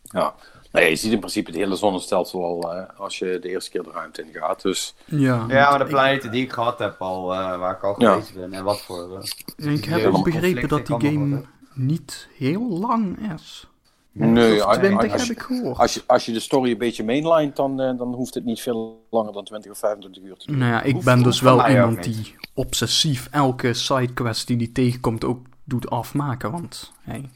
Ja. 0.01 0.35
Nee, 0.71 0.89
je 0.89 0.95
ziet 0.95 1.11
in 1.11 1.19
principe 1.19 1.49
het 1.51 1.59
hele 1.59 1.75
zonnestelsel 1.75 2.43
al 2.43 2.73
eh, 2.75 2.99
als 2.99 3.19
je 3.19 3.39
de 3.41 3.49
eerste 3.49 3.69
keer 3.71 3.83
de 3.83 3.91
ruimte 3.91 4.21
in 4.21 4.33
gaat. 4.33 4.61
Dus 4.61 4.95
Ja, 5.05 5.45
Ja, 5.47 5.69
maar 5.69 5.77
de 5.77 5.83
ik- 5.83 5.89
planeten 5.89 6.31
die 6.31 6.43
ik 6.43 6.51
gehad 6.51 6.79
heb 6.79 7.01
al, 7.01 7.33
eh, 7.33 7.57
waar 7.59 7.75
ik 7.75 7.83
al 7.83 7.95
Ja. 8.01 8.11
geweest 8.11 8.33
ben 8.35 8.53
en 8.53 8.63
wat 8.63 8.81
voor. 8.81 9.17
eh, 9.57 9.73
Ik 9.73 9.85
heb 9.85 10.13
ook 10.13 10.23
begrepen 10.23 10.67
dat 10.69 10.87
die 10.87 10.95
game 10.99 11.17
worden. 11.29 11.45
niet 11.73 12.27
heel 12.37 12.61
lang 12.69 13.33
is. 13.35 13.67
nee, 14.11 14.63
als, 14.63 14.77
20 14.77 15.11
als, 15.11 15.21
heb 15.27 15.37
ik 15.37 15.41
gehoord. 15.43 15.77
als, 15.77 15.93
je, 15.93 16.01
als 16.07 16.25
je 16.25 16.31
de 16.31 16.39
story 16.39 16.71
een 16.71 16.77
beetje 16.77 17.03
mainlined, 17.03 17.55
dan, 17.55 17.77
dan 17.77 18.13
hoeft 18.13 18.33
het 18.33 18.45
niet 18.45 18.61
veel 18.61 19.05
langer 19.09 19.33
dan 19.33 19.43
20 19.43 19.71
of 19.71 19.77
25 19.77 20.23
uur 20.23 20.35
te 20.37 20.47
doen. 20.47 20.57
Nou 20.57 20.71
ja, 20.71 20.81
ik 20.81 20.93
Hoeft- 20.93 21.05
ben 21.05 21.23
dus 21.23 21.41
wel 21.41 21.67
iemand 21.69 22.03
die 22.03 22.35
obsessief 22.53 23.27
elke 23.31 23.73
sidequest 23.73 24.47
die 24.47 24.57
die 24.57 24.71
tegenkomt 24.71 25.23
ook 25.23 25.45
doet 25.63 25.89
afmaken. 25.89 26.51
Want, 26.51 26.91
hey, 27.01 27.29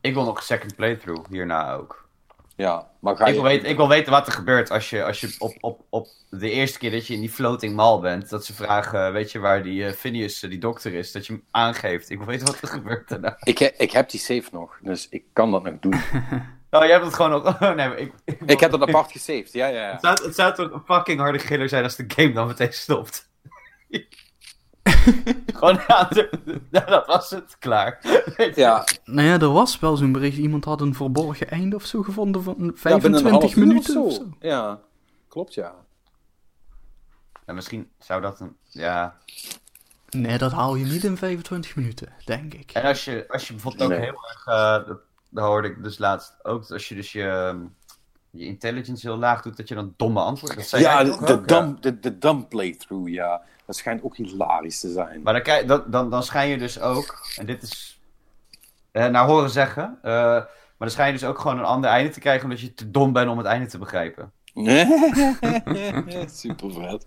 Ik 0.00 0.14
wil 0.14 0.24
nog 0.24 0.36
een 0.36 0.42
second 0.42 0.76
playthrough 0.76 1.30
hierna 1.30 1.72
ook. 1.74 1.99
Ja, 2.60 2.90
maar 3.00 3.16
ga 3.16 3.26
Ik 3.26 3.34
wil, 3.34 3.42
weten, 3.42 3.68
ik 3.68 3.76
wil 3.76 3.88
weten 3.88 4.12
wat 4.12 4.26
er 4.26 4.32
gebeurt 4.32 4.70
als 4.70 4.90
je, 4.90 5.04
als 5.04 5.20
je 5.20 5.34
op, 5.38 5.56
op, 5.60 5.80
op 5.88 6.08
de 6.30 6.50
eerste 6.50 6.78
keer 6.78 6.90
dat 6.90 7.06
je 7.06 7.14
in 7.14 7.20
die 7.20 7.30
floating 7.30 7.74
mall 7.74 8.00
bent. 8.00 8.28
Dat 8.28 8.44
ze 8.44 8.54
vragen, 8.54 9.12
weet 9.12 9.32
je 9.32 9.38
waar 9.38 9.62
die 9.62 9.86
eh, 9.86 9.92
Phineas, 9.92 10.42
eh, 10.42 10.50
die 10.50 10.58
dokter 10.58 10.94
is, 10.94 11.12
dat 11.12 11.26
je 11.26 11.32
hem 11.32 11.44
aangeeft. 11.50 12.10
Ik 12.10 12.16
wil 12.18 12.26
weten 12.26 12.46
wat 12.46 12.60
er 12.60 12.68
gebeurt 12.78 13.08
daarna. 13.08 13.36
Ik, 13.42 13.58
he- 13.58 13.74
ik 13.76 13.90
heb 13.90 14.10
die 14.10 14.20
save 14.20 14.48
nog, 14.52 14.78
dus 14.82 15.06
ik 15.10 15.24
kan 15.32 15.50
dat 15.50 15.62
nog 15.62 15.74
doen. 15.80 15.94
Oh, 16.72 16.82
jij 16.82 16.90
hebt 16.92 17.04
het 17.04 17.14
gewoon 17.14 17.30
nog... 17.30 17.44
Oh, 17.62 17.74
nee, 17.74 17.96
ik... 17.96 18.12
Ik, 18.24 18.40
ik 18.46 18.60
heb 18.60 18.70
dat 18.70 18.82
apart 18.82 19.12
gesaved, 19.12 19.52
ja, 19.52 19.66
ja, 19.66 19.90
Het 19.92 20.02
ja. 20.02 20.16
zou, 20.16 20.26
het 20.26 20.34
zou 20.34 20.54
toch 20.54 20.72
een 20.72 20.94
fucking 20.94 21.20
harde 21.20 21.38
giller 21.38 21.68
zijn 21.68 21.84
als 21.84 21.96
de 21.96 22.04
game 22.06 22.32
dan 22.32 22.46
meteen 22.46 22.72
stopt. 22.72 23.28
gewoon, 25.54 25.80
ja, 25.86 26.08
dat 26.70 27.06
was 27.06 27.30
het, 27.30 27.56
klaar. 27.58 27.98
Ja, 28.54 28.84
nou 29.04 29.28
ja, 29.28 29.38
er 29.38 29.52
was 29.52 29.78
wel 29.78 29.96
zo'n 29.96 30.12
bericht. 30.12 30.36
Iemand 30.36 30.64
had 30.64 30.80
een 30.80 30.94
verborgen 30.94 31.50
einde 31.50 31.76
of 31.76 31.84
zo 31.84 32.02
gevonden 32.02 32.42
van 32.42 32.54
ja, 32.54 32.58
binnen 32.58 32.78
25 32.78 33.22
een 33.24 33.30
half 33.30 33.56
uur 33.56 33.66
minuten 33.66 34.02
of 34.02 34.12
zo. 34.12 34.28
Ja, 34.40 34.80
klopt, 35.28 35.54
ja. 35.54 35.74
Ja, 37.46 37.52
misschien 37.52 37.90
zou 37.98 38.20
dat 38.20 38.40
een... 38.40 38.56
Ja... 38.68 39.16
Nee, 40.10 40.38
dat 40.38 40.52
haal 40.52 40.74
je 40.74 40.84
niet 40.84 41.04
in 41.04 41.16
25 41.16 41.76
minuten, 41.76 42.12
denk 42.24 42.54
ik. 42.54 42.70
En 42.72 42.82
als 42.82 43.04
je, 43.04 43.24
als 43.28 43.46
je 43.46 43.52
bijvoorbeeld 43.52 43.82
ook 43.82 43.98
Nee. 43.98 44.00
heel 44.00 44.28
erg, 44.28 44.46
eh, 44.46 44.88
dat, 44.88 44.98
dat 45.30 45.44
hoorde 45.44 45.68
ik 45.68 45.82
dus 45.82 45.98
laatst 45.98 46.34
ook, 46.42 46.70
als 46.70 46.88
je 46.88 46.94
dus 46.94 47.12
je, 47.12 47.28
ehm, 47.28 47.58
je 48.30 48.44
intelligence 48.44 49.06
heel 49.06 49.16
laag 49.16 49.42
doet, 49.42 49.56
dat 49.56 49.68
je 49.68 49.74
dan 49.74 49.94
domme 49.96 50.20
antwoorden... 50.20 50.58
Dat 50.58 50.66
zei 50.66 50.82
Ja, 50.82 51.04
de, 51.04 51.24
de, 51.24 51.40
dumb, 51.40 51.82
de, 51.82 52.00
de 52.00 52.18
dumb 52.18 52.48
playthrough, 52.48 53.08
ja. 53.10 53.42
Dat 53.70 53.78
schijnt 53.78 54.02
ook 54.02 54.16
hilarisch 54.16 54.80
te 54.80 54.92
zijn. 54.92 55.22
Maar 55.22 55.32
dan, 55.32 55.42
krijg- 55.42 55.64
dan, 55.66 55.82
dan, 55.86 56.10
dan 56.10 56.22
schijn 56.22 56.48
je 56.48 56.58
dus 56.58 56.80
ook, 56.80 57.26
en 57.36 57.46
dit 57.46 57.62
is 57.62 58.00
eh, 58.90 59.06
naar 59.06 59.26
horen 59.26 59.50
zeggen, 59.50 59.98
eh, 60.02 60.12
maar 60.12 60.48
dan 60.78 60.90
schijn 60.90 61.12
je 61.12 61.18
dus 61.18 61.28
ook 61.28 61.38
gewoon 61.38 61.58
een 61.58 61.64
ander 61.64 61.90
einde 61.90 62.10
te 62.10 62.20
krijgen 62.20 62.44
omdat 62.44 62.60
je 62.60 62.74
te 62.74 62.90
dom 62.90 63.12
bent 63.12 63.30
om 63.30 63.38
het 63.38 63.46
einde 63.46 63.66
te 63.66 63.78
begrijpen. 63.78 64.32
Super 66.32 66.72
vet. 66.72 67.06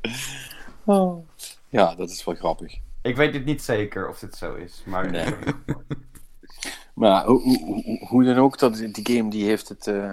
Oh. 0.86 1.28
Ja, 1.70 1.95
dat 1.95 2.09
is 2.09 2.24
wel 2.24 2.36
grappig. 2.36 2.78
Ik 3.01 3.16
weet 3.16 3.34
dit 3.34 3.45
niet 3.45 3.61
zeker 3.64 4.09
of 4.09 4.20
dit 4.20 4.36
zo 4.36 4.53
is, 4.55 4.84
maar 4.86 5.11
Nee. 5.11 5.34
Maar 6.93 7.26
hoe, 7.26 7.41
hoe, 7.41 7.84
hoe- 7.84 8.07
hoe 8.07 8.24
dan 8.24 8.38
ook, 8.38 8.57
dat, 8.59 8.76
die 8.78 9.16
game 9.18 9.30
die 9.30 9.45
heeft 9.45 9.70
het. 9.70 9.88
eh, 9.88 10.11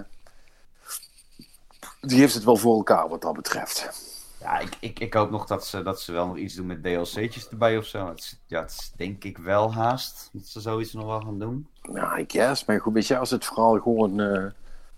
die 2.01 2.19
heeft 2.19 2.35
het 2.35 2.45
wel 2.45 2.57
voor 2.57 2.77
elkaar 2.77 3.09
wat 3.09 3.23
dat 3.23 3.33
betreft. 3.35 3.91
Ja, 4.41 4.59
ik, 4.59 4.77
ik, 4.81 4.99
ik 4.99 5.15
hoop 5.15 5.31
nog 5.31 5.47
dat 5.47 5.67
ze, 5.67 5.83
dat 5.83 6.01
ze 6.01 6.13
wel 6.13 6.27
nog 6.27 6.37
iets 6.37 6.55
doen 6.55 6.67
met 6.67 6.83
DLC'tjes 6.83 7.49
erbij 7.49 7.79
of 7.79 7.87
zo. 7.87 8.09
Het 8.09 8.19
is, 8.19 8.41
ja, 8.47 8.61
het 8.61 8.71
is 8.71 8.93
denk 8.97 9.25
ik 9.25 9.39
wel 9.39 9.73
haast 9.73 10.31
dat 10.33 10.47
ze 10.47 10.61
zoiets 10.61 10.93
nog 10.93 11.05
wel 11.05 11.21
gaan 11.21 11.39
doen. 11.39 11.67
Ja, 11.93 12.17
ik 12.17 12.33
guess. 12.33 12.65
Maar 12.65 12.81
goed, 12.81 12.93
weet 12.93 13.07
je, 13.07 13.19
als 13.19 13.31
het 13.31 13.45
verhaal 13.45 13.81
gewoon 13.81 14.21
eh, 14.21 14.45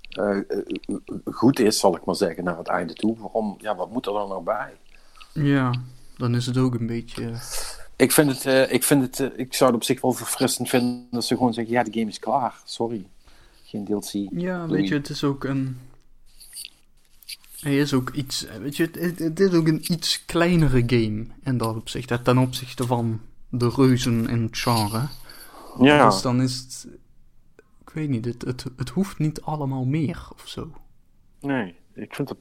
eh, 0.09 0.39
eh, 0.39 0.97
goed 1.25 1.59
is, 1.59 1.79
zal 1.79 1.97
ik 1.97 2.05
maar 2.05 2.15
zeggen, 2.15 2.45
naar 2.45 2.59
het 2.59 2.69
einde 2.69 2.95
toe. 2.95 3.17
Waarom, 3.19 3.55
ja, 3.59 3.77
wat 3.77 3.91
moet 3.91 4.07
er 4.07 4.13
dan 4.13 4.29
nog 4.29 4.43
bij? 4.43 4.73
Ja, 5.33 5.75
dan 6.17 6.35
is 6.35 6.47
het 6.47 6.57
ook 6.59 6.75
een 6.75 6.87
beetje... 6.87 7.41
Ik 7.97 8.13
vind 8.13 8.31
het, 8.31 8.47
eh, 8.47 8.73
ik 8.73 8.85
vind 8.85 9.03
het, 9.03 9.33
ik 9.37 9.55
zou 9.55 9.71
het 9.71 9.81
op 9.81 9.87
zich 9.87 10.01
wel 10.01 10.13
verfrissend 10.13 10.69
vinden 10.69 11.07
dat 11.11 11.25
ze 11.25 11.37
gewoon 11.37 11.55
zeggen, 11.55 11.73
ja, 11.73 11.83
de 11.83 11.93
game 11.93 12.11
is 12.11 12.19
klaar. 12.19 12.55
Sorry. 12.65 13.07
Geen 13.65 13.85
DLC. 13.85 14.29
Ja, 14.41 14.67
weet 14.67 14.89
je, 14.89 14.95
het 14.95 15.09
is 15.09 15.25
ook 15.25 15.45
een... 15.45 15.79
Hij 17.63 17.79
is 17.79 17.95
ook 17.95 18.11
iets... 18.11 18.47
Weet 18.61 18.77
je, 18.77 18.91
het, 18.93 19.19
het 19.19 19.41
is 19.41 19.53
ook 19.53 19.67
een 19.67 19.93
iets 19.93 20.25
kleinere 20.25 20.83
game 20.87 21.27
in 21.43 21.59
dat 21.59 21.77
opzicht. 21.77 22.25
Ten 22.25 22.39
opzichte 22.39 22.87
van 22.87 23.21
de 23.49 23.69
reuzen 23.77 24.29
in 24.29 24.43
het 24.43 24.59
genre. 24.59 25.09
Ja. 25.79 26.09
Dus 26.09 26.23
dan 26.23 26.43
is 26.43 26.59
het... 26.59 26.89
Ik 27.81 27.91
weet 27.91 28.09
niet, 28.09 28.25
het, 28.25 28.43
het, 28.43 28.65
het 28.77 28.89
hoeft 28.89 29.19
niet 29.19 29.43
allemaal 29.43 29.85
meer 29.85 30.29
of 30.33 30.49
zo. 30.49 30.71
Nee, 31.41 31.75
ik 31.95 32.15
vind 32.15 32.29
dat. 32.29 32.37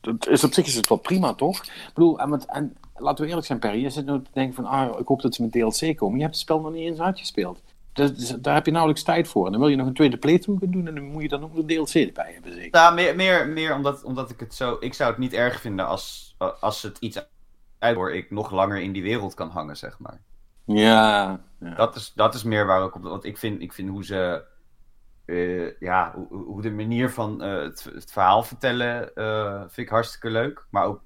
het 0.00 0.26
is 0.26 0.44
op 0.44 0.52
zich 0.52 0.66
is 0.66 0.74
het 0.74 0.88
wel 0.88 0.98
prima, 0.98 1.34
toch? 1.34 1.64
Ik 1.64 1.90
bedoel, 1.94 2.20
en, 2.20 2.28
met, 2.28 2.44
en 2.44 2.76
laten 2.96 3.22
we 3.24 3.28
eerlijk 3.28 3.46
zijn, 3.46 3.58
Perry. 3.58 3.82
Je 3.82 3.90
zit 3.90 4.06
nu 4.06 4.22
te 4.22 4.30
denken 4.32 4.54
van, 4.54 4.64
ah, 4.64 5.00
ik 5.00 5.06
hoop 5.06 5.22
dat 5.22 5.34
ze 5.34 5.42
met 5.42 5.52
DLC 5.52 5.96
komen. 5.96 6.16
Je 6.16 6.22
hebt 6.22 6.34
het 6.34 6.42
spel 6.42 6.60
nog 6.60 6.72
niet 6.72 6.90
eens 6.90 7.00
uitgespeeld. 7.00 7.62
Dus 7.94 8.28
daar 8.28 8.54
heb 8.54 8.64
je 8.64 8.70
nauwelijks 8.70 9.04
tijd 9.04 9.28
voor. 9.28 9.46
En 9.46 9.52
dan 9.52 9.60
wil 9.60 9.70
je 9.70 9.76
nog 9.76 9.86
een 9.86 9.94
tweede 9.94 10.16
playthrough 10.16 10.62
gaan 10.62 10.72
doen 10.72 10.86
en 10.86 10.94
dan 10.94 11.04
moet 11.04 11.22
je 11.22 11.28
dan 11.28 11.42
ook 11.44 11.56
een 11.56 11.66
DLC 11.66 11.94
erbij 11.94 12.32
hebben, 12.32 12.52
zeker? 12.52 12.70
Nou, 12.70 12.94
meer, 12.94 13.16
meer, 13.16 13.48
meer 13.48 13.74
omdat, 13.74 14.02
omdat 14.04 14.30
ik 14.30 14.40
het 14.40 14.54
zo... 14.54 14.76
Ik 14.80 14.94
zou 14.94 15.10
het 15.10 15.18
niet 15.18 15.32
erg 15.32 15.60
vinden 15.60 15.86
als, 15.86 16.34
als 16.60 16.82
het 16.82 16.98
iets 16.98 17.26
uit 17.78 17.96
waar 17.96 18.10
ik 18.10 18.30
nog 18.30 18.50
langer 18.50 18.80
in 18.80 18.92
die 18.92 19.02
wereld 19.02 19.34
kan 19.34 19.50
hangen, 19.50 19.76
zeg 19.76 19.98
maar. 19.98 20.20
Ja. 20.64 21.40
ja. 21.60 21.74
Dat 21.74 21.96
is, 21.96 22.12
dat 22.14 22.34
is 22.34 22.42
meer 22.42 22.66
waar 22.66 22.84
ik 22.84 22.94
op... 22.94 23.02
Want 23.02 23.24
ik 23.24 23.38
vind, 23.38 23.62
ik 23.62 23.72
vind 23.72 23.88
hoe 23.88 24.04
ze... 24.04 24.44
eh, 25.26 25.78
ja, 25.80 26.14
hoe, 26.28 26.62
de 26.62 26.70
manier 26.70 27.10
van 27.10 27.42
eh, 27.42 27.62
het, 27.62 27.84
het 27.94 28.12
verhaal 28.12 28.42
vertellen 28.42 29.14
eh, 29.14 29.58
vind 29.60 29.86
ik 29.86 29.88
hartstikke 29.88 30.30
leuk. 30.30 30.66
Maar 30.70 30.84
ook 30.84 31.02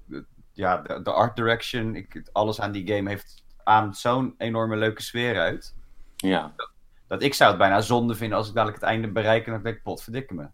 ja, 0.53 0.77
de, 0.77 1.01
de 1.01 1.11
art 1.11 1.35
direction. 1.35 1.95
Ik, 1.95 2.29
alles 2.31 2.61
aan 2.61 2.71
die 2.71 2.87
game 2.95 3.09
heeft 3.09 3.43
aan 3.63 3.93
zo'n 3.95 4.33
enorme 4.37 4.75
leuke 4.75 5.01
sfeer 5.01 5.39
uit. 5.39 5.75
ja. 6.15 6.53
Dat 6.55 6.71
ik 7.17 7.33
zou 7.33 7.49
het 7.49 7.59
bijna 7.59 7.81
zonde 7.81 8.15
vinden 8.15 8.37
als 8.37 8.47
ik 8.47 8.53
dadelijk 8.53 8.79
het 8.79 8.89
einde 8.89 9.07
bereik 9.07 9.45
en 9.45 9.51
dan 9.51 9.63
denk 9.63 9.75
ik, 9.75 9.83
potverdikke 9.83 10.33
me. 10.33 10.47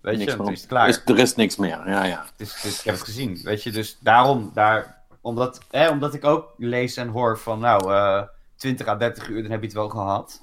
Weet 0.00 0.18
Niks 0.18 0.30
je, 0.32 0.36
dan 0.38 0.50
is 0.52 0.60
het 0.60 0.68
klaar. 0.68 0.88
Is- 0.88 1.02
er 1.04 1.18
is 1.18 1.34
niks 1.34 1.56
meer, 1.56 1.88
ja, 1.88 2.04
ja. 2.04 2.22
Het 2.30 2.40
is, 2.40 2.54
het 2.54 2.64
is- 2.64 2.78
ik 2.78 2.84
heb 2.84 2.94
het 2.94 3.04
gezien, 3.04 3.40
weet 3.42 3.62
je. 3.62 3.70
Dus 3.70 3.98
daarom, 4.00 4.50
daar, 4.54 5.02
omdat, 5.20 5.60
hè, 5.70 5.88
omdat 5.90 6.14
ik 6.14 6.24
ook 6.24 6.54
lees 6.56 6.96
en 6.96 7.08
hoor 7.08 7.38
van, 7.38 7.58
nou, 7.60 7.92
eh 7.92 8.22
20 8.56 8.86
à 8.86 8.96
30 8.96 9.28
uur, 9.28 9.42
dan 9.42 9.50
heb 9.50 9.60
je 9.60 9.66
het 9.66 9.74
wel 9.76 9.88
gehad. 9.88 10.42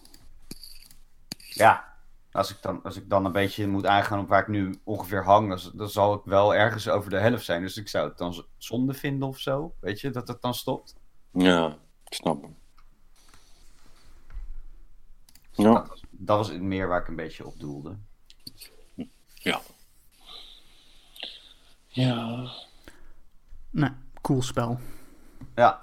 Ja, 1.37 1.93
als 2.31 2.49
ik 2.51 2.57
dan, 2.61 2.83
als 2.83 2.95
ik 2.95 3.09
dan 3.09 3.25
een 3.25 3.31
beetje 3.31 3.67
moet 3.67 3.85
aangaan 3.85 4.19
op 4.19 4.27
waar 4.27 4.41
ik 4.41 4.47
nu 4.47 4.79
ongeveer 4.83 5.23
hang, 5.23 5.49
dan, 5.49 5.71
dan 5.73 5.89
zal 5.89 6.13
ik 6.13 6.21
wel 6.25 6.55
ergens 6.55 6.89
over 6.89 7.09
de 7.09 7.17
helft 7.19 7.45
zijn. 7.45 7.61
Dus 7.61 7.77
ik 7.77 7.87
zou 7.87 8.07
het 8.07 8.17
dan 8.17 8.45
zonde 8.57 8.93
vinden 8.93 9.27
of 9.27 9.37
zo, 9.39 9.73
weet 9.79 10.01
je, 10.01 10.09
dat 10.09 10.27
het 10.27 10.41
dan 10.41 10.53
stopt. 10.53 10.95
Ja, 11.31 11.67
ik 12.05 12.13
snap 12.13 12.41
hem. 12.41 12.55
Ja, 15.57 15.73
Dat, 15.73 15.87
was, 15.87 16.03
dat 16.11 16.37
was 16.37 16.51
meer 16.59 16.87
waar 16.87 17.01
ik 17.01 17.07
een 17.07 17.15
beetje 17.15 17.45
op 17.45 17.59
doelde. 17.59 17.95
ja. 19.33 19.59
Ja. 21.87 22.49
Nee, 23.69 23.89
cool 24.21 24.41
spel. 24.41 24.79
Ja, 25.55 25.81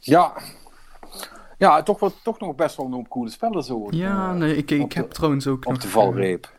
Ja. 0.00 0.32
Ja, 1.58 1.82
toch, 1.82 2.00
wel, 2.00 2.12
toch 2.22 2.38
nog 2.38 2.54
best 2.54 2.76
wel 2.76 2.86
een 2.86 2.92
hoop 2.92 3.08
coole 3.08 3.30
spellen 3.30 3.62
zo. 3.62 3.86
Ja, 3.90 4.30
eh, 4.30 4.36
nee, 4.38 4.56
ik, 4.56 4.70
ik 4.70 4.82
op 4.82 4.90
de- 4.90 4.96
heb 5.00 5.10
trouwens 5.10 5.46
ook 5.46 5.64
Op 5.66 5.72
nog... 5.72 5.82
de 5.82 5.88
valreep. 5.88 6.52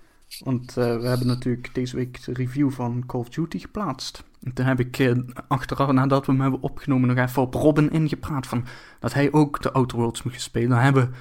Want 0.44 0.78
eh, 0.78 0.98
we 1.00 1.08
hebben 1.08 1.28
natuurlijk 1.28 1.74
deze 1.74 1.96
week 1.96 2.24
de 2.26 2.34
review 2.34 2.72
van 2.72 3.04
Call 3.06 3.20
of 3.20 3.30
Duty 3.30 3.60
geplaatst. 3.60 4.24
En 4.42 4.54
toen 4.54 4.66
heb 4.66 4.80
ik 4.80 5.00
eh, 5.00 5.12
achteraf, 5.48 5.92
nadat 5.92 6.26
we 6.26 6.32
hem 6.32 6.42
hebben 6.42 6.62
opgenomen, 6.62 7.08
nog 7.16 7.18
even 7.28 7.42
op 7.42 7.54
Robin 7.54 7.92
ingepraat 7.92 8.48
van 8.48 8.66
dat 9.00 9.14
hij 9.14 9.32
ook 9.32 9.62
de 9.62 9.72
Outer 9.72 9.98
Worlds 9.98 10.24
moet 10.24 10.42
spelen. 10.42 10.70
Dan 10.70 10.80
hebben 10.80 11.10
we 11.12 11.18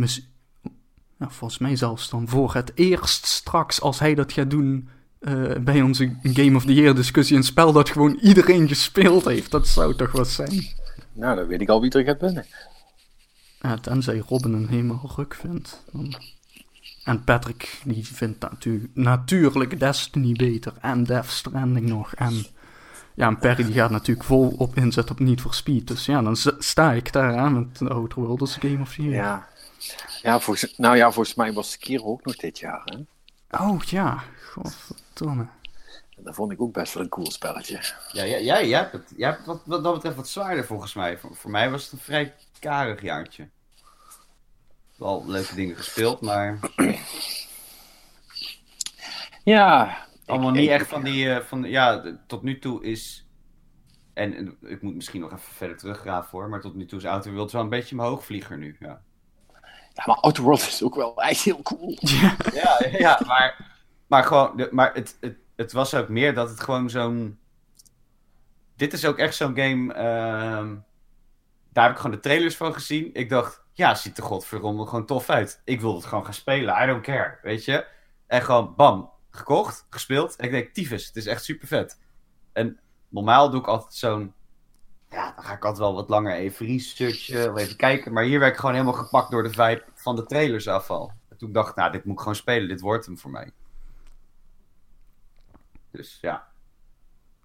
mis- 0.00 0.31
ja, 1.22 1.30
volgens 1.30 1.60
mij 1.60 1.76
zelfs 1.76 2.10
dan 2.10 2.28
voor 2.28 2.54
het 2.54 2.72
eerst 2.74 3.26
straks, 3.26 3.80
als 3.80 3.98
hij 3.98 4.14
dat 4.14 4.32
gaat 4.32 4.50
doen 4.50 4.88
eh, 5.20 5.56
bij 5.60 5.82
onze 5.82 6.16
Game 6.22 6.56
of 6.56 6.64
the 6.64 6.74
Year 6.74 6.94
discussie, 6.94 7.36
een 7.36 7.42
spel 7.42 7.72
dat 7.72 7.90
gewoon 7.90 8.18
iedereen 8.22 8.68
gespeeld 8.68 9.24
heeft. 9.24 9.50
Dat 9.50 9.68
zou 9.68 9.94
toch 9.94 10.12
wat 10.12 10.28
zijn? 10.28 10.66
Nou, 11.12 11.36
dan 11.36 11.46
weet 11.46 11.60
ik 11.60 11.68
al 11.68 11.80
wie 11.80 11.90
er 11.90 12.04
gaat 12.04 12.20
winnen. 12.20 12.46
Ja, 13.60 13.76
tenzij 13.76 14.22
Robin 14.28 14.52
een 14.52 14.68
helemaal 14.68 15.12
ruk 15.16 15.34
vindt. 15.34 15.82
Dan... 15.92 16.14
En 17.04 17.24
Patrick, 17.24 17.80
die 17.84 18.06
vindt 18.06 18.40
natu 18.40 18.90
natuurlijk 18.94 19.80
Destiny 19.80 20.32
beter. 20.32 20.72
En 20.80 21.04
Death 21.04 21.30
Stranding 21.30 21.88
nog. 21.88 22.14
En, 22.14 22.44
ja, 23.14 23.26
en 23.26 23.38
Perry 23.38 23.64
die 23.64 23.74
gaat 23.74 23.90
natuurlijk 23.90 24.26
vol 24.26 24.54
op 24.58 24.76
inzet 24.76 25.10
op 25.10 25.20
Need 25.20 25.40
for 25.40 25.54
Speed. 25.54 25.88
Dus 25.88 26.06
ja, 26.06 26.22
dan 26.22 26.36
sta 26.58 26.92
ik 26.92 27.12
daar 27.12 27.36
aan 27.36 27.52
met 27.52 27.78
de 27.78 27.88
Outer 27.88 28.22
Worlds 28.22 28.56
Game 28.56 28.80
of 28.80 28.94
the 28.94 29.02
Year. 29.02 29.14
Ja. 29.14 29.50
Ja, 30.22 30.40
volgens, 30.40 30.76
nou 30.76 30.96
ja, 30.96 31.12
volgens 31.12 31.34
mij 31.36 31.52
was 31.52 31.70
Sekiro 31.70 32.04
ook 32.04 32.24
nog 32.24 32.36
dit 32.36 32.58
jaar. 32.58 32.82
Hè? 32.84 32.98
Oh 33.64 33.82
ja, 33.82 34.22
godverdomme. 34.50 35.46
Dat 36.16 36.34
vond 36.34 36.52
ik 36.52 36.60
ook 36.60 36.72
best 36.72 36.94
wel 36.94 37.02
een 37.02 37.08
cool 37.08 37.30
spelletje. 37.30 37.80
ja, 38.12 38.22
ja, 38.24 38.36
ja, 38.36 38.62
jij 38.62 38.78
hebt 38.78 38.92
het, 38.92 39.12
jij 39.16 39.30
hebt 39.30 39.46
wat, 39.46 39.62
wat 39.64 39.84
dat 39.84 39.94
betreft 39.94 40.16
wat 40.16 40.28
zwaarder 40.28 40.64
volgens 40.64 40.94
mij. 40.94 41.18
Voor, 41.18 41.36
voor 41.36 41.50
mij 41.50 41.70
was 41.70 41.82
het 41.82 41.92
een 41.92 41.98
vrij 41.98 42.34
karig 42.58 43.02
jaartje. 43.02 43.48
Wel 44.96 45.24
leuke 45.26 45.54
dingen 45.54 45.76
gespeeld, 45.76 46.20
maar 46.20 46.58
Ja. 49.44 49.98
allemaal 50.26 50.48
ik- 50.48 50.54
niet 50.54 50.64
ik- 50.68 50.70
echt 50.70 50.88
van 50.88 51.02
die... 51.02 51.34
eh, 51.34 51.44
van, 51.44 51.62
ja, 51.62 52.16
tot 52.26 52.42
nu 52.42 52.58
toe 52.58 52.84
is... 52.84 53.26
En 54.12 54.56
ik 54.62 54.82
moet 54.82 54.94
misschien 54.94 55.20
nog 55.20 55.32
even 55.32 55.52
verder 55.54 55.76
teruggraven 55.76 56.30
voor, 56.30 56.48
maar 56.48 56.60
tot 56.60 56.74
nu 56.74 56.86
toe 56.86 56.98
is 56.98 57.04
Outer 57.04 57.32
Worlds 57.32 57.52
wel 57.52 57.62
een 57.62 57.68
beetje 57.68 57.96
mijn 57.96 58.08
hoogvlieger 58.08 58.58
nu. 58.58 58.76
Ja, 58.80 59.02
Ja, 59.94 60.02
maar 60.06 60.16
Outer 60.16 60.42
Worlds 60.42 60.68
is 60.68 60.82
ook 60.82 60.94
wel 60.94 61.22
echt 61.22 61.40
heel 61.40 61.62
cool. 61.62 61.96
Ja, 62.00 62.36
ja, 62.52 62.78
ja 62.98 63.20
maar, 63.26 63.74
maar 64.06 64.24
gewoon... 64.24 64.56
de- 64.56 64.68
maar 64.70 64.94
het, 64.94 65.16
het, 65.20 65.36
het 65.56 65.72
was 65.72 65.94
ook 65.94 66.08
meer 66.08 66.34
dat 66.34 66.48
het 66.50 66.60
gewoon 66.60 66.90
zo'n... 66.90 67.38
Dit 68.76 68.92
is 68.92 69.04
ook 69.04 69.18
echt 69.18 69.34
zo'n 69.34 69.56
game... 69.56 69.92
ehm, 69.92 70.76
daar 71.72 71.84
heb 71.84 71.92
ik 71.92 71.98
gewoon 71.98 72.16
de 72.16 72.22
trailers 72.22 72.56
van 72.56 72.72
gezien. 72.74 73.10
Ik 73.12 73.28
dacht, 73.28 73.62
ja, 73.72 73.94
ziet 73.94 74.16
er 74.18 74.22
godverdomme 74.24 74.86
gewoon 74.86 75.06
tof 75.06 75.30
uit. 75.30 75.60
Ik 75.64 75.80
wil 75.80 75.94
het 75.94 76.04
gewoon 76.04 76.24
gaan 76.24 76.34
spelen. 76.34 76.82
I 76.82 76.86
don't 76.86 77.02
care, 77.02 77.38
weet 77.42 77.64
je. 77.64 77.86
En 78.26 78.42
gewoon, 78.42 78.74
bam, 78.76 79.10
gekocht, 79.30 79.86
gespeeld. 79.90 80.36
En 80.36 80.44
ik 80.44 80.50
denk, 80.50 80.72
tyfus, 80.74 81.06
het 81.06 81.16
is 81.16 81.26
echt 81.26 81.44
super 81.44 81.68
vet. 81.68 81.98
En 82.52 82.80
normaal 83.08 83.50
doe 83.50 83.60
ik 83.60 83.66
altijd 83.66 83.94
zo'n... 83.94 84.34
Ja, 85.12 85.32
dan 85.34 85.44
ga 85.44 85.52
ik 85.52 85.64
altijd 85.64 85.78
wel 85.78 85.94
wat 85.94 86.08
langer 86.08 86.34
even 86.34 86.66
researchen, 86.66 87.52
of 87.52 87.58
even 87.58 87.76
kijken. 87.76 88.12
Maar 88.12 88.24
hier 88.24 88.38
werd 88.38 88.52
ik 88.52 88.58
gewoon 88.58 88.74
helemaal 88.74 88.94
gepakt 89.02 89.30
door 89.30 89.42
de 89.42 89.50
vibe 89.50 89.84
van 89.94 90.16
de 90.16 90.26
trailers 90.26 90.68
afval. 90.68 91.12
En 91.28 91.36
toen 91.36 91.52
dacht 91.52 91.68
ik, 91.70 91.74
nou, 91.76 91.92
dit 91.92 92.04
moet 92.04 92.14
ik 92.14 92.18
gewoon 92.20 92.34
spelen. 92.34 92.68
Dit 92.68 92.80
wordt 92.80 93.06
hem 93.06 93.18
voor 93.18 93.30
mij. 93.30 93.50
Dus 95.90 96.18
ja, 96.20 96.48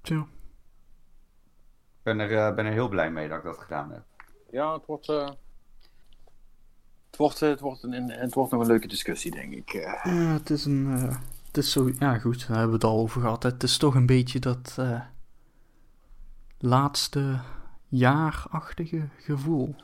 tja. 0.02 0.20
ik 0.20 2.04
ben 2.04 2.20
er, 2.20 2.38
eh, 2.48 2.56
ben 2.56 2.66
er 2.66 2.72
heel 2.72 2.90
blij 2.90 3.12
mee 3.12 3.28
dat 3.28 3.38
ik 3.38 3.44
dat 3.44 3.58
gedaan 3.58 3.92
heb. 3.92 4.04
Ja, 4.52 4.74
het 4.74 4.86
wordt... 4.86 5.10
eh, 5.10 5.30
Het 7.10 7.18
wordt, 7.18 7.42
eh, 7.42 7.50
het, 7.50 7.60
wordt 7.60 7.84
een, 7.84 8.12
het 8.12 8.34
wordt 8.34 8.52
nog 8.52 8.62
een 8.62 8.68
leuke 8.68 8.88
discussie, 8.88 9.32
denk 9.32 9.54
ik. 9.54 9.74
eh. 9.74 9.82
Ja, 10.04 10.12
het 10.34 10.50
is 10.50 10.66
een. 10.66 10.86
het 11.46 11.58
is 11.58 11.72
zo. 11.72 11.90
Ja, 12.00 12.18
goed, 12.18 12.40
daar 12.40 12.48
hebben 12.58 12.68
we 12.68 12.74
het 12.74 12.84
al 12.84 13.00
over 13.00 13.22
gehad. 13.22 13.44
Het 13.44 13.64
is 13.64 13.78
toch 13.78 13.96
een 13.96 14.06
beetje 14.06 14.40
dat. 14.40 14.76
eh, 14.80 15.02
laatste 16.60 17.40
jaarachtige 17.88 19.08
gevoel. 19.18 19.76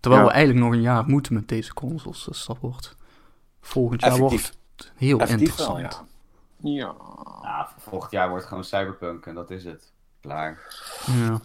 Terwijl 0.00 0.22
Ja. 0.22 0.28
we 0.28 0.34
eigenlijk 0.34 0.64
nog 0.66 0.74
een 0.74 0.80
jaar 0.82 1.06
moeten 1.06 1.34
met 1.34 1.48
deze 1.48 1.74
consoles. 1.74 2.24
Dus 2.24 2.46
dat 2.46 2.58
wordt. 2.58 2.96
Volgend 3.60 4.00
jaar 4.00 4.10
Effectief. 4.10 4.42
wordt 4.42 4.58
het 4.76 4.92
heel 4.96 5.20
Effectief 5.20 5.48
interessant. 5.48 5.78
wel, 6.58 6.72
ja. 6.72 6.86
Ja. 6.86 6.94
Nou, 7.42 7.66
volgend 7.78 8.12
jaar 8.12 8.28
wordt 8.28 8.44
gewoon 8.46 8.64
Cyberpunk 8.64 9.26
en 9.26 9.34
dat 9.34 9.50
is 9.50 9.64
het. 9.64 9.92
Klaar. 10.20 10.74
Ja. 11.06 11.40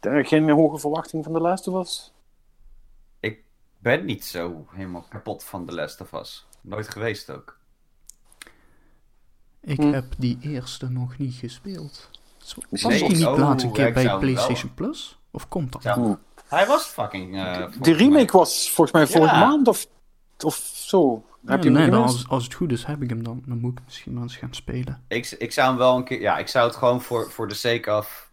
Eh, 0.00 0.26
Geen 0.26 0.50
hoge 0.50 0.78
verwachting 0.78 1.24
van 1.24 1.32
de 1.32 1.40
Last 1.40 1.68
of 1.68 1.80
Us? 1.86 2.12
Ik 3.20 3.44
ben 3.78 4.04
niet 4.04 4.24
zo 4.24 4.66
helemaal 4.70 5.04
kapot 5.08 5.44
van 5.44 5.66
The 5.66 5.72
Last 5.74 6.00
of 6.00 6.12
Us. 6.12 6.46
Nooit 6.60 6.88
geweest 6.88 7.30
ook. 7.30 7.58
Ik 9.60 9.76
Hm. 9.80 9.92
heb 9.92 10.04
die 10.18 10.38
eerste 10.40 10.88
nog 10.90 11.18
niet 11.18 11.34
gespeeld. 11.34 12.10
Was 12.42 12.54
Misschien 12.70 12.92
die 12.92 13.00
Nee, 13.08 13.16
niet 13.30 13.38
laatst 13.38 13.64
een 13.66 13.72
keer 13.72 13.92
bij 13.92 14.04
wel- 14.04 14.18
PlayStation 14.18 14.74
Plus? 14.74 15.18
Of 15.30 15.48
komt 15.48 15.72
dat? 15.72 15.82
Ja. 15.82 16.18
Hij 16.48 16.66
was 16.66 16.82
fucking... 16.82 17.36
eh, 17.36 17.42
mij- 17.80 17.92
remake 17.92 18.32
was 18.36 18.70
volgens 18.70 18.96
mij 18.96 19.06
vorige 19.06 19.34
Ja. 19.34 19.40
maand 19.48 19.68
of, 19.68 19.86
of 20.44 20.54
zo. 20.74 21.24
Heb 21.46 21.62
je 21.62 21.70
Ja, 21.70 21.74
hem 21.76 21.82
nee, 21.82 21.90
dan 21.90 22.02
als, 22.02 22.28
als 22.28 22.44
het 22.44 22.54
goed 22.54 22.72
is, 22.72 22.84
heb 22.84 23.02
ik 23.02 23.08
hem 23.08 23.22
dan. 23.24 23.42
Dan 23.46 23.58
moet 23.60 23.72
ik 23.78 23.84
misschien 23.84 24.14
wel 24.14 24.22
eens 24.22 24.36
gaan 24.36 24.54
spelen. 24.54 25.04
Ik, 25.08 25.30
ik 25.30 25.52
zou 25.52 25.68
hem 25.68 25.76
wel 25.76 25.96
een 25.96 26.04
keer... 26.04 26.20
Ja, 26.20 26.38
ik 26.38 26.48
zou 26.48 26.66
het 26.66 26.76
gewoon 26.76 27.00
voor, 27.02 27.30
voor 27.30 27.48
de 27.48 27.54
sake 27.54 27.90
af... 27.90 28.30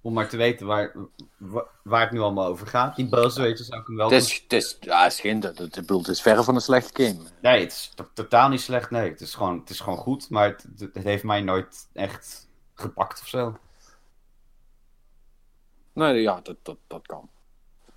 Om 0.00 0.12
maar 0.12 0.28
te 0.28 0.36
weten 0.36 0.66
waar, 0.66 0.92
wa- 1.36 1.64
waar 1.82 2.00
het 2.00 2.10
nu 2.10 2.20
allemaal 2.20 2.46
over 2.46 2.66
gaat. 2.66 2.96
Die 2.96 3.08
buzz, 3.08 3.36
weet 3.36 3.58
je, 3.58 3.64
zou 3.64 3.80
ik 3.80 3.86
hem 3.86 3.96
wel 3.96 4.10
Het 4.10 4.18
doen. 4.20 4.28
is, 4.28 4.42
het 4.42 4.52
is, 4.52 4.76
ja, 4.80 5.02
het 5.02 5.12
is 5.12 5.20
geen, 5.20 5.40
bedoel, 5.74 5.98
het 5.98 6.08
is 6.08 6.20
verre 6.22 6.44
van 6.44 6.54
een 6.54 6.60
slechte 6.60 7.02
game. 7.04 7.18
Nee, 7.42 7.60
het 7.60 7.72
is 7.72 7.92
to- 7.94 8.08
totaal 8.14 8.48
niet 8.48 8.60
slecht. 8.60 8.90
Nee, 8.90 9.10
het 9.10 9.20
is 9.20 9.34
gewoon, 9.34 9.58
het 9.58 9.70
is 9.70 9.80
gewoon 9.80 9.98
goed. 9.98 10.30
Maar 10.30 10.56
het 10.78 10.90
heeft 11.04 11.24
mij 11.24 11.40
nooit 11.40 11.88
echt 11.92 12.43
gepakt 12.74 13.20
of 13.20 13.26
zo. 13.26 13.56
Nee, 15.92 16.22
ja, 16.22 16.40
dat, 16.42 16.56
dat, 16.62 16.76
dat 16.86 17.06
kan. 17.06 17.28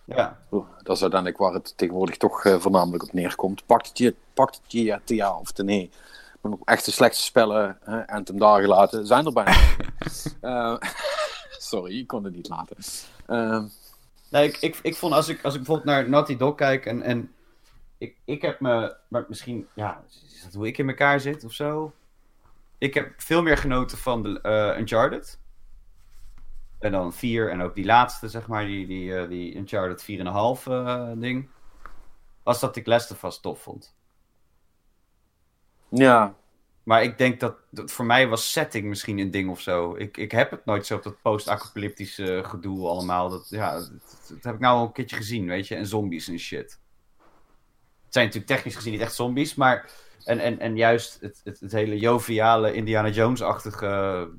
Ja, 0.05 0.39
Dat 0.83 0.95
is 0.95 1.01
uiteindelijk 1.01 1.41
waar 1.41 1.53
het 1.53 1.77
tegenwoordig 1.77 2.17
toch 2.17 2.43
eh, 2.43 2.59
voornamelijk 2.59 3.03
op 3.03 3.13
neerkomt. 3.13 3.65
Pakt 3.65 3.87
het 3.87 3.97
je, 3.97 4.15
pakt 4.33 4.55
het 4.55 4.71
je 4.71 4.83
ja, 4.83 5.01
te 5.03 5.15
ja 5.15 5.37
of 5.37 5.51
te 5.51 5.63
nee. 5.63 5.89
Maar 6.41 6.51
nog 6.51 6.59
echte 6.65 6.91
slechte 6.91 7.21
spellen, 7.21 7.77
hè, 7.83 7.99
en 7.99 8.23
ten 8.23 8.37
daar 8.37 8.61
gelaten, 8.61 9.07
zijn 9.07 9.25
er 9.25 9.33
bijna. 9.33 9.57
Eh, 10.41 10.75
sorry, 11.71 11.99
ik 11.99 12.07
kon 12.07 12.23
het 12.23 12.35
niet 12.35 12.49
laten. 12.49 12.77
Eh, 13.25 13.63
Nee, 14.29 14.47
ik, 14.47 14.57
ik, 14.57 14.79
ik 14.81 14.95
vond 14.95 15.13
als 15.13 15.27
ik, 15.27 15.43
als 15.43 15.53
ik 15.53 15.59
bijvoorbeeld 15.59 15.95
naar 15.95 16.09
Naughty 16.09 16.37
Dog 16.37 16.55
kijk 16.55 16.85
en, 16.85 17.01
en 17.01 17.33
ik, 17.97 18.15
ik 18.25 18.41
heb 18.41 18.59
me, 18.59 18.95
maar 19.07 19.25
misschien, 19.27 19.67
ja, 19.73 20.03
is 20.33 20.43
dat 20.43 20.53
hoe 20.53 20.67
ik 20.67 20.77
in 20.77 20.89
elkaar 20.89 21.19
zit 21.19 21.43
of 21.43 21.53
zo? 21.53 21.93
Ik 22.77 22.93
heb 22.93 23.21
veel 23.21 23.41
meer 23.41 23.57
genoten 23.57 23.97
van 23.97 24.23
de 24.23 24.41
eh, 24.41 24.79
Uncharted. 24.79 25.39
En 26.79 26.91
dan 26.91 27.13
4 27.13 27.51
en 27.51 27.61
ook 27.61 27.75
die 27.75 27.85
laatste, 27.85 28.29
zeg 28.29 28.47
maar, 28.47 28.65
die, 28.65 28.87
die, 28.87 29.17
eh, 29.17 29.29
die 29.29 29.55
Uncharted 29.55 30.01
4,5 30.01 30.67
eh 30.67 31.11
ding. 31.15 31.49
Als 32.43 32.59
dat 32.59 32.75
ik 32.75 32.85
Last 32.85 33.11
of 33.11 33.23
Us 33.23 33.39
tof 33.39 33.61
vond. 33.61 33.95
ja, 35.89 36.35
Maar 36.83 37.03
ik 37.03 37.17
denk 37.17 37.39
dat, 37.39 37.55
dat 37.69 37.91
voor 37.91 38.05
mij 38.05 38.27
was 38.27 38.51
setting 38.51 38.85
misschien 38.85 39.17
een 39.17 39.31
ding 39.31 39.49
of 39.49 39.61
zo. 39.61 39.95
Ik, 39.95 40.17
ik 40.17 40.31
heb 40.31 40.51
het 40.51 40.65
nooit 40.65 40.85
zo 40.85 40.95
op 40.95 41.03
dat 41.03 41.21
post-apocalyptische 41.21 42.41
gedoe 42.45 42.87
allemaal. 42.87 43.29
Dat, 43.29 43.49
ja, 43.49 43.73
dat, 43.73 43.91
dat 44.29 44.43
heb 44.43 44.53
ik 44.53 44.59
nou 44.59 44.77
al 44.77 44.85
een 44.85 44.91
keertje 44.91 45.15
gezien, 45.15 45.47
weet 45.47 45.67
je. 45.67 45.75
En 45.75 45.87
zombies 45.87 46.27
en 46.27 46.39
shit. 46.39 46.79
Het 48.03 48.15
zijn 48.15 48.25
natuurlijk 48.25 48.53
technisch 48.53 48.75
gezien 48.75 48.91
niet 48.91 49.01
echt 49.01 49.15
zombies, 49.15 49.55
maar... 49.55 49.91
En, 50.27 50.39
en, 50.39 50.59
en 50.59 50.75
juist 50.75 51.21
het, 51.21 51.41
het, 51.43 51.59
het 51.59 51.71
hele 51.71 51.97
joviale 51.97 52.73
Indiana 52.73 53.09
Jones-achtige... 53.09 54.29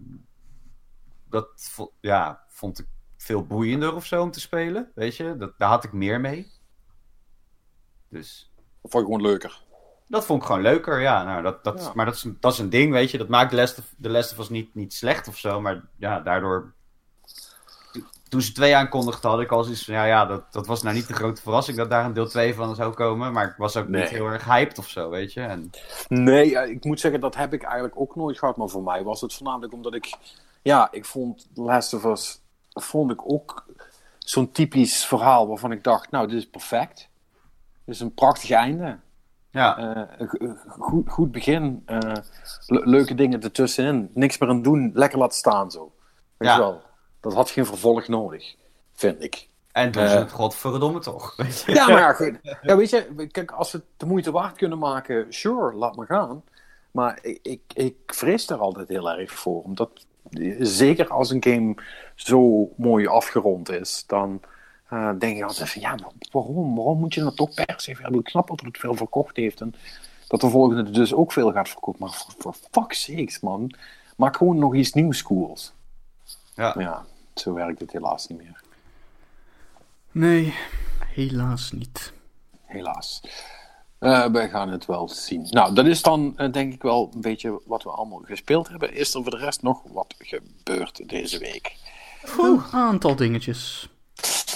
Dat 1.29 1.71
ja, 2.01 2.45
vond 2.49 2.79
ik 2.79 2.87
veel 3.17 3.47
boeiender 3.47 3.95
of 3.95 4.07
zo 4.07 4.23
om 4.23 4.31
te 4.31 4.41
spelen, 4.41 4.91
weet 4.95 5.17
je. 5.17 5.37
Dat, 5.37 5.59
daar 5.59 5.69
had 5.69 5.85
ik 5.85 5.93
meer 5.93 6.21
mee. 6.21 6.51
Dus... 8.09 8.53
dat 8.83 8.91
vond 8.91 9.05
ik 9.05 9.13
gewoon 9.13 9.31
leuker. 9.31 9.63
Dat 10.07 10.27
vond 10.27 10.41
ik 10.41 10.47
gewoon 10.47 10.63
leuker, 10.63 11.01
ja. 11.01 11.25
Nou, 11.25 11.43
dat, 11.43 11.65
dat, 11.65 11.81
Ja. 11.81 11.93
Maar 11.95 12.05
dat 12.07 12.15
is, 12.15 12.27
dat 12.41 12.53
is 12.53 12.59
een 12.59 12.71
ding, 12.71 12.93
weet 12.93 13.11
je. 13.11 13.19
Dat 13.19 13.29
maakt 13.29 13.51
de 13.51 13.57
Last 13.57 13.79
of, 13.79 13.95
de 13.97 14.09
Last 14.09 14.33
of 14.33 14.39
Us 14.39 14.49
niet, 14.49 14.75
niet 14.75 14.95
slecht 14.95 15.29
of 15.29 15.39
zo. 15.39 15.61
Maar 15.61 15.89
ja, 15.97 16.21
daardoor... 16.21 16.75
Toen 18.29 18.43
ze 18.43 18.53
twee 18.53 18.77
aankondigden, 18.77 19.31
had 19.31 19.41
ik 19.41 19.51
al 19.53 19.63
zoiets 19.63 19.85
van... 19.85 19.95
Ja, 19.95 20.05
ja 20.05 20.27
dat, 20.27 20.53
dat 20.53 20.67
was 20.67 20.83
nou 20.83 20.95
niet 20.95 21.07
de 21.09 21.15
grote 21.15 21.43
verrassing 21.43 21.77
dat 21.77 21.91
daar 21.91 22.05
een 22.05 22.13
deel 22.13 22.29
2 22.29 22.55
van 22.55 22.75
zou 22.75 22.95
komen. 22.95 23.33
Maar 23.33 23.45
ik 23.47 23.55
was 23.57 23.77
ook 23.77 23.89
Nee. 23.89 24.01
niet 24.01 24.11
heel 24.11 24.27
erg 24.27 24.45
hyped 24.45 24.79
of 24.79 24.89
zo, 24.89 25.11
weet 25.11 25.33
je. 25.33 25.41
En, 25.41 25.71
Nee, 26.09 26.71
ik 26.71 26.85
moet 26.85 27.01
zeggen, 27.01 27.21
dat 27.21 27.35
heb 27.37 27.53
ik 27.53 27.63
eigenlijk 27.63 28.01
ook 28.01 28.17
nooit 28.17 28.39
gehad. 28.39 28.57
Maar 28.57 28.69
voor 28.69 28.83
mij 28.83 29.03
was 29.03 29.21
het 29.21 29.35
voornamelijk 29.35 29.73
omdat 29.73 29.95
ik... 29.95 30.15
Ja, 30.63 30.89
ik 30.91 31.05
vond 31.05 31.49
Last 31.55 31.95
of 31.95 32.05
Us... 32.05 32.41
Vond 32.73 33.11
ik 33.11 33.31
ook 33.31 33.65
zo'n 34.19 34.51
typisch 34.53 35.05
verhaal 35.07 35.49
waarvan 35.49 35.73
ik 35.73 35.85
dacht... 35.85 36.11
Nou, 36.11 36.27
dit 36.29 36.37
is 36.37 36.49
perfect. 36.49 37.09
Dit 37.85 37.95
is 37.95 38.01
een 38.01 38.15
prachtig 38.15 38.51
einde. 38.51 38.99
ja, 39.51 40.07
g- 40.19 40.55
goed, 40.69 41.11
goed 41.11 41.33
begin. 41.33 41.83
eh, 41.87 41.99
le- 42.67 42.85
leuke 42.85 43.15
dingen 43.15 43.43
ertussenin. 43.43 44.11
Niks 44.15 44.39
meer 44.39 44.49
aan 44.49 44.63
doen. 44.63 44.91
Lekker 44.95 45.19
laten 45.19 45.39
staan 45.39 45.71
zo. 45.71 45.93
Weet 46.37 46.49
Ja. 46.49 46.55
je 46.55 46.61
wel. 46.61 46.83
Dat 47.21 47.35
had 47.35 47.51
geen 47.51 47.67
vervolg 47.67 48.09
nodig. 48.09 48.55
Vind 48.93 49.23
ik. 49.23 49.49
en 49.73 49.91
doen 49.91 50.09
ze 50.09 50.15
eh. 50.15 50.21
het 50.21 50.33
godverdomme 50.33 50.99
toch, 51.01 51.37
weet 51.37 51.63
je. 51.67 51.73
Ja, 51.73 51.89
maar 51.89 51.99
ja, 51.99 52.13
goed. 52.13 52.39
ja, 52.63 52.77
weet 52.77 52.91
je, 52.91 53.27
kijk, 53.31 53.51
als 53.51 53.73
we 53.73 53.79
het 53.79 53.87
de 53.97 54.07
moeite 54.07 54.31
waard 54.31 54.57
kunnen 54.57 54.79
maken, 54.79 55.27
sure, 55.29 55.73
laat 55.73 55.97
maar 55.97 56.07
gaan. 56.07 56.43
Maar 56.91 57.19
ik, 57.23 57.39
ik, 57.43 57.61
ik 57.75 57.97
vrees 58.07 58.47
daar 58.47 58.59
altijd 58.59 58.89
heel 58.89 59.11
erg 59.11 59.33
voor. 59.33 59.63
Omdat, 59.63 59.91
zeker 60.59 61.09
als 61.09 61.31
een 61.31 61.45
game 61.45 61.75
zo 62.15 62.71
mooi 62.77 63.07
afgerond 63.07 63.71
is, 63.71 64.05
dan 64.07 64.41
eh, 64.89 65.11
denk 65.19 65.37
je 65.37 65.45
altijd 65.45 65.71
van, 65.71 65.83
ja, 65.83 65.91
maar 65.95 66.13
waarom? 66.31 66.75
Waarom 66.75 66.99
moet 66.99 67.15
je 67.15 67.23
dat 67.23 67.37
toch 67.37 67.55
per 67.55 67.75
se 67.77 67.97
doen? 68.03 68.21
Ik 68.21 68.29
snap 68.29 68.49
dat 68.49 68.61
het 68.61 68.79
veel 68.79 68.95
verkocht 68.95 69.37
heeft 69.37 69.61
en 69.61 69.75
dat 70.29 70.41
de 70.41 70.49
volgende 70.49 70.91
dus 70.91 71.15
ook 71.15 71.33
veel 71.33 71.53
gaat 71.53 71.69
verkopen. 71.69 72.01
Maar 72.01 72.13
voor, 72.13 72.35
voor 72.39 72.55
fuck's 72.71 73.03
sakes, 73.03 73.41
man. 73.41 73.75
Maak 74.17 74.37
gewoon 74.37 74.59
nog 74.59 74.75
iets 74.75 74.93
nieuws 74.93 75.23
cools. 75.23 75.73
Ja. 76.59 76.73
Maar 76.75 76.85
ja, 76.85 77.05
zo 77.35 77.53
werkt 77.53 77.81
het 77.81 77.93
helaas 77.93 78.27
niet 78.27 78.39
meer. 78.39 78.61
Nee, 80.13 80.55
helaas 81.07 81.73
niet. 81.73 82.13
Helaas. 82.65 83.21
Eh, 83.99 84.27
wij 84.27 84.49
gaan 84.49 84.69
het 84.71 84.87
wel 84.87 85.09
zien. 85.09 85.47
Nou, 85.51 85.75
dat 85.75 85.87
is 85.87 86.03
dan 86.03 86.33
eh, 86.37 86.53
denk 86.53 86.73
ik 86.75 86.83
wel 86.83 87.11
een 87.15 87.21
beetje 87.21 87.61
wat 87.67 87.83
we 87.83 87.91
allemaal 87.91 88.23
gespeeld 88.25 88.69
hebben. 88.69 88.95
Is 88.95 89.15
er 89.15 89.23
voor 89.23 89.31
de 89.31 89.37
rest 89.37 89.63
nog 89.63 89.83
wat 89.93 90.15
gebeurd 90.19 91.09
deze 91.09 91.39
week? 91.39 91.77
Een 92.39 92.63
aantal 92.73 93.17
dingetjes. 93.17 93.89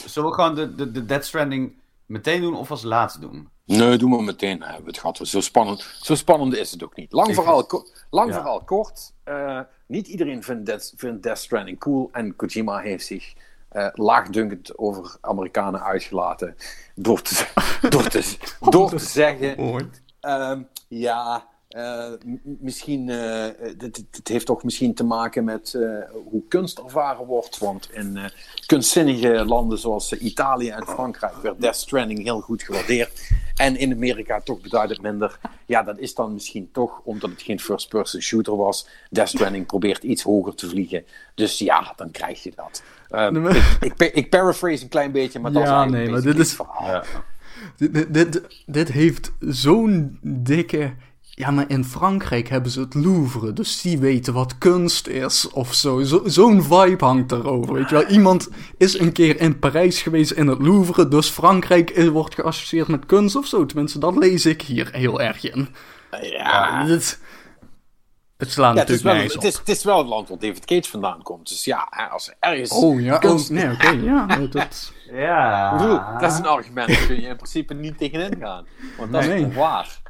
Zullen 0.07 0.29
we 0.29 0.35
gewoon 0.35 0.55
de, 0.55 0.75
de, 0.75 0.91
de 0.93 1.05
Dead 1.05 1.25
Stranding 1.25 1.75
meteen 2.07 2.41
doen 2.41 2.57
of 2.57 2.71
als 2.71 2.83
laatst 2.83 3.21
doen? 3.21 3.49
Nee, 3.65 3.97
doen 3.97 4.11
we 4.17 4.23
meteen. 4.23 4.63
Hebben 4.63 4.83
we 4.83 4.89
het 4.91 4.99
gehad. 4.99 5.19
Zo 5.23 5.41
spannend, 5.41 5.81
zo 6.01 6.15
spannend 6.15 6.55
is 6.57 6.71
het 6.71 6.83
ook 6.85 6.97
niet. 6.97 7.13
Lang 7.13 7.29
Ik- 7.29 7.69
ko- 7.69 7.87
lang 8.11 8.29
Ja. 8.29 8.35
verhaal 8.35 8.65
kort. 8.65 9.13
Eh, 9.25 9.61
niet 9.93 10.09
iedereen 10.09 10.43
vindt 10.43 10.67
Death, 10.67 10.93
vindt 10.97 11.23
Death 11.23 11.39
Stranding 11.39 11.79
cool. 11.79 12.09
En 12.13 12.37
Kojima 12.37 12.79
heeft 12.79 13.07
zich 13.07 13.35
eh 13.69 13.89
laagdunkend 13.93 14.79
over 14.79 15.17
Amerikanen 15.21 15.83
uitgelaten. 15.83 16.57
Door 16.95 17.23
te, 17.23 17.47
door 17.89 18.09
te, 18.09 18.37
door 18.61 18.89
te 18.89 18.99
zeggen... 18.99 19.57
Ehm, 20.21 20.63
ja, 20.89 21.47
m- 22.25 22.41
misschien. 22.45 23.09
eh, 23.09 23.47
dit, 23.77 24.05
heeft 24.23 24.47
toch 24.47 24.63
misschien 24.63 24.95
te 24.95 25.05
maken 25.05 25.45
met 25.45 25.75
eh, 25.75 25.89
hoe 26.31 26.43
kunst 26.49 26.79
ervaren 26.79 27.27
wordt. 27.27 27.59
Want 27.59 27.89
in 27.93 28.19
kunstzinnige 28.67 29.45
landen 29.45 29.79
zoals 29.79 30.13
Italië 30.13 30.69
en 30.69 30.87
Frankrijk 30.87 31.35
werd 31.43 31.61
Death 31.61 31.77
Stranding 31.77 32.23
heel 32.23 32.41
goed 32.41 32.63
gewaardeerd. 32.63 33.31
En 33.57 33.77
in 33.77 33.93
Amerika 33.93 34.41
toch 34.41 34.61
beduidend 34.61 35.03
minder. 35.03 35.39
Ja, 35.67 35.83
dat 35.83 35.99
is 35.99 36.15
dan 36.15 36.33
misschien 36.33 36.69
toch 36.73 37.01
omdat 37.05 37.31
het 37.31 37.43
geen 37.43 37.61
first-person 37.61 38.21
shooter 38.21 38.57
was. 38.57 38.87
Death 39.11 39.29
Stranding 39.29 39.67
probeert 39.67 40.03
iets 40.03 40.23
hoger 40.23 40.55
te 40.55 40.69
vliegen. 40.69 41.05
Dus 41.35 41.59
ja, 41.59 41.93
dan 41.97 42.11
krijg 42.11 42.43
je 42.43 42.53
dat. 42.57 42.83
Ehm, 43.09 43.47
ik, 43.81 43.93
ik, 43.99 44.15
ik 44.15 44.31
paraphrase 44.31 44.83
een 44.83 44.89
klein 44.89 45.13
beetje, 45.13 45.39
maar 45.41 45.53
dat 45.53 45.63
is 45.63 45.69
Ja, 45.69 45.75
eigenlijk 45.81 46.05
nee, 46.05 46.13
maar 46.13 46.23
dit 46.23 46.39
is-. 46.39 46.57
Dit, 47.77 47.93
dit, 47.93 48.15
dit, 48.15 48.43
dit 48.67 48.89
heeft 48.93 49.33
zo'n 49.41 50.19
dikke. 50.23 50.95
Ja, 51.35 51.51
maar 51.51 51.65
in 51.69 51.85
Frankrijk 51.85 52.49
hebben 52.49 52.71
ze 52.73 52.81
het 52.81 52.95
Louvre, 52.95 53.53
dus 53.53 53.81
die 53.81 53.99
weten 53.99 54.33
wat 54.35 54.59
kunst 54.59 55.07
is 55.07 55.51
of 55.51 55.75
zo. 55.75 56.03
Zo- 56.03 56.23
Zo'n 56.25 56.63
vibe 56.63 57.05
hangt 57.05 57.33
erover, 57.33 57.73
weet 57.75 57.89
je 57.89 57.95
wel. 57.95 58.07
Iemand 58.07 58.49
is 58.77 58.99
een 58.99 59.13
keer 59.13 59.41
in 59.41 59.59
Parijs 59.59 60.03
geweest 60.03 60.31
in 60.31 60.47
het 60.47 60.63
Louvre, 60.63 61.09
dus 61.09 61.29
Frankrijk 61.29 61.91
eh, 61.91 62.09
wordt 62.09 62.35
geassocieerd 62.35 62.89
met 62.89 63.07
kunst 63.07 63.37
of 63.37 63.47
zo. 63.47 63.67
Tenminste, 63.67 63.99
dat 63.99 64.17
lees 64.17 64.47
ik 64.47 64.63
hier 64.63 64.89
heel 64.93 65.21
erg 65.21 65.45
in. 65.53 65.69
Ja, 66.21 66.85
Dit, 66.85 67.21
het 68.37 68.51
slaat 68.51 68.75
Ja, 68.75 68.81
het, 68.81 68.91
is 68.91 69.03
natuurlijk 69.03 69.31
wel, 69.31 69.37
het, 69.37 69.37
op. 69.37 69.51
is, 69.53 69.59
het 69.59 69.69
is 69.79 69.85
wel 69.85 69.99
het 69.99 70.07
land 70.07 70.29
waar 70.29 70.39
David 70.39 70.65
Cage 70.65 70.91
vandaan 70.91 71.23
komt. 71.23 71.49
Dus 71.49 71.65
ja, 71.65 71.89
als 72.13 72.29
er 72.29 72.35
ergens. 72.41 72.71
Oh 72.71 73.01
ja, 73.01 73.15
oh, 73.15 73.21
kunst- 73.21 73.51
nee, 73.51 73.71
oké, 73.71 73.91
ja. 74.11 74.27
Dat, 74.51 74.93
Ja. 75.13 75.73
Ik 75.73 75.79
bedoel, 75.79 76.01
dat 76.21 76.33
is 76.33 76.39
een 76.39 76.47
argument, 76.47 76.89
daar 76.89 77.07
kun 77.07 77.21
je 77.21 77.27
in 77.29 77.37
principe 77.37 77.75
niet 77.75 77.99
tegenin 77.99 78.37
gaan. 78.41 78.67
Want 78.99 79.13
dat 79.13 79.27
Nee. 79.27 79.39
is 79.39 79.45
onwaar. 79.45 80.01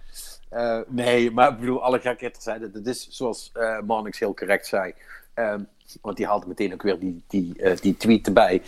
Eh, 0.52 0.78
nee, 0.86 1.30
maar 1.30 1.50
ik 1.50 1.58
bedoel, 1.58 1.82
alle 1.82 2.00
gekheid 2.00 2.34
terzijde. 2.34 2.70
Dat 2.70 2.86
is 2.86 3.08
zoals 3.10 3.52
Marnix 3.86 4.18
heel 4.18 4.34
correct 4.34 4.66
zei. 4.66 4.94
ehm, 5.34 5.62
want 6.02 6.16
die 6.16 6.26
haalde 6.26 6.46
meteen 6.46 6.72
ook 6.72 6.82
weer 6.82 6.98
die, 6.98 7.22
die, 7.28 7.62
eh, 7.62 7.76
die 7.76 7.96
tweet 7.96 8.26
erbij. 8.26 8.62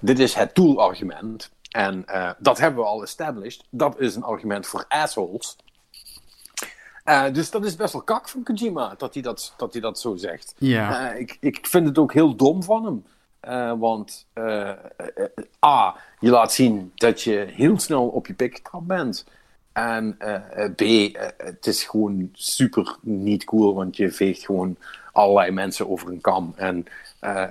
Dit 0.00 0.18
is 0.18 0.34
het 0.34 0.54
tool-argument. 0.54 1.50
En 1.70 2.04
dat 2.38 2.58
hebben 2.58 2.80
we 2.82 2.88
al 2.88 3.02
established. 3.02 3.64
Dat 3.70 4.00
is 4.00 4.14
een 4.14 4.22
argument 4.22 4.66
voor 4.66 4.84
assholes. 4.88 5.56
Dus 7.32 7.50
dat 7.50 7.64
is 7.64 7.76
best 7.76 7.92
wel 7.92 8.02
kak 8.02 8.28
van 8.28 8.42
Kojima, 8.42 8.94
dat 8.98 9.14
hij 9.14 9.22
dat, 9.22 9.54
dat, 9.56 9.72
hij 9.72 9.82
dat 9.82 10.00
zo 10.00 10.16
zegt. 10.16 10.54
Ja. 10.58 11.12
Ik, 11.12 11.36
ik 11.40 11.66
vind 11.66 11.86
het 11.86 11.98
ook 11.98 12.12
heel 12.12 12.36
dom 12.36 12.62
van 12.62 12.84
hem. 12.84 13.04
Want 13.78 14.26
A, 15.64 15.96
je 16.20 16.30
laat 16.30 16.52
zien 16.52 16.92
dat 16.94 17.22
je 17.22 17.46
heel 17.48 17.78
snel 17.80 18.08
op 18.08 18.26
je 18.26 18.34
pik 18.34 18.56
getrapt 18.56 18.86
bent. 18.86 19.24
En 19.76 20.14
eh, 20.18 20.64
eh, 20.64 20.74
B, 20.74 20.80
eh, 20.80 21.28
het 21.36 21.66
is 21.66 21.84
gewoon 21.84 22.28
super 22.32 22.96
niet 23.00 23.44
cool, 23.44 23.74
want 23.74 23.96
je 23.96 24.10
veegt 24.10 24.44
gewoon 24.44 24.76
allerlei 25.12 25.50
mensen 25.50 25.88
over 25.88 26.08
een 26.08 26.20
kam. 26.20 26.52
En 26.56 26.86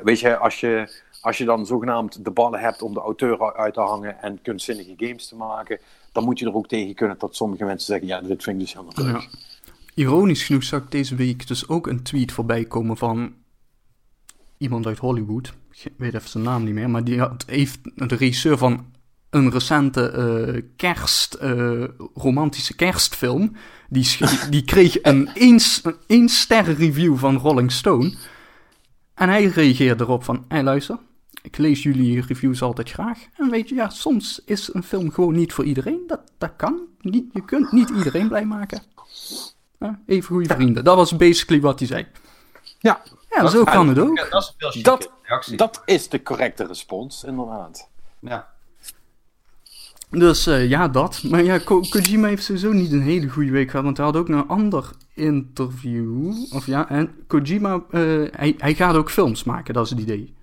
weet 0.03 0.19
je, 0.19 0.38
als 0.38 0.60
je, 0.60 1.02
als 1.22 1.38
je 1.38 1.45
dan 1.45 1.65
zogenaamd 1.65 2.23
de 2.23 2.31
ballen 2.31 2.60
hebt 2.60 2.81
om 2.81 2.93
de 2.93 2.99
auteur 2.99 3.56
uit 3.56 3.73
te 3.73 3.80
hangen 3.80 4.22
en 4.22 4.41
kunstzinnige 4.41 4.93
games 4.97 5.27
te 5.27 5.35
maken, 5.35 5.80
dan 6.11 6.23
moet 6.23 6.39
je 6.39 6.45
er 6.45 6.56
ook 6.56 6.68
tegen 6.68 6.95
kunnen 6.95 7.15
dat 7.19 7.35
sommige 7.35 7.65
mensen 7.65 7.85
zeggen, 7.85 8.07
ja, 8.07 8.22
dit 8.22 8.43
vind 8.43 8.56
ik 8.56 8.61
dus 8.61 8.73
helemaal 8.73 9.14
leuk. 9.14 9.22
Ja. 9.22 9.38
Ironisch 9.93 10.43
genoeg 10.43 10.64
zag 10.64 10.81
ik 10.81 10.91
deze 10.91 11.15
week 11.15 11.47
dus 11.47 11.68
ook 11.68 11.88
een 11.88 12.03
tweet 12.03 12.31
voorbij 12.31 12.65
komen 12.65 12.97
van 12.97 13.34
iemand 14.57 14.85
uit 14.85 14.97
Hollywood. 14.97 15.53
Ik 15.84 15.93
weet 15.97 16.14
even 16.14 16.30
zijn 16.30 16.43
naam 16.43 16.64
niet 16.64 16.73
meer, 16.73 16.89
maar 16.89 17.03
die 17.03 17.19
had, 17.19 17.43
heeft 17.47 17.80
de 17.84 18.15
regisseur 18.15 18.57
van 18.57 18.93
een 19.35 19.51
recente 19.51 20.09
eh, 20.09 20.61
kerst, 20.75 21.33
eh, 21.33 21.83
romantische 22.13 22.75
kerstfilm. 22.75 23.55
Die, 23.89 24.17
die 24.49 24.63
kreeg 24.63 24.97
een 25.03 25.29
1 25.33 25.59
één 26.07 26.29
sterren 26.29 26.75
review 26.75 27.17
van 27.17 27.37
Rolling 27.37 27.71
Stone. 27.71 28.13
En 29.13 29.29
hij 29.29 29.45
reageerde 29.45 30.03
erop 30.03 30.23
van, 30.23 30.45
hé 30.47 30.61
luister, 30.61 30.97
ik 31.41 31.57
lees 31.57 31.83
jullie 31.83 32.21
reviews 32.21 32.61
altijd 32.61 32.91
graag. 32.91 33.19
En 33.37 33.49
weet 33.49 33.69
je, 33.69 33.75
ja, 33.75 33.89
soms 33.89 34.41
is 34.45 34.69
een 34.73 34.83
film 34.83 35.11
gewoon 35.11 35.33
niet 35.35 35.53
voor 35.53 35.63
iedereen. 35.65 36.03
Dat, 36.07 36.21
dat 36.37 36.51
kan. 36.57 36.79
Niet, 37.01 37.25
je 37.33 37.45
kunt 37.45 37.71
niet 37.71 37.89
iedereen 37.89 38.27
blij 38.27 38.45
maken. 38.45 38.81
Ja, 39.79 39.99
even 40.05 40.27
goede 40.27 40.53
vrienden. 40.53 40.83
Dat 40.83 40.95
was 40.95 41.15
basically 41.17 41.61
wat 41.61 41.79
hij 41.79 41.87
zei. 41.87 42.07
Ja, 42.79 43.01
Ja, 43.29 43.47
zo 43.47 43.63
kan 43.63 43.87
het 43.87 43.99
ook. 43.99 44.27
Dat 44.29 44.55
is 44.59 44.75
een 44.75 44.83
Dat- 44.83 45.11
dat 45.55 45.81
is 45.85 46.09
de 46.09 46.23
correcte 46.23 46.65
respons, 46.65 47.23
inderdaad. 47.23 47.89
Ja. 48.19 48.53
Dus 50.10 50.48
eh, 50.48 50.69
ja, 50.69 50.88
dat. 50.88 51.23
Maar 51.23 51.44
ja, 51.44 51.57
Ko- 51.57 51.86
Kojima 51.90 52.27
heeft 52.27 52.44
sowieso 52.44 52.72
niet 52.72 52.91
een 52.91 53.02
hele 53.02 53.30
goede 53.30 53.52
week 53.52 53.69
gehad. 53.69 53.86
Want 53.86 53.98
hij 53.98 54.06
had 54.06 54.15
ook 54.15 54.30
een 54.30 54.48
ander 54.48 54.91
interview. 55.14 56.34
Of 56.53 56.65
ja, 56.65 56.90
en 56.90 57.10
Kojima, 57.27 57.84
eh, 57.90 58.02
hij, 58.32 58.56
hij 58.57 58.76
gaat 58.76 58.95
ook 58.95 59.11
films 59.11 59.44
maken, 59.44 59.73
dat 59.73 59.84
is 59.86 59.90
het 59.90 59.99
idee. 59.99 60.34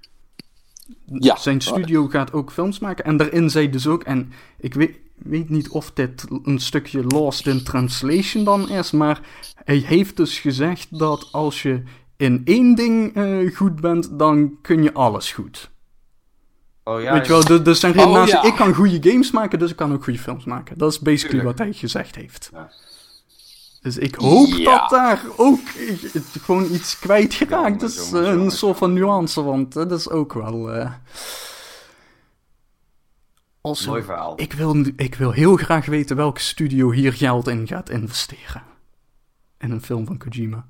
Ja. 1.06 1.36
Zijn 1.36 1.60
studio 1.60 2.08
gaat 2.08 2.32
ook 2.32 2.52
films 2.52 2.78
maken. 2.78 3.04
En 3.04 3.16
daarin 3.16 3.50
zei 3.50 3.70
dus 3.70 3.86
ook, 3.86 4.02
en 4.02 4.32
ik 4.58 4.74
weet, 4.74 4.98
weet 5.16 5.48
niet 5.50 5.68
of 5.68 5.90
dit 5.90 6.26
een 6.42 6.58
stukje 6.58 7.04
lost 7.04 7.46
in 7.46 7.64
translation 7.64 8.44
dan 8.44 8.68
is, 8.68 8.90
maar 8.90 9.20
hij 9.64 9.76
heeft 9.76 10.16
dus 10.16 10.38
gezegd 10.38 10.98
dat 10.98 11.28
als 11.32 11.62
je 11.62 11.82
in 12.16 12.42
één 12.44 12.74
ding 12.74 13.14
eh, 13.14 13.56
goed 13.56 13.80
bent, 13.80 14.18
dan 14.18 14.58
kun 14.62 14.82
je 14.82 14.92
alles 14.92 15.32
goed. 15.32 15.70
Oh 16.84 17.00
ja, 17.02 17.12
Weet 17.12 17.26
je 17.26 17.32
wel, 17.32 17.44
dus, 17.44 17.62
dus 17.62 17.80
zijn 17.80 17.92
redenatie, 17.92 18.36
Oh, 18.36 18.42
ja. 18.42 18.48
ik 18.50 18.56
kan 18.56 18.74
goede 18.74 19.10
games 19.10 19.30
maken, 19.30 19.58
dus 19.58 19.70
ik 19.70 19.76
kan 19.76 19.92
ook 19.92 20.04
goede 20.04 20.18
films 20.18 20.44
maken. 20.44 20.78
Dat 20.78 20.90
is 20.92 20.98
basically 20.98 21.38
Tuurlijk. 21.38 21.58
wat 21.58 21.66
hij 21.66 21.76
gezegd 21.76 22.14
heeft. 22.14 22.50
Ja. 22.52 22.70
Dus 23.80 23.96
ik 23.98 24.14
hoop 24.14 24.48
Ja. 24.48 24.78
dat 24.78 24.90
daar 24.90 25.22
ook 25.36 25.60
gewoon 26.42 26.72
iets 26.72 26.98
kwijtgeraakt 26.98 27.82
is. 27.82 28.12
eh, 28.12 28.20
een 28.22 28.50
soort 28.50 28.78
van 28.78 28.92
nuance, 28.92 29.42
want 29.42 29.72
dat 29.72 29.92
is 29.92 30.08
ook 30.10 30.32
wel... 30.32 30.72
eh, 30.72 30.90
als 33.60 33.86
Mooi 33.86 34.02
verhaal. 34.02 34.40
ik, 34.40 34.52
wil, 34.52 34.84
ik 34.96 35.14
wil 35.14 35.30
heel 35.30 35.56
graag 35.56 35.86
weten 35.86 36.16
welke 36.16 36.40
studio 36.40 36.90
hier 36.90 37.12
geld 37.12 37.48
in 37.48 37.66
gaat 37.66 37.90
investeren. 37.90 38.62
In 39.58 39.70
een 39.70 39.82
film 39.82 40.06
van 40.06 40.18
Kojima. 40.18 40.66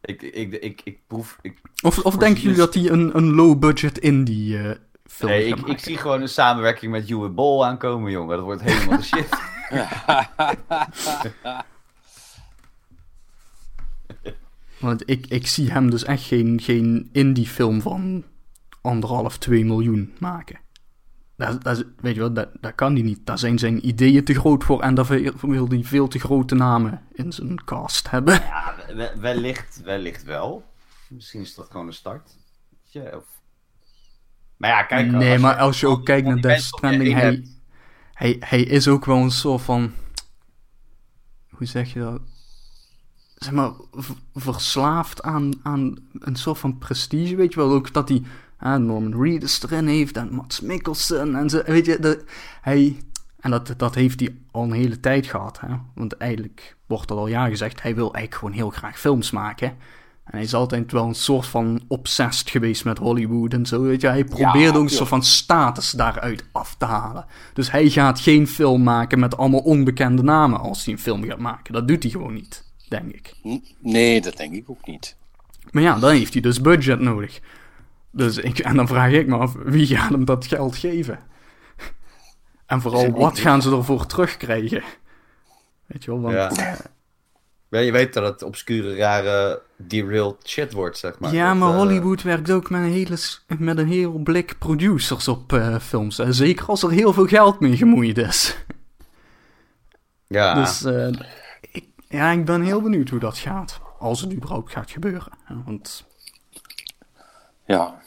Ik, 0.00 0.22
ik, 0.22 0.52
ik, 0.52 0.80
ik 0.84 0.98
proef... 1.06 1.38
Ik, 1.42 1.60
Of, 1.82 1.98
of 1.98 2.16
denken 2.16 2.42
jullie 2.42 2.56
dat 2.56 2.74
hij 2.74 2.90
een, 2.90 3.16
een 3.16 3.34
low-budget 3.34 3.98
indie 3.98 4.58
eh, 4.58 4.76
film 5.10 5.30
nee, 5.30 5.46
ik, 5.46 5.58
ik 5.60 5.78
zie 5.78 5.96
gewoon 5.96 6.20
een 6.20 6.28
samenwerking 6.28 6.92
met 6.92 7.10
Uwe 7.10 7.28
Bol 7.28 7.66
aankomen, 7.66 8.10
jongen. 8.10 8.36
Dat 8.36 8.44
wordt 8.44 8.62
helemaal 8.62 8.98
de 8.98 9.04
shit. 9.04 9.28
Want 14.80 15.10
ik, 15.10 15.26
ik 15.26 15.46
zie 15.46 15.70
hem 15.72 15.90
dus 15.90 16.04
echt 16.04 16.22
geen, 16.22 16.60
geen 16.60 17.08
indie-film 17.12 17.80
van 17.80 18.24
anderhalf, 18.80 19.38
twee 19.38 19.64
miljoen 19.64 20.14
maken. 20.18 20.58
Dat, 21.36 21.62
dat, 21.62 21.84
weet 22.00 22.14
je 22.14 22.20
wel, 22.20 22.32
dat, 22.32 22.48
dat 22.60 22.74
kan 22.74 22.92
hij 22.92 23.02
niet. 23.02 23.26
Daar 23.26 23.38
zijn 23.38 23.58
zijn 23.58 23.86
ideeën 23.88 24.24
te 24.24 24.34
groot 24.34 24.64
voor 24.64 24.80
en 24.80 24.94
daar 24.94 25.06
wil 25.40 25.68
hij 25.68 25.84
veel 25.84 26.08
te 26.08 26.18
grote 26.18 26.54
namen 26.54 27.02
in 27.12 27.32
zijn 27.32 27.64
cast 27.64 28.10
hebben. 28.10 28.34
Ja, 28.34 28.74
we- 28.86 29.12
wellicht, 29.18 29.80
wellicht 29.84 30.22
wel. 30.24 30.64
Misschien 31.08 31.40
is 31.40 31.54
dat 31.54 31.70
gewoon 31.70 31.86
een 31.86 31.92
start. 31.92 32.36
Je, 32.82 33.16
of... 33.16 33.39
Maar 34.60 34.70
ja, 34.70 34.82
kijk. 34.82 35.10
nee, 35.10 35.32
als 35.32 35.40
maar 35.40 35.56
als 35.56 35.80
je 35.80 35.86
ook 35.86 36.04
kijkt 36.04 36.26
naar 36.26 36.40
Death 36.40 36.60
Stranding, 36.62 37.12
hij, 37.12 37.22
hebt- 37.22 37.48
hij, 38.12 38.36
hij 38.40 38.62
is 38.62 38.88
ook 38.88 39.04
wel 39.04 39.16
een 39.16 39.30
soort 39.30 39.62
van... 39.62 39.92
Hoe 41.48 41.66
zeg 41.66 41.92
je 41.92 42.00
dat? 42.00 42.20
Zeg 43.34 43.52
maar, 43.52 43.72
verslaafd 44.34 45.22
aan, 45.22 45.50
aan 45.62 45.96
een 46.18 46.36
soort 46.36 46.58
van 46.58 46.78
prestige, 46.78 47.36
weet 47.36 47.52
je 47.52 47.60
wel. 47.60 47.72
Ook 47.72 47.92
dat 47.92 48.08
hij 48.08 48.22
ah, 48.58 48.80
Norman 48.80 49.22
Reedus 49.22 49.62
erin 49.62 49.86
heeft 49.86 50.16
en 50.16 50.34
Mats 50.34 50.60
Mikkelsen 50.60 51.36
en 51.36 51.50
zo, 51.50 51.62
weet 51.62 51.86
je. 51.86 51.98
Dat, 51.98 52.24
hij, 52.60 52.96
en 53.40 53.50
dat, 53.50 53.74
dat 53.76 53.94
heeft 53.94 54.20
hij 54.20 54.36
al 54.50 54.62
een 54.62 54.72
hele 54.72 55.00
tijd 55.00 55.26
gehad, 55.26 55.60
hè. 55.60 55.74
Want 55.94 56.16
eigenlijk 56.16 56.76
wordt 56.86 57.10
er 57.10 57.16
al 57.16 57.26
jaren 57.26 57.50
gezegd, 57.50 57.82
hij 57.82 57.94
wil 57.94 58.14
eigenlijk 58.14 58.34
gewoon 58.34 58.54
heel 58.54 58.70
graag 58.70 58.98
films 58.98 59.30
maken. 59.30 59.76
En 60.30 60.36
hij 60.36 60.46
is 60.46 60.54
altijd 60.54 60.92
wel 60.92 61.06
een 61.06 61.14
soort 61.14 61.46
van 61.46 61.80
obsessed 61.88 62.50
geweest 62.50 62.84
met 62.84 62.98
Hollywood 62.98 63.52
en 63.52 63.66
zo, 63.66 63.82
weet 63.82 64.00
je. 64.00 64.06
Hij 64.06 64.24
probeerde 64.24 64.78
ook 64.78 64.84
een 64.84 64.90
soort 64.90 65.08
van 65.08 65.22
status 65.22 65.90
daaruit 65.90 66.44
af 66.52 66.74
te 66.78 66.84
halen. 66.84 67.24
Dus 67.52 67.70
hij 67.70 67.88
gaat 67.88 68.20
geen 68.20 68.46
film 68.46 68.82
maken 68.82 69.18
met 69.18 69.36
allemaal 69.36 69.60
onbekende 69.60 70.22
namen 70.22 70.60
als 70.60 70.84
hij 70.84 70.94
een 70.94 71.00
film 71.00 71.24
gaat 71.24 71.38
maken. 71.38 71.72
Dat 71.72 71.88
doet 71.88 72.02
hij 72.02 72.12
gewoon 72.12 72.32
niet, 72.32 72.64
denk 72.88 73.12
ik. 73.12 73.34
Nee, 73.78 74.20
dat 74.20 74.36
denk 74.36 74.54
ik 74.54 74.70
ook 74.70 74.86
niet. 74.86 75.16
Maar 75.70 75.82
ja, 75.82 75.98
dan 75.98 76.10
heeft 76.10 76.32
hij 76.32 76.42
dus 76.42 76.60
budget 76.60 77.00
nodig. 77.00 77.40
Dus 78.10 78.38
ik, 78.38 78.58
en 78.58 78.76
dan 78.76 78.88
vraag 78.88 79.10
ik 79.12 79.26
me 79.26 79.36
af, 79.36 79.54
wie 79.64 79.86
gaat 79.86 80.10
hem 80.10 80.24
dat 80.24 80.46
geld 80.46 80.76
geven? 80.76 81.18
En 82.66 82.80
vooral, 82.80 83.10
wat 83.10 83.38
gaan 83.38 83.62
ze 83.62 83.70
ervoor 83.70 84.06
terugkrijgen? 84.06 84.82
Weet 85.86 86.04
je 86.04 86.10
wel, 86.10 86.20
want... 86.20 86.34
Ja. 86.34 86.50
Ja, 86.54 86.76
Ja, 87.68 87.78
je 87.78 87.92
weet 87.92 88.12
dat 88.12 88.24
het 88.24 88.42
obscure, 88.42 88.96
rare, 88.96 89.62
derailed 89.86 90.36
shit 90.48 90.72
wordt, 90.72 90.98
zeg 90.98 91.18
maar. 91.18 91.34
maar, 91.34 91.58
Dat, 91.58 91.68
eh, 91.70 91.76
Hollywood 91.76 92.22
werkt 92.22 92.50
ook 92.50 92.70
met 92.70 92.80
een, 92.80 92.90
hele, 92.90 93.16
met 93.58 93.78
een 93.78 93.88
heel 93.88 94.12
blik 94.18 94.58
producers 94.58 95.28
op 95.28 95.52
eh, 95.52 95.78
films. 95.78 96.16
hè. 96.16 96.32
Zeker 96.32 96.66
als 96.66 96.82
er 96.82 96.90
heel 96.90 97.12
veel 97.12 97.26
geld 97.26 97.60
mee 97.60 97.76
gemoeid 97.76 98.18
is. 98.18 98.56
Ja, 100.26 100.54
Dus 100.54 100.84
eh, 100.84 101.08
ik, 101.72 101.84
ja, 102.08 102.30
ik 102.30 102.44
ben 102.44 102.62
heel 102.62 102.80
benieuwd 102.82 103.08
hoe 103.08 103.18
dat 103.18 103.38
gaat. 103.38 103.80
Als 103.98 104.20
het 104.20 104.32
überhaupt 104.32 104.72
gaat 104.72 104.90
gebeuren. 104.90 105.32
Ja, 105.48 105.62
Want 105.64 106.06
Ja. 107.66 108.00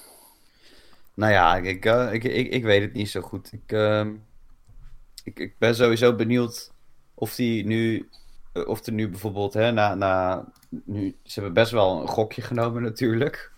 nou 1.14 1.32
ja, 1.32 1.56
ik, 1.58 1.86
eh, 1.86 2.14
ik, 2.14 2.24
ik, 2.24 2.52
ik 2.52 2.64
weet 2.64 2.82
het 2.82 2.94
niet 2.94 3.10
zo 3.10 3.22
goed. 3.22 3.50
Ik, 3.54 3.72
ehm, 3.72 4.12
ik, 5.24 5.40
ik 5.40 5.58
ben 5.58 5.76
sowieso 5.76 6.16
benieuwd 6.16 6.72
of 7.14 7.36
die 7.36 7.66
nu, 7.66 8.10
eh, 8.54 8.68
of 8.68 8.86
er 8.86 8.94
nu 8.94 9.10
bijvoorbeeld, 9.10 9.54
hè, 9.54 9.72
na, 9.72 9.96
na, 9.96 10.46
nu, 10.86 11.16
ze 11.24 11.34
hebben 11.34 11.54
best 11.54 11.72
wel 11.72 12.02
een 12.02 12.08
gokje 12.08 12.42
genomen 12.42 12.82
natuurlijk. 12.82 13.52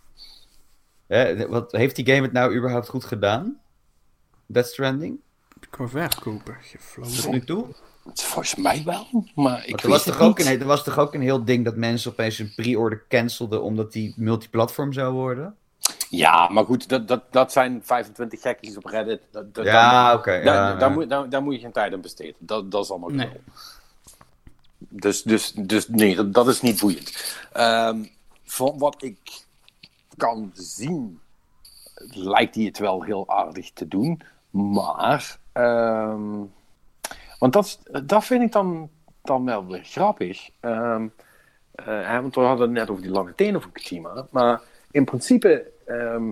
Hè, 1.07 1.47
wat, 1.47 1.71
heeft 1.71 1.95
die 1.95 2.05
game 2.05 2.21
het 2.21 2.31
nou 2.31 2.55
überhaupt 2.55 2.89
goed 2.89 3.05
gedaan? 3.05 3.59
Death 4.45 4.67
Stranding? 4.67 5.19
qua 5.69 5.87
verkopen 5.87 6.57
Tot 7.01 7.31
nu 7.31 7.41
toe? 7.41 7.65
Volgens 8.13 8.55
mij 8.55 8.81
wel, 8.85 9.07
maar 9.35 9.67
ik 9.67 9.81
er 9.81 9.89
was, 9.89 10.05
het 10.05 10.13
toch 10.13 10.27
ook 10.27 10.37
niet. 10.37 10.47
een, 10.47 10.59
er 10.59 10.65
was 10.65 10.83
toch 10.83 10.99
ook 10.99 11.13
een 11.13 11.21
heel 11.21 11.45
ding 11.45 11.65
dat 11.65 11.75
mensen 11.75 12.11
opeens 12.11 12.39
een 12.39 12.53
pre-order 12.55 13.03
cancelden 13.09 13.61
omdat 13.63 13.91
die 13.91 14.13
multiplatform 14.17 14.93
zou 14.93 15.13
worden? 15.13 15.55
Ja, 16.09 16.49
maar 16.49 16.65
goed, 16.65 16.89
dat, 16.89 17.07
dat, 17.07 17.23
dat 17.31 17.51
zijn 17.51 17.81
25 17.83 18.41
gekkies 18.41 18.77
op 18.77 18.85
Reddit. 18.85 19.21
Dat, 19.31 19.53
dat, 19.53 19.65
Ja, 19.65 19.91
daar- 19.91 20.17
oké, 20.17 20.31
Daar, 20.31 20.43
ja, 20.43 20.75
daar 20.75 20.99
ja. 20.99 21.05
daar, 21.05 21.29
daar 21.29 21.43
moet 21.43 21.53
je 21.53 21.59
geen 21.59 21.71
tijd 21.71 21.93
aan 21.93 22.01
besteden. 22.01 22.35
Dat, 22.39 22.71
dat 22.71 22.83
is 22.83 22.89
allemaal 22.89 23.09
Nee. 23.09 23.29
Dus, 24.97 25.23
dus, 25.23 25.51
dus 25.51 25.87
nee, 25.87 26.29
dat, 26.29 26.47
is 26.47 26.61
niet 26.61 26.79
boeiend. 26.79 27.37
Ehm, 27.53 28.03
van 28.43 28.77
wat 28.77 29.03
ik 29.03 29.45
kan 30.17 30.51
zien, 30.53 31.19
lijkt 32.13 32.55
hij 32.55 32.63
het 32.63 32.77
wel 32.77 33.03
heel 33.03 33.29
aardig 33.29 33.71
te 33.71 33.87
doen. 33.87 34.21
Maar, 34.49 35.37
ehm, 35.51 36.43
want 37.39 37.53
dat, 37.53 37.79
dat 38.03 38.25
vind 38.25 38.41
ik 38.41 38.51
dan, 38.51 38.89
dan 39.21 39.45
wel 39.45 39.65
weer 39.65 39.83
grappig. 39.83 40.49
Eh, 40.59 41.05
hè, 41.83 42.21
want 42.21 42.35
we 42.35 42.41
hadden 42.41 42.67
het 42.67 42.77
net 42.77 42.89
over 42.89 43.03
die 43.03 43.11
lange 43.11 43.35
tenen 43.35 43.61
van 43.61 43.71
Kojima. 43.71 44.27
Maar 44.31 44.61
in 44.91 45.05
principe 45.05 45.71
ehm, 45.85 46.31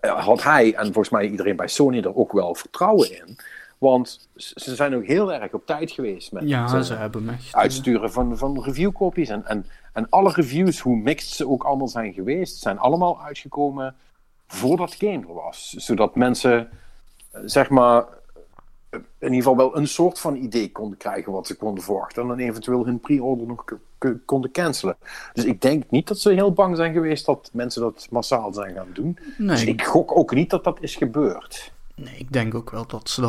had 0.00 0.42
hij, 0.42 0.74
en 0.74 0.84
volgens 0.84 1.08
mij 1.08 1.28
iedereen 1.28 1.56
bij 1.56 1.68
Sony, 1.68 1.98
er 1.98 2.16
ook 2.16 2.32
wel 2.32 2.54
vertrouwen 2.54 3.16
in. 3.16 3.38
Want 3.80 4.28
ze 4.34 4.74
zijn 4.74 4.94
ook 4.94 5.06
heel 5.06 5.32
erg 5.32 5.52
op 5.52 5.66
tijd 5.66 5.90
geweest 5.90 6.32
met 6.32 6.48
Ja, 6.48 6.76
het, 6.76 6.86
ze 6.86 6.92
eh, 6.92 7.00
hebben 7.00 7.28
echt... 7.28 7.54
uitsturen 7.54 8.12
van, 8.12 8.38
van 8.38 8.62
reviewcopies. 8.62 9.28
En, 9.28 9.46
en, 9.46 9.66
en 9.92 10.06
alle 10.08 10.32
reviews, 10.32 10.80
hoe 10.80 10.96
mixed 10.96 11.30
ze 11.30 11.48
ook 11.48 11.62
allemaal 11.64 11.88
zijn 11.88 12.12
geweest, 12.12 12.58
zijn 12.58 12.78
allemaal 12.78 13.22
uitgekomen 13.22 13.94
voordat 14.46 14.94
game 14.94 15.26
er 15.26 15.34
was. 15.34 15.74
Zodat 15.76 16.14
mensen, 16.14 16.68
eh, 17.30 17.40
zeg 17.44 17.68
maar, 17.70 18.04
eh, 18.90 19.00
in 19.18 19.32
ieder 19.32 19.36
geval 19.36 19.56
wel 19.56 19.76
een 19.76 19.88
soort 19.88 20.18
van 20.18 20.36
idee 20.36 20.72
konden 20.72 20.98
krijgen 20.98 21.32
wat 21.32 21.46
ze 21.46 21.56
konden 21.56 21.84
verwachten. 21.84 22.22
En 22.22 22.28
dan 22.28 22.38
eventueel 22.38 22.84
hun 22.84 23.00
pre-order 23.00 23.46
nog 23.46 23.64
konden 24.24 24.50
cancelen. 24.50 24.96
Dus 25.32 25.44
ik 25.44 25.60
denk 25.60 25.90
niet 25.90 26.08
dat 26.08 26.18
ze 26.18 26.32
heel 26.32 26.52
bang 26.52 26.76
zijn 26.76 26.92
geweest 26.92 27.26
dat 27.26 27.50
mensen 27.52 27.82
dat 27.82 28.06
massaal 28.10 28.52
zijn 28.52 28.74
gaan 28.74 28.90
doen. 28.92 29.18
Dus 29.38 29.64
ik 29.64 29.84
gok 29.84 30.16
ook 30.16 30.34
niet 30.34 30.50
dat 30.50 30.64
dat 30.64 30.78
is 30.80 30.96
gebeurd. 30.96 31.72
nee, 31.94 32.16
ik 32.18 32.32
denk 32.32 32.54
ook 32.54 32.70
wel 32.70 32.86
dat 32.86 33.08
ze 33.08 33.20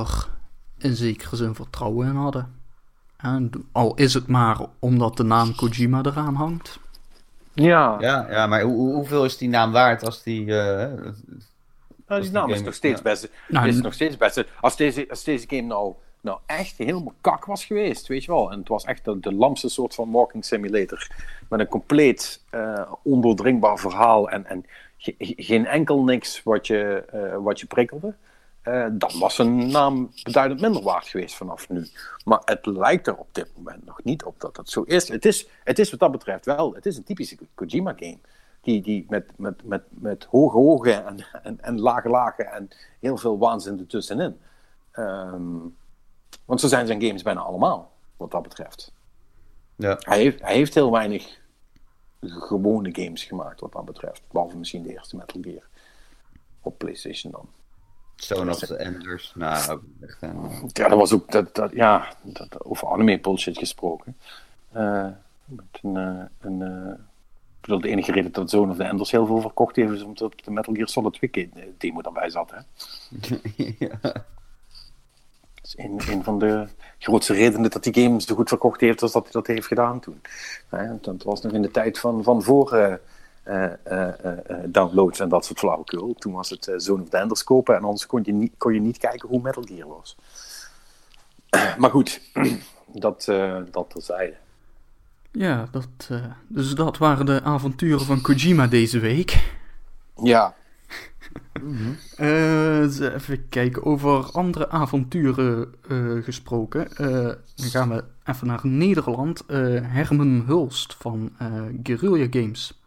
in 0.82 0.96
zekere 0.96 1.36
zin 1.36 1.56
vertrouwen 1.56 2.08
in 2.08 2.16
hadden. 2.16 2.60
En 3.18 3.50
al 3.72 3.96
is 3.96 4.14
het 4.14 4.28
maar 4.28 4.60
omdat 4.80 5.18
de 5.18 5.24
naam 5.24 5.56
Kojima 5.56 6.02
eraan 6.04 6.36
hangt. 6.36 6.80
Ja, 7.54 7.98
Ja, 8.00 8.28
ja 8.30 8.48
maar 8.48 8.62
hoe, 8.62 8.74
hoe- 8.76 8.94
hoeveel 8.94 9.26
is 9.26 9.38
die 9.38 9.50
naam 9.50 9.72
waard 9.72 10.06
als 10.06 10.24
die... 10.24 10.60
eh, 10.60 10.92
Nou, 12.08 12.22
die 12.22 12.32
naam 12.32 12.50
is 12.50 12.62
nog 12.62 12.74
steeds 12.74 12.98
ja. 12.98 13.10
best. 13.10 13.30
Nou, 13.48 13.68
is 13.68 13.78
n- 13.80 13.82
nog 13.82 13.94
steeds 13.94 14.18
best. 14.18 14.44
Als 14.62 14.76
deze, 14.76 15.06
als 15.10 15.24
deze 15.24 15.48
game 15.50 15.62
nou, 15.62 15.94
nou 16.22 16.40
echt 16.46 16.78
helemaal 16.78 17.14
kak 17.22 17.46
was 17.46 17.66
geweest, 17.66 18.08
weet 18.08 18.24
je 18.24 18.32
wel. 18.32 18.52
En 18.52 18.60
het 18.60 18.68
was 18.68 18.84
echt 18.84 19.06
de, 19.06 19.20
de 19.20 19.34
lamste 19.34 19.70
soort 19.70 19.96
van 19.96 20.12
walking 20.12 20.46
simulator. 20.46 21.08
Met 21.50 21.60
een 21.60 21.68
compleet 21.68 22.44
eh, 22.50 22.92
ondoordringbaar 23.04 23.78
verhaal 23.80 24.30
en, 24.30 24.46
en 24.46 24.66
ge- 24.98 25.16
ge- 25.18 25.34
geen 25.38 25.66
enkel 25.66 26.04
niks 26.04 26.44
wat 26.44 26.68
je, 26.68 27.04
eh, 27.12 27.38
wat 27.44 27.60
je 27.60 27.66
prikkelde. 27.66 28.14
Eh, 28.62 28.88
dan 28.92 29.20
was 29.20 29.36
zijn 29.36 29.72
naam 29.72 30.12
beduidend 30.24 30.62
minder 30.62 30.82
waard 30.82 31.08
geweest 31.08 31.36
vanaf 31.36 31.70
nu. 31.70 31.88
Maar 32.26 32.42
het 32.46 32.66
lijkt 32.66 33.08
er 33.08 33.16
op 33.16 33.28
dit 33.32 33.52
moment 33.56 33.86
nog 33.86 34.04
niet 34.04 34.24
op 34.24 34.40
dat 34.40 34.56
dat 34.56 34.70
zo 34.70 34.82
is. 34.82 35.08
Het 35.08 35.26
is, 35.26 35.48
het 35.64 35.80
is 35.80 35.90
wat 35.90 36.00
dat 36.00 36.12
betreft 36.12 36.46
wel, 36.46 36.74
het 36.74 36.86
is 36.86 36.98
een 36.98 37.04
typische 37.04 37.38
Kojima 37.56 37.94
game. 37.96 38.18
Die, 38.62 38.82
die 38.82 39.06
met, 39.10 39.38
met, 39.38 39.64
met, 39.64 39.84
met 39.90 40.24
hoge 40.24 40.58
hogen 40.58 41.06
en, 41.06 41.26
en, 41.44 41.62
en 41.62 41.80
lage 41.80 42.10
lagen 42.10 42.52
en 42.52 42.70
heel 43.00 43.18
veel 43.18 43.38
waanzin 43.38 43.80
ertussenin. 43.80 44.40
Ehm, 44.92 45.58
want 46.46 46.60
zo 46.60 46.68
zijn 46.68 46.88
zijn 46.88 47.02
games 47.02 47.24
bijna 47.24 47.40
allemaal, 47.40 47.92
wat 48.18 48.32
dat 48.32 48.42
betreft. 48.42 48.94
ja. 49.76 49.98
Hij 50.00 50.20
heeft, 50.20 50.42
hij 50.42 50.56
heeft 50.56 50.74
heel 50.74 50.92
weinig 50.92 51.40
gewone 52.22 52.90
games 52.92 53.24
gemaakt, 53.24 53.60
wat 53.60 53.72
dat 53.72 53.86
betreft. 53.86 54.22
Behalve 54.32 54.58
misschien 54.58 54.84
de 54.84 54.92
eerste 54.92 55.16
Metal 55.16 55.42
Gear. 55.42 55.68
Op 56.62 56.78
PlayStation 56.78 57.32
dan. 57.32 57.50
Zoon 58.22 58.50
of 58.50 58.60
the 58.60 58.76
Enders. 58.76 59.32
Nou, 59.36 59.80
echt 60.02 60.18
een... 60.22 60.70
Ja, 60.74 60.88
dat 60.88 60.98
was 60.98 61.14
ook, 61.14 61.32
dat, 61.32 61.56
dat, 61.56 61.72
ja, 61.74 62.14
dat, 62.22 62.64
over 62.66 62.88
anime 62.88 63.20
bullshit 63.20 63.58
gesproken. 63.58 64.18
Eh, 64.72 65.08
met 65.46 65.66
een, 65.82 65.98
eh, 65.98 66.24
een, 66.40 66.62
eh, 66.62 66.92
ik 67.56 67.62
bedoel, 67.62 67.82
de 67.82 67.88
enige 67.90 68.12
reden 68.12 68.32
dat 68.32 68.50
Zone 68.50 68.72
of 68.72 68.78
the 68.78 68.84
Enders 68.84 69.12
heel 69.12 69.26
veel 69.26 69.42
verkocht 69.42 69.76
heeft, 69.76 69.92
is 69.92 70.02
omdat 70.02 70.34
de 70.44 70.52
Metal 70.52 70.74
Gear 70.74 70.88
Solid 70.88 71.14
2 71.14 71.30
ke- 71.30 71.50
demo 71.78 72.02
daarbij 72.02 72.30
zat. 72.30 72.52
Hè? 72.52 72.58
ja. 73.88 73.98
Dat 74.02 74.24
is 75.64 75.74
een, 75.78 76.02
een 76.08 76.24
van 76.24 76.40
de 76.40 76.68
grootste 77.00 77.34
redenen 77.34 77.70
dat 77.72 77.84
die 77.84 78.04
game 78.04 78.22
zo 78.22 78.36
goed 78.36 78.50
verkocht 78.50 78.82
heeft, 78.82 79.02
was 79.02 79.12
dat 79.12 79.24
hij 79.24 79.32
dat 79.32 79.48
heeft 79.48 79.68
gedaan 79.68 80.00
toen. 80.00 80.22
Hè, 80.70 81.00
dat 81.02 81.24
was 81.24 81.42
nog 81.42 81.52
in 81.52 81.62
de 81.62 81.72
tijd 81.72 82.00
van, 82.00 82.24
van 82.24 82.44
voor 82.44 82.74
eh, 82.74 82.84
eh, 82.84 82.92
eh, 82.92 82.94
eh, 82.94 83.00
downloads 84.66 85.20
en 85.20 85.30
dat 85.30 85.46
soort 85.46 85.60
flauwekul. 85.60 86.14
Toen 86.14 86.34
was 86.34 86.50
het 86.50 86.68
eh, 86.68 86.76
Zone 86.78 87.02
of 87.02 87.10
the 87.10 87.18
Enders 87.18 87.44
kopen 87.44 87.76
en 87.76 87.84
anders 87.84 88.06
kon 88.06 88.22
je 88.24 88.34
niet, 88.34 88.54
kon 88.58 88.74
je 88.74 88.80
niet 88.80 88.98
kijken 88.98 89.30
hoe 89.30 89.42
Metal 89.42 89.64
Gear 89.64 89.88
was. 89.88 90.16
Maar 91.78 91.90
goed, 91.90 92.22
dat, 93.06 93.28
eh 93.28 93.58
dat 93.72 93.90
terzijde. 93.90 94.36
Ja, 95.32 95.68
dat, 95.72 95.88
eh, 96.10 96.26
dus 96.48 96.76
dat 96.76 96.98
waren 96.98 97.26
de 97.26 97.42
avonturen 97.44 98.06
van 98.06 98.22
Kojima 98.22 98.68
deze 98.68 99.00
week. 99.00 99.54
Ja, 100.24 100.56
Eh, 102.16 102.80
eens 102.80 103.00
even 103.00 103.50
kijken, 103.50 103.86
over 103.86 104.32
andere 104.32 104.70
avonturen 104.70 105.74
eh, 105.90 106.24
gesproken. 106.24 106.96
Eh, 106.96 107.08
dan 107.56 107.70
gaan 107.70 107.90
we 107.90 108.04
even 108.26 108.48
naar 108.48 108.60
Nederland. 108.64 109.46
Eh, 109.46 109.58
Herman 109.82 110.44
Hulst 110.46 110.96
van 111.00 111.32
eh, 111.38 111.48
Guerrilla 111.84 112.28
Games. 112.30 112.81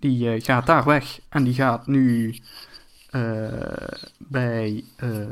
Die 0.00 0.30
eh, 0.34 0.42
gaat 0.42 0.66
daar 0.66 0.84
weg 0.84 1.20
en 1.28 1.44
die 1.44 1.54
gaat 1.54 1.86
nu 1.86 2.38
eh, 3.10 3.88
bij 4.18 4.84
eh, 4.96 5.30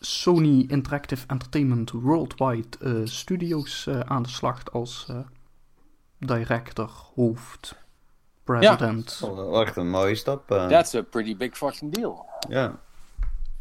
Sony 0.00 0.64
Interactive 0.68 1.26
Entertainment 1.26 1.90
Worldwide 1.90 3.06
Studios 3.06 3.86
eh, 3.86 4.00
aan 4.00 4.22
de 4.22 4.28
slag 4.28 4.72
als 4.72 5.06
eh, 5.10 5.16
director, 6.18 6.90
hoofd, 7.14 7.76
president. 8.44 9.20
Oh, 9.24 9.34
wel 9.36 9.60
echt 9.60 9.76
een 9.76 9.90
mooie 9.90 10.14
stap. 10.14 10.48
that's 10.48 10.94
a 10.94 11.02
pretty 11.02 11.36
big 11.36 11.56
fucking 11.56 11.92
deal. 11.94 12.26
ja. 12.48 12.82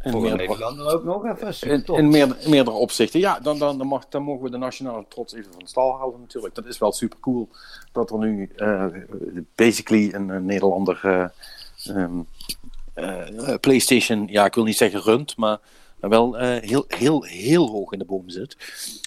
In 0.03 0.11
Voor 0.11 0.21
meerdere, 0.21 0.47
Nederlander 0.47 0.93
ook 0.93 1.03
nog 1.03 1.25
even. 1.25 1.53
Super 1.53 1.93
in, 1.93 2.03
in 2.03 2.09
meerdere, 2.09 2.49
meerdere 2.49 2.75
opzichten. 2.75 3.19
Ja, 3.19 3.39
dan, 3.39 3.59
dan, 3.59 3.77
dan, 3.77 3.87
mag, 3.87 4.07
dan 4.09 4.23
mogen 4.23 4.43
we 4.43 4.49
de 4.49 4.57
nationale 4.57 5.05
trots 5.07 5.33
even 5.33 5.53
van 5.53 5.67
stal 5.67 5.91
houden 5.91 6.21
natuurlijk. 6.21 6.55
Dat 6.55 6.65
is 6.65 6.77
wel 6.77 6.91
super 6.91 7.19
cool 7.19 7.49
dat 7.91 8.11
er 8.11 8.17
nu 8.17 8.49
eh, 8.55 8.85
basically 9.55 10.13
een, 10.13 10.29
een 10.29 10.45
Nederlander 10.45 10.99
eh, 11.03 11.95
ehm, 11.95 12.19
eh, 12.93 13.55
PlayStation, 13.61 14.27
ja, 14.27 14.45
ik 14.45 14.55
wil 14.55 14.63
niet 14.63 14.77
zeggen 14.77 15.01
runt, 15.01 15.37
maar 15.37 15.59
wel 15.99 16.37
eh, 16.37 16.69
heel, 16.69 16.85
heel, 16.87 17.23
heel 17.23 17.69
hoog 17.69 17.91
in 17.91 17.99
de 17.99 18.05
boom 18.05 18.29
zit. 18.29 18.57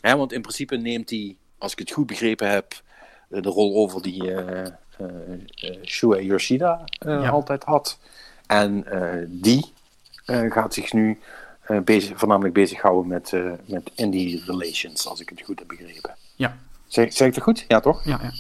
Hè, 0.00 0.16
want 0.16 0.32
in 0.32 0.40
principe 0.42 0.76
neemt 0.76 1.10
hij, 1.10 1.36
als 1.58 1.72
ik 1.72 1.78
het 1.78 1.90
goed 1.90 2.06
begrepen 2.06 2.50
heb, 2.50 2.82
de 3.28 3.48
rol 3.48 3.76
over 3.76 4.02
die 4.02 4.34
eh 4.34 4.72
eh, 4.98 5.70
eh, 5.70 5.76
Shuei 5.84 6.26
Yoshida 6.26 6.84
Ja. 6.98 7.28
altijd 7.28 7.64
had. 7.64 7.98
En 8.46 8.84
eh, 8.86 9.24
die 9.28 9.72
gaat 10.26 10.74
zich 10.74 10.92
nu 10.92 11.20
eh, 11.60 11.78
bezig, 11.80 12.18
voornamelijk 12.18 12.54
bezighouden 12.54 13.06
met, 13.08 13.32
eh, 13.32 13.52
met 13.66 13.90
indie 13.94 14.42
relations, 14.46 15.06
als 15.06 15.20
ik 15.20 15.28
het 15.28 15.42
goed 15.42 15.58
heb 15.58 15.68
begrepen. 15.68 16.16
Ja, 16.34 16.56
Zeg, 16.86 17.12
zeg 17.12 17.28
ik 17.28 17.34
het 17.34 17.44
goed? 17.44 17.64
Ja, 17.68 17.80
toch? 17.80 18.04
ja, 18.04 18.18
ja. 18.22 18.32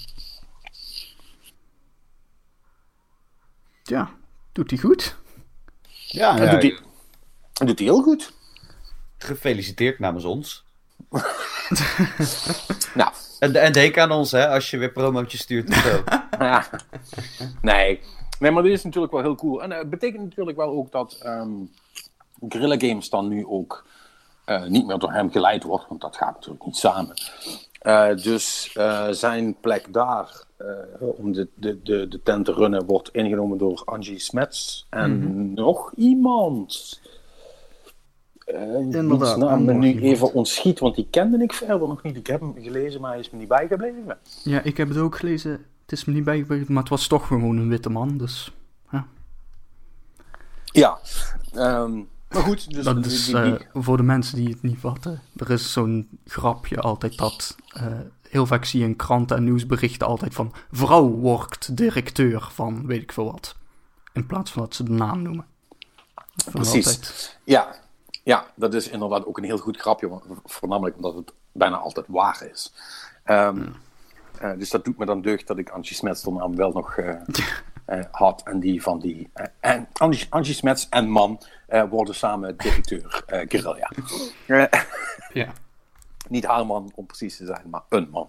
Ja, 3.82 4.10
doet 4.52 4.70
hij 4.70 4.78
goed. 4.78 5.16
Ja, 6.06 6.36
Dat 6.36 6.44
ja, 6.46 6.50
doet 6.50 6.62
hij, 6.62 6.78
doet 7.66 7.78
hij 7.78 7.88
heel 7.88 8.02
goed. 8.02 8.32
gefeliciteerd 9.18 9.98
namens 9.98 10.24
ons. 10.24 10.64
Nou, 12.94 13.12
En, 13.38 13.54
en 13.54 13.72
denk 13.72 13.98
aan 13.98 14.10
ons, 14.10 14.30
hè, 14.30 14.48
als 14.48 14.70
je 14.70 14.76
weer 14.78 14.92
promootjes 14.92 15.40
stuurt 15.40 15.68
of 15.68 15.74
zo. 15.76 16.02
Ja. 16.38 16.66
Nee. 17.62 18.00
Nee, 18.40 18.50
maar 18.50 18.62
dit 18.62 18.72
is 18.72 18.84
natuurlijk 18.84 19.12
wel 19.12 19.22
heel 19.22 19.34
cool. 19.34 19.62
En 19.62 19.72
eh, 19.72 19.78
het 19.78 19.90
betekent 19.90 20.22
natuurlijk 20.22 20.56
wel 20.56 20.70
ook 20.70 20.92
dat 20.92 21.18
ehm 21.22 21.50
Guerrilla 22.48 22.88
Games 22.88 23.10
dan 23.10 23.28
nu 23.28 23.46
ook 23.46 23.86
eh, 24.44 24.64
niet 24.64 24.86
meer 24.86 24.98
door 24.98 25.12
hem 25.12 25.30
geleid 25.30 25.62
wordt, 25.62 25.88
want 25.88 26.00
dat 26.00 26.16
gaat 26.16 26.34
natuurlijk 26.34 26.64
niet 26.64 26.76
samen. 26.76 27.14
Eh, 27.86 28.16
dus 28.16 28.70
eh, 28.74 29.08
zijn 29.10 29.56
plek 29.60 29.92
daar 29.92 30.44
eh, 30.56 30.66
om 30.98 31.32
de, 31.32 31.48
de, 31.54 31.82
de, 31.82 32.08
de 32.08 32.22
tent 32.22 32.44
te 32.44 32.52
runnen 32.52 32.86
wordt 32.86 33.08
ingenomen 33.12 33.58
door 33.58 33.82
Angie 33.84 34.18
Smets 34.18 34.86
en 34.90 35.52
nog 35.54 35.92
iemand. 35.94 37.00
Eh 38.44 38.74
Inderdaad, 38.74 39.36
naam 39.36 39.64
me 39.64 39.72
nu 39.72 40.00
even 40.00 40.32
ontschiet, 40.32 40.78
want 40.78 40.94
die 40.94 41.06
kende 41.10 41.42
ik 41.42 41.52
verder 41.52 41.88
nog 41.88 42.02
niet. 42.02 42.16
Ik 42.16 42.26
heb 42.26 42.40
hem 42.40 42.54
gelezen, 42.58 43.00
maar 43.00 43.10
hij 43.10 43.20
is 43.20 43.30
me 43.30 43.38
niet 43.38 43.48
bijgebleven. 43.48 44.18
Ja, 44.44 44.62
ik 44.62 44.76
heb 44.76 44.88
het 44.88 44.98
ook 44.98 45.16
gelezen. 45.16 45.64
Het 45.86 45.92
is 45.98 46.04
me 46.04 46.12
niet 46.12 46.24
bijgebleven, 46.24 46.72
maar 46.72 46.82
het 46.82 46.90
was 46.90 47.06
toch 47.06 47.26
gewoon 47.26 47.56
een 47.56 47.68
witte 47.68 47.90
man. 47.90 48.16
Dus 48.18 48.50
Ja, 50.72 50.98
ehm, 51.52 51.94
maar 52.28 52.42
goed. 52.42 52.70
Dus 52.74 52.84
dat 52.84 53.06
is 53.06 53.32
eh, 53.32 53.54
voor 53.72 53.96
de 53.96 54.02
mensen 54.02 54.36
die 54.36 54.48
het 54.48 54.62
niet 54.62 54.78
vatten. 54.78 55.22
Er 55.36 55.50
is 55.50 55.72
zo'n 55.72 56.08
grapje 56.26 56.80
altijd 56.80 57.18
dat. 57.18 57.56
eh, 57.68 57.86
heel 58.28 58.46
vaak 58.46 58.64
zie 58.64 58.80
je 58.80 58.86
in 58.86 58.96
kranten 58.96 59.36
en 59.36 59.44
nieuwsberichten 59.44 60.06
altijd 60.06 60.34
van. 60.34 60.52
Vrouw 60.70 61.08
wordt 61.08 61.76
directeur 61.76 62.48
van 62.52 62.86
weet 62.86 63.02
ik 63.02 63.12
veel 63.12 63.32
wat. 63.32 63.56
In 64.12 64.26
plaats 64.26 64.50
van 64.52 64.62
dat 64.62 64.74
ze 64.74 64.82
de 64.82 64.90
naam 64.92 65.22
noemen. 65.22 65.46
Precies. 66.52 66.86
altijd- 66.86 67.38
ja, 67.44 67.74
ja, 68.24 68.46
dat 68.54 68.74
is 68.74 68.88
inderdaad 68.88 69.26
ook 69.26 69.38
een 69.38 69.44
heel 69.44 69.58
goed 69.58 69.76
grapje, 69.76 70.20
voornamelijk 70.44 70.96
omdat 70.96 71.14
het 71.14 71.32
bijna 71.52 71.76
altijd 71.76 72.06
waar 72.08 72.46
is. 72.52 72.72
Eh, 73.24 73.56
dus 74.58 74.70
dat 74.70 74.84
doet 74.84 74.98
me 74.98 75.06
dan 75.06 75.22
deugd 75.22 75.46
dat 75.46 75.58
ik 75.58 75.70
Angie 75.70 75.96
Smets 75.96 76.22
de 76.22 76.30
naam 76.30 76.56
wel 76.56 76.72
nog 76.72 76.96
eh, 76.96 77.14
eh, 77.84 78.04
had. 78.10 78.42
En 78.44 78.60
die 78.60 78.82
van 78.82 78.98
die. 78.98 79.30
eh, 79.32 79.46
en 79.60 79.88
Angie, 79.92 80.26
Angie 80.30 80.54
Smets 80.54 80.88
en 80.88 81.10
man 81.10 81.40
eh, 81.66 81.84
worden 81.90 82.14
samen 82.14 82.56
directeur 82.56 83.22
eh 83.26 83.40
Guerrilla. 83.48 83.90
Eh, 84.46 84.80
ja. 85.32 85.52
niet 86.28 86.46
haar 86.46 86.66
man 86.66 86.92
om 86.94 87.06
precies 87.06 87.36
te 87.36 87.46
zijn, 87.46 87.70
maar 87.70 87.82
een 87.88 88.08
man. 88.10 88.28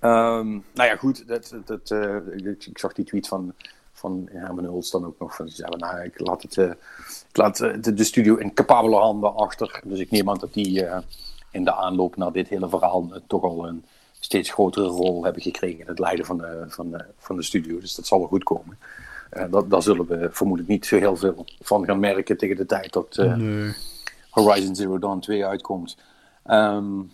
Ehm, 0.00 0.48
nou 0.50 0.88
ja, 0.88 0.96
goed. 0.96 1.28
Dat, 1.28 1.54
dat, 1.64 1.90
eh, 1.90 2.16
ik, 2.30 2.66
ik 2.66 2.78
zag 2.78 2.92
die 2.92 3.04
tweet 3.04 3.28
van, 3.28 3.54
van 3.92 4.28
Herman 4.32 4.64
Hulst 4.64 4.92
dan 4.92 5.04
ook 5.06 5.18
nog 5.18 5.36
van 5.36 5.48
ze 5.48 5.56
zeggen, 5.56 5.78
nou, 5.78 6.02
ik 6.02 6.20
laat, 6.20 6.42
het, 6.42 6.56
uh, 6.56 6.70
ik 7.28 7.36
laat 7.36 7.56
de, 7.56 7.94
de, 7.94 8.04
studio 8.04 8.34
in 8.34 8.54
capabele 8.54 8.96
handen 8.96 9.34
achter. 9.34 9.80
Dus 9.84 9.98
ik 9.98 10.10
neem 10.10 10.30
aan 10.30 10.38
dat 10.38 10.52
die 10.52 10.86
in 11.50 11.64
de 11.64 11.74
aanloop 11.74 12.16
naar 12.16 12.32
dit 12.32 12.48
hele 12.48 12.68
verhaal 12.68 13.08
toch 13.26 13.42
al 13.42 13.68
een 13.68 13.84
steeds 14.32 14.50
grotere 14.50 14.86
rol 14.86 15.24
hebben 15.24 15.42
gekregen 15.42 15.80
in 15.80 15.86
het 15.86 15.98
leiden 15.98 16.26
van 16.26 16.38
de, 16.38 16.64
van 16.68 16.90
de, 16.90 17.04
van 17.18 17.36
de 17.36 17.42
studio. 17.42 17.80
Dus 17.80 17.94
dat 17.94 18.06
zal 18.06 18.18
wel 18.18 18.28
goed 18.28 18.42
komen. 18.42 18.78
dat, 19.50 19.70
daar 19.70 19.82
zullen 19.82 20.06
we 20.06 20.28
vermoedelijk 20.30 20.72
niet 20.72 20.86
zo 20.86 20.98
heel 20.98 21.16
veel 21.16 21.44
van 21.60 21.84
gaan 21.84 22.00
merken 22.00 22.36
tegen 22.36 22.56
de 22.56 22.66
tijd 22.66 22.92
dat 22.92 23.16
nee. 23.16 23.74
Horizon 24.30 24.74
Zero 24.74 24.98
Dawn 24.98 25.18
2 25.18 25.46
uitkomt. 25.46 25.96
Um, 26.46 27.12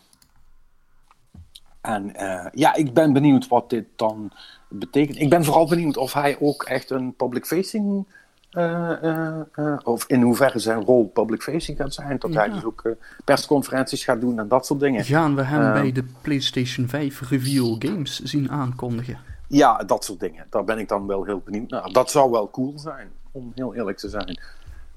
en 1.80 2.12
uh, 2.16 2.46
ja, 2.52 2.74
ik 2.74 2.94
ben 2.94 3.12
benieuwd 3.12 3.48
wat 3.48 3.70
dit 3.70 3.86
dan 3.96 4.32
betekent. 4.68 5.20
Ik 5.20 5.30
ben 5.30 5.44
vooral 5.44 5.68
benieuwd 5.68 5.96
of 5.96 6.12
hij 6.12 6.36
ook 6.40 6.62
echt 6.62 6.90
een 6.90 7.14
public 7.14 7.46
facing. 7.46 8.06
Uh, 8.52 8.90
uh, 9.02 9.76
of 9.84 10.04
in 10.06 10.22
hoeverre 10.22 10.58
zijn 10.58 10.84
rol 10.84 11.08
public 11.08 11.42
facing 11.42 11.78
gaat 11.78 11.94
zijn. 11.94 12.18
Dat 12.18 12.32
ja. 12.32 12.38
hij 12.38 12.48
dus 12.48 12.64
ook 12.64 12.82
persconferenties 13.24 14.04
gaat 14.04 14.20
doen 14.20 14.38
en 14.38 14.48
dat 14.48 14.66
soort 14.66 14.80
dingen. 14.80 15.04
Gaan 15.04 15.34
we 15.34 15.42
hem 15.42 15.72
bij 15.72 15.92
de 15.92 16.04
PlayStation 16.22 16.88
5 16.88 17.30
Reveal 17.30 17.76
Games 17.78 18.20
zien 18.20 18.50
aankondigen? 18.50 19.18
Ja, 19.46 19.76
dat 19.76 20.04
soort 20.04 20.20
dingen. 20.20 20.46
Daar 20.50 20.64
ben 20.64 20.78
ik 20.78 20.88
dan 20.88 21.06
wel 21.06 21.24
heel 21.24 21.42
benieuwd 21.44 21.70
naar. 21.70 21.92
Dat 21.92 22.10
zou 22.10 22.30
wel 22.30 22.50
cool 22.50 22.78
zijn, 22.78 23.08
om 23.32 23.52
heel 23.54 23.74
eerlijk 23.74 23.98
te 23.98 24.08
zijn. 24.08 24.40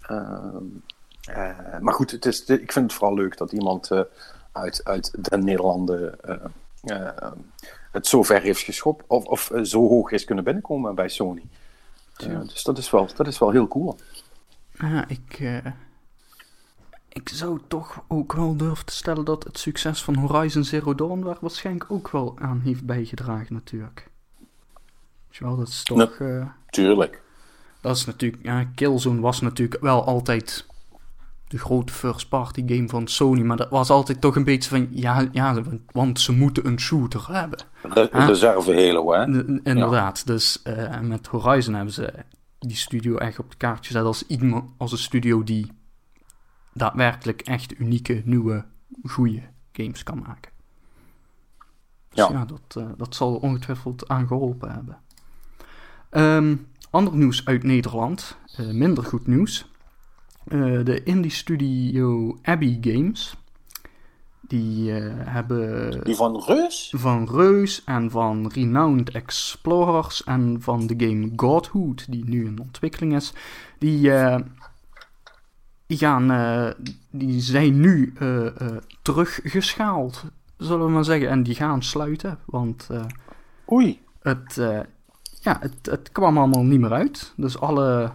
Ehm, 0.02 1.84
maar 1.84 1.94
goed, 1.94 2.12
het 2.12 2.26
is, 2.26 2.46
ik 2.46 2.72
vind 2.72 2.86
het 2.86 2.94
vooral 2.94 3.16
leuk 3.16 3.38
dat 3.38 3.52
iemand 3.52 3.90
uit, 4.52 4.82
uit 4.84 5.30
de 5.30 5.38
Nederlanden 5.38 6.18
uh, 6.84 7.08
het 7.92 8.08
zo 8.08 8.24
ver 8.24 8.42
heeft 8.42 8.62
geschopt 8.62 9.04
of, 9.08 9.26
of 9.26 9.52
zo 9.64 9.88
hoog 9.88 10.12
is 10.12 10.26
kunnen 10.26 10.44
binnenkomen 10.44 10.96
bij 10.96 11.10
Sony. 11.10 11.44
Uh, 12.28 12.40
dus 12.40 12.64
dat 12.64 12.78
is, 12.78 12.90
wel, 12.90 13.10
dat 13.16 13.28
is 13.28 13.40
wel 13.40 13.52
heel 13.52 13.68
cool. 13.68 13.98
Ja, 14.72 15.08
ik, 15.08 15.40
ik 17.10 17.30
zou 17.30 17.60
toch 17.68 18.04
ook 18.08 18.34
wel 18.34 18.58
durven 18.58 18.86
te 18.86 18.94
stellen 18.94 19.26
dat 19.26 19.44
het 19.44 19.60
succes 19.60 20.04
van 20.04 20.16
Horizon 20.16 20.64
Zero 20.64 20.96
Dawn 20.96 21.24
daar 21.24 21.38
waarschijnlijk 21.42 21.92
ook 21.92 22.10
wel 22.10 22.36
aan 22.40 22.60
heeft 22.60 22.86
bijgedragen 22.86 23.54
natuurlijk. 23.54 24.10
Weet 25.28 25.38
je 25.38 25.44
wel, 25.44 25.58
dat 25.58 25.68
is 25.68 25.84
toch... 25.84 26.18
tuurlijk. 26.70 27.22
Dat 27.82 27.96
is 27.96 28.06
natuurlijk... 28.06 28.44
Ja, 28.44 28.64
Killzone 28.76 29.22
was 29.22 29.42
natuurlijk 29.42 29.82
wel 29.82 30.06
altijd 30.06 30.66
de 31.52 31.58
grote 31.58 31.94
first 31.94 32.30
party 32.30 32.64
game 32.66 32.90
van 32.90 33.08
Sony. 33.08 33.42
Maar 33.42 33.58
dat 33.58 33.70
was 33.70 33.90
altijd 33.90 34.22
toch 34.22 34.36
een 34.36 34.44
beetje 34.44 34.70
van, 34.70 34.88
ja, 34.92 35.28
ja 35.32 35.62
want 35.92 36.20
ze 36.20 36.32
moeten 36.32 36.68
een 36.68 36.80
shooter 36.80 37.28
hebben. 37.32 37.60
Re 37.82 38.10
reserve 38.12 38.74
Halo, 38.74 39.14
hè? 39.14 39.24
inderdaad. 39.64 40.28
Dus 40.28 40.62
uh, 40.64 41.00
met 41.00 41.28
Horizon 41.28 41.74
hebben 41.74 41.94
ze 41.94 42.14
die 42.60 42.76
studio 42.76 43.16
echt 43.16 43.40
op 43.40 43.50
het 43.50 43.58
kaartje 43.58 43.92
gezet 43.92 44.04
als, 44.04 44.28
iemand, 44.28 44.64
als 44.78 44.92
een 44.92 44.98
studio 44.98 45.44
die 45.44 45.72
daadwerkelijk 46.74 47.42
echt 47.42 47.80
unieke, 47.80 48.22
nieuwe, 48.26 48.66
goede 49.04 49.42
games 49.72 50.04
kan 50.04 50.20
maken. 50.20 50.52
Dus 52.10 52.28
ja, 52.28 52.30
ja 52.32 52.46
dat, 52.46 52.76
uh, 52.78 52.86
dat 52.98 53.16
zal 53.16 53.36
ongetwijfeld 53.36 54.08
aan 54.08 54.28
geholpen 54.28 54.72
hebben. 54.72 54.98
Um, 56.12 56.68
ander 56.90 57.16
nieuws 57.16 57.46
uit 57.46 57.64
Nederland, 57.64 58.38
uh, 58.60 58.72
minder 58.72 59.04
goed 59.04 59.28
nieuws. 59.28 59.71
Uh, 60.48 60.84
de 60.86 61.04
indie 61.04 61.32
studio 61.32 62.38
Abbey 62.42 62.78
Games. 62.82 63.36
Die 64.42 64.92
uh, 64.92 65.12
hebben. 65.16 66.04
Die 66.04 66.16
van 66.16 66.44
Reus? 66.46 66.94
Van 66.96 67.30
Reus 67.32 67.84
en 67.84 68.12
van 68.12 68.48
Renowned 68.54 69.10
Explorers 69.10 70.24
en 70.24 70.58
van 70.60 70.88
de 70.88 70.94
game 71.08 71.32
Godhood, 71.36 72.12
die 72.12 72.26
nu 72.26 72.46
in 72.46 72.60
ontwikkeling 72.60 73.16
is. 73.16 73.34
Die, 73.78 74.10
uh, 74.10 74.38
die, 75.86 75.98
gaan, 75.98 76.76
die 77.10 77.42
zijn 77.42 77.80
nu 77.80 78.14
teruggeschaald, 79.02 80.24
zullen 80.58 80.86
we 80.86 80.92
maar 80.92 81.06
zeggen. 81.06 81.30
En 81.30 81.44
die 81.44 81.56
gaan 81.56 81.84
sluiten, 81.84 82.40
want. 82.46 82.90
Oei. 83.72 84.02
Het, 84.22 84.56
ja, 85.42 85.58
het, 85.60 85.78
het 85.82 86.12
kwam 86.12 86.38
allemaal 86.38 86.64
niet 86.64 86.80
meer 86.80 86.94
uit. 86.94 87.34
Dus 87.36 87.60
alle 87.60 88.12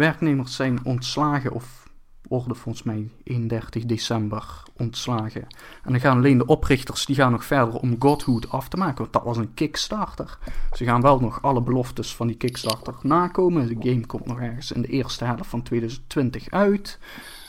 werknemers 0.00 0.56
zijn 0.56 0.84
ontslagen 0.84 1.52
of 1.52 1.88
worden 2.28 2.56
volgens 2.56 2.84
mij 2.84 3.10
31 3.24 3.84
december 3.84 4.62
ontslagen. 4.76 5.42
En 5.82 5.92
dan 5.92 6.00
gaan 6.00 6.16
alleen 6.16 6.38
de 6.38 6.46
oprichters 6.46 7.06
die 7.06 7.16
gaan 7.16 7.32
nog 7.32 7.44
verder 7.44 7.74
om 7.74 7.96
Godhood 7.98 8.50
af 8.50 8.68
te 8.68 8.76
maken, 8.76 8.98
want 8.98 9.12
dat 9.12 9.22
was 9.22 9.36
een 9.36 9.54
Kickstarter. 9.54 10.38
Ze 10.72 10.84
gaan 10.84 11.00
wel 11.00 11.20
nog 11.20 11.42
alle 11.42 11.62
beloftes 11.62 12.14
van 12.14 12.26
die 12.26 12.36
Kickstarter 12.36 12.94
nakomen. 13.02 13.66
De 13.66 13.88
game 13.90 14.06
komt 14.06 14.26
nog 14.26 14.40
ergens 14.40 14.72
in 14.72 14.82
de 14.82 14.88
eerste 14.88 15.24
helft 15.24 15.46
van 15.46 15.62
2020 15.62 16.50
uit. 16.50 16.98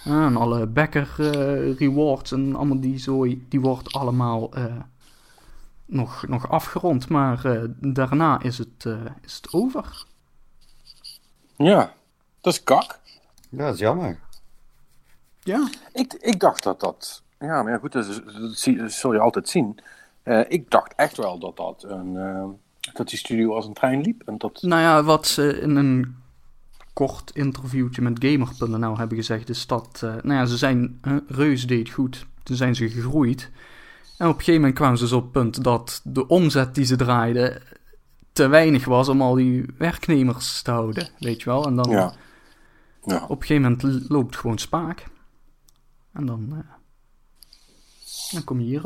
En 0.03 0.35
alle 0.35 0.67
backer 0.67 1.15
uh, 1.19 1.77
rewards 1.77 2.31
en 2.31 2.55
allemaal 2.55 2.79
die 2.79 2.97
zooi, 2.97 3.45
die 3.49 3.61
wordt 3.61 3.93
allemaal 3.93 4.57
uh, 4.57 4.65
nog, 5.85 6.27
nog 6.27 6.49
afgerond. 6.49 7.09
Maar 7.09 7.45
uh, 7.45 7.61
daarna 7.79 8.41
is 8.41 8.57
het, 8.57 8.85
is 9.23 9.35
het 9.35 9.53
over. 9.53 10.05
Ja, 11.57 11.93
dat 12.41 12.53
is 12.53 12.63
kak. 12.63 12.99
Ja, 13.49 13.65
dat 13.65 13.73
is 13.73 13.79
jammer. 13.79 14.19
Ja. 15.39 15.69
Ik, 15.93 16.13
ik 16.13 16.39
dacht 16.39 16.63
dat 16.63 16.79
dat... 16.79 17.23
Ja, 17.39 17.63
maar 17.63 17.79
goed, 17.79 17.91
dat, 17.91 18.21
dat, 18.25 18.91
zul 18.91 19.13
je 19.13 19.19
altijd 19.19 19.49
zien. 19.49 19.79
Uh, 20.23 20.41
ik 20.47 20.71
dacht 20.71 20.93
echt 20.95 21.17
wel 21.17 21.39
dat 21.39 21.57
dat 21.57 21.83
een... 21.87 22.13
Uh, 22.13 22.45
dat 22.93 23.09
die 23.09 23.17
studio 23.17 23.55
als 23.55 23.65
een 23.65 23.73
trein 23.73 24.01
liep. 24.01 24.21
En 24.25 24.37
dat... 24.37 24.61
Nou 24.61 24.81
ja, 24.81 25.03
wat 25.03 25.27
ze 25.27 25.59
in 25.61 25.75
een 25.75 26.15
kort 26.93 27.31
interviewtje 27.33 28.01
met 28.01 28.25
Gamer.nl 28.25 28.97
hebben 28.97 29.17
gezegd, 29.17 29.49
is 29.49 29.67
dat... 29.67 30.01
Uh, 30.03 30.13
nou 30.21 30.33
ja, 30.39 30.45
ze 30.45 30.57
zijn... 30.57 31.01
Reus 31.27 31.67
deed 31.67 31.89
goed. 31.89 32.25
Toen 32.43 32.55
zijn 32.55 32.75
ze 32.75 32.89
gegroeid. 32.89 33.49
En 34.17 34.27
op 34.27 34.33
een 34.33 34.39
gegeven 34.39 34.59
moment 34.59 34.75
kwamen 34.75 34.97
ze 34.97 35.03
dus 35.03 35.13
op 35.13 35.23
het 35.23 35.31
punt 35.31 35.63
dat 35.63 36.01
de 36.03 36.27
omzet 36.27 36.75
die 36.75 36.85
ze 36.85 36.95
draaiden 36.95 37.61
te 38.33 38.47
weinig 38.47 38.85
was 38.85 39.09
om 39.09 39.21
al 39.21 39.35
die 39.35 39.65
werknemers 39.77 40.61
te 40.61 40.71
houden, 40.71 41.09
weet 41.19 41.41
je 41.41 41.49
wel. 41.49 41.65
En 41.65 41.75
dan 41.75 41.89
ja. 41.89 42.13
Ja. 43.03 43.25
op 43.27 43.41
een 43.41 43.45
gegeven 43.47 43.77
moment 43.81 44.09
loopt 44.09 44.31
het 44.31 44.35
gewoon 44.35 44.57
spaak. 44.57 45.05
En 46.11 46.25
dan, 46.25 46.47
uh, 46.51 46.59
dan 48.31 48.43
kom 48.43 48.59
je 48.59 48.65
hier. 48.65 48.83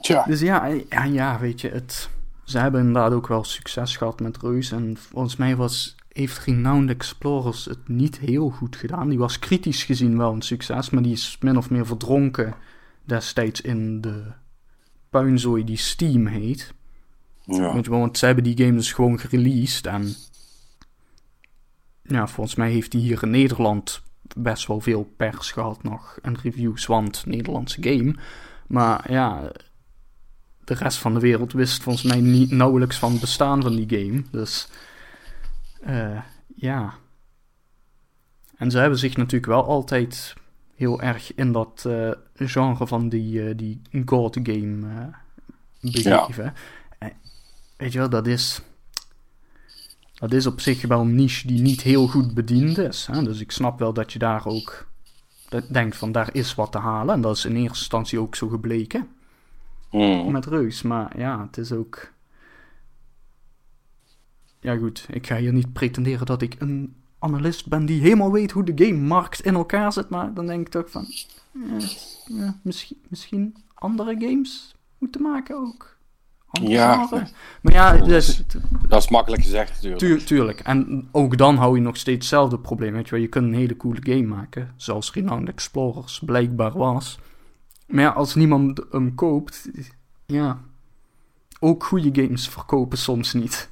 Tja. 0.00 0.24
Dus 0.24 0.40
ja, 0.40 0.66
ja, 0.66 1.04
ja, 1.04 1.38
weet 1.38 1.60
je, 1.60 1.68
het, 1.68 2.10
ze 2.44 2.58
hebben 2.58 2.80
inderdaad 2.80 3.12
ook 3.12 3.26
wel 3.26 3.44
succes 3.44 3.96
gehad 3.96 4.20
met 4.20 4.42
Reus. 4.42 4.72
En 4.72 4.96
volgens 4.96 5.36
mij 5.36 5.56
was, 5.56 5.94
heeft 6.08 6.38
Renowned 6.38 6.90
Explorers 6.90 7.64
het 7.64 7.88
niet 7.88 8.18
heel 8.18 8.50
goed 8.50 8.76
gedaan. 8.76 9.08
Die 9.08 9.18
was 9.18 9.38
kritisch 9.38 9.84
gezien 9.84 10.18
wel 10.18 10.32
een 10.32 10.42
succes, 10.42 10.90
maar 10.90 11.02
die 11.02 11.12
is 11.12 11.36
min 11.40 11.56
of 11.56 11.70
meer 11.70 11.86
verdronken 11.86 12.54
destijds 13.04 13.60
in 13.60 14.00
de 14.00 14.32
puinzooi 15.10 15.64
die 15.64 15.76
Steam 15.76 16.26
heet. 16.26 16.74
Ja. 17.44 17.80
Want 17.82 18.18
ze 18.18 18.26
hebben 18.26 18.44
die 18.44 18.56
game 18.56 18.76
dus 18.76 18.92
gewoon 18.92 19.18
gereleased. 19.18 19.86
En 19.86 20.14
ja, 22.08 22.26
volgens 22.26 22.56
mij 22.56 22.70
heeft 22.70 22.92
hij 22.92 23.02
hier 23.02 23.22
in 23.22 23.30
Nederland 23.30 24.02
best 24.36 24.66
wel 24.66 24.80
veel 24.80 25.12
pers 25.16 25.52
gehad 25.52 25.82
nog. 25.82 26.18
En 26.22 26.38
reviews, 26.42 26.86
want 26.86 27.26
Nederlandse 27.26 27.82
game. 27.82 28.14
Maar 28.66 29.12
ja, 29.12 29.52
de 30.64 30.74
rest 30.74 30.98
van 30.98 31.14
de 31.14 31.20
wereld 31.20 31.52
wist 31.52 31.82
volgens 31.82 32.04
mij 32.04 32.20
niet 32.20 32.50
nauwelijks 32.50 32.98
van 32.98 33.10
het 33.10 33.20
bestaan 33.20 33.62
van 33.62 33.76
die 33.76 33.98
game. 33.98 34.22
Dus 34.30 34.68
uh, 35.86 36.20
ja. 36.56 36.94
En 38.56 38.70
ze 38.70 38.78
hebben 38.78 38.98
zich 38.98 39.16
natuurlijk 39.16 39.52
wel 39.52 39.64
altijd 39.64 40.34
heel 40.74 41.00
erg 41.00 41.34
in 41.34 41.52
dat 41.52 41.84
uh, 41.86 42.10
genre 42.34 42.86
van 42.86 43.08
die, 43.08 43.42
uh, 43.42 43.56
die 43.56 43.82
God 44.04 44.38
game 44.42 45.10
begeven. 45.80 46.54
Ja. 47.00 47.12
weet 47.76 47.92
je 47.92 47.98
wel, 47.98 48.08
dat 48.08 48.26
is 48.26 48.62
dat 50.18 50.32
is 50.32 50.46
op 50.46 50.60
zich 50.60 50.82
wel 50.82 51.00
een 51.00 51.14
niche 51.14 51.46
die 51.46 51.60
niet 51.60 51.82
heel 51.82 52.08
goed 52.08 52.34
bediend 52.34 52.78
is. 52.78 53.06
Hè? 53.06 53.22
Dus 53.22 53.40
ik 53.40 53.50
snap 53.50 53.78
wel 53.78 53.92
dat 53.92 54.12
je 54.12 54.18
daar 54.18 54.46
ook 54.46 54.86
denkt 55.68 55.96
van 55.96 56.12
daar 56.12 56.28
is 56.32 56.54
wat 56.54 56.72
te 56.72 56.78
halen. 56.78 57.14
En 57.14 57.20
dat 57.20 57.36
is 57.36 57.44
in 57.44 57.56
eerste 57.56 57.78
instantie 57.78 58.20
ook 58.20 58.34
zo 58.34 58.48
gebleken. 58.48 59.08
Mm. 59.90 60.32
Met 60.32 60.46
Reus. 60.46 60.82
Maar 60.82 61.18
ja, 61.18 61.42
het 61.46 61.58
is 61.58 61.72
ook... 61.72 62.12
Ja 64.60 64.76
goed, 64.76 65.06
ik 65.10 65.26
ga 65.26 65.36
hier 65.36 65.52
niet 65.52 65.72
pretenderen 65.72 66.26
dat 66.26 66.42
ik 66.42 66.56
een 66.58 66.96
analist 67.18 67.68
ben 67.68 67.86
die 67.86 68.00
helemaal 68.00 68.32
weet 68.32 68.50
hoe 68.50 68.64
de 68.64 68.84
gamemarkt 68.84 69.40
in 69.40 69.54
elkaar 69.54 69.92
zit. 69.92 70.08
Maar 70.08 70.34
dan 70.34 70.46
denk 70.46 70.60
ik 70.60 70.72
toch 70.72 70.90
van... 70.90 71.06
misschien, 72.62 72.98
misschien 73.08 73.56
andere 73.74 74.16
games 74.18 74.74
moeten 74.98 75.22
maken 75.22 75.56
ook. 75.56 75.95
Ja. 76.52 77.08
Maar 77.62 77.72
ja, 77.72 77.96
dat 77.96 78.08
is, 78.08 78.42
dat 78.88 79.02
is 79.02 79.08
makkelijk 79.08 79.42
gezegd 79.42 79.72
natuurlijk. 79.72 80.00
Tuur, 80.00 80.24
tuurlijk. 80.24 80.60
En 80.60 81.08
ook 81.12 81.38
dan 81.38 81.56
hou 81.56 81.76
je 81.76 81.82
nog 81.82 81.96
steeds 81.96 82.18
hetzelfde 82.18 82.58
probleem. 82.58 82.92
Weet 82.92 83.04
je, 83.04 83.10
wel. 83.10 83.20
je 83.20 83.28
kunt 83.28 83.44
een 83.46 83.54
hele 83.54 83.76
coole 83.76 84.00
game 84.02 84.26
maken, 84.26 84.72
zoals 84.76 85.12
Renowned 85.12 85.48
Explorers 85.48 86.20
blijkbaar 86.24 86.72
was. 86.72 87.18
Maar 87.86 88.02
ja, 88.02 88.10
als 88.10 88.34
niemand 88.34 88.80
hem 88.90 89.14
koopt, 89.14 89.68
ja, 90.26 90.60
ook 91.60 91.84
goede 91.84 92.22
games 92.22 92.48
verkopen 92.48 92.98
soms 92.98 93.32
niet. 93.32 93.68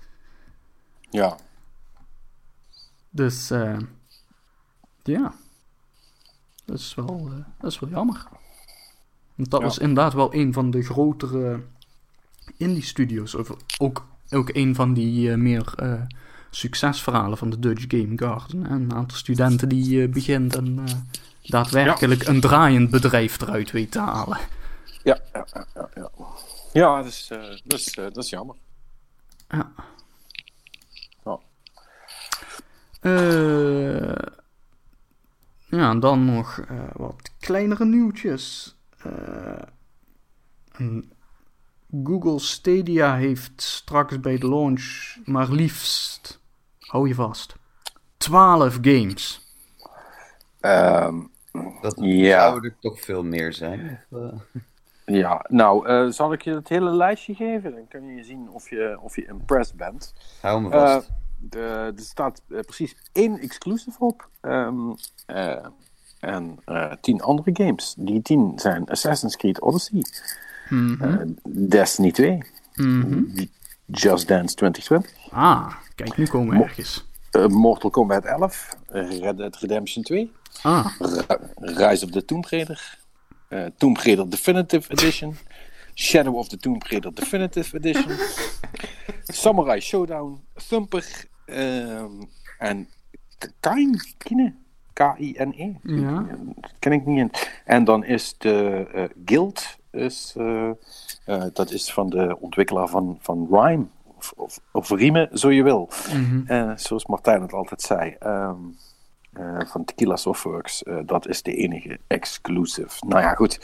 Ja. 1.10 1.36
Dus 3.10 3.51
eh, 3.51 3.76
ja, 5.02 5.34
dat 6.64 6.78
is 6.78 6.94
wel, 6.94 7.28
eh, 7.30 7.44
dat 7.60 7.70
is 7.70 7.78
wel 7.78 7.90
jammer. 7.90 8.26
Want 9.34 9.51
dat 9.51 9.60
Ja. 9.60 9.66
was 9.66 9.78
inderdaad 9.78 10.12
wel 10.12 10.34
een 10.34 10.52
van 10.52 10.70
de 10.70 10.82
grotere 10.82 11.62
indie 12.56 12.82
studios. 12.82 13.34
Of 13.34 13.50
ook, 13.78 14.06
ook 14.30 14.50
een 14.54 14.74
van 14.74 14.94
die 14.94 15.30
eh, 15.30 15.36
meer 15.36 15.72
eh, 15.76 16.00
succesverhalen 16.50 17.38
van 17.38 17.50
de 17.50 17.58
Dutch 17.58 17.84
Game 17.88 18.12
Garden. 18.16 18.70
Een 18.70 18.94
aantal 18.94 19.16
studenten 19.16 19.68
die 19.68 20.02
eh, 20.02 20.08
begint 20.08 20.56
en 20.56 20.84
daadwerkelijk 21.42 22.26
een 22.26 22.40
draaiend 22.40 22.90
bedrijf 22.90 23.40
eruit 23.40 23.70
weet 23.70 23.90
te 23.90 24.00
halen. 24.00 24.38
Ja, 25.02 25.18
ja, 25.32 25.46
ja, 25.52 25.66
ja. 25.74 25.88
Ja, 25.94 26.10
ja 26.72 26.96
dat, 26.96 27.06
is, 27.06 27.26
dat, 27.64 27.78
is, 27.78 27.92
dat 27.94 28.16
is 28.16 28.30
jammer. 28.30 28.56
Ja. 29.48 29.72
Ja. 35.70 35.94
Dan 35.94 36.24
nog 36.24 36.60
wat 36.92 37.30
kleinere 37.38 37.84
nieuwtjes. 37.84 38.76
Een 40.72 41.13
Google 42.04 42.38
Stadia 42.38 43.16
heeft 43.16 43.62
straks 43.62 44.20
bij 44.20 44.38
de 44.38 44.48
launch 44.48 45.16
maar 45.24 45.48
liefst, 45.50 46.40
hou 46.78 47.08
je 47.08 47.14
vast, 47.14 47.54
12 48.16 48.78
games. 48.82 49.40
Ehm, 50.60 51.20
Dat 51.82 51.94
Ja. 52.00 52.48
zou 52.50 52.64
er 52.64 52.76
toch 52.80 53.00
veel 53.00 53.22
meer 53.24 53.52
zijn. 53.52 54.00
Of, 54.10 54.18
eh, 54.20 54.38
ja, 55.04 55.44
nou, 55.48 55.86
eh, 55.88 56.06
zal 56.10 56.32
ik 56.32 56.42
je 56.42 56.54
het 56.54 56.68
hele 56.68 56.90
lijstje 56.90 57.34
geven? 57.34 57.70
Dan 57.74 57.88
kun 57.88 58.06
je 58.06 58.24
zien 58.24 58.48
of 58.50 58.70
je, 58.70 58.98
of 59.02 59.16
je 59.16 59.26
impressed 59.26 59.76
bent. 59.76 60.14
hou 60.40 60.60
me 60.62 60.70
Eh, 60.70 60.80
vast. 60.92 61.10
de, 61.38 61.92
er 61.96 62.02
staat 62.02 62.42
eh, 62.48 62.60
precies 62.60 62.96
één 63.12 63.38
exclusive 63.38 63.98
op. 64.04 64.28
ehm, 64.40 64.92
eh, 65.26 65.66
en 66.20 66.58
eh, 66.64 66.92
tien 67.00 67.22
andere 67.22 67.50
games. 67.52 67.94
Die 67.98 68.22
tien 68.22 68.52
zijn 68.58 68.86
Assassin's 68.88 69.36
Creed 69.36 69.60
Odyssey, 69.60 70.02
Mhm, 70.68 71.02
eh, 71.02 71.16
Destiny 71.68 72.10
2, 72.12 72.38
mhm. 72.76 73.46
Just 73.86 74.28
Dance 74.28 74.54
2020, 74.54 75.10
Ah, 75.30 75.72
kijk, 75.94 76.16
nu 76.16 76.26
komen 76.26 76.58
we 76.58 76.64
ergens. 76.64 77.04
eh, 77.30 77.46
Mortal 77.46 77.90
Kombat 77.90 78.24
11, 78.24 78.74
Red 78.88 79.36
Dead 79.36 79.56
Redemption 79.56 80.04
2, 80.04 80.30
Ah, 80.62 80.86
Ri- 80.98 81.24
Rise 81.56 82.04
of 82.04 82.10
the 82.10 82.24
Tomb 82.24 82.44
Raider, 82.48 82.98
eh, 83.48 83.64
Tomb 83.76 83.96
Raider 83.98 84.28
Definitive 84.28 84.90
Edition, 84.92 85.36
Shadow 85.94 86.34
of 86.34 86.48
the 86.48 86.56
Tomb 86.56 86.82
Raider 86.88 87.14
Definitive 87.14 87.76
Edition, 87.76 88.16
Samurai 89.42 89.80
Showdown, 89.80 90.40
Thumper 90.68 91.04
ehm, 91.46 92.22
en 92.58 92.88
Kain, 93.60 94.00
Kine, 94.18 94.54
K-I-N-E. 94.92 95.72
Ja. 95.82 96.26
Ken 96.78 96.92
ik 96.92 97.06
niet 97.06 97.18
in. 97.18 97.30
En 97.64 97.84
dan 97.84 98.04
is 98.04 98.34
de 98.38 99.10
Guild, 99.24 99.76
is, 99.94 100.34
eh, 100.36 100.70
eh, 101.24 101.44
dat 101.52 101.70
is 101.70 101.92
van 101.92 102.10
de 102.10 102.36
ontwikkelaar 102.40 102.88
van, 102.88 103.18
van 103.20 103.48
Rhyme, 103.50 103.84
of, 104.16 104.32
of, 104.36 104.60
of 104.72 104.90
Riemen, 104.90 105.38
zo 105.38 105.50
je 105.50 105.62
wil. 105.62 105.88
Eh, 106.46 106.72
zoals 106.76 107.06
Martijn 107.06 107.42
het 107.42 107.52
altijd 107.52 107.82
zei, 107.82 108.16
ehm, 108.18 108.56
eh, 109.32 109.60
van 109.66 109.84
Tequila 109.84 110.16
Softworks, 110.16 110.82
dat 111.06 111.28
is 111.28 111.42
de 111.42 111.54
enige 111.54 111.98
exclusive. 112.06 113.06
Nou 113.06 113.20
ja, 113.22 113.34
goed. 113.34 113.60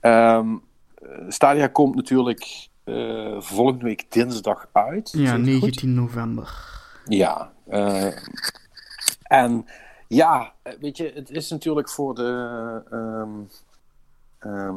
Eh, 0.00 0.46
Stadia 1.28 1.66
komt 1.66 1.94
natuurlijk 1.94 2.68
volgende 3.38 3.84
week 3.84 4.12
dinsdag 4.12 4.68
uit. 4.72 5.10
ja, 5.12 5.26
Zeg 5.26 5.36
ik 5.38 5.44
het 5.44 5.52
goed? 5.54 5.60
19 5.60 5.94
november. 5.94 6.80
Ja. 7.04 7.52
en 9.22 9.66
ja, 10.08 10.52
weet 10.80 10.96
je, 10.96 11.12
het 11.14 11.30
is 11.30 11.50
natuurlijk 11.50 11.90
voor 11.90 12.14
de. 12.14 12.82
ehm, 12.90 13.30
ehm, 14.38 14.68
eh, 14.68 14.74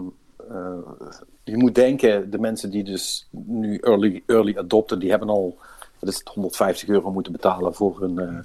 je 1.44 1.58
moet 1.58 1.76
denken, 1.76 2.32
de 2.32 2.40
mensen 2.40 2.70
die 2.70 2.84
dus 2.84 3.28
nu 3.32 3.78
early, 3.78 4.24
early 4.26 4.58
adopten, 4.58 5.00
die 5.00 5.10
hebben 5.10 5.30
al 5.30 5.58
wat 6.00 6.10
is 6.10 6.20
het, 6.20 6.28
150 6.28 6.90
euro 6.90 7.12
moeten 7.12 7.32
betalen 7.32 7.76
voor 7.76 8.02
hun 8.02 8.20
eh, 8.20 8.40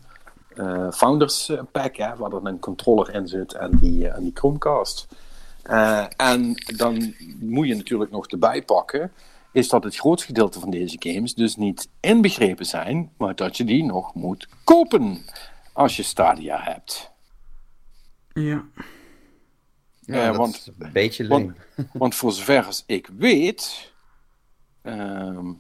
eh, 0.57 0.93
Founders 0.93 1.49
eh, 1.49 1.61
Pack, 1.73 1.97
hè, 1.97 2.17
waar 2.17 2.31
dan 2.31 2.47
een 2.47 2.59
controller 2.59 3.15
in 3.15 3.29
zit 3.29 3.53
en 3.53 3.71
die, 3.81 4.09
eh, 4.09 4.17
en 4.17 4.23
die 4.23 4.33
Chromecast. 4.35 5.07
Eh, 5.63 6.07
en 6.17 6.55
dan 6.77 7.15
moet 7.41 7.69
je 7.69 7.75
natuurlijk 7.75 8.11
nog 8.11 8.27
erbij 8.27 8.63
pakken, 8.63 9.13
is 9.53 9.69
dat 9.69 9.85
het 9.85 9.97
grootste 9.97 10.27
gedeelte 10.27 10.61
van 10.61 10.71
deze 10.71 10.97
games 10.99 11.35
dus 11.35 11.57
niet 11.57 11.89
inbegrepen 12.01 12.67
zijn, 12.67 13.11
maar 13.17 13.35
dat 13.35 13.57
je 13.57 13.65
die 13.65 13.85
nog 13.85 14.15
moet 14.15 14.49
kopen 14.65 15.19
als 15.73 15.97
je 15.97 16.03
Stadia 16.03 16.61
hebt. 16.63 17.11
Ja. 18.33 18.65
Ja, 20.11 20.21
eh, 20.21 20.27
dat 20.27 20.37
want- 20.37 20.55
is 20.55 20.67
een 20.79 20.93
beetje 20.93 21.27
want- 21.29 21.43
leem. 21.77 21.89
Want 21.93 22.15
voor 22.15 22.33
zover 22.33 22.65
als 22.65 22.83
ik 22.87 23.09
weet, 23.17 23.93
ehm, 24.83 25.53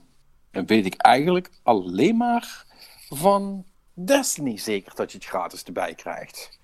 weet 0.51 0.87
ik 0.87 0.95
eigenlijk 0.95 1.51
alleen 1.63 2.17
maar 2.17 2.65
van 3.09 3.65
Destiny 3.95 4.57
zeker 4.59 4.95
dat 4.95 5.13
je 5.13 5.19
het 5.19 5.27
gratis 5.27 5.63
erbij 5.65 5.95
krijgt. 5.95 6.59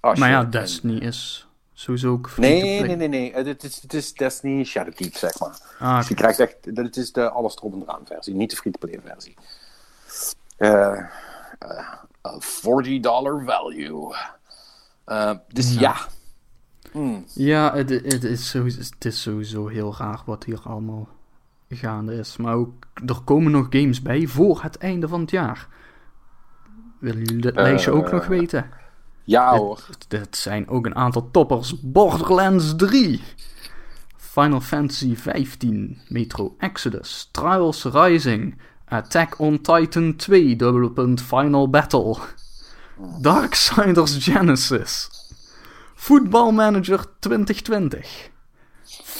Als 0.00 0.18
Maar 0.18 0.28
je- 0.28 0.34
ja, 0.34 0.44
Destiny 0.44 0.98
is 0.98 1.46
sowieso 1.72 2.12
ook 2.12 2.36
Nee, 2.36 2.80
nee, 2.80 2.96
nee, 2.96 3.08
nee. 3.08 3.32
Eh, 3.32 3.44
Het 3.44 3.64
is, 3.64 3.82
het 3.82 3.94
is 3.94 4.12
Destiny 4.14 4.64
Shadowkeep, 4.64 5.16
zeg 5.16 5.38
maar. 5.38 5.58
Ah, 5.78 5.98
Dus 5.98 6.08
je 6.08 6.14
krijgt 6.14 6.38
echt, 6.38 6.76
dat 6.76 6.96
is 6.96 7.12
de 7.12 7.30
alles 7.30 7.56
erop 7.56 7.72
en 7.72 7.82
eraan 7.82 8.06
versie, 8.06 8.34
niet 8.34 8.50
de 8.50 8.56
free-to-play 8.56 9.00
versie. 9.04 9.34
Eh 10.56 10.98
eh, 11.58 11.92
a 12.26 12.36
40 12.38 13.00
dollar 13.00 13.42
value. 13.44 14.14
Eh, 15.04 15.32
dus 15.48 15.74
Ja. 15.74 15.80
ja. 15.80 15.96
Hmm. 16.92 17.24
Ja, 17.34 17.74
het, 17.74 17.90
het, 17.90 18.24
is 18.24 18.50
sowieso, 18.50 18.78
het 18.78 19.04
is 19.04 19.22
sowieso 19.22 19.66
heel 19.66 19.94
raar 19.98 20.22
wat 20.26 20.44
hier 20.44 20.60
allemaal 20.64 21.08
gaande 21.68 22.14
is. 22.14 22.36
Maar 22.36 22.54
ook, 22.54 22.72
er 23.06 23.20
komen 23.24 23.52
nog 23.52 23.66
games 23.70 24.02
bij 24.02 24.26
voor 24.26 24.62
het 24.62 24.78
einde 24.78 25.08
van 25.08 25.20
het 25.20 25.30
jaar. 25.30 25.68
Willen 26.98 27.22
jullie 27.22 27.42
dit 27.42 27.56
Eh, 27.56 27.62
lijstje 27.62 27.90
ook 27.90 28.10
nog 28.10 28.26
weten? 28.26 28.70
Ja 29.24 29.56
hoor. 29.56 29.86
Dit 30.08 30.36
zijn 30.36 30.68
ook 30.68 30.86
een 30.86 30.94
aantal 30.94 31.30
toppers. 31.30 31.80
Borderlands 31.80 32.76
3. 32.76 33.20
Final 34.16 34.60
Fantasy 34.60 35.16
15. 35.16 36.00
Metro 36.08 36.54
Exodus. 36.58 37.28
Trials 37.32 37.84
Rising. 37.84 38.58
Attack 38.84 39.38
on 39.38 39.60
Titan 39.60 40.16
2. 40.16 40.56
Dubbele 40.56 40.90
punt 40.90 41.22
Final 41.22 41.70
Battle. 41.70 42.16
Darksiders 43.20 44.16
Genesis. 44.24 45.08
Football 46.02 46.50
Manager 46.50 46.98
2020. 47.20 48.02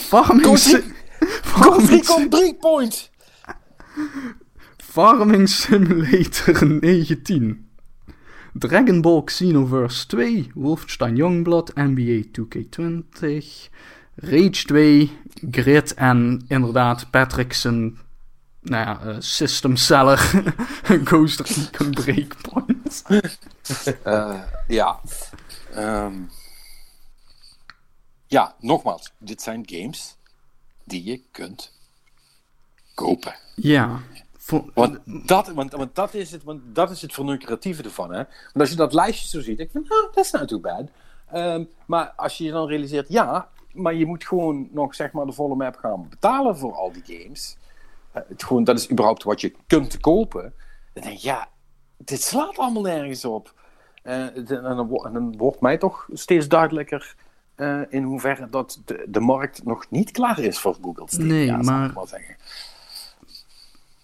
Farming, 0.09 0.57
Farming, 1.41 1.89
Recon 1.89 2.29
3 2.29 2.53
point! 2.55 3.09
Farming 4.79 5.47
Simulator 5.47 6.65
19. 6.81 7.69
Dragon 8.59 9.01
Ball 9.01 9.23
Xenoverse 9.29 10.07
2, 10.09 10.51
Wolfenstein 10.55 11.15
Youngblood, 11.15 11.71
NBA 11.77 12.25
2K20, 12.37 13.69
Rage 14.15 14.65
2, 14.67 15.09
Grid 15.51 15.93
en 15.95 16.45
inderdaad 16.49 17.07
Patrickson, 17.11 17.97
nou 18.61 18.83
ja, 18.83 18.99
eh, 19.05 19.15
System 19.19 19.77
Seller, 19.77 20.19
Ghost 21.09 21.39
Recon 21.39 21.91
Breakpoint. 21.91 23.03
Eh, 24.03 24.39
ja. 24.67 24.99
Ehm, 25.75 26.27
ja, 28.33 28.55
nogmaals. 28.59 29.13
Dit 29.17 29.41
zijn 29.41 29.63
games 29.65 30.17
die 30.83 31.03
je 31.03 31.21
kunt 31.31 31.71
kopen. 32.93 33.35
Ja, 33.55 33.99
voor, 34.37 34.71
Want 34.73 34.99
dat, 35.27 35.47
want, 35.47 35.71
want 35.71 35.95
dat, 35.95 36.13
is 36.13 36.31
het, 36.31 36.43
want 36.43 36.75
dat 36.75 36.91
is 36.91 37.01
het 37.01 37.15
ervan. 37.85 38.09
Hè? 38.09 38.17
Want 38.23 38.59
als 38.59 38.69
je 38.69 38.75
dat 38.75 38.93
lijstje 38.93 39.27
zo 39.27 39.41
ziet, 39.41 39.57
denk 39.57 39.69
ik 39.73 39.87
van, 39.87 39.97
ah, 39.97 40.13
dat 40.13 40.25
is 40.25 40.31
not 40.31 40.47
too 40.47 40.59
bad. 40.59 40.89
Ehm, 41.31 41.63
maar 41.85 42.13
als 42.15 42.37
je 42.37 42.43
je 42.43 42.51
dan 42.51 42.67
realiseert, 42.67 43.09
ja, 43.09 43.49
maar 43.71 43.93
je 43.93 44.05
moet 44.05 44.25
gewoon 44.27 44.67
nog 44.71 44.95
zeg 44.95 45.11
maar 45.11 45.25
de 45.25 45.31
volle 45.31 45.55
map 45.55 45.75
gaan 45.75 46.09
betalen 46.09 46.57
voor 46.57 46.73
al 46.73 46.91
die 46.91 47.17
games. 47.17 47.57
Eh, 48.11 48.21
het 48.27 48.43
gewoon, 48.43 48.63
dat 48.63 48.79
is 48.79 48.91
überhaupt 48.91 49.23
wat 49.23 49.41
je 49.41 49.55
kunt 49.67 49.99
kopen. 49.99 50.53
Dan 50.93 51.03
denk 51.03 51.17
je, 51.17 51.27
ja, 51.27 51.49
dit 51.97 52.21
slaat 52.21 52.57
allemaal 52.57 52.81
nergens 52.81 53.25
op. 53.25 53.53
Eh, 54.03 54.35
en, 54.35 54.45
dan, 54.45 55.05
en 55.05 55.13
dan 55.13 55.37
wordt 55.37 55.61
mij 55.61 55.77
toch 55.77 56.07
steeds 56.13 56.47
duidelijker 56.47 57.15
eh, 57.55 57.81
in 57.89 58.03
hoeverre 58.03 58.49
dat 58.49 58.81
de, 58.85 59.05
de 59.09 59.19
markt 59.19 59.63
nog 59.63 59.85
niet 59.89 60.11
klaar 60.11 60.39
is 60.39 60.59
voor 60.59 60.77
Google 60.81 61.05
Stadia, 61.07 61.25
Nee, 61.27 61.47
zal 61.47 61.57
ik 61.59 61.65
maar- 61.65 61.93
wel 61.93 62.07
zeggen. 62.07 62.35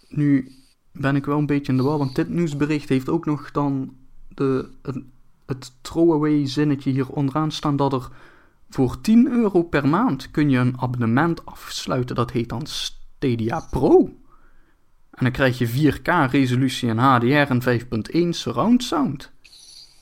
Nu 0.07 0.51
ben 0.91 1.15
ik 1.15 1.25
wel 1.25 1.37
een 1.37 1.45
beetje 1.45 1.71
in 1.71 1.77
de 1.77 1.83
war, 1.83 1.97
want 1.97 2.15
dit 2.15 2.29
nieuwsbericht 2.29 2.89
heeft 2.89 3.09
ook 3.09 3.25
nog 3.25 3.51
dan 3.51 3.95
de, 4.27 4.69
het, 4.81 5.03
het 5.45 5.71
throwaway 5.81 6.47
zinnetje 6.47 6.91
hier 6.91 7.09
onderaan 7.09 7.51
staan 7.51 7.75
dat 7.75 7.93
er 7.93 8.09
voor 8.69 9.01
10 9.01 9.27
euro 9.31 9.63
per 9.63 9.87
maand 9.87 10.31
kun 10.31 10.49
je 10.49 10.57
een 10.57 10.79
abonnement 10.81 11.45
afsluiten. 11.45 12.15
Dat 12.15 12.31
heet 12.31 12.49
dan 12.49 12.65
Stadia 12.67 13.67
Pro. 13.69 13.99
En 15.11 15.25
dan 15.25 15.31
krijg 15.31 15.57
je 15.57 15.93
4K 15.93 16.31
resolutie 16.31 16.89
en 16.89 16.97
HDR 16.97 17.51
en 17.51 17.61
5.1 18.23 18.29
surround 18.29 18.83
sound. 18.83 19.31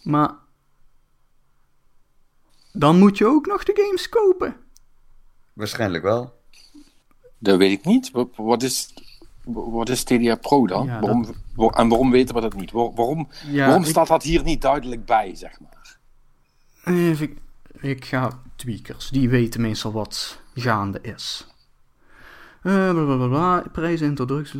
Maar 0.03 0.32
dan 2.78 2.99
moet 2.99 3.18
je 3.18 3.26
ook 3.26 3.45
nog 3.45 3.64
de 3.64 3.82
games 3.84 4.10
kopen. 4.10 4.56
Waarschijnlijk 5.54 6.04
wel. 6.04 6.36
Dat 7.38 7.58
weet 7.58 7.72
ik 7.80 7.86
niet. 7.86 8.12
Wat, 8.36 8.64
is, 8.64 8.94
wat 9.45 9.90
is 9.90 9.99
Stadia 9.99 10.36
Pro 10.36 10.68
dan? 10.68 10.86
Ja, 10.86 10.99
waarom, 10.99 11.26
wa- 11.56 11.70
en 11.70 11.88
waarom 11.88 12.12
weten 12.12 12.36
we 12.36 12.41
dat 12.41 12.54
niet? 12.54 12.72
Waar- 12.72 12.94
waarom 12.94 13.28
Ja, 13.48 13.66
waarom 13.66 13.84
ik- 13.84 13.90
staat 13.90 14.08
dat 14.08 14.24
hier 14.24 14.44
niet 14.44 14.62
duidelijk 14.62 15.06
bij, 15.06 15.36
zeg 15.36 15.60
maar? 15.60 15.98
Even, 16.86 17.38
ik 17.80 18.06
ga 18.06 18.41
tweakers, 18.56 19.10
die 19.10 19.30
weten 19.30 19.62
meestal 19.62 19.91
wat 19.91 20.40
gaande 20.56 21.02
is. 21.02 21.48
Eh, 22.62 22.90
bla, 22.91 23.04
bla, 23.06 23.16
bla, 23.16 23.28
bla, 23.28 23.64
prijzen, 23.72 24.08
introductie. 24.08 24.60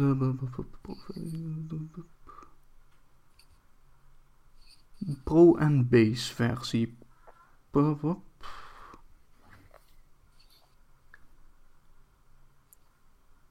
Pro 5.24 5.56
en 5.58 5.88
base 5.90 6.34
versie. 6.36 6.98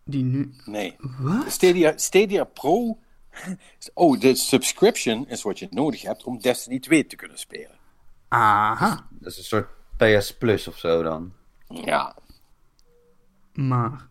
Die 0.05 0.25
nu. 0.25 0.55
Nee. 0.65 0.97
Wat? 0.99 1.51
Stadia, 1.51 1.99
Stadia 1.99 2.45
Pro. 2.45 2.99
Oh, 3.95 4.21
de 4.21 4.35
subscription 4.35 5.29
is 5.29 5.43
wat 5.43 5.59
je 5.59 5.67
nodig 5.71 6.03
hebt 6.03 6.25
om 6.25 6.39
Destiny 6.39 6.79
2 6.79 7.07
te 7.07 7.17
kunnen 7.17 7.39
spelen. 7.39 7.79
Aha. 8.29 9.07
Dat 9.11 9.33
is 9.33 9.39
een 9.39 9.45
soort 9.45 9.69
PS 9.97 10.37
Plus 10.37 10.69
of 10.69 10.79
zo 10.79 11.03
dan. 11.03 11.33
Ja. 11.69 12.17
Maar. 13.53 14.09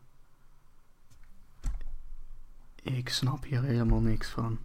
Ik 2.81 3.09
snap 3.09 3.43
hier 3.43 3.63
helemaal 3.63 3.99
niks 3.99 4.29
van. 4.29 4.59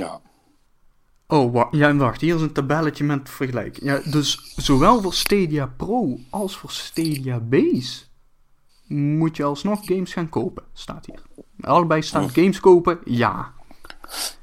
Ja. 0.00 0.20
Oh, 1.26 1.52
wa 1.52 1.68
ja, 1.70 1.94
wacht. 1.94 2.20
Hier 2.20 2.34
is 2.34 2.40
een 2.40 2.52
tabelletje 2.52 3.04
met 3.04 3.30
vergelijking. 3.30 3.86
Ja, 3.86 4.10
dus 4.10 4.54
zowel 4.56 5.02
voor 5.02 5.14
Stadia 5.14 5.66
Pro 5.66 6.18
als 6.30 6.56
voor 6.56 6.70
Stadia 6.70 7.40
Base 7.40 8.02
moet 8.86 9.36
je 9.36 9.44
alsnog 9.44 9.80
games 9.86 10.12
gaan 10.12 10.28
kopen, 10.28 10.64
staat 10.72 11.06
hier. 11.06 11.22
Allebei 11.60 12.02
staan 12.02 12.30
games 12.30 12.60
kopen, 12.60 12.98
ja. 13.04 13.52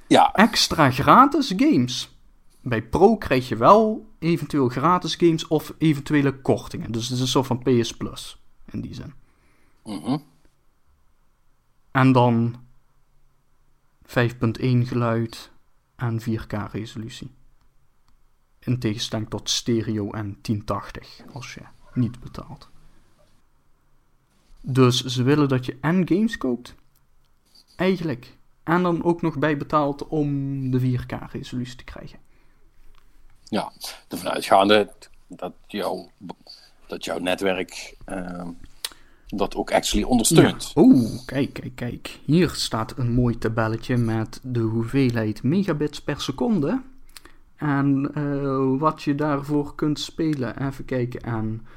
Ja, 0.08 0.34
Extra 0.34 0.92
gratis 0.92 1.54
games. 1.58 2.16
Bij 2.62 2.82
Pro 2.82 3.18
krijg 3.18 3.50
je 3.50 3.56
wel 3.56 4.10
eventueel 4.20 4.68
gratis 4.70 5.16
games 5.16 5.48
of 5.48 5.74
eventuele 5.78 6.42
kortingen. 6.42 6.92
Dus 6.92 7.04
het 7.04 7.16
is 7.16 7.22
een 7.22 7.28
soort 7.28 7.48
van 7.48 7.64
PS 7.64 7.92
Plus 7.92 8.42
in 8.72 8.82
die 8.82 8.94
zin. 8.94 9.14
mhm. 9.84 10.18
En 11.92 12.12
dan 12.12 12.56
5.1 14.08 14.14
geluid 14.88 15.52
en 15.96 16.22
4K 16.22 16.72
resolutie. 16.72 17.32
In 18.60 18.80
tegenstelling 18.80 19.30
tot 19.30 19.50
stereo 19.50 20.12
en 20.12 20.38
1080 20.42 21.22
als 21.34 21.54
je 21.54 21.62
niet 21.94 22.20
betaalt. 22.20 22.70
Dus 24.62 25.04
ze 25.04 25.24
willen 25.24 25.50
dat 25.50 25.66
je 25.66 25.78
en 25.82 26.08
games 26.08 26.38
koopt. 26.38 26.76
Eigenlijk. 27.76 28.38
En 28.64 28.84
dan 28.84 29.04
ook 29.04 29.22
nog 29.22 29.38
bij 29.38 29.58
betaalt 29.58 30.08
om 30.08 30.72
de 30.72 30.80
4K 30.80 31.32
resolutie 31.32 31.76
te 31.76 31.84
krijgen. 31.84 32.20
ja. 33.44 33.72
Ervan 34.08 34.32
uitgaande 34.32 34.94
dat, 35.28 35.54
jouw 35.68 36.10
dat 36.88 37.06
jouw 37.06 37.20
netwerk 37.20 37.96
ehm, 38.06 38.52
dat 39.28 39.56
ook 39.56 39.72
actually 39.72 40.06
ondersteunt. 40.06 40.72
Oeh, 40.76 41.26
kijk, 41.26 41.54
kijk, 41.54 41.76
kijk. 41.76 42.20
Hier 42.26 42.50
staat 42.50 42.98
een 42.98 43.12
mooi 43.12 43.38
tabelletje 43.38 43.98
met 43.98 44.40
de 44.44 44.60
hoeveelheid 44.60 45.44
megabits 45.44 46.02
per 46.02 46.22
seconde. 46.22 46.82
En 47.56 48.12
eh, 48.14 48.80
wat 48.80 49.04
je 49.04 49.16
daarvoor 49.16 49.76
kunt 49.76 50.00
spelen. 50.00 50.68
Even 50.68 50.86
kijken 50.86 51.24
aan 51.24 51.68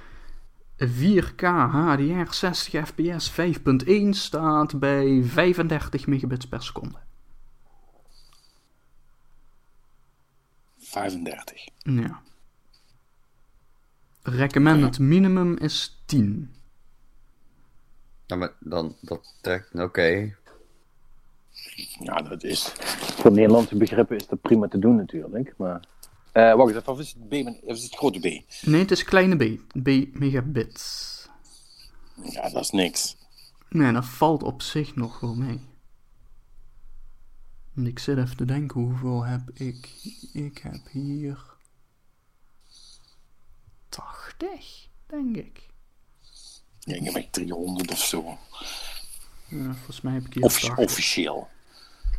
4K 0.85 1.43
HDR 1.71 2.33
60 2.35 2.89
fps 2.89 3.33
5.1 3.33 4.09
staat 4.11 4.79
bij 4.79 5.23
35 5.25 6.07
megabits 6.07 6.49
per 6.49 6.63
seconde. 6.63 6.99
35. 10.79 11.69
Ja. 11.77 12.21
Recommended 14.23 14.99
minimum 14.99 15.57
is 15.57 16.03
10. 16.07 16.55
Ja, 18.31 18.37
maar 18.37 18.53
dan, 18.59 18.97
dat 19.01 19.35
trekt, 19.41 19.75
oké. 19.75 20.37
Ja, 22.01 22.23
dat 22.23 22.43
is. 22.45 22.63
Voor 23.17 23.33
Nederlandse 23.33 23.77
begrippen 23.77 24.17
is 24.17 24.27
dat 24.27 24.41
prima 24.41 24.69
te 24.69 24.79
doen 24.79 24.97
natuurlijk. 24.97 25.55
Maar. 25.57 25.85
Eh, 26.33 26.55
wacht 26.55 26.75
even, 26.75 26.93
of 26.93 26.99
is 26.99 27.17
het, 27.19 27.29
B, 27.29 27.33
of 27.65 27.77
is 27.77 27.83
het 27.83 27.95
grote 27.95 28.19
B? 28.19 28.23
Nee, 28.67 28.81
het 28.81 28.91
is 28.91 29.05
kleine 29.05 29.37
b. 29.37 29.61
B 29.83 30.19
megabits. 30.19 31.29
Ja, 32.23 32.49
dat 32.49 32.63
is 32.63 32.71
niks. 32.71 33.17
Nee, 33.69 33.93
dat 33.93 34.05
valt 34.05 34.43
op 34.43 34.63
zich 34.63 34.97
nog 34.97 35.21
wel 35.21 35.35
mee. 35.35 35.61
Ik 37.75 37.99
zit 37.99 38.19
even 38.19 38.37
te 38.37 38.45
denken, 38.45 38.81
hoeveel 38.81 39.25
heb 39.25 39.51
ik? 39.55 39.89
Ik 40.33 40.59
heb 40.59 40.89
hier... 40.91 41.39
80, 43.89 44.89
denk 45.07 45.37
ik. 45.37 45.70
Ja, 46.91 46.97
ik 46.97 47.05
heb 47.05 47.15
echt 47.15 47.33
300 47.33 47.91
of 47.93 47.99
zo. 47.99 48.39
Ja, 49.49 49.65
volgens 49.75 50.01
mij 50.01 50.13
heb 50.13 50.27
ik 50.27 50.35
hier 50.35 50.43
Offici- 50.43 50.67
80. 50.67 50.85
officieel. 50.85 51.49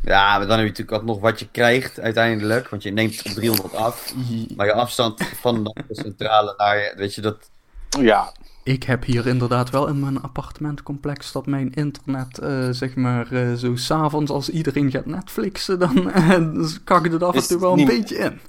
Ja, 0.02 0.38
maar 0.38 0.46
dan 0.46 0.58
heb 0.58 0.66
je 0.66 0.68
natuurlijk 0.70 0.92
ook 0.98 1.04
nog 1.04 1.20
wat 1.20 1.38
je 1.40 1.48
krijgt 1.50 2.00
uiteindelijk. 2.00 2.68
Want 2.68 2.82
je 2.82 2.90
neemt 2.90 3.22
op 3.26 3.32
300 3.32 3.74
af. 3.74 4.14
Maar 4.56 4.66
je 4.66 4.72
afstand 4.72 5.22
van 5.24 5.64
de 5.64 5.84
centrale 5.90 6.54
naar 6.56 6.76
je, 6.76 6.92
weet 6.96 7.14
je, 7.14 7.20
dat... 7.20 7.50
Ja, 8.00 8.32
Ik 8.62 8.82
heb 8.82 9.04
hier 9.04 9.26
inderdaad 9.26 9.70
wel 9.70 9.86
in 9.88 10.00
mijn 10.00 10.22
appartementcomplex 10.22 11.32
dat 11.32 11.46
mijn 11.46 11.72
internet, 11.74 12.38
eh, 12.38 12.68
zeg 12.70 12.94
maar, 12.94 13.32
eh, 13.32 13.52
zo 13.54 13.76
s'avonds 13.76 14.30
als 14.30 14.48
iedereen 14.48 14.90
gaat 14.90 15.06
Netflixen, 15.06 15.78
dan 15.78 16.10
eh, 16.10 16.52
dus 16.54 16.84
kakt 16.84 17.12
het 17.12 17.22
af 17.22 17.34
en 17.34 17.46
toe 17.46 17.60
wel 17.60 17.78
een 17.78 17.84
beetje 17.84 18.16
in. 18.16 18.40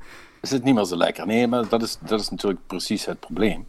is 0.41 0.51
het 0.51 0.63
niet 0.63 0.75
meer 0.75 0.85
zo 0.85 0.95
lekker. 0.97 1.25
Nee, 1.27 1.47
maar 1.47 1.67
dat 1.69 1.81
is, 1.83 1.97
dat 1.99 2.19
is 2.19 2.29
natuurlijk 2.29 2.59
precies 2.67 3.05
het 3.05 3.19
probleem. 3.19 3.65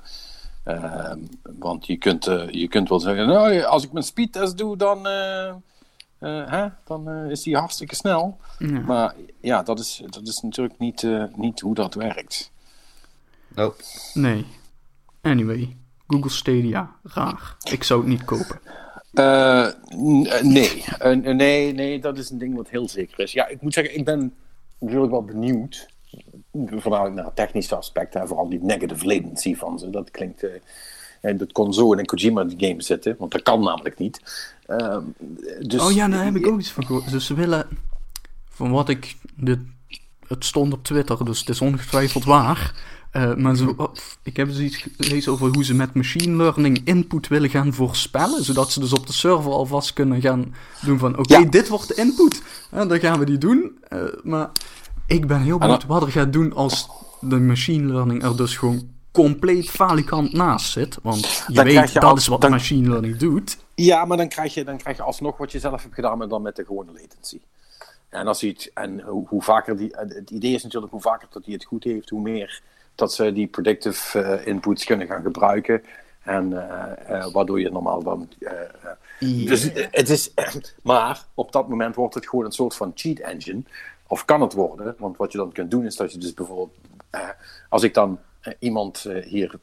Ehm, 0.64 1.18
want 1.58 1.86
je 1.86 1.96
kunt, 1.96 2.26
eh, 2.26 2.48
je 2.48 2.68
kunt 2.68 2.88
wel 2.88 3.00
zeggen, 3.00 3.26
nou, 3.26 3.62
als 3.62 3.84
ik 3.84 3.92
mijn 3.92 4.04
speedtest 4.04 4.58
doe, 4.58 4.76
dan, 4.76 5.06
eh, 5.06 5.48
eh, 5.48 6.50
hè, 6.50 6.68
dan 6.84 7.08
is 7.30 7.42
die 7.42 7.56
hartstikke 7.56 7.94
snel. 7.94 8.38
Ja. 8.58 8.80
Maar 8.80 9.14
ja, 9.40 9.62
dat 9.62 9.78
is, 9.78 10.02
dat 10.06 10.26
is 10.28 10.40
natuurlijk 10.40 10.78
niet, 10.78 11.02
eh, 11.02 11.24
niet 11.36 11.60
hoe 11.60 11.74
dat 11.74 11.94
werkt. 11.94 12.50
Nope. 13.48 13.82
Nee. 14.14 14.46
Anyway, 15.22 15.76
Google 16.06 16.30
Stadia, 16.30 16.96
raar. 17.02 17.56
Ik 17.70 17.82
zou 17.82 18.00
het 18.00 18.08
niet 18.08 18.24
kopen. 18.24 18.60
Nee. 20.42 20.84
Nee, 21.34 21.72
nee, 21.72 22.00
dat 22.00 22.18
is 22.18 22.30
een 22.30 22.38
ding 22.38 22.56
wat 22.56 22.68
heel 22.68 22.88
zeker 22.88 23.20
is. 23.20 23.32
Ja, 23.32 23.46
ik 23.46 23.60
moet 23.60 23.74
zeggen, 23.74 23.96
ik 23.96 24.04
ben 24.04 24.34
natuurlijk 24.78 25.10
wel 25.10 25.24
benieuwd. 25.24 25.88
Voornamelijk 26.68 27.14
naar 27.14 27.34
technische 27.34 27.76
aspecten 27.76 28.20
en 28.20 28.28
vooral 28.28 28.48
die 28.48 28.62
negative 28.62 29.06
latency 29.06 29.54
van 29.56 29.78
ze. 29.78 29.90
Dat 29.90 30.10
klinkt. 30.10 30.42
eh, 30.42 30.50
en 31.20 31.36
dat 31.36 31.52
kon 31.52 31.72
zo 31.74 31.92
in 31.92 31.98
een 31.98 32.04
Kojima 32.06 32.44
game 32.56 32.82
zitten, 32.82 33.16
want 33.18 33.32
dat 33.32 33.42
kan 33.42 33.60
namelijk 33.62 33.98
niet. 33.98 34.20
Ehm, 34.66 35.02
dus, 35.60 35.80
Oh 35.80 35.92
ja, 35.92 36.08
daar 36.08 36.24
heb 36.24 36.36
ik 36.36 36.46
ook 36.46 36.58
iets 36.60 36.70
van 36.70 36.86
gehoord. 36.86 37.10
Dus 37.10 37.26
ze 37.26 37.34
willen, 37.34 37.66
van 38.48 38.70
wat 38.70 38.88
ik, 38.88 39.16
dit, 39.34 39.58
het 40.28 40.44
stond 40.44 40.72
op 40.72 40.84
Twitter, 40.84 41.24
dus 41.24 41.38
het 41.40 41.48
is 41.48 41.60
ongetwijfeld 41.60 42.24
waar. 42.24 42.74
Eh, 43.10 43.34
maar 43.34 43.56
oh, 43.76 43.92
ik 44.22 44.36
heb 44.36 44.48
dus 44.48 44.58
iets 44.58 44.86
gelezen 44.98 45.32
over 45.32 45.48
hoe 45.54 45.64
ze 45.64 45.74
met 45.74 45.94
machine 45.94 46.36
learning 46.36 46.80
input 46.84 47.28
willen 47.28 47.50
gaan 47.50 47.72
voorspellen. 47.72 48.44
Zodat 48.44 48.72
ze 48.72 48.80
dus 48.80 48.92
op 48.92 49.06
de 49.06 49.12
server 49.12 49.50
alvast 49.52 49.92
kunnen 49.92 50.20
gaan 50.20 50.54
doen 50.82 50.98
van, 50.98 51.18
oké, 51.18 51.36
Ja. 51.36 51.44
dit 51.44 51.68
wordt 51.68 51.88
de 51.88 51.94
input. 51.94 52.42
En 52.70 52.88
dan 52.88 53.00
gaan 53.00 53.18
we 53.18 53.24
die 53.24 53.38
doen. 53.38 53.78
Eh, 53.88 53.98
maar 54.22 54.50
ik 55.06 55.26
ben 55.26 55.40
heel 55.40 55.58
benieuwd 55.58 55.86
wat 55.86 56.02
er 56.02 56.10
gaat 56.10 56.32
doen 56.32 56.52
als 56.52 56.88
de 57.20 57.36
machine 57.40 57.92
learning 57.92 58.22
er 58.22 58.36
dus 58.36 58.56
gewoon 58.56 58.88
compleet 59.12 59.70
falikant 59.70 60.32
naast 60.32 60.70
zit. 60.72 60.98
Want 61.02 61.44
je 61.46 61.54
Dan 61.54 61.64
weet, 61.64 61.92
je 61.92 62.00
dat 62.00 62.10
al- 62.10 62.16
is 62.16 62.26
wat 62.26 62.40
dan- 62.40 62.50
machine 62.50 62.88
learning 62.88 63.16
doet. 63.16 63.58
Ja, 63.74 64.04
maar 64.04 64.16
dan 64.16 64.28
krijg, 64.28 64.54
je, 64.54 64.64
dan 64.64 64.76
krijg 64.76 64.96
je 64.96 65.02
alsnog 65.02 65.36
wat 65.36 65.52
je 65.52 65.58
zelf 65.58 65.82
hebt 65.82 65.94
gedaan, 65.94 66.18
maar 66.18 66.28
dan 66.28 66.42
met 66.42 66.56
de 66.56 66.64
gewone 66.64 66.92
latency. 66.92 67.40
En, 68.08 68.26
als 68.26 68.40
hij 68.40 68.50
het, 68.50 68.70
en 68.74 69.00
hoe, 69.00 69.26
hoe 69.28 69.42
vaker 69.42 69.76
die, 69.76 69.90
het 69.96 70.30
idee 70.30 70.54
is 70.54 70.62
natuurlijk 70.62 70.92
hoe 70.92 71.00
vaker 71.00 71.28
dat 71.30 71.44
hij 71.44 71.54
het 71.54 71.64
goed 71.64 71.84
heeft, 71.84 72.10
hoe 72.10 72.20
meer 72.20 72.60
dat 72.94 73.12
ze 73.14 73.32
die 73.32 73.46
predictive 73.46 74.20
eh, 74.20 74.46
inputs 74.46 74.84
kunnen 74.84 75.06
gaan 75.06 75.22
gebruiken. 75.22 75.82
En 76.22 76.52
eh, 76.70 77.16
eh, 77.18 77.32
waardoor 77.32 77.60
je 77.60 77.70
normaal 77.70 78.02
dan. 78.02 78.28
Dus 79.18 79.70
het 79.90 80.08
is. 80.10 80.30
Maar 80.82 81.24
op 81.34 81.52
dat 81.52 81.68
moment 81.68 81.94
wordt 81.94 82.14
het 82.14 82.28
gewoon 82.28 82.44
een 82.44 82.52
soort 82.52 82.74
van 82.76 82.92
cheat 82.94 83.18
engine. 83.18 83.62
Of 84.06 84.24
kan 84.24 84.40
het 84.40 84.52
worden. 84.52 84.94
Want 84.98 85.16
wat 85.16 85.32
je 85.32 85.38
dan 85.38 85.52
kunt 85.52 85.70
doen 85.70 85.84
is 85.84 85.96
dat 85.96 86.12
je 86.12 86.18
dus 86.18 86.34
bijvoorbeeld, 86.34 86.76
eh, 87.10 87.28
als 87.68 87.82
ik 87.82 87.94
dan 87.94 88.18
eh, 88.40 88.52
iemand 88.58 89.04
eh, 89.04 89.24
hier 89.24 89.58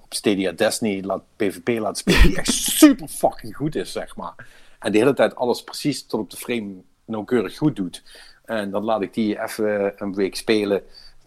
op 0.00 0.14
Stadia 0.14 0.52
Destiny 0.52 1.02
laat, 1.04 1.22
PvP 1.36 1.68
laat 1.68 1.98
spelen, 1.98 2.22
die 2.22 2.36
echt 2.36 2.52
super 2.82 3.08
fucking 3.08 3.56
goed 3.56 3.74
is, 3.74 3.92
zeg 3.92 4.16
maar. 4.16 4.34
En 4.78 4.92
de 4.92 4.98
hele 4.98 5.14
tijd 5.14 5.36
alles 5.36 5.64
precies 5.64 6.06
tot 6.06 6.20
op 6.20 6.30
de 6.30 6.36
frame 6.36 6.74
nauwkeurig 7.04 7.56
goed 7.56 7.76
doet. 7.76 8.02
En 8.44 8.70
dan 8.70 8.84
laat 8.84 9.02
ik 9.02 9.14
die 9.14 9.42
even 9.42 9.92
een 9.96 10.14
week 10.14 10.36
spelen, 10.36 10.82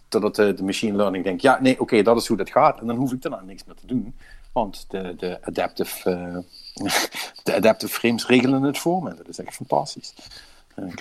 totdat 0.07 0.35
de, 0.35 0.53
de 0.53 0.64
machine 0.64 0.98
learning 0.98 1.23
denkt, 1.23 1.41
ja, 1.41 1.61
nee, 1.61 1.80
oké, 1.80 2.02
dat 2.02 2.18
is 2.18 2.27
hoe 2.27 2.38
dat 2.38 2.49
gaat. 2.49 2.80
En 2.80 2.88
dan 2.88 2.95
hoef 2.95 3.11
ik 3.11 3.22
daarna 3.22 3.41
niks 3.41 3.64
meer 3.65 3.76
te 3.76 3.85
doen. 3.85 4.15
Want 4.53 4.85
de, 4.90 5.15
de, 5.15 5.38
adaptive, 5.41 6.44
de 7.44 7.56
adaptive 7.56 7.94
frames 7.94 8.27
regelen 8.27 8.61
het 8.61 8.77
voor 8.77 9.03
me. 9.03 9.14
Dat 9.15 9.27
is 9.27 9.40
echt 9.40 9.56
fantastisch. 9.56 10.14
Dan 10.75 10.91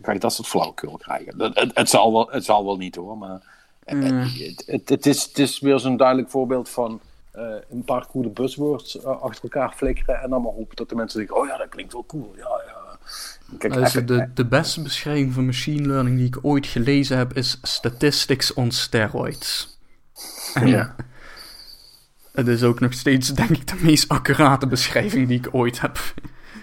kan- 0.00 0.14
je 0.14 0.20
dat 0.20 0.32
soort 0.32 0.48
flauwekul 0.48 0.96
krijgen. 0.96 1.38
Dat- 1.38 1.54
Het, 1.58 1.70
het, 1.74 1.88
zal 1.88 2.12
wel, 2.12 2.28
het 2.30 2.44
zal 2.44 2.64
wel 2.64 2.76
niet 2.76 2.94
hoor, 2.96 3.18
maar 3.18 3.40
eh, 3.84 3.94
Mm. 3.98 4.18
het, 4.18 4.62
het, 4.66 4.88
het 4.88 5.06
is, 5.06 5.22
het 5.22 5.38
is 5.38 5.60
weer 5.60 5.78
zo'n 5.78 5.96
duidelijk 5.96 6.30
voorbeeld 6.30 6.68
van 6.68 7.00
eh, 7.30 7.42
een 7.70 7.84
paar 7.84 8.06
coole 8.06 8.28
buzzwords 8.28 8.98
eh, 9.00 9.20
achter 9.20 9.42
elkaar 9.42 9.72
flikkeren 9.76 10.20
en 10.22 10.30
dan 10.30 10.42
maar 10.42 10.52
hopen 10.52 10.76
dat 10.76 10.88
de 10.88 10.94
mensen 10.94 11.18
denken, 11.18 11.36
oh 11.36 11.46
ja, 11.46 11.56
dat 11.56 11.68
klinkt 11.68 11.92
wel 11.92 12.06
cool. 12.06 12.34
Ja, 12.36 12.62
ja. 12.66 12.98
Kijk, 13.58 13.74
even- 13.76 14.06
de, 14.06 14.30
de 14.34 14.46
beste 14.46 14.82
beschrijving 14.82 15.32
van 15.32 15.46
machine 15.46 15.86
learning 15.86 16.16
die 16.16 16.26
ik 16.26 16.38
ooit 16.42 16.66
gelezen 16.66 17.16
heb, 17.16 17.32
is 17.32 17.58
statistics 17.62 18.52
on 18.54 18.70
steroids. 18.70 19.78
En 20.54 20.66
Ja. 20.66 20.94
het 22.32 22.48
is 22.48 22.62
ook 22.62 22.80
nog 22.80 22.92
steeds, 22.92 23.28
denk 23.34 23.50
ik, 23.50 23.66
de 23.66 23.78
meest 23.82 24.08
accurate 24.08 24.66
beschrijving 24.66 25.28
die 25.28 25.38
ik 25.38 25.48
ooit 25.52 25.80
heb 25.80 25.98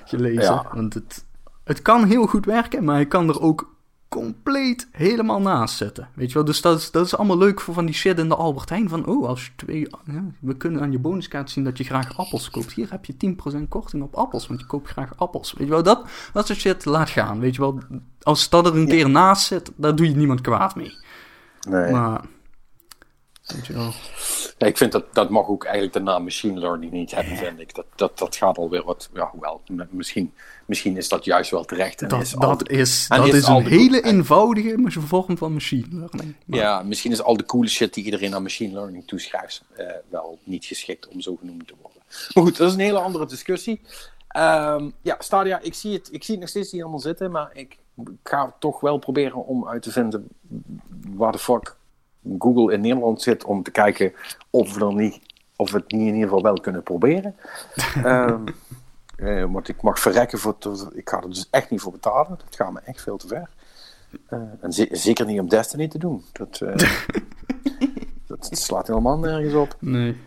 gelezen. 0.06 0.42
Ja. 0.44 0.66
Want 0.74 0.94
het, 0.94 1.24
het 1.72 1.82
kan 1.82 2.06
heel 2.06 2.26
goed 2.28 2.46
werken, 2.46 2.84
maar 2.84 3.00
je 3.00 3.06
kan 3.06 3.30
er 3.30 3.42
ook 3.42 3.70
compleet 4.10 4.88
helemaal 4.92 5.42
naast 5.42 5.78
zitten. 5.78 6.10
Weet 6.14 6.28
je 6.28 6.34
wel, 6.34 6.46
dus 6.46 6.62
dat 6.62 6.78
is, 6.78 6.92
dat 6.92 7.06
is 7.06 7.18
allemaal 7.18 7.38
leuk 7.38 7.62
voor 7.62 7.74
van 7.74 7.86
die 7.86 7.96
shit 7.96 8.20
in 8.20 8.30
de 8.30 8.36
Albert 8.36 8.70
Heijn. 8.70 8.90
Van, 8.90 9.06
oh, 9.06 9.28
als 9.28 9.46
je 9.46 9.52
twee... 9.56 9.88
Ja, 10.06 10.24
we 10.40 10.58
kunnen 10.58 10.82
aan 10.82 10.92
je 10.92 11.00
bonuskaart 11.00 11.50
zien 11.50 11.64
dat 11.64 11.78
je 11.78 11.84
graag 11.84 12.18
appels 12.18 12.50
koopt. 12.50 12.72
Hier 12.72 12.92
heb 12.92 13.06
je 13.06 13.14
10% 13.64 13.68
korting 13.70 14.04
op 14.04 14.16
appels, 14.16 14.48
want 14.48 14.60
je 14.60 14.66
koopt 14.66 14.90
graag 14.90 15.18
appels. 15.18 15.54
Weet 15.54 15.68
je 15.68 15.74
wel, 15.74 15.84
dat, 15.84 16.06
dat 16.34 16.48
soort 16.48 16.60
shit 16.60 16.86
laat 16.86 17.10
gaan. 17.10 17.40
Weet 17.40 17.56
je 17.56 17.62
wel, 17.62 17.80
als 18.22 18.50
dat 18.50 18.66
er 18.66 18.76
een 18.76 18.88
keer 18.88 19.10
naast 19.10 19.46
zit, 19.46 19.72
daar 19.76 19.96
doe 19.96 20.10
je 20.10 20.16
niemand 20.16 20.42
kwaad 20.42 20.76
mee. 20.76 20.94
nee. 21.70 21.92
Maar, 21.92 22.22
weet 23.46 23.68
je 23.68 23.74
wel... 23.74 23.92
Ja, 24.58 24.68
ik 24.68 24.78
vind 24.78 24.92
dat 24.92 25.14
dat 25.14 25.30
mag 25.30 25.48
ook 25.48 25.64
eigenlijk 25.64 25.94
de 25.94 26.00
naam 26.00 26.24
machine 26.24 26.60
learning 26.60 26.92
niet 26.92 27.12
hebben, 27.12 27.38
vind 27.38 27.60
ik. 27.60 27.76
Dat, 27.76 27.86
dat, 27.96 28.18
dat 28.18 28.36
gaat 28.36 28.58
alweer 28.58 28.84
wat, 28.84 29.10
ja, 29.14 29.30
hoewel, 29.32 29.62
misschien, 29.90 30.34
misschien 30.66 30.98
is 30.98 31.10
dat 31.10 31.26
juist 31.26 31.52
wel 31.52 31.66
terecht. 31.66 32.02
En 32.02 32.08
Dat, 32.08 32.22
is 32.22 32.32
dat 32.32 32.70
is, 32.70 33.06
en 33.10 33.18
dat 33.18 33.34
is 33.34 33.48
een 33.48 33.66
hele 33.68 34.02
eenvoudige 34.02 34.76
vorm 34.90 35.38
van 35.38 35.54
machine 35.54 35.86
learning. 35.90 36.36
Maar- 36.46 36.60
Ja, 36.60 36.84
misschien 36.84 37.12
is 37.12 37.22
al 37.22 37.38
de 37.38 37.46
coole 37.46 37.70
shit 37.70 37.94
die 37.94 38.04
iedereen 38.04 38.36
aan 38.36 38.42
machine 38.44 38.74
learning 38.74 39.08
toeschrijft 39.08 39.64
eh, 39.76 39.86
wel 40.10 40.40
niet 40.44 40.66
geschikt 40.66 41.08
om 41.08 41.22
zo 41.22 41.36
genoemd 41.36 41.68
te 41.68 41.74
worden. 41.82 42.02
Maar 42.34 42.44
goed, 42.44 42.58
dat 42.58 42.68
is 42.68 42.74
een 42.74 42.80
hele 42.80 43.00
andere 43.00 43.26
discussie. 43.26 43.82
Ehm, 44.28 44.90
ja, 45.02 45.16
Stadia, 45.20 45.60
ik 45.62 45.74
zie, 45.74 45.94
het, 45.94 46.10
ik 46.12 46.24
zie 46.24 46.32
het 46.34 46.40
nog 46.44 46.50
steeds 46.50 46.72
niet 46.72 46.82
allemaal 46.82 47.00
zitten, 47.00 47.32
maar 47.32 47.50
ik 47.54 47.78
ga 48.24 48.56
toch 48.60 48.80
wel 48.80 48.98
proberen 48.98 49.46
om 49.46 49.68
uit 49.68 49.82
te 49.82 49.92
vinden 49.92 50.28
waar 51.16 51.32
de 51.32 51.38
fuck 51.40 51.76
Google 52.40 52.74
in 52.74 52.82
Nederland 52.82 53.22
zit 53.22 53.44
om 53.44 53.64
te 53.64 53.72
kijken 53.72 54.14
of 54.50 54.74
we, 54.74 54.80
dan 54.80 54.96
niet, 54.96 55.20
of 55.56 55.72
we 55.72 55.78
het 55.78 55.92
niet 55.92 56.02
in 56.02 56.08
ieder 56.14 56.24
geval 56.30 56.42
wel 56.44 56.60
kunnen 56.60 56.84
proberen. 56.84 57.36
Ehm, 58.04 58.48
eh, 59.16 59.46
want 59.52 59.68
ik 59.68 59.82
mag 59.82 60.00
verrekken 60.00 60.40
voor. 60.40 60.56
ik 60.94 61.10
ga 61.10 61.22
er 61.22 61.30
dus 61.30 61.48
echt 61.52 61.70
niet 61.70 61.82
voor 61.82 61.92
betalen. 61.92 62.38
Dat 62.46 62.56
gaat 62.56 62.72
me 62.72 62.80
echt 62.80 63.02
veel 63.02 63.18
te 63.18 63.28
ver. 63.28 63.50
Eh, 64.28 64.40
en 64.62 64.72
ze- 64.74 64.88
zeker 64.92 65.26
niet 65.26 65.40
om 65.40 65.50
Destiny 65.50 65.88
te 65.88 65.98
doen. 65.98 66.24
Dat, 66.32 66.62
eh, 66.62 66.76
dat 68.28 68.48
slaat 68.52 68.88
helemaal 68.88 69.18
nergens 69.20 69.54
op. 69.54 69.76
Nee. 69.80 70.18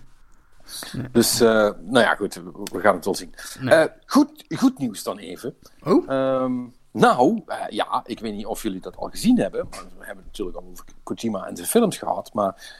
Dus, 1.12 1.38
nou 1.38 1.98
ja, 1.98 2.14
goed, 2.14 2.34
we, 2.34 2.50
we 2.72 2.80
gaan 2.80 2.94
het 2.94 3.04
wel 3.04 3.14
zien. 3.14 3.34
Nee. 3.60 3.88
Goed, 4.06 4.44
goed 4.56 4.78
nieuws 4.78 5.02
dan 5.02 5.18
even. 5.18 5.54
Oh, 5.82 6.10
Ehm, 6.10 6.52
nou, 6.98 7.42
eh, 7.46 7.56
ja, 7.68 8.02
ik 8.06 8.20
weet 8.20 8.34
niet 8.34 8.46
of 8.46 8.62
jullie 8.62 8.80
dat 8.80 8.96
al 8.96 9.08
gezien 9.08 9.38
hebben. 9.38 9.66
Maar 9.70 9.80
we 9.98 10.04
hebben 10.04 10.24
het 10.24 10.26
natuurlijk 10.26 10.56
al 10.56 10.64
over 10.70 10.84
Kojima 11.02 11.46
en 11.46 11.56
zijn 11.56 11.68
films 11.68 11.98
gehad. 11.98 12.30
Maar 12.34 12.78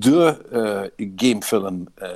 de 0.00 0.46
eh, 0.96 1.06
gamefilm 1.16 1.86
eh, 1.94 2.08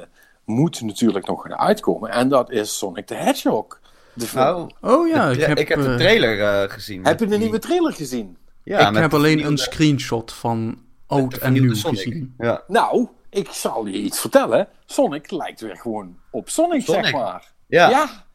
moet 0.44 0.80
natuurlijk 0.80 1.26
nog 1.26 1.42
gaan 1.42 1.58
uitkomen. 1.58 2.10
En 2.10 2.28
dat 2.28 2.50
is 2.50 2.78
Sonic 2.78 3.06
the 3.06 3.14
Hedgehog. 3.14 3.80
De 4.12 4.26
film. 4.26 4.42
Nou, 4.44 4.70
oh 4.80 5.08
ja, 5.08 5.32
de- 5.32 5.46
ik 5.54 5.68
heb, 5.68 5.80
de 5.82 5.94
trailer 5.96 6.70
gezien. 6.70 7.04
heb 7.06 7.20
je 7.20 7.26
de 7.26 7.38
nieuwe 7.38 7.58
trailer 7.58 7.92
gezien? 7.92 8.36
Ja, 8.62 8.88
ik 8.88 8.96
heb 8.96 9.14
alleen 9.14 9.44
een 9.46 9.58
screenshot 9.58 10.32
van 10.32 10.78
oud 11.06 11.34
en 11.34 11.52
nieuw 11.52 11.74
Sonic. 11.74 11.96
gezien. 11.98 12.34
Ja. 12.38 12.62
Nou, 12.66 13.08
ik 13.30 13.48
zal 13.50 13.86
je 13.86 13.98
iets 13.98 14.20
vertellen. 14.20 14.68
Sonic 14.86 15.30
lijkt 15.30 15.60
weer 15.60 15.76
gewoon 15.76 16.16
op 16.30 16.48
Sonic, 16.48 16.82
Sonic. 16.84 17.04
zeg 17.04 17.12
maar. 17.14 17.52
Ja. 17.66 17.90
Ja, 17.90 18.25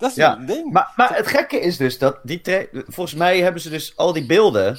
dat 0.00 0.10
is 0.10 0.16
Ja, 0.16 0.36
een 0.38 0.46
ding. 0.46 0.72
Maar, 0.72 0.92
maar 0.96 1.16
het 1.16 1.26
gekke 1.26 1.60
is 1.60 1.76
dus 1.76 1.98
dat 1.98 2.18
die 2.22 2.40
volgens 2.72 3.14
mij 3.14 3.40
hebben 3.40 3.60
ze 3.62 3.70
dus 3.70 3.96
al 3.96 4.12
die 4.12 4.26
beelden. 4.26 4.78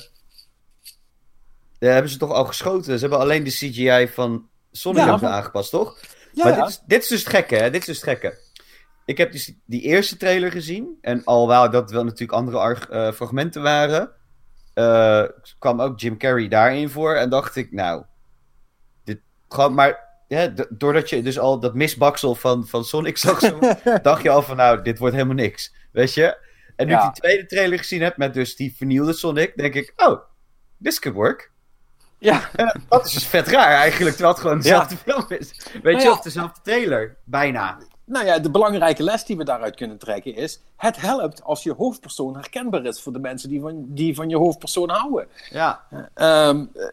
hebben 1.79 2.11
ze 2.11 2.17
toch 2.17 2.31
al 2.31 2.45
geschoten. 2.45 2.93
Ze 2.93 2.99
hebben 2.99 3.19
alleen 3.19 3.43
de 3.43 3.49
CGI 3.49 4.07
van 4.13 4.49
Sonic 4.71 5.03
Ja, 5.05 5.19
aangepast, 5.21 5.69
toch? 5.71 5.97
ja, 6.33 6.43
maar 6.43 6.53
ja. 6.57 6.59
dit 6.59 6.69
is, 6.69 6.81
dit 6.85 7.01
is 7.03 7.07
dus 7.09 7.19
het 7.19 7.29
gekke, 7.29 7.55
hè? 7.55 7.69
Dit 7.69 7.81
is 7.81 7.85
dus 7.87 7.95
het 7.95 8.09
gekke. 8.09 8.39
Ik 9.05 9.17
heb 9.17 9.31
dus 9.31 9.53
die 9.65 9.81
eerste 9.81 10.17
trailer 10.17 10.51
gezien. 10.51 10.97
En 11.01 11.23
alhoewel 11.23 11.69
dat 11.69 11.91
wel 11.91 12.03
natuurlijk 12.03 12.31
andere 12.31 12.57
arg- 12.57 12.89
eh, 12.89 13.11
fragmenten 13.11 13.61
waren. 13.61 14.11
eh, 14.73 15.23
kwam 15.59 15.81
ook 15.81 15.99
Jim 15.99 16.17
Carrey 16.17 16.47
daarin 16.47 16.89
voor. 16.89 17.15
En 17.15 17.29
dacht 17.29 17.55
ik, 17.55 17.71
nou. 17.71 18.03
Dit, 19.03 19.19
gewoon, 19.49 19.73
maar 19.73 20.09
ja, 20.31 20.53
doordat 20.69 21.09
je 21.09 21.21
dus 21.21 21.39
al 21.39 21.59
dat 21.59 21.73
misbaksel 21.73 22.35
van, 22.35 22.67
van 22.67 22.83
Sonic 22.85 23.17
zag, 23.17 23.39
zo, 23.39 23.59
dacht 24.01 24.23
je 24.23 24.29
al 24.29 24.41
van, 24.41 24.55
nou, 24.57 24.81
dit 24.81 24.99
wordt 24.99 25.13
helemaal 25.15 25.35
niks. 25.35 25.73
Weet 25.91 26.13
je? 26.13 26.37
En 26.75 26.87
nu 26.87 26.93
Ja. 26.93 27.07
ik 27.07 27.13
die 27.13 27.21
tweede 27.21 27.45
trailer 27.45 27.77
gezien 27.77 28.01
heb 28.01 28.17
met 28.17 28.33
dus 28.33 28.55
die 28.55 28.75
vernieuwde 28.77 29.13
Sonic, 29.13 29.55
denk 29.55 29.73
ik, 29.73 29.93
oh, 29.95 30.19
this 30.83 30.99
could 30.99 31.17
work. 31.17 31.51
ja. 32.17 32.49
En 32.55 32.81
dat 32.89 33.05
is 33.05 33.13
dus 33.13 33.25
vet 33.25 33.47
raar 33.47 33.71
eigenlijk, 33.71 34.15
terwijl 34.15 34.33
het 34.33 34.41
gewoon 34.41 34.57
dezelfde 34.57 34.97
film 34.97 35.25
is. 35.27 35.51
Weet 35.73 35.83
Nou 35.83 35.97
je, 35.97 36.03
ja. 36.03 36.11
of 36.11 36.21
dezelfde 36.21 36.59
trailer. 36.63 37.17
Bijna. 37.23 37.77
Nou 38.05 38.25
ja, 38.25 38.39
de 38.39 38.51
belangrijke 38.51 39.03
les 39.03 39.25
die 39.25 39.37
we 39.37 39.43
daaruit 39.43 39.75
kunnen 39.75 39.97
trekken 39.97 40.35
is... 40.35 40.61
Het 40.77 41.01
helpt 41.01 41.43
als 41.43 41.63
je 41.63 41.73
hoofdpersoon 41.73 42.35
herkenbaar 42.35 42.85
is 42.85 43.01
voor 43.01 43.13
de 43.13 43.19
mensen 43.19 43.49
die 43.49 43.61
van, 43.61 43.85
die 43.87 44.15
van 44.15 44.29
je 44.29 44.37
hoofdpersoon 44.37 44.89
houden. 44.89 45.27
Ja. 45.49 45.85
Ehm, 46.13 46.65
eh, 46.73 46.87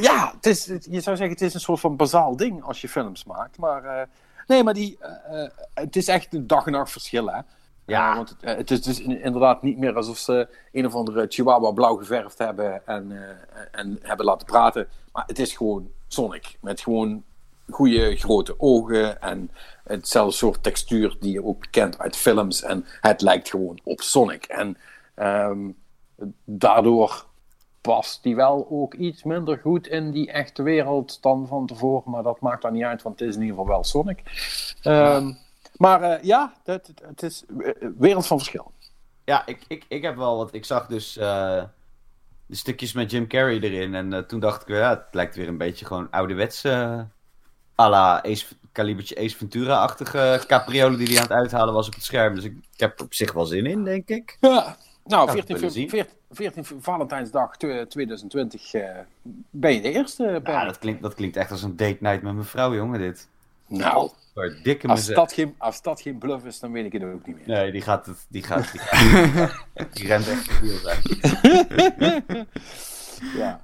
ja, 0.00 0.32
het 0.34 0.46
is, 0.46 0.64
je 0.64 1.00
zou 1.00 1.16
zeggen 1.16 1.28
het 1.30 1.40
is 1.40 1.54
een 1.54 1.60
soort 1.60 1.80
van 1.80 1.96
bazaal 1.96 2.36
ding 2.36 2.62
als 2.62 2.80
je 2.80 2.88
films 2.88 3.24
maakt. 3.24 3.58
Maar 3.58 3.84
eh, 3.84 4.06
nee, 4.46 4.62
maar 4.64 4.74
die, 4.74 4.96
eh, 5.00 5.44
eh, 5.44 5.50
het 5.74 5.96
is 5.96 6.08
echt 6.08 6.34
een 6.34 6.46
dag 6.46 6.66
en 6.66 6.72
nacht 6.72 6.92
verschil, 6.92 7.26
hè. 7.26 7.40
Ja. 7.86 8.10
Eh, 8.10 8.16
want 8.16 8.28
het, 8.28 8.42
eh, 8.42 8.56
het 8.56 8.70
is 8.70 8.82
dus 8.82 9.00
in- 9.00 9.22
inderdaad 9.22 9.62
niet 9.62 9.78
meer 9.78 9.94
alsof 9.96 10.18
ze 10.18 10.48
een 10.72 10.86
of 10.86 10.94
andere 10.94 11.26
chihuahua 11.28 11.70
blauw 11.70 11.96
geverfd 11.96 12.38
hebben 12.38 12.86
en, 12.86 13.12
eh, 13.12 13.60
en 13.80 13.98
hebben 14.02 14.26
laten 14.26 14.46
praten. 14.46 14.88
Maar 15.12 15.24
het 15.26 15.38
is 15.38 15.56
gewoon 15.56 15.90
Sonic. 16.08 16.56
Met 16.60 16.80
gewoon 16.80 17.24
goede 17.70 18.16
grote 18.16 18.54
ogen 18.60 19.20
en 19.20 19.50
hetzelfde 19.84 20.36
soort 20.36 20.62
textuur 20.62 21.16
die 21.20 21.32
je 21.32 21.44
ook 21.44 21.64
kent 21.70 21.98
uit 21.98 22.16
films. 22.16 22.62
En 22.62 22.84
het 23.00 23.20
lijkt 23.20 23.50
gewoon 23.50 23.78
op 23.84 24.00
Sonic. 24.00 24.44
En 24.44 24.76
ehm, 25.14 25.70
daardoor 26.44 27.25
past 27.86 28.22
die 28.22 28.36
wel 28.36 28.66
ook 28.70 28.94
iets 28.94 29.22
minder 29.22 29.58
goed 29.58 29.86
in 29.86 30.10
die 30.10 30.30
echte 30.30 30.62
wereld 30.62 31.22
dan 31.22 31.46
van 31.46 31.66
tevoren. 31.66 32.10
Maar 32.10 32.22
dat 32.22 32.40
maakt 32.40 32.62
dan 32.62 32.72
niet 32.72 32.82
uit, 32.82 33.02
want 33.02 33.18
het 33.20 33.28
is 33.28 33.34
in 33.34 33.40
ieder 33.40 33.56
geval 33.56 33.72
wel 33.72 33.84
Sonic. 33.84 34.22
Ehm, 34.82 35.32
maar 35.76 36.02
eh, 36.02 36.22
ja, 36.22 36.52
het, 36.64 37.22
is 37.22 37.44
eh, 37.58 37.88
wereld 37.98 38.26
van 38.26 38.38
verschil. 38.38 38.72
Ja, 39.24 39.46
ik, 39.46 39.64
ik, 39.68 39.84
ik 39.88 40.02
heb 40.02 40.16
wel 40.16 40.36
wat. 40.36 40.54
Ik 40.54 40.64
zag 40.64 40.86
dus 40.86 41.16
eh, 41.16 41.62
de 42.46 42.56
stukjes 42.56 42.92
met 42.92 43.10
Jim 43.10 43.26
Carrey 43.26 43.60
erin. 43.60 43.94
En 43.94 44.26
toen 44.26 44.40
dacht 44.40 44.62
ik, 44.62 44.68
weer, 44.68 44.78
ja, 44.78 44.90
het 44.90 45.14
lijkt 45.14 45.36
weer 45.36 45.48
een 45.48 45.58
beetje 45.58 45.86
gewoon 45.86 46.10
ouderwets. 46.10 46.64
eh 46.64 47.00
à 47.78 47.88
la 47.88 48.22
Ace, 48.22 48.46
kalibertje 48.72 49.16
Ace 49.16 49.36
Ventura-achtige 49.36 50.44
capriolen 50.46 50.98
die 50.98 51.06
hij 51.06 51.16
aan 51.16 51.22
het 51.22 51.32
uithalen 51.32 51.74
was 51.74 51.86
op 51.86 51.94
het 51.94 52.04
scherm. 52.04 52.34
Dus 52.34 52.44
ik, 52.44 52.56
ik 52.72 52.80
heb 52.80 52.98
er 52.98 53.04
op 53.04 53.14
zich 53.14 53.32
wel 53.32 53.46
zin 53.46 53.66
in, 53.66 53.84
denk 53.84 54.08
ik. 54.08 54.36
Ja. 54.40 54.76
Nou, 55.06 55.26
we 55.26 55.32
14, 55.32 55.54
kunnen 55.54 55.72
zien. 55.72 55.88
14, 55.88 56.14
14 56.30 56.64
Valentijnsdag 56.80 57.56
tw- 57.56 57.82
2020 57.88 58.74
eh, 58.74 58.98
ben 59.50 59.74
je 59.74 59.80
de 59.80 59.92
eerste. 59.92 60.40
Ja, 60.44 60.64
dat 60.64 60.78
klinkt, 60.78 61.02
dat 61.02 61.14
klinkt 61.14 61.36
echt 61.36 61.50
als 61.50 61.62
een 61.62 61.76
date 61.76 61.96
night 62.00 62.22
met 62.22 62.32
mijn 62.32 62.44
vrouw, 62.46 62.74
jongen, 62.74 62.98
dit. 63.00 63.28
nou, 63.66 64.10
Maar 64.34 64.58
dikke 64.62 64.88
als 64.88 65.06
dat, 65.06 65.32
geen, 65.32 65.54
als 65.58 65.82
dat 65.82 66.00
geen 66.00 66.18
bluff 66.18 66.44
is, 66.44 66.58
dan 66.60 66.72
weet 66.72 66.84
ik 66.84 66.92
het 66.92 67.04
ook 67.04 67.26
niet 67.26 67.36
meer. 67.36 67.56
Nee, 67.56 67.72
die 67.72 67.82
gaat 67.82 68.06
het. 68.06 68.26
Die 68.28 68.42
gaat. 68.42 68.72
Die, 68.72 68.80
gaat, 68.90 69.64
die 69.92 70.06
rent 70.06 70.28
echt 70.28 70.46
de 70.46 70.58
wiel 70.60 70.78
zijn. 70.78 72.46
Ja. 73.36 73.60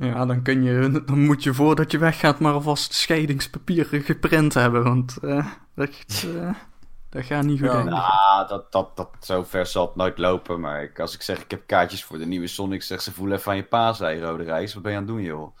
Ja, 0.00 0.26
dan, 0.26 0.42
kun 0.42 0.62
je, 0.62 1.02
dan 1.06 1.24
moet 1.24 1.42
je 1.42 1.54
voordat 1.54 1.90
je 1.90 1.98
weggaat 1.98 2.38
maar 2.38 2.52
alvast 2.52 2.92
scheidingspapieren 2.94 4.02
geprint 4.02 4.54
hebben. 4.54 4.82
Want 4.82 5.16
eh, 5.22 5.46
eh, 5.74 6.54
Dat 7.08 7.24
gaat 7.24 7.44
niet 7.44 7.60
goed 7.60 7.68
Ja. 7.68 7.82
Nou, 7.82 8.48
dat, 8.48 8.72
dat, 8.72 8.96
dat, 8.96 9.10
zo 9.20 9.44
ver 9.44 9.66
zal 9.66 9.86
het 9.86 9.96
nooit 9.96 10.18
lopen. 10.18 10.60
Maar 10.60 10.82
ik, 10.82 11.00
als 11.00 11.14
ik 11.14 11.22
zeg, 11.22 11.42
ik 11.42 11.50
heb 11.50 11.66
kaartjes 11.66 12.04
voor 12.04 12.18
de 12.18 12.26
nieuwe 12.26 12.46
Sonic, 12.46 12.82
zeg 12.82 13.02
ze, 13.02 13.12
voel 13.12 13.32
even 13.32 13.50
aan 13.50 13.56
je 13.56 13.64
pa, 13.64 13.92
zei 13.92 14.20
Rode 14.20 14.44
Reis. 14.44 14.74
Wat 14.74 14.82
ben 14.82 14.92
je 14.92 14.98
aan 14.98 15.04
het 15.04 15.12
doen, 15.12 15.22
joh? 15.22 15.56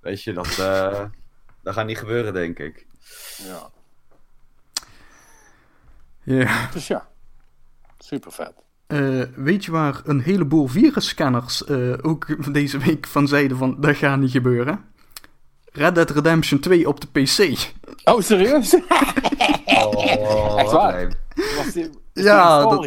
Weet 0.00 0.22
je, 0.22 0.32
dat, 0.32 0.58
eh, 0.58 1.04
dat 1.62 1.74
gaat 1.74 1.86
niet 1.86 1.98
gebeuren, 1.98 2.32
denk 2.32 2.58
ik. 2.58 2.86
Ja. 3.36 3.70
Ja. 6.22 6.70
Dus 6.70 6.86
ja, 6.86 7.08
super 7.98 8.32
vet. 8.32 8.52
Eh, 8.86 9.22
weet 9.34 9.64
je 9.64 9.70
waar 9.70 10.00
een 10.04 10.20
heleboel 10.20 10.66
virusscanners 10.66 11.64
eh, 11.64 11.92
ook 12.02 12.52
deze 12.52 12.78
week 12.78 13.06
van 13.06 13.28
zeiden 13.28 13.56
van 13.56 13.80
dat 13.80 13.96
gaat 13.96 14.18
niet 14.18 14.30
gebeuren? 14.30 14.84
Red 15.76 15.94
Dead 15.94 16.10
Redemption 16.10 16.60
2 16.60 16.88
op 16.88 17.00
de 17.00 17.06
PC. 17.22 17.58
Oh, 18.04 18.20
serieus? 18.20 18.74
Oh, 19.66 20.56
Echt 20.60 20.70
waar? 20.72 20.94
nee. 20.96 21.46
Was 21.56 21.72
die, 21.72 21.82
is 22.12 22.24
Ja, 22.24 22.58
die 22.60 22.68
dat- 22.70 22.78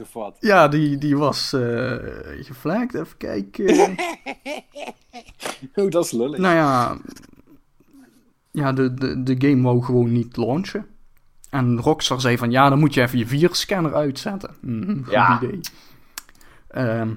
of 0.00 0.12
wat? 0.12 0.36
Ja, 0.40 0.68
die, 0.68 0.98
die 0.98 1.16
was 1.16 1.52
eh 1.52 1.96
geflagd. 2.40 2.94
Even 2.94 3.16
kijken. 3.16 3.94
Oh, 5.74 5.90
dat 5.90 6.04
is 6.04 6.10
lullig. 6.12 6.38
nou 6.38 6.54
ja, 6.54 6.96
ja 8.50 8.72
de, 8.72 8.94
de, 8.94 9.22
de 9.22 9.34
game 9.48 9.62
wou 9.62 9.82
gewoon 9.84 10.12
niet 10.12 10.36
launchen. 10.36 10.86
En 11.50 11.80
Rockstar 11.80 12.20
zei 12.20 12.38
van 12.38 12.50
ja, 12.50 12.68
dan 12.68 12.78
moet 12.78 12.94
je 12.94 13.02
even 13.02 13.18
je 13.18 13.26
virusscanner 13.26 13.94
uitzetten. 13.94 14.50
Mhm, 14.60 15.02
goed 15.02 15.12
Ja. 15.12 15.40
idee. 15.42 15.60
Ehm, 16.68 17.10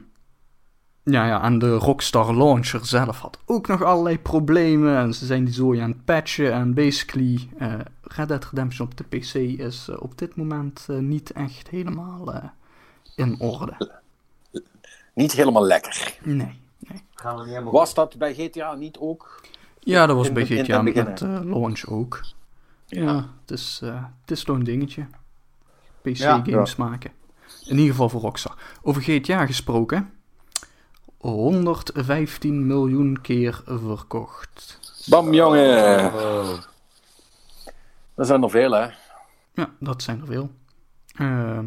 ja, 1.12 1.26
ja, 1.26 1.44
en 1.44 1.60
de 1.60 1.74
Rockstar 1.76 2.36
launcher 2.36 2.86
zelf 2.86 3.20
had 3.20 3.40
ook 3.46 3.68
nog 3.68 3.84
allerlei 3.84 4.20
problemen. 4.20 4.98
En 4.98 5.14
ze 5.14 5.26
zijn 5.26 5.46
die 5.46 5.54
zooi 5.54 5.80
aan 5.80 5.90
het 5.90 6.06
patchen. 6.06 6.54
En 6.54 6.74
basically, 6.74 7.50
eh 7.58 7.74
Red 8.02 8.28
Dead 8.28 8.46
Redemption 8.46 8.88
op 8.88 8.98
de 8.98 9.04
PC 9.04 9.34
is 9.60 9.88
eh, 9.90 10.02
op 10.02 10.18
dit 10.18 10.36
moment 10.36 10.86
eh, 10.90 10.98
niet 10.98 11.32
echt 11.32 11.68
helemaal 11.70 12.34
eh, 12.34 12.44
in 13.16 13.40
orde. 13.40 14.02
Niet 15.14 15.32
helemaal 15.32 15.66
lekker. 15.66 16.18
Nee, 16.24 16.36
nee. 16.80 17.04
Gaan 17.16 17.36
we 17.36 17.42
niet 17.42 17.52
helemaal 17.52 17.74
Was 17.74 17.94
dat 17.94 18.18
bij 18.18 18.34
GTA 18.34 18.76
niet 18.76 18.98
ook? 18.98 19.42
Ja, 19.80 20.06
dat 20.06 20.16
was 20.16 20.28
In 20.28 20.34
bij 20.34 20.44
in 20.44 20.64
GTA 20.64 20.82
met 20.82 21.22
launch 21.22 21.86
ook. 21.86 22.22
Ja, 22.86 23.16
het 23.42 23.52
is, 23.52 23.80
eh 23.84 24.04
het 24.22 24.32
is 24.32 24.42
zo'n 24.42 24.64
dingetje. 24.64 25.08
PC-games 26.02 26.76
maken. 26.76 27.12
In 27.66 27.76
ieder 27.76 27.92
geval 27.92 28.10
voor 28.10 28.22
Rockstar. 28.22 28.58
Over 28.82 29.02
GTA 29.02 29.46
gesproken. 29.46 30.12
115 31.30 32.68
miljoen 32.68 33.22
keer 33.22 33.62
verkocht. 33.66 34.80
Bam, 35.10 35.34
jongen. 35.34 36.14
Oh. 36.14 36.58
Dat 38.16 38.28
zijn 38.28 38.44
er 38.44 38.50
veel, 38.50 38.72
hè? 38.72 38.88
Ja, 39.54 39.70
dat 39.80 40.04
zijn 40.04 40.22
er 40.22 40.28
veel. 40.28 40.50
Eh, 41.16 41.60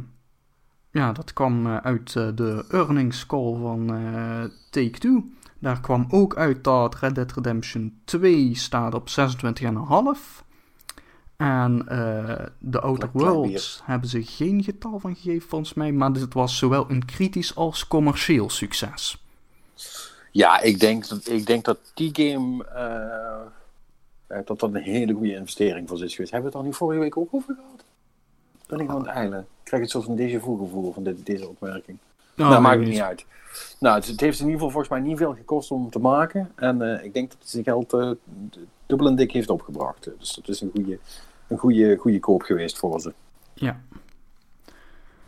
ja, 0.90 1.12
dat 1.12 1.32
kwam 1.32 1.66
eh, 1.66 1.76
uit 1.76 2.16
eh, 2.16 2.28
de 2.34 2.64
earnings 2.70 3.26
call 3.26 3.56
van 3.60 3.94
eh, 3.94 4.44
Take-Two. 4.70 5.24
Daar 5.58 5.80
kwam 5.80 6.06
ook 6.08 6.36
uit 6.36 6.64
dat 6.64 6.94
Red 6.94 7.14
Dead 7.14 7.32
Redemption 7.32 8.00
2 8.04 8.54
staat 8.54 8.94
op 8.94 9.08
26,5. 9.08 10.48
En 11.40 11.88
eh, 11.88 12.46
de 12.58 12.80
Outer 12.80 13.10
Worlds 13.12 13.82
hebben 13.84 14.08
ze 14.08 14.22
geen 14.22 14.62
getal 14.62 14.98
van 14.98 15.14
gegeven 15.14 15.48
volgens 15.48 15.74
mij. 15.74 15.92
Maar 15.92 16.12
dit 16.12 16.34
was 16.34 16.58
zowel 16.58 16.90
een 16.90 17.04
kritisch 17.04 17.54
als 17.54 17.88
commercieel 17.88 18.50
succes. 18.50 19.19
Ja, 20.30 20.60
ik 20.60 20.80
denk, 20.80 21.08
dat- 21.08 21.28
ik 21.28 21.46
denk 21.46 21.64
dat 21.64 21.78
die 21.94 22.10
game... 22.12 22.64
eh, 22.64 23.40
eh, 24.38 24.46
dat 24.46 24.58
dat 24.60 24.74
een 24.74 24.82
hele 24.82 25.12
goede 25.12 25.34
investering 25.34 25.88
voor 25.88 26.04
is 26.04 26.14
geweest. 26.14 26.32
Hebben 26.32 26.50
we 26.50 26.56
het 26.56 26.64
al 26.64 26.70
niet 26.70 26.78
vorige 26.78 27.00
week 27.00 27.16
ook 27.16 27.28
over 27.34 27.54
gehad? 27.54 27.84
Ben 28.66 28.78
ik 28.80 28.88
aan 28.88 28.98
het 28.98 29.06
eilen? 29.06 29.40
Ik 29.40 29.46
krijg 29.64 29.82
het 29.82 29.90
zo 29.90 30.00
van 30.00 30.16
deze 30.16 30.40
vu 30.40 30.56
gevoel 30.58 30.92
van 30.92 31.02
dit, 31.04 31.26
deze 31.26 31.48
opmerking. 31.48 31.98
Nou, 32.34 32.50
nou, 32.50 32.62
maakt 32.62 32.78
het 32.80 32.88
niet 32.88 33.00
uit. 33.00 33.24
Nou, 33.78 33.96
het, 33.96 34.06
het 34.06 34.20
heeft 34.20 34.38
in 34.38 34.44
ieder 34.44 34.60
geval 34.60 34.70
volgens 34.72 34.92
mij 34.92 35.00
niet 35.08 35.16
veel 35.18 35.34
gekost 35.34 35.70
om 35.70 35.90
te 35.90 35.98
maken. 35.98 36.52
En 36.54 36.82
eh, 36.98 37.04
ik 37.04 37.12
denk 37.14 37.30
dat 37.30 37.38
het 37.38 37.48
zijn 37.50 37.64
geld 37.64 37.90
dubbel 38.86 39.06
en 39.08 39.16
dik 39.16 39.32
heeft 39.32 39.50
opgebracht. 39.50 40.08
Dus 40.18 40.34
dat 40.34 40.48
is 40.48 40.60
een 40.60 40.70
goede, 40.74 40.98
een 41.48 41.58
goede, 41.58 41.96
goede 41.96 42.20
koop 42.20 42.42
geweest 42.42 42.78
voor 42.78 43.00
ze. 43.00 43.12
Ja, 43.54 43.80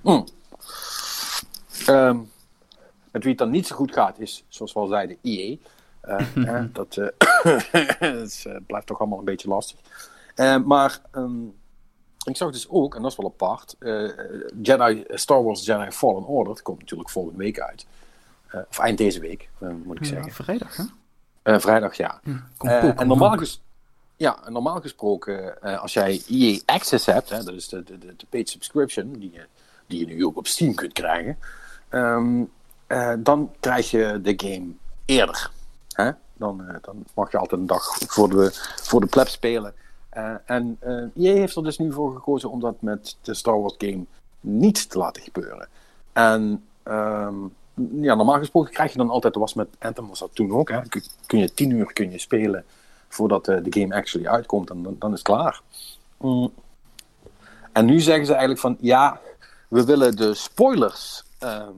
Mm. 0.00 0.24
Met 3.12 3.22
wie 3.22 3.30
het 3.30 3.38
dan 3.38 3.50
niet 3.50 3.66
zo 3.66 3.76
goed 3.76 3.92
gaat 3.92 4.18
is, 4.18 4.44
zoals 4.48 4.72
we 4.72 4.80
al 4.80 4.86
zeiden, 4.86 5.16
EA. 5.22 5.56
Eh, 6.00 6.36
eh, 6.48 6.64
dat 6.72 6.96
eh, 6.96 8.24
eh, 8.54 8.56
blijft 8.66 8.86
toch 8.86 9.00
allemaal 9.00 9.18
een 9.18 9.24
beetje 9.24 9.48
lastig. 9.48 9.78
Maar 10.64 11.00
ehm, 11.10 11.44
ik 12.24 12.36
zag 12.36 12.52
dus 12.52 12.68
ook, 12.68 12.94
en 12.94 13.02
dat 13.02 13.10
is 13.10 13.16
wel 13.16 13.26
apart, 13.26 13.76
Jedi, 14.62 15.04
Star 15.08 15.44
Wars 15.44 15.64
Jedi 15.64 15.90
Fallen 15.90 16.26
Order, 16.26 16.54
dat 16.54 16.62
komt 16.62 16.78
natuurlijk 16.80 17.10
volgende 17.10 17.38
week 17.38 17.60
uit. 17.60 17.86
Of 18.68 18.78
eind 18.78 18.98
deze 18.98 19.20
week, 19.20 19.48
moet 19.58 19.96
ik 19.96 20.02
ja 20.04 20.08
zeggen. 20.08 20.32
vrijdag 20.32 20.76
hè? 21.42 21.60
Vrijdag, 21.60 21.96
ja. 21.96 22.20
En 22.96 23.06
normaal, 23.06 23.36
ges- 23.36 23.62
ja, 24.16 24.38
normaal 24.48 24.80
gesproken, 24.80 25.60
als 25.80 25.92
jij 25.92 26.22
EA 26.28 26.58
Access 26.64 27.06
hebt, 27.06 27.28
hè, 27.30 27.44
dat 27.44 27.54
is 27.54 27.68
de, 27.68 27.82
de, 27.82 27.98
de, 27.98 28.16
de 28.16 28.26
paid 28.28 28.48
subscription, 28.48 29.12
die 29.12 29.32
je, 29.32 29.46
die 29.86 29.98
je 29.98 30.14
nu 30.14 30.24
ook 30.24 30.36
op 30.36 30.46
Steam 30.46 30.74
kunt 30.74 30.92
krijgen, 30.92 31.38
ehm, 31.88 32.42
eh, 32.92 33.12
dan 33.18 33.50
krijg 33.60 33.90
je 33.90 34.20
de 34.22 34.34
game 34.36 34.72
eerder. 35.04 35.50
Hè? 35.92 36.10
Dan, 36.34 36.68
eh, 36.68 36.74
dan 36.82 37.04
mag 37.14 37.30
je 37.30 37.38
altijd 37.38 37.60
een 37.60 37.66
dag 37.66 37.96
voor 38.06 38.28
de, 38.28 38.50
voor 38.82 39.00
de 39.00 39.06
pleb 39.06 39.28
spelen. 39.28 39.74
Eh, 40.08 40.34
en 40.44 40.78
EA 41.14 41.34
heeft 41.34 41.56
er 41.56 41.64
dus 41.64 41.78
nu 41.78 41.92
voor 41.92 42.14
gekozen 42.14 42.50
om 42.50 42.60
dat 42.60 42.82
met 42.82 43.16
de 43.22 43.34
Star 43.34 43.60
Wars 43.60 43.74
game 43.78 44.04
niet 44.40 44.90
te 44.90 44.98
laten 44.98 45.22
gebeuren. 45.22 45.68
En 46.12 46.64
ehm, 46.82 47.34
ja, 48.00 48.14
normaal 48.14 48.38
gesproken 48.38 48.72
krijg 48.72 48.92
je 48.92 48.98
dan 48.98 49.10
altijd, 49.10 49.34
was 49.34 49.54
met 49.54 49.68
Anthem 49.78 50.08
was 50.08 50.18
dat 50.18 50.34
toen 50.34 50.52
ook, 50.52 50.70
hè? 50.70 50.80
Kun, 51.26 51.38
je 51.38 51.54
tien 51.54 51.70
uur 51.70 51.92
kun 51.92 52.10
je 52.10 52.18
spelen 52.18 52.64
voordat 53.08 53.44
de 53.44 53.66
game 53.70 53.94
actually 53.94 54.28
uitkomt 54.28 54.70
en 54.70 54.82
dan, 54.82 54.96
dan 54.98 55.12
is 55.12 55.18
het 55.18 55.28
klaar. 55.28 55.60
Mm. 56.18 56.52
En 57.72 57.84
nu 57.84 58.00
zeggen 58.00 58.26
ze 58.26 58.32
eigenlijk 58.32 58.60
van 58.60 58.76
ja, 58.80 59.20
we 59.68 59.84
willen 59.84 60.16
de 60.16 60.34
spoilers, 60.34 61.24
ehm, 61.38 61.58
eh, 61.58 61.74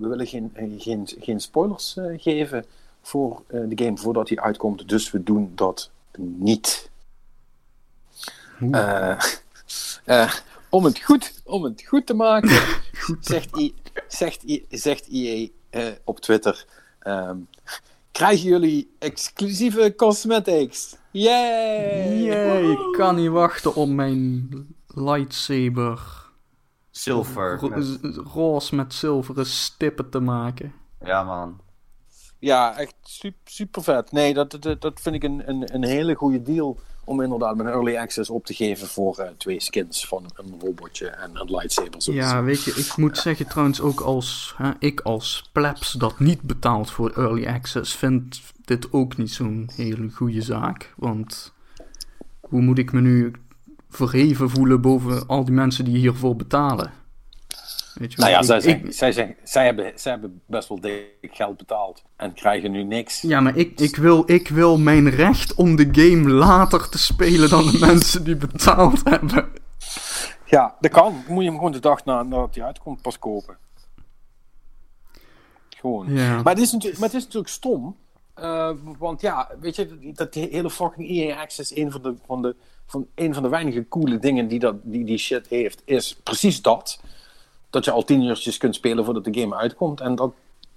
we 0.00 0.08
willen 0.08 0.26
geen, 0.26 0.50
eh, 0.54 0.64
geen, 0.78 1.08
geen 1.20 1.40
spoilers 1.40 1.96
eh, 1.96 2.04
geven 2.16 2.64
voor 3.02 3.42
eh, 3.46 3.60
de 3.68 3.84
game 3.84 3.96
voordat 3.96 4.28
die 4.28 4.40
uitkomt, 4.40 4.88
dus 4.88 5.10
we 5.10 5.22
doen 5.22 5.52
dat 5.54 5.90
niet. 6.18 6.90
Eh, 8.70 9.20
eh, 10.04 10.32
om, 10.68 10.84
het 10.84 10.98
goed, 10.98 11.40
om 11.44 11.64
het 11.64 11.82
goed 11.86 12.06
te 12.06 12.14
maken, 12.14 12.62
zegt, 13.20 13.56
I, 13.56 13.74
zegt, 14.08 14.42
I, 14.42 14.66
zegt 14.70 15.08
eh, 15.70 15.86
op 16.04 16.20
Twitter. 16.20 16.66
ehm, 16.98 17.36
krijgen 18.12 18.48
jullie 18.48 18.90
exclusieve 18.98 19.94
cosmetics? 19.96 20.96
Yay! 21.10 22.22
Yay, 22.22 22.70
ik 22.70 22.92
kan 22.92 23.16
niet 23.16 23.30
wachten 23.30 23.74
om 23.74 23.94
mijn 23.94 24.48
lightsaber 24.86 26.17
Zilver. 26.98 27.58
roze 28.32 28.74
met 28.74 28.94
zilveren 28.94 29.46
stippen 29.46 30.10
te 30.10 30.20
maken. 30.20 30.72
Ja, 31.04 31.22
man. 31.22 31.60
Ja, 32.38 32.76
echt 32.76 32.94
super, 33.02 33.38
super 33.44 33.82
vet. 33.82 34.12
Nee, 34.12 34.34
dat, 34.34 34.56
dat, 34.60 34.80
dat 34.80 35.00
vind 35.00 35.14
ik 35.14 35.22
een, 35.22 35.48
een, 35.48 35.74
een 35.74 35.84
hele 35.84 36.14
goede 36.14 36.42
deal 36.42 36.78
om 37.04 37.20
inderdaad 37.20 37.56
met 37.56 37.66
een 37.66 37.72
early 37.72 37.96
access 37.96 38.30
op 38.30 38.44
te 38.44 38.54
geven 38.54 38.88
voor 38.88 39.18
eh, 39.18 39.30
twee 39.36 39.60
skins 39.60 40.06
van 40.06 40.30
een 40.34 40.54
robotje 40.60 41.08
en 41.08 41.30
een 41.40 41.50
lightsaber. 41.50 42.02
Zo 42.02 42.12
Ja, 42.12 42.42
weet 42.42 42.64
je, 42.64 42.70
ik 42.70 42.96
moet 42.96 43.18
zeggen 43.18 43.46
trouwens 43.46 43.80
ook 43.80 44.00
als 44.00 44.54
hè, 44.56 44.70
ik 44.78 45.00
als 45.00 45.50
plebs 45.52 45.92
dat 45.92 46.18
niet 46.18 46.42
betaalt 46.42 46.90
voor 46.90 47.10
early 47.10 47.46
access, 47.46 47.96
vind 47.96 48.40
dit 48.64 48.92
ook 48.92 49.16
niet 49.16 49.32
zo'n 49.32 49.70
hele 49.74 50.10
goede 50.10 50.42
zaak. 50.42 50.94
Want 50.96 51.52
hoe 52.40 52.60
moet 52.60 52.78
ik 52.78 52.92
me 52.92 53.00
nu 53.00 53.32
verheven 53.88 54.50
voelen 54.50 54.80
boven 54.80 55.26
al 55.26 55.44
die 55.44 55.54
mensen 55.54 55.84
die 55.84 55.96
hiervoor 55.96 56.36
betalen? 56.36 56.92
Weet 57.94 58.12
je 58.12 58.18
Nou 58.20 58.30
ja, 58.30 58.38
ik- 58.38 58.44
zij, 58.44 58.56
ik- 58.56 58.62
zeggen, 58.62 58.92
zij, 58.92 59.12
zeggen, 59.12 59.36
zij, 59.44 59.64
hebben, 59.64 59.92
zij 59.94 60.12
hebben 60.12 60.40
best 60.46 60.68
wel 60.68 60.80
dik 60.80 61.06
geld 61.20 61.56
betaald 61.56 62.02
en 62.16 62.32
krijgen 62.34 62.70
nu 62.70 62.82
niks. 62.84 63.20
Ja, 63.20 63.40
maar 63.40 63.56
ik, 63.56 63.80
ik, 63.80 63.96
wil, 63.96 64.22
ik 64.30 64.48
wil 64.48 64.78
mijn 64.78 65.10
recht 65.10 65.54
om 65.54 65.76
de 65.76 65.88
game 65.92 66.28
later 66.30 66.88
te 66.88 66.98
spelen 66.98 67.48
dan 67.50 67.66
de 67.70 67.78
mensen 67.86 68.24
die 68.24 68.36
betaald 68.36 69.00
hebben. 69.04 69.48
Ja, 70.44 70.76
dat 70.80 70.90
kan. 70.90 71.22
Moet 71.28 71.42
je 71.42 71.48
hem 71.48 71.58
gewoon 71.58 71.72
de 71.72 71.78
dag 71.80 72.04
na, 72.04 72.22
nadat 72.22 72.54
hij 72.54 72.64
uitkomt 72.64 73.02
pas 73.02 73.18
kopen. 73.18 73.56
Gewoon. 75.68 76.12
Ja. 76.12 76.42
Maar, 76.42 76.52
het 76.54 76.62
is 76.62 76.72
natuurlijk, 76.72 77.00
maar 77.00 77.08
het 77.08 77.18
is 77.18 77.24
natuurlijk 77.24 77.52
stom. 77.52 77.96
eh, 78.34 78.70
want 78.98 79.20
ja, 79.20 79.48
weet 79.60 79.76
je, 79.76 80.10
dat 80.14 80.34
hele 80.34 80.70
fucking 80.70 81.08
EA 81.08 81.40
Access, 81.40 81.76
een 81.76 81.90
van 81.90 82.02
de, 82.02 82.14
van 82.26 82.42
de, 82.42 82.56
van, 82.88 83.06
een 83.14 83.34
van 83.34 83.42
de 83.42 83.48
weinige 83.48 83.86
coole 83.88 84.18
dingen 84.18 84.48
die, 84.48 84.58
dat, 84.58 84.74
die 84.82 85.04
die 85.04 85.18
shit 85.18 85.46
heeft, 85.48 85.82
is 85.84 86.16
precies 86.22 86.62
dat. 86.62 87.00
Dat 87.70 87.84
je 87.84 87.90
al 87.90 88.04
tien 88.04 88.22
uurtjes 88.22 88.56
kunt 88.58 88.74
spelen 88.74 89.04
voordat 89.04 89.24
de 89.24 89.40
game 89.40 89.56
uitkomt. 89.56 90.00
En 90.00 90.14
dat, 90.14 90.32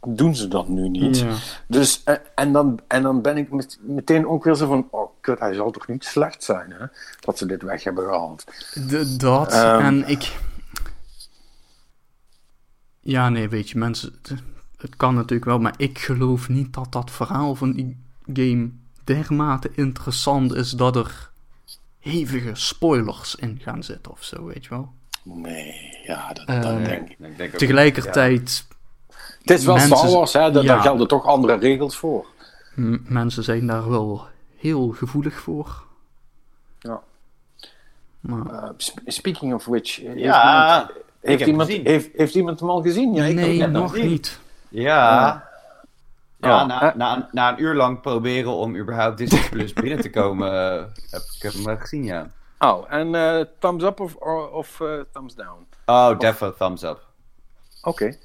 doen 0.08 0.36
ze 0.36 0.48
dat 0.48 0.68
nu 0.68 0.90
niet. 0.90 1.20
Ja. 1.20 1.36
Dus, 1.68 2.02
eh, 2.04 2.16
en, 2.36 2.52
dan, 2.52 2.80
en 2.88 3.02
dan 3.04 3.22
ben 3.22 3.38
ik 3.38 3.52
met- 3.52 3.80
meteen 3.82 4.28
ook 4.28 4.44
weer 4.44 4.56
zo 4.56 4.68
van, 4.68 4.88
oh 4.92 5.10
kut, 5.22 5.40
hij 5.40 5.54
zal 5.54 5.72
toch 5.72 5.88
niet 5.88 6.04
slecht 6.06 6.44
zijn, 6.44 6.72
hè? 6.72 6.86
Dat 7.20 7.38
ze 7.38 7.46
dit 7.46 7.62
weg 7.62 7.84
hebben 7.84 8.04
gehaald. 8.04 8.44
D- 8.88 9.20
dat. 9.20 9.52
Ehm. 9.52 9.80
en 9.86 10.08
ik. 10.08 10.36
Ja, 13.00 13.30
nee, 13.30 13.50
weet 13.50 13.70
je, 13.70 13.78
mensen. 13.78 14.14
Het 14.78 14.96
kan 14.96 15.14
natuurlijk 15.16 15.46
wel, 15.46 15.60
maar 15.60 15.74
ik 15.78 16.00
geloof 16.00 16.50
niet 16.50 16.74
dat 16.74 16.92
dat 16.92 17.12
verhaal 17.12 17.56
van 17.56 17.72
die 17.72 17.98
game 18.34 18.70
dermate 19.04 19.72
interessant 19.76 20.54
is 20.54 20.72
dat 20.72 20.96
er 20.96 21.31
hevige 22.02 22.52
spoilers 22.54 23.36
in 23.36 23.60
gaan 23.64 23.84
zitten 23.84 24.12
of 24.12 24.24
zo, 24.24 24.46
weet 24.46 24.64
je 24.64 24.70
wel. 24.70 24.92
Nee, 25.24 26.00
ja, 26.06 26.34
dat, 26.34 26.46
Eh, 26.48 26.62
dat 26.62 26.86
denk 26.86 27.10
ik. 27.10 27.18
Ik 27.20 27.38
denk 27.38 27.54
ook- 27.54 27.60
Tegelijkertijd, 27.60 28.66
Het 29.42 29.50
is 29.60 29.66
wel 29.66 29.76
Mensen- 29.76 29.98
Star 29.98 30.12
Wars, 30.12 30.34
hè? 30.34 30.52
Daar, 30.52 30.64
Ja. 30.64 30.74
daar 30.74 30.82
gelden 30.82 31.08
toch 31.08 31.26
andere 31.26 31.56
regels 31.58 31.96
voor. 31.98 32.26
mensen 33.08 33.44
zijn 33.44 33.68
daar 33.68 33.90
wel 33.90 34.28
heel 34.58 34.90
gevoelig 34.90 35.40
voor. 35.40 35.84
Ja. 36.80 37.02
Maar, 38.20 38.46
Uh, 38.46 38.70
sp- 38.78 39.00
speaking 39.06 39.54
of 39.54 39.66
which, 39.66 39.96
heeft 39.96 40.20
Ja, 40.20 40.80
iemand, 40.80 40.92
heeft, 41.22 41.46
iemand, 41.46 41.70
heeft, 41.70 42.10
heeft 42.16 42.36
iemand 42.36 42.60
hem 42.60 42.70
al 42.70 42.82
gezien? 42.82 43.14
Ja, 43.14 43.26
ik 43.26 43.36
nee, 43.36 43.68
nog 43.68 43.96
niet. 43.96 44.40
Ja. 44.70 45.50
Ja, 46.42 46.62
Oh, 46.62 46.68
na, 46.68 46.94
na, 46.96 47.30
na 47.32 47.52
een 47.52 47.62
uur 47.62 47.76
lang 47.76 48.02
proberen 48.02 48.52
om 48.52 48.76
überhaupt 48.76 49.18
Disney 49.18 49.50
Plus 49.50 49.74
binnen 49.74 50.02
te 50.02 50.10
komen, 50.10 50.52
eh, 50.52 50.84
heb 51.10 51.22
ik 51.36 51.42
heb 51.42 51.54
hem 51.54 51.70
eh, 51.70 51.80
gezien, 51.82 52.04
ja. 52.04 52.28
Oh, 52.60 52.94
en 52.94 53.16
eh, 53.16 53.46
thumbs 53.60 53.84
up 53.84 54.00
of, 54.00 54.16
of 54.52 54.82
thumbs 55.12 55.36
down? 55.36 55.68
Oh, 55.86 56.20
defo 56.20 56.54
thumbs 56.54 56.84
up. 56.84 57.00
Oké. 57.82 58.18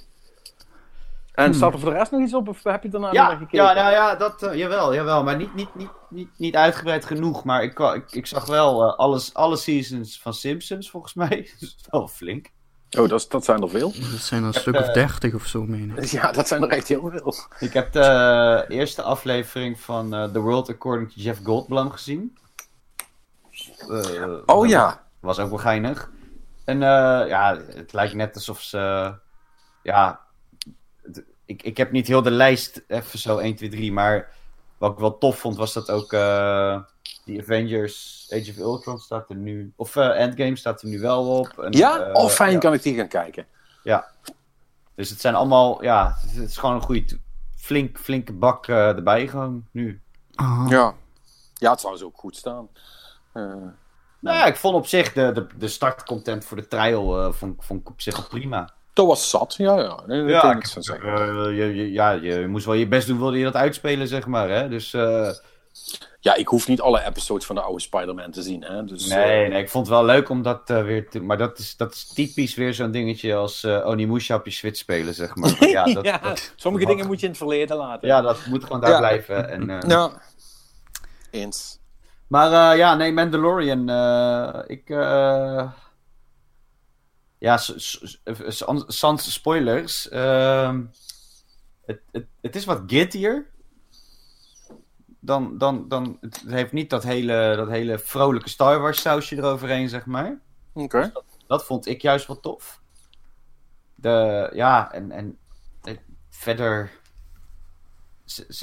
En 1.33 1.55
staat 1.55 1.73
er 1.73 1.79
voor 1.81 1.91
de 1.91 1.97
rest 1.97 2.11
nog 2.11 2.21
iets 2.21 2.35
op 2.35 2.49
of 2.49 2.63
heb 2.65 2.83
je 2.83 2.89
daarna 2.89 3.07
nog 3.07 3.15
Ja, 3.17 3.37
gekeken? 3.37 3.65
ja, 3.65 3.73
nou 3.73 3.91
ja, 3.93 4.15
dat, 4.15 4.49
jawel, 4.53 4.95
jawel, 4.95 5.25
maar 5.25 5.37
niet, 5.37 5.55
niet, 5.55 5.75
niet, 5.75 5.91
niet, 6.09 6.29
niet 6.37 6.57
uitgebreid 6.57 7.05
genoeg. 7.05 7.45
Maar 7.45 7.63
ik, 7.63 7.79
ik, 7.79 8.13
ik 8.13 8.27
zag 8.27 8.47
wel 8.47 8.97
alles, 8.97 9.35
alle 9.35 9.57
seasons 9.57 10.21
van 10.21 10.35
Simpsons, 10.35 10.91
volgens 10.91 11.15
mij. 11.15 11.29
Dat 11.61 11.61
is 11.61 11.77
wel 11.91 12.09
flink. 12.09 12.47
Oh, 12.99 13.09
dat, 13.09 13.27
dat 13.29 13.45
zijn 13.45 13.63
er 13.63 13.71
veel. 13.71 13.93
Dat 13.93 14.21
zijn 14.21 14.41
er 14.41 14.47
een 14.47 14.55
stuk 14.55 14.75
of 14.75 14.87
eh, 14.87 14.95
dertig 14.95 15.35
of 15.35 15.47
zo, 15.47 15.65
meen 15.65 15.97
ik. 15.97 16.05
Ja, 16.05 16.33
dat 16.33 16.49
zijn 16.49 16.63
er 16.63 16.69
echt 16.69 16.89
heel 16.89 17.11
veel. 17.11 17.35
Ik 17.59 17.73
heb 17.73 17.93
de 17.93 18.65
eerste 18.69 19.03
aflevering 19.03 19.81
van 19.81 20.15
eh, 20.15 20.25
The 20.25 20.41
World 20.41 20.69
According 20.69 21.13
to 21.13 21.21
Jeff 21.21 21.41
Goldblum 21.45 21.91
gezien. 21.91 22.39
Eh, 23.89 24.39
Oh 24.47 24.67
ja. 24.67 25.05
Was 25.21 25.39
ook 25.39 25.49
wel 25.49 25.59
geinig. 25.59 26.11
En 26.65 26.83
eh, 26.83 27.29
ja, 27.29 27.61
het 27.75 27.93
lijkt 27.93 28.15
net 28.15 28.35
alsof 28.35 28.61
ze... 28.61 29.13
ja, 29.83 30.21
ik, 31.45 31.63
ik 31.63 31.77
heb 31.77 31.93
niet 31.93 32.07
heel 32.07 32.23
de 32.23 32.31
lijst 32.31 32.85
even 32.89 33.19
zo 33.19 33.39
1, 33.39 33.55
2, 33.55 33.69
3, 33.69 33.93
maar 33.93 34.33
wat 34.79 34.93
ik 34.93 34.99
wel 34.99 35.19
tof 35.19 35.39
vond 35.39 35.57
was 35.57 35.73
dat 35.73 35.91
ook 35.91 36.13
eh 36.13 36.79
die 37.25 37.41
Avengers 37.41 38.16
Age 38.31 38.51
of 38.51 38.57
Ultron 38.59 38.99
staat 38.99 39.31
er 39.31 39.37
nu... 39.37 39.73
Of 39.77 39.97
eh, 39.97 40.21
Endgame 40.21 40.57
staat 40.57 40.83
er 40.83 40.89
nu 40.89 41.01
wel 41.01 41.39
op. 41.39 41.59
En, 41.59 41.73
Ja? 41.73 41.99
eh, 42.01 42.23
oh, 42.23 42.29
fijn, 42.31 42.53
ja. 42.53 42.59
kan 42.59 42.73
ik 42.73 42.83
die 42.83 42.97
gaan 42.97 43.09
kijken. 43.09 43.47
Ja. 43.83 44.07
Dus 44.95 45.11
het 45.11 45.21
zijn 45.21 45.35
allemaal, 45.35 45.83
ja, 45.83 46.17
het 46.21 46.49
is 46.51 46.57
gewoon 46.57 46.75
een 46.75 46.81
goede, 46.83 47.19
flink, 47.57 47.99
flinke 47.99 48.33
bak 48.33 48.67
eh, 48.67 48.89
erbij 48.89 49.29
gewoon 49.29 49.67
nu. 49.71 50.01
Ja. 50.69 50.95
Ja, 51.55 51.71
het 51.71 51.81
zou 51.81 51.97
zo 51.97 52.05
ook 52.05 52.19
goed 52.19 52.37
staan. 52.37 52.69
Eh, 53.33 53.43
Nou 54.21 54.37
ja, 54.37 54.47
ik 54.47 54.57
vond 54.57 54.75
op 54.75 54.87
zich 54.87 55.13
de, 55.13 55.33
de, 55.33 55.47
de 55.59 55.69
startcontent 55.69 56.45
voor 56.45 56.57
de 56.57 56.69
trial, 56.69 57.33
vond, 57.33 57.65
vond 57.65 57.81
ik 57.81 57.89
op 57.89 58.01
zich 58.01 58.17
wel 58.17 58.27
prima. 58.29 58.71
dat 58.93 59.07
was 59.07 59.31
zat, 59.31 59.55
ja, 59.55 59.79
ja. 59.81 60.01
Nee, 60.07 60.41
kan 60.41 60.57
ik 60.57 60.67
van 60.69 60.83
eh, 60.83 61.57
je, 61.57 61.75
je- 61.75 61.93
ja, 61.93 62.11
je 62.11 62.47
moest 62.49 62.65
wel 62.67 62.75
je 62.75 62.89
best 62.89 63.07
doen, 63.07 63.19
wilde 63.19 63.39
je 63.39 63.45
dat 63.45 63.55
uitspelen, 63.55 64.09
zeg 64.09 64.27
maar, 64.27 64.49
hè. 64.49 64.69
Dus, 64.69 64.95
eh, 64.95 65.31
Ja, 66.21 66.35
ik 66.35 66.49
hoef 66.49 66.69
niet 66.69 66.81
alle 66.81 67.05
episodes 67.05 67.47
van 67.47 67.55
de 67.55 67.61
oude 67.63 67.81
Spider-Man 67.81 68.31
te 68.31 68.43
zien, 68.43 68.63
hè. 68.65 68.85
Dus, 68.85 69.07
nee, 69.07 69.45
eh, 69.45 69.51
nee, 69.51 69.63
ik 69.63 69.71
vond 69.71 69.87
het 69.87 69.97
wel 69.97 70.05
leuk 70.05 70.29
om 70.29 70.43
dat 70.43 70.71
eh, 70.71 70.83
weer 70.83 71.09
te... 71.09 71.21
Maar 71.21 71.39
dat 71.39 71.59
is, 71.59 71.77
dat 71.77 71.95
is 71.95 72.07
typisch 72.07 72.55
weer 72.55 72.75
zo'n 72.75 72.91
dingetje 72.91 73.35
als 73.35 73.65
eh 73.65 73.87
Onimusha 73.87 74.35
op 74.37 74.45
je 74.45 74.51
Switch 74.51 74.79
spelen, 74.79 75.15
zeg 75.15 75.35
maar. 75.35 75.57
Maar 75.61 75.69
ja, 75.79 75.85
dat, 75.85 76.05
ja, 76.05 76.19
dat- 76.19 76.53
sommige 76.57 76.85
dat- 76.85 76.93
dingen 76.95 77.07
moet 77.09 77.19
je 77.21 77.25
in 77.25 77.33
het 77.33 77.41
verleden 77.41 77.77
laten. 77.77 78.09
ja, 78.09 78.21
dat 78.21 78.47
moet 78.47 78.65
gewoon 78.65 78.81
daar 78.81 78.91
Ja. 78.91 78.99
blijven. 78.99 79.49
En, 79.51 79.71
eh, 79.71 79.89
Ja. 79.91 80.23
Eens. 81.31 81.79
Maar 82.27 82.77
ja, 82.77 82.95
nee, 82.95 83.13
Mandalorian. 83.13 83.89
eh, 83.89 84.63
ik. 84.67 84.91
eh, 84.91 85.71
ja, 87.39 87.57
sans 88.87 89.33
spoilers. 89.33 90.09
ehm, 90.09 90.83
het, 91.87 92.01
het, 92.13 92.27
het 92.41 92.57
is 92.57 92.65
wat 92.65 92.83
grittier. 92.87 93.47
Dan, 95.27 95.59
dan, 95.59 95.89
dan, 95.89 96.17
het 96.21 96.43
heeft 96.47 96.73
niet 96.73 96.91
dat 96.91 97.03
hele, 97.03 97.53
dat 97.57 97.69
hele 97.69 97.99
vrolijke 97.99 98.49
Star 98.49 98.81
Wars 98.81 99.01
sausje 99.01 99.37
eroverheen, 99.37 99.89
zeg 99.89 100.07
maar. 100.07 100.39
Oké. 100.73 101.13
Dat 101.47 101.65
vond 101.65 101.87
ik 101.87 102.03
juist 102.03 102.27
wel 102.27 102.41
tof. 102.41 102.81
De, 103.95 104.51
ja, 104.55 104.93
en, 104.93 105.11
en 105.11 105.39
eh, 105.83 105.97
verder. 106.29 106.91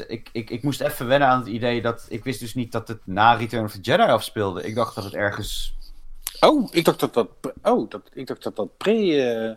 Ik, 0.07 0.29
ik, 0.31 0.49
ik 0.49 0.63
moest 0.63 0.81
even 0.81 1.07
wennen 1.07 1.27
aan 1.27 1.39
het 1.39 1.47
idee 1.47 1.81
dat. 1.81 2.05
Ik 2.09 2.23
wist 2.23 2.39
dus 2.39 2.53
niet 2.55 2.71
dat 2.71 2.87
het 2.87 3.07
na 3.07 3.33
Return 3.33 3.63
of 3.63 3.71
the 3.71 3.79
Jedi 3.81 4.03
afspeelde. 4.03 4.63
Ik 4.63 4.75
dacht 4.75 4.95
dat 4.95 5.03
het 5.03 5.13
ergens. 5.13 5.77
Oh, 6.39 6.67
ik 6.71 6.85
dacht 6.85 6.99
dat 6.99 7.13
dat... 7.13 7.29
Oh, 7.61 7.89
dat, 7.89 8.09
ik 8.13 8.27
dacht 8.27 8.43
dat 8.43 8.55
dat 8.55 8.77
pre... 8.77 9.21
eh, 9.21 9.55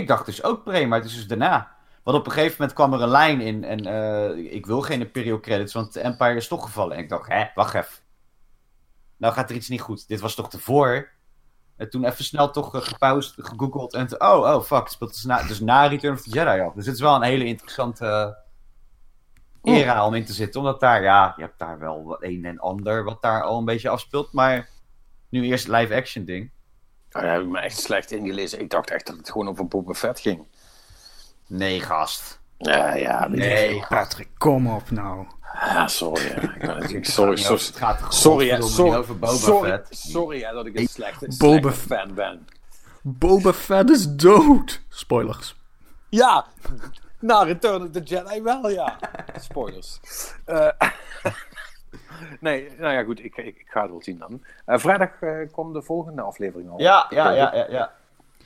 Ik 0.00 0.08
dacht 0.08 0.26
dus 0.26 0.42
ook 0.42 0.64
pre, 0.64 0.86
maar 0.86 0.98
het 0.98 1.08
is 1.08 1.14
dus 1.14 1.26
daarna. 1.26 1.75
Want 2.06 2.18
op 2.18 2.26
een 2.26 2.32
gegeven 2.32 2.56
moment 2.58 2.76
kwam 2.76 2.92
er 2.92 3.02
een 3.02 3.08
lijn 3.08 3.40
in. 3.40 3.64
En 3.64 3.86
eh, 3.86 4.52
ik 4.54 4.66
wil 4.66 4.80
geen 4.80 5.00
Imperial 5.00 5.40
credits, 5.40 5.72
want 5.72 5.92
de 5.92 6.00
Empire 6.00 6.34
is 6.34 6.48
toch 6.48 6.62
gevallen. 6.62 6.96
En 6.96 7.02
ik 7.02 7.08
dacht, 7.08 7.28
hè, 7.28 7.44
wacht 7.54 7.74
even. 7.74 7.98
Nou 9.16 9.34
gaat 9.34 9.50
er 9.50 9.56
iets 9.56 9.68
niet 9.68 9.80
goed. 9.80 10.08
Dit 10.08 10.20
was 10.20 10.34
toch 10.34 10.50
tevoren? 10.50 11.06
En 11.76 11.90
toen 11.90 12.04
even 12.04 12.24
snel 12.24 12.50
toch 12.50 12.74
uh, 12.74 12.82
gepaused, 12.82 13.34
gegoogeld. 13.46 13.94
En 13.94 14.20
oh, 14.20 14.38
oh, 14.38 14.62
fuck. 14.62 14.82
Het 14.82 14.92
speelt 14.92 15.12
dus 15.12 15.24
na, 15.24 15.42
dus 15.42 15.60
na 15.60 15.86
Return 15.86 16.14
of 16.14 16.22
the 16.22 16.30
Jedi 16.30 16.60
af. 16.60 16.74
Dus 16.74 16.86
het 16.86 16.94
is 16.94 17.00
wel 17.00 17.14
een 17.14 17.22
hele 17.22 17.44
interessante 17.44 18.36
eh, 19.62 19.76
era 19.76 20.06
om 20.06 20.14
in 20.14 20.24
te 20.24 20.32
zitten. 20.32 20.60
Omdat 20.60 20.80
daar, 20.80 21.02
ja, 21.02 21.32
je 21.36 21.42
hebt 21.42 21.58
daar 21.58 21.78
wel 21.78 22.16
een 22.20 22.44
en 22.44 22.58
ander 22.58 23.04
wat 23.04 23.22
daar 23.22 23.42
al 23.42 23.58
een 23.58 23.64
beetje 23.64 23.88
afspeelt. 23.88 24.32
Maar 24.32 24.68
nu 25.28 25.44
eerst 25.44 25.68
live 25.68 25.94
action 25.94 26.24
ding. 26.24 26.50
Nou, 27.10 27.24
daar 27.24 27.34
heb 27.34 27.42
ik 27.42 27.48
me 27.48 27.58
echt 27.58 27.78
slecht 27.78 28.10
ingelezen. 28.10 28.60
Ik 28.60 28.70
dacht 28.70 28.90
echt 28.90 29.06
dat 29.06 29.16
het 29.16 29.30
gewoon 29.30 29.48
over 29.48 29.66
Boba 29.66 29.92
Fett 29.92 30.20
ging. 30.20 30.46
Nee, 31.46 31.80
gast. 31.80 32.40
Ja, 32.58 32.94
ja. 32.94 33.28
Nee. 33.28 33.84
Patrick, 33.88 34.28
kom 34.38 34.66
op 34.74 34.90
nou. 34.90 35.26
Ah, 35.60 35.86
sorry. 35.88 36.54
Ja. 36.60 36.76
Ik. 36.88 37.04
Sorry, 37.16 37.30
Het 37.30 37.40
sorry. 37.40 37.52
over- 37.54 37.66
het 37.66 37.76
gaat 37.76 38.14
Sorry, 38.14 38.60
sorry, 38.62 38.88
niet 38.88 38.98
over 38.98 39.18
Boba 39.18 39.32
sorry, 39.32 39.70
Fett. 39.70 39.88
sorry 39.96 40.40
hè, 40.42 40.52
dat 40.52 40.66
ik 40.66 40.78
een 40.78 40.86
slechte, 40.86 41.34
Boba 41.38 41.70
fan 41.72 42.14
ben. 42.14 42.46
Boba 43.02 43.52
Fett 43.52 43.90
is 43.90 44.06
dood. 44.14 44.82
Spoilers. 44.88 45.56
Ja, 46.08 46.44
na 47.18 47.42
Return 47.42 47.82
of 47.82 47.90
the 47.90 48.00
Jedi 48.00 48.42
wel, 48.42 48.68
ja. 48.70 48.96
Spoilers. 49.40 50.00
Eh, 50.44 50.68
nee, 52.40 52.70
nou 52.78 52.92
ja, 52.92 53.02
goed, 53.02 53.24
ik, 53.24 53.36
ik, 53.36 53.44
ik 53.58 53.66
ga 53.68 53.80
het 53.82 53.90
wel 53.90 54.02
zien 54.02 54.18
dan. 54.18 54.42
Eh, 54.64 54.78
vrijdag 54.78 55.10
eh, 55.20 55.36
komt 55.52 55.74
de 55.74 55.82
volgende 55.82 56.22
aflevering 56.22 56.70
al. 56.70 56.80
Ja, 56.80 57.06
ja, 57.10 57.30
ja, 57.30 57.54
ja, 57.54 57.66
ja. 57.68 57.92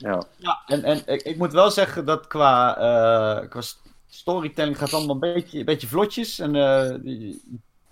Ja. 0.01 0.23
ja 0.37 0.61
en 0.65 0.83
en 0.83 1.01
ik, 1.05 1.21
ik 1.21 1.37
moet 1.37 1.53
wel 1.53 1.71
zeggen 1.71 2.05
dat 2.05 2.27
qua, 2.27 2.77
eh, 2.77 3.49
qua 3.49 3.61
st- 3.61 3.81
storytelling 4.09 4.77
gaat 4.77 4.93
allemaal 4.93 5.15
een 5.15 5.33
beetje, 5.33 5.59
een 5.59 5.65
beetje 5.65 5.87
vlotjes. 5.87 6.39
En 6.39 6.55
eh, 6.55 7.33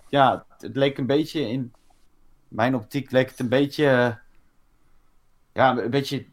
ja, 0.08 0.44
het 0.58 0.76
leek 0.76 0.98
een 0.98 1.06
beetje 1.06 1.48
in 1.48 1.72
mijn 2.48 2.74
optiek 2.74 3.10
leek 3.10 3.30
het 3.30 3.38
een 3.38 3.48
beetje, 3.48 3.86
eh, 3.86 4.14
ja, 5.52 5.76
een 5.76 5.90
beetje 5.90 6.26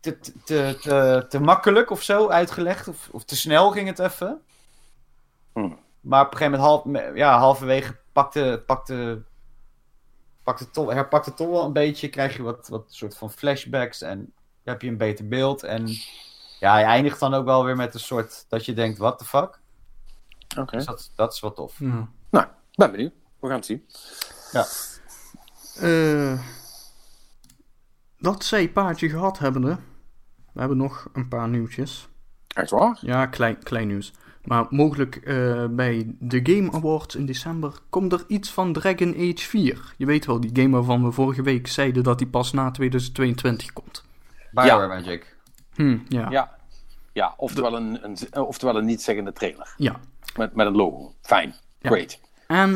te, 0.00 0.18
te, 0.44 1.26
te, 1.28 1.40
makkelijk 1.40 1.90
of 1.90 2.02
zo 2.02 2.28
uitgelegd. 2.28 2.88
Of, 2.88 3.08
of 3.12 3.24
te 3.24 3.36
snel 3.36 3.70
ging 3.70 3.88
het 3.88 3.98
even. 3.98 4.42
Hm. 5.52 5.72
Maar 6.00 6.24
op 6.24 6.32
een 6.32 6.38
gegeven 6.38 6.60
moment, 6.60 7.04
half, 7.04 7.16
ja, 7.16 7.38
halverwege 7.38 7.96
pakte, 8.12 8.62
pakte, 8.66 9.22
pakte 10.42 10.70
toch, 10.70 10.92
herpakte 10.92 11.34
toch 11.34 11.48
wel 11.48 11.64
een 11.64 11.72
beetje. 11.72 12.08
Krijg 12.08 12.36
je 12.36 12.42
wat, 12.42 12.68
wat 12.68 12.84
soort 12.88 13.16
van 13.16 13.30
flashbacks 13.30 14.02
en 14.02 14.32
heb 14.68 14.82
je 14.82 14.88
een 14.88 14.96
beter 14.96 15.28
beeld. 15.28 15.62
En 15.62 15.86
ja, 16.60 16.78
je 16.78 16.84
eindigt 16.84 17.20
dan 17.20 17.34
ook 17.34 17.44
wel 17.44 17.64
weer 17.64 17.76
met 17.76 17.94
een 17.94 18.00
soort 18.00 18.46
dat 18.48 18.64
je 18.64 18.72
denkt, 18.72 18.98
what 18.98 19.18
the 19.18 19.24
fuck? 19.24 19.60
Oké. 20.58 20.76
Dus 20.76 20.86
dat, 20.86 21.12
dat 21.14 21.32
is 21.32 21.40
wel 21.40 21.52
tof. 21.52 21.80
Nou, 22.30 22.46
ben 22.74 22.90
benieuwd. 22.90 23.12
We 23.40 23.46
gaan 23.46 23.56
het 23.56 23.66
zien. 23.66 23.84
Ja. 24.52 24.66
Eh, 25.80 26.40
dat 28.18 28.44
zijpaardje 28.44 29.08
gehad 29.08 29.38
hebbende. 29.38 29.78
We 30.52 30.60
hebben 30.60 30.76
nog 30.76 31.08
een 31.12 31.28
paar 31.28 31.48
nieuwtjes. 31.48 32.08
Echt 32.54 32.70
waar? 32.70 32.98
Ja, 33.00 33.26
klein, 33.26 33.62
klein 33.62 33.88
nieuws. 33.88 34.12
Maar 34.44 34.66
mogelijk 34.70 35.16
eh, 35.16 35.64
bij 35.70 36.14
de 36.18 36.40
Game 36.42 36.72
Awards 36.72 37.14
in 37.14 37.26
december 37.26 37.72
komt 37.90 38.12
er 38.12 38.24
iets 38.26 38.50
van 38.50 38.72
Dragon 38.72 39.14
Age 39.14 39.48
4. 39.48 39.94
Je 39.96 40.06
weet 40.06 40.26
wel, 40.26 40.40
die 40.40 40.50
game 40.52 40.76
waarvan 40.76 41.04
we 41.04 41.12
vorige 41.12 41.42
week 41.42 41.66
zeiden 41.66 42.02
dat 42.02 42.18
die 42.18 42.26
pas 42.26 42.52
na 42.52 42.70
2022 42.70 43.72
komt. 43.72 44.04
Bioware 44.64 44.88
Magic. 44.88 45.36
Hm, 45.74 45.98
ja. 46.08 46.30
Ja. 46.30 46.56
Ja, 47.12 47.34
oftewel 47.36 47.76
een, 47.76 47.98
een, 48.04 48.16
oftewel 48.42 48.76
een 48.76 48.84
niet-zeggende 48.84 49.32
trailer. 49.32 49.74
Ja. 49.76 50.00
Met, 50.36 50.54
met 50.54 50.66
een 50.66 50.76
logo. 50.76 51.12
Fijn. 51.22 51.54
Ja. 51.78 51.90
Great. 51.90 52.20
En 52.46 52.70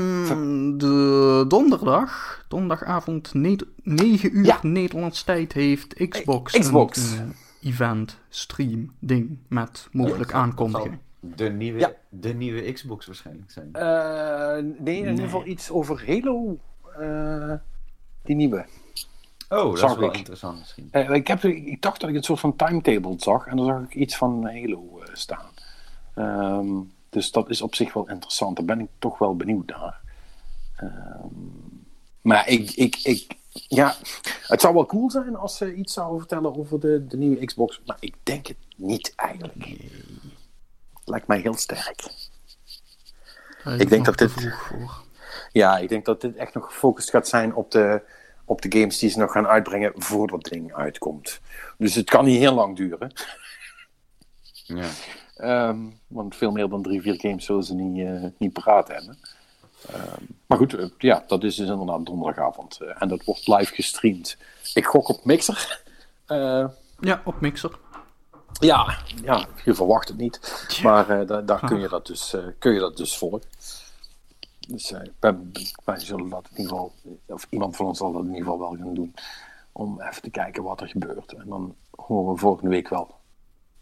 de 0.79 1.45
donderdag, 1.49 2.45
donderdagavond, 2.49 3.35
ne- 3.35 3.67
9 3.83 4.37
uur 4.37 4.45
Ja. 4.45 4.59
Nederlands 4.63 5.23
tijd, 5.23 5.53
heeft 5.53 6.09
Xbox, 6.09 6.59
Xbox. 6.59 7.13
een 7.19 7.35
eh, 7.63 7.71
event, 7.71 8.19
stream, 8.29 8.93
ding 9.01 9.39
met 9.49 9.89
mogelijk 9.93 10.33
aankondiging. 10.33 10.99
De 11.21 11.49
nieuwe, 11.51 11.79
Ja. 11.79 11.93
de 12.09 12.35
nieuwe 12.35 12.73
Xbox 12.73 13.07
waarschijnlijk 13.07 13.51
zijn. 13.51 13.69
Eh, 13.73 14.75
nee, 14.79 14.97
in 15.03 15.09
ieder 15.11 15.25
geval 15.25 15.47
iets 15.47 15.71
over 15.71 16.03
Halo. 16.07 16.59
eh, 16.99 17.53
die 18.23 18.37
nieuwe. 18.37 18.65
Oh, 19.53 19.70
dat 19.70 19.79
zag 19.79 19.91
is 19.91 19.97
wel 19.97 20.09
ik. 20.09 20.16
interessant 20.16 20.59
misschien. 20.59 20.89
Eh, 20.91 21.11
ik, 21.11 21.27
heb, 21.27 21.45
ik 21.45 21.83
dacht 21.83 22.01
dat 22.01 22.11
ik 22.11 22.16
een 22.16 22.23
soort 22.23 22.41
van 22.41 22.57
timetable 22.57 23.15
zag. 23.16 23.47
En 23.47 23.57
dan 23.57 23.66
zag 23.66 23.83
ik 23.83 23.95
iets 23.95 24.16
van 24.16 24.45
Halo 24.45 25.01
eh, 25.01 25.15
staan. 25.15 25.51
Ehm, 26.15 26.81
dus 27.09 27.31
dat 27.31 27.51
is 27.51 27.62
op 27.62 27.74
zich 27.74 27.93
wel 27.93 28.09
interessant. 28.09 28.57
Daar 28.57 28.65
ben 28.65 28.81
ik 28.81 28.89
toch 28.99 29.19
wel 29.19 29.37
benieuwd 29.37 29.66
naar. 29.66 30.01
Ehm, 30.77 31.27
maar 32.20 32.49
ik, 32.49 32.70
ik, 32.70 32.97
ik, 33.03 33.37
ja, 33.53 33.95
het 34.47 34.61
zou 34.61 34.74
wel 34.74 34.87
cool 34.87 35.11
zijn 35.11 35.37
als 35.37 35.57
ze 35.57 35.74
iets 35.74 35.93
zouden 35.93 36.19
vertellen 36.19 36.57
over 36.57 36.81
de, 36.81 37.07
de 37.07 37.16
nieuwe 37.16 37.45
Xbox. 37.45 37.83
Maar 37.87 37.97
ik 38.01 38.15
denk 38.23 38.47
het 38.47 38.57
niet 38.77 39.12
eigenlijk. 39.16 39.77
Lijkt 41.05 41.27
mij 41.27 41.41
heel 41.41 41.57
sterk. 41.57 42.31
Ik 43.79 43.89
denk 43.89 44.05
dat 44.05 44.19
dit-. 44.19 44.53
Ja, 45.53 45.79
ik 45.79 45.89
denk 45.89 46.05
dat 46.05 46.20
dit 46.20 46.37
echt 46.37 46.55
nog 46.55 46.66
gefocust 46.66 47.11
gaat 47.11 47.29
zijn 47.29 47.55
op 47.55 47.70
de, 47.70 48.03
op 48.53 48.62
de 48.62 48.79
games 48.79 48.99
die 48.99 49.11
ze 49.11 49.19
nog 49.19 49.33
gaan 49.33 49.47
uitbrengen 49.47 49.93
voordat 49.97 50.43
dat 50.43 50.53
ding 50.53 50.74
uitkomt. 50.74 51.41
Dus 51.79 51.95
het 51.95 52.11
kan 52.11 52.24
niet 52.24 52.39
heel 52.39 52.55
lang 52.55 52.77
duren. 52.77 53.12
Ja. 54.65 54.89
Ehm, 55.37 55.79
want 56.07 56.37
veel 56.37 56.51
meer 56.51 56.69
dan 56.69 56.83
drie, 56.83 57.01
vier 57.03 57.15
games 57.20 57.45
zullen 57.45 57.65
ze 57.65 57.74
niet, 57.74 58.07
eh 58.07 58.24
niet 58.39 58.53
paraat 58.53 58.89
hebben. 58.89 59.19
Ehm, 59.93 60.23
maar 60.47 60.59
goed, 60.59 60.74
eh, 60.74 60.87
ja, 60.99 61.24
dat 61.27 61.45
is 61.45 61.57
dus 61.57 61.69
inderdaad 61.69 62.07
donderdagavond. 62.07 62.79
Eh, 62.81 63.03
en 63.03 63.09
dat 63.09 63.24
wordt 63.24 63.47
live 63.47 63.74
gestreamd. 63.74 64.37
Ik 64.74 64.85
gok 64.87 65.09
op 65.09 65.24
Mixer. 65.24 65.81
Eh, 66.27 66.66
Ja, 67.01 67.23
op 67.24 67.41
Mixer. 67.41 67.79
ja, 68.61 68.99
ja, 69.24 69.47
je 69.65 69.74
verwacht 69.74 70.09
het 70.09 70.16
niet. 70.16 70.66
Maar 70.83 71.20
eh, 71.20 71.27
da- 71.27 71.41
daar 71.41 71.66
kun 71.66 71.81
je, 71.81 71.89
dat 71.89 72.07
dus, 72.07 72.35
eh, 72.35 72.41
kun 72.59 72.73
je 72.73 72.81
dat 72.81 72.97
dus 72.97 73.16
volgen. 73.19 73.43
Dus 74.68 74.93
eh, 74.93 75.01
wij, 75.20 75.36
wij 75.84 75.98
zullen 76.01 76.28
dat 76.28 76.48
in 76.51 76.56
ieder 76.56 76.72
geval, 76.72 76.93
of 77.26 77.47
iemand 77.51 77.76
van 77.76 77.86
ons 77.86 77.98
zal 77.98 78.12
dat 78.12 78.22
in 78.22 78.28
ieder 78.28 78.43
geval 78.43 78.59
wel 78.59 78.76
gaan 78.76 78.94
doen. 78.94 79.14
Om 79.72 80.01
even 80.01 80.22
te 80.22 80.30
kijken 80.30 80.62
wat 80.62 80.80
er 80.80 80.89
gebeurt. 80.89 81.32
En 81.32 81.48
dan 81.48 81.74
horen 81.90 82.32
we 82.32 82.39
volgende 82.39 82.70
week 82.70 82.89
wel 82.89 83.20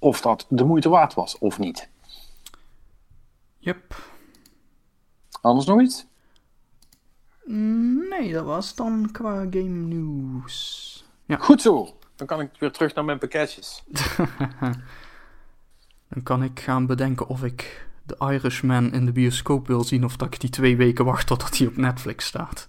of 0.01 0.21
dat 0.21 0.47
de 0.49 0.65
moeite 0.65 0.89
waard 0.89 1.15
was 1.15 1.39
of 1.39 1.59
niet. 1.59 1.89
Yep. 3.59 4.11
Anders 5.41 5.67
nog 5.67 5.81
iets? 5.81 6.07
Nee, 7.45 8.33
dat 8.33 8.45
was 8.45 8.75
dan 8.75 9.09
qua 9.13 9.35
game 9.35 9.63
nieuws. 9.63 11.05
Ja, 11.25 11.37
Goed 11.37 11.63
zo. 11.63 11.99
Dan 12.17 12.27
kan 12.27 12.41
ik 12.41 12.51
weer 12.59 12.73
terug 12.73 12.95
naar 12.95 13.05
mijn 13.05 13.19
pakketjes. 13.19 13.83
dan 16.09 16.23
kan 16.23 16.43
ik 16.43 16.61
gaan 16.61 16.87
bedenken 16.87 17.29
of 17.29 17.45
ik 17.45 17.89
The 18.17 18.33
Irishman 18.33 18.93
in 18.93 19.05
de 19.05 19.13
bioscoop 19.13 19.67
wil 19.67 19.85
zien 19.85 20.05
of 20.05 20.17
dat 20.17 20.35
ik 20.35 20.41
die 20.41 20.51
twee 20.51 20.77
weken 20.77 21.05
wacht 21.05 21.27
totdat 21.27 21.59
hij 21.59 21.67
op 21.67 21.77
Netflix 21.77 22.25
staat. 22.27 22.69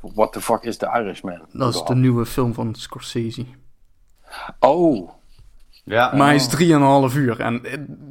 What 0.00 0.32
the 0.32 0.40
fuck 0.40 0.62
is 0.62 0.76
The 0.76 0.86
Irishman? 0.86 1.40
Dat 1.52 1.74
is 1.74 1.82
de 1.82 1.94
nieuwe 1.94 2.26
film 2.26 2.54
van 2.54 2.74
Scorsese. 2.74 3.44
Oh. 4.58 5.10
Ja. 5.84 6.14
Maar 6.14 6.26
hij 6.26 6.34
is 6.34 6.48
3,5 7.12 7.16
uur 7.16 7.40
en 7.40 7.62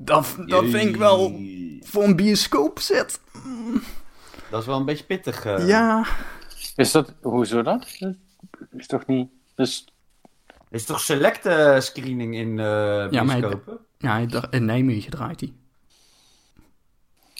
dat, 0.03 0.35
dat 0.45 0.65
vind 0.65 0.89
ik 0.89 0.95
wel 0.95 1.39
voor 1.81 2.03
een 2.03 2.15
bioscoop 2.15 2.79
zit. 2.79 3.19
Dat 4.49 4.61
is 4.61 4.67
wel 4.67 4.77
een 4.77 4.85
beetje 4.85 5.03
pittig. 5.05 5.45
eh. 5.45 5.67
Ja, 5.67 6.05
Is 6.75 6.91
dat, 6.91 7.13
hoezo 7.21 7.61
dat? 7.61 7.85
Is 8.71 8.87
toch 8.87 9.05
niet... 9.05 9.29
Dus, 9.55 9.87
Is 10.69 10.85
toch 10.85 10.99
select 10.99 11.45
eh, 11.45 11.79
screening 11.79 12.35
in 12.35 12.59
eh 12.59 12.65
Ja, 13.11 13.23
maar 13.23 13.25
hij- 13.25 13.39
bioscopen? 13.39 13.77
ja 13.97 14.25
in 14.49 14.65
Nijmegen 14.65 15.11
draait 15.11 15.39
hij. 15.39 15.53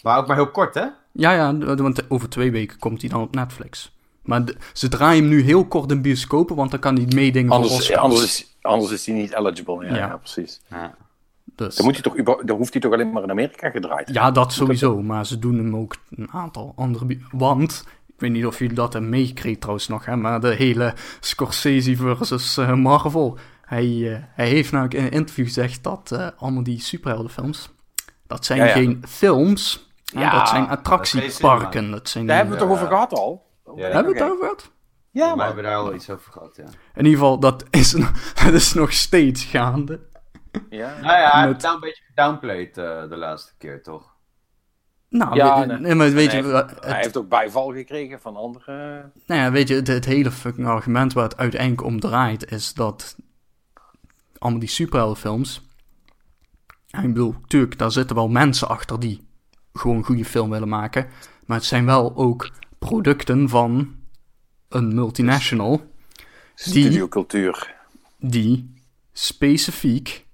Maar 0.03 0.17
ook 0.17 0.27
maar 0.27 0.35
heel 0.35 0.51
kort, 0.51 0.73
hè? 0.73 0.85
Ja, 1.11 1.31
ja, 1.31 1.57
want 1.57 2.09
over 2.09 2.29
twee 2.29 2.51
weken 2.51 2.79
komt 2.79 3.01
hij 3.01 3.09
dan 3.09 3.21
op 3.21 3.35
Netflix. 3.35 3.97
Maar 4.23 4.43
ze 4.73 4.87
draaien 4.87 5.21
hem 5.23 5.31
nu 5.31 5.41
heel 5.41 5.65
kort 5.65 5.91
in 5.91 6.01
bioscopen, 6.01 6.55
want 6.55 6.71
dan 6.71 6.79
kan 6.79 6.95
hij 6.95 7.05
meedingen 7.15 7.47
voor 7.47 7.55
anders, 7.55 7.73
Oscars. 7.73 7.99
anders, 7.99 8.23
is, 8.23 8.57
anders 8.61 8.91
is 8.91 9.05
hij 9.05 9.15
niet 9.15 9.33
eligible. 9.33 9.85
Ja, 9.85 9.95
Ja. 9.95 9.97
ja. 9.97 10.17
precies. 10.17 10.61
Ja. 10.69 10.95
Dus, 11.55 11.75
Dan, 11.75 11.85
moet 11.85 11.93
hij 11.93 12.03
toch, 12.03 12.43
dan 12.45 12.57
hoeft 12.57 12.73
hij 12.73 12.81
toch 12.81 12.93
alleen 12.93 13.11
maar 13.11 13.23
in 13.23 13.31
Amerika 13.31 13.69
gedraaid. 13.69 14.13
ja, 14.13 14.31
dat 14.31 14.53
sowieso, 14.53 15.01
maar 15.01 15.25
ze 15.25 15.39
doen 15.39 15.57
hem 15.57 15.75
ook 15.75 15.95
een 16.09 16.31
aantal 16.31 16.73
andere... 16.75 17.17
Want, 17.31 17.83
ik 18.07 18.19
weet 18.19 18.31
niet 18.31 18.45
of 18.45 18.59
jullie 18.59 18.75
dat 18.75 18.93
hebben 18.93 19.11
meegekregen 19.11 19.59
trouwens 19.59 19.87
nog, 19.87 20.05
hè, 20.05 20.15
maar 20.15 20.39
de 20.39 20.53
hele 20.53 20.93
Scorsese 21.19 21.95
versus 21.95 22.57
eh, 22.57 22.73
Marvel. 22.73 23.37
Hij, 23.61 24.13
eh, 24.13 24.23
hij 24.35 24.47
heeft 24.47 24.71
namelijk 24.71 24.97
in 24.97 25.03
een 25.03 25.11
interview 25.11 25.45
gezegd 25.45 25.83
dat 25.83 26.11
eh, 26.11 26.27
allemaal 26.37 26.63
die 26.63 26.81
superheldenfilms, 26.81 27.69
dat 28.27 28.45
zijn 28.45 28.59
Ja, 28.59 28.65
ja. 28.65 28.71
geen 28.71 29.03
films, 29.07 29.92
Ja, 30.13 30.31
dat 30.39 30.49
zijn 30.49 30.67
attractieparken. 30.67 31.91
Dat 31.91 32.09
zijn, 32.09 32.25
Daar 32.27 32.35
hebben 32.35 32.53
we 32.55 32.59
het 32.61 32.69
Ja. 32.69 32.75
toch 32.75 32.83
over 32.83 32.95
gehad 32.95 33.13
al? 33.19 33.45
Ja. 33.75 33.81
hebben 33.83 34.03
we 34.03 34.09
het 34.09 34.17
daarover 34.17 34.43
gehad? 34.43 34.71
Ja, 35.11 35.29
we 35.29 35.35
maar... 35.35 35.45
hebben 35.45 35.63
daar 35.63 35.75
al 35.75 35.93
iets 35.93 36.09
over 36.09 36.31
gehad, 36.31 36.55
ja. 36.55 36.63
In 36.63 37.05
ieder 37.05 37.11
geval, 37.11 37.39
dat 37.39 37.65
is, 37.69 37.91
dat 38.43 38.53
is 38.53 38.73
nog 38.73 38.91
steeds 38.93 39.43
gaande. 39.43 39.99
Ja. 40.69 40.87
Nou 41.01 41.17
ja, 41.19 41.29
hij 41.31 41.39
Met- 41.41 41.49
heeft 41.49 41.61
daar 41.61 41.73
een 41.73 41.79
beetje 41.79 42.03
gedownplayed 42.07 42.77
eh, 42.77 43.09
de 43.09 43.17
laatste 43.17 43.51
keer, 43.57 43.83
toch? 43.83 44.11
Nou, 45.09 45.35
Ja, 45.35 45.59
weet, 45.59 45.67
nee. 45.67 45.77
nee, 45.77 45.95
maar 45.95 46.11
weet 46.11 46.31
hij, 46.31 46.41
je, 46.41 46.47
heeft, 46.47 46.69
het, 46.69 46.85
hij 46.85 47.01
heeft 47.01 47.17
ook 47.17 47.29
bijval 47.29 47.73
gekregen 47.73 48.21
van 48.21 48.35
andere... 48.35 49.11
nou 49.25 49.41
ja, 49.41 49.51
weet 49.51 49.67
je 49.67 49.75
het, 49.75 49.87
het 49.87 50.05
hele 50.05 50.31
fucking 50.31 50.67
argument 50.67 51.13
waar 51.13 51.23
het 51.23 51.37
uiteindelijk 51.37 51.83
om 51.83 51.99
draait, 51.99 52.51
is 52.51 52.73
dat 52.73 53.15
allemaal 54.37 54.59
die 54.59 54.69
superheldenfilms, 54.69 55.61
en 56.89 57.03
ik 57.03 57.13
bedoel, 57.13 57.35
tuurlijk, 57.47 57.77
daar 57.77 57.91
zitten 57.91 58.15
wel 58.15 58.27
mensen 58.27 58.67
achter 58.67 58.99
die 58.99 59.27
gewoon 59.73 59.97
een 59.97 60.03
goede 60.03 60.25
film 60.25 60.49
willen 60.49 60.67
maken, 60.69 61.07
maar 61.45 61.57
het 61.57 61.65
zijn 61.65 61.85
wel 61.85 62.15
ook 62.15 62.49
producten 62.79 63.49
van 63.49 63.95
een 64.69 64.95
multinational 64.95 65.77
Die- 65.77 65.85
Studiocultuur. 66.83 67.75
die 68.19 68.73
specifiek 69.13 70.25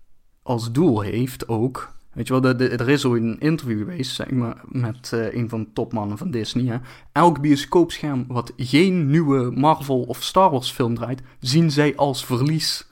als 0.43 0.71
doel 0.71 1.01
heeft 1.01 1.47
ook. 1.47 1.97
Weet 2.13 2.27
je 2.27 2.39
wel, 2.41 2.53
er 2.59 2.89
is 2.89 3.05
ooit 3.05 3.23
een 3.23 3.39
interview 3.39 3.77
geweest 3.77 4.15
zeg 4.15 4.31
maar, 4.31 4.61
met 4.65 5.13
eh, 5.13 5.33
een 5.33 5.49
van 5.49 5.59
de 5.63 5.69
topmannen 5.73 6.17
van 6.17 6.31
Disney. 6.31 6.65
Hè. 6.65 6.77
Elk 7.11 7.41
bioscoopscherm 7.41 8.25
wat 8.27 8.53
geen 8.57 9.09
nieuwe 9.09 9.51
Marvel 9.51 10.01
of 10.01 10.23
Star 10.23 10.49
Wars 10.51 10.71
film 10.71 10.95
draait, 10.95 11.21
zien 11.39 11.71
zij 11.71 11.95
als 11.95 12.25
verlies. 12.25 12.87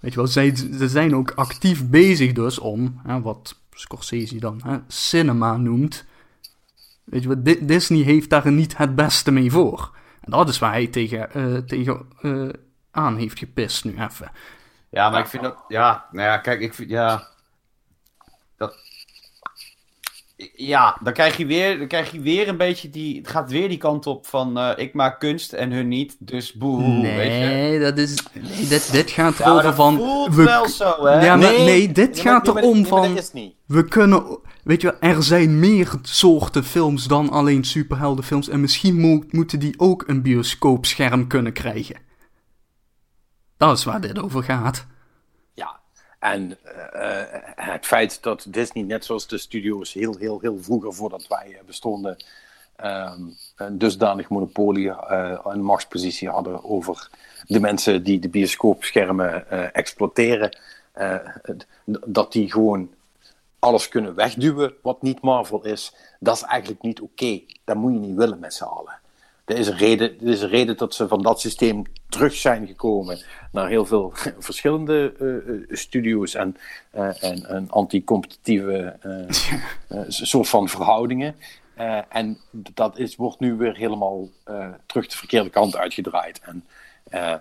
Weet 0.00 0.10
je 0.12 0.16
wel, 0.18 0.26
zij, 0.26 0.54
ze 0.56 0.88
zijn 0.88 1.14
ook 1.14 1.30
actief 1.30 1.88
bezig 1.88 2.32
dus 2.32 2.58
om, 2.58 3.00
hè, 3.06 3.20
wat 3.20 3.60
Scorsese 3.78 4.38
dan 4.38 4.60
hè, 4.64 4.78
cinema 4.88 5.56
noemt. 5.56 6.04
Weet 7.04 7.22
je 7.22 7.42
Di- 7.42 7.66
Disney 7.66 8.02
heeft 8.02 8.30
daar 8.30 8.52
niet 8.52 8.76
het 8.76 8.94
beste 8.94 9.30
mee 9.30 9.50
voor. 9.50 9.96
En 10.20 10.30
dat 10.30 10.48
is 10.48 10.58
waar 10.58 10.72
hij 10.72 10.86
tegen, 10.86 11.32
eh, 11.32 11.56
tegen 11.56 12.08
eh, 12.20 12.48
aan 12.90 13.16
heeft 13.16 13.38
gepist 13.38 13.84
nu 13.84 13.98
even. 14.02 14.30
Ja, 14.90 15.10
maar 15.10 15.20
ik 15.20 15.26
vind 15.26 15.42
dat... 15.42 15.64
Ja, 15.68 16.06
nou 16.10 16.28
ja, 16.28 16.38
kijk, 16.38 16.60
ik 16.60 16.74
vind... 16.74 16.90
Ja... 16.90 17.28
Dat... 18.56 18.76
Ja, 20.56 20.98
dan 21.02 21.12
krijg 21.12 21.36
je 21.36 21.46
weer, 21.46 21.78
dan 21.78 21.86
krijg 21.86 22.10
je 22.12 22.20
weer 22.20 22.48
een 22.48 22.56
beetje 22.56 22.90
die... 22.90 23.16
Het 23.18 23.28
gaat 23.28 23.50
weer 23.50 23.68
die 23.68 23.78
kant 23.78 24.06
op 24.06 24.26
van... 24.26 24.58
eh, 24.58 24.70
ik 24.84 24.94
maak 24.94 25.20
kunst 25.20 25.52
en 25.52 25.70
hun 25.72 25.88
niet, 25.88 26.16
dus 26.18 26.52
boehoe, 26.52 27.02
weet 27.02 27.32
je? 27.32 27.38
Nee, 27.38 27.78
dat 27.78 27.98
is. 27.98 28.22
Nee, 28.32 28.66
dit, 28.68 28.92
dit 28.92 29.10
gaat 29.10 29.36
Ja, 29.38 29.44
erover 29.44 29.62
dat 29.62 29.74
van. 29.74 29.96
voelt 29.96 30.34
we- 30.34 30.44
wel 30.44 30.68
zo, 30.68 31.06
hè? 31.06 31.24
Ja, 31.24 31.36
maar 31.36 31.52
nee, 31.52 31.92
dit 31.92 32.14
nee, 32.14 32.22
gaat 32.22 32.44
nee, 32.46 32.56
erom 32.56 32.74
nee, 32.76 32.86
van- 32.86 33.14
dat 33.14 33.22
is 33.24 33.32
niet. 33.32 33.54
We 33.66 33.84
kunnen. 33.84 34.38
Weet 34.64 34.80
je 34.80 34.96
wel, 35.00 35.10
er 35.10 35.22
zijn 35.22 35.58
meer 35.58 35.90
soorten 36.02 36.64
films 36.64 37.06
dan 37.06 37.30
alleen 37.30 37.64
superheldenfilms. 37.64 38.48
En 38.48 38.60
misschien 38.60 39.00
mo- 39.00 39.22
moeten 39.30 39.58
die 39.58 39.74
ook 39.78 40.04
een 40.08 40.22
bioscoopscherm 40.22 41.26
kunnen 41.26 41.52
krijgen. 41.52 41.96
Dat 43.56 43.78
is 43.78 43.84
waar 43.84 44.00
dit 44.00 44.22
over 44.22 44.42
gaat. 44.42 44.86
Ja, 45.54 45.80
en 46.18 46.58
eh, 46.62 47.20
eh, 47.20 47.42
het 47.54 47.86
feit 47.86 48.22
dat 48.22 48.46
Disney, 48.48 48.84
net 48.84 49.04
zoals 49.04 49.26
de 49.26 49.38
studio's 49.38 49.92
heel, 49.92 50.16
heel, 50.16 50.40
heel 50.40 50.58
vroeger 50.62 50.94
voordat 50.94 51.26
wij 51.26 51.56
eh, 51.58 51.64
bestonden, 51.66 52.16
ehm, 52.76 53.20
een 53.56 53.78
dusdanig 53.78 54.28
monopolie 54.28 54.92
en 55.44 55.60
machtspositie 55.60 56.28
hadden 56.28 56.64
over 56.64 57.08
de 57.46 57.60
mensen 57.60 58.02
die 58.02 58.18
de 58.18 58.28
bioscoopschermen 58.28 59.50
exploiteren, 59.72 60.58
dat 61.84 62.32
die 62.32 62.50
gewoon 62.50 62.90
alles 63.58 63.88
kunnen 63.88 64.14
wegduwen 64.14 64.74
wat 64.82 65.02
niet 65.02 65.20
Marvel 65.20 65.64
is, 65.64 65.94
dat 66.20 66.36
is 66.36 66.42
eigenlijk 66.42 66.82
niet 66.82 67.00
oké. 67.00 67.40
Dat 67.64 67.76
moet 67.76 67.92
je 67.92 67.98
niet 67.98 68.16
willen 68.16 68.38
met 68.38 68.54
z'n 68.54 68.64
allen. 68.64 68.98
Er 69.48 69.56
is, 69.56 69.66
een 69.66 69.76
reden, 69.76 70.20
er 70.20 70.28
is 70.28 70.42
een 70.42 70.48
reden 70.48 70.76
dat 70.76 70.94
ze 70.94 71.08
van 71.08 71.22
dat 71.22 71.40
systeem 71.40 71.82
terug 72.08 72.34
zijn 72.34 72.66
gekomen 72.66 73.24
naar 73.52 73.68
heel 73.68 73.86
veel 73.86 74.12
verschillende 74.38 75.14
uh, 75.20 75.76
studio's 75.76 76.34
en, 76.34 76.56
uh, 76.94 77.22
en, 77.22 77.46
en 77.46 77.70
anti-competitieve 77.70 78.96
soort 80.08 80.48
van 80.48 80.68
verhoudingen. 80.68 81.36
en 82.08 82.38
dat 82.74 82.98
is, 82.98 83.16
wordt 83.16 83.40
nu 83.40 83.54
weer 83.54 83.76
helemaal 83.76 84.28
terug 84.86 85.06
de 85.06 85.16
verkeerde 85.16 85.50
kant 85.50 85.76
uitgedraaid. 85.76 86.40
En 86.40 86.64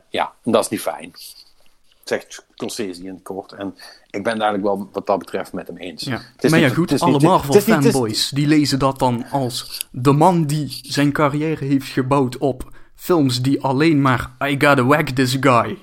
ja, 0.09 0.33
en 0.43 0.51
dat 0.51 0.63
is 0.63 0.69
niet 0.69 0.81
fijn 0.81 1.13
zegt 2.07 2.45
Scorsese 2.55 3.03
in 3.03 3.13
het 3.13 3.23
kort. 3.23 3.51
En 3.51 3.75
ik 4.09 4.23
ben 4.23 4.33
eigenlijk 4.33 4.63
wel 4.63 4.89
wat 4.91 5.07
dat 5.07 5.19
betreft 5.19 5.53
met 5.53 5.67
hem 5.67 5.77
eens. 5.77 6.03
Ja. 6.03 6.21
maar 6.49 6.59
ja, 6.59 6.69
goed, 6.69 7.01
alle 7.01 7.19
Marvel-fanboys 7.19 8.29
die 8.29 8.47
lezen 8.47 8.79
dat 8.79 8.99
dan 8.99 9.25
als 9.29 9.87
de 9.91 10.11
man 10.11 10.45
die 10.45 10.79
zijn 10.81 11.11
carrière 11.11 11.65
heeft 11.65 11.87
gebouwd 11.87 12.37
op 12.37 12.71
films 12.95 13.41
die 13.41 13.63
alleen 13.63 14.01
maar 14.01 14.31
I 14.43 14.51
gotta 14.51 14.85
whack 14.85 15.09
this 15.09 15.37
guy. 15.39 15.77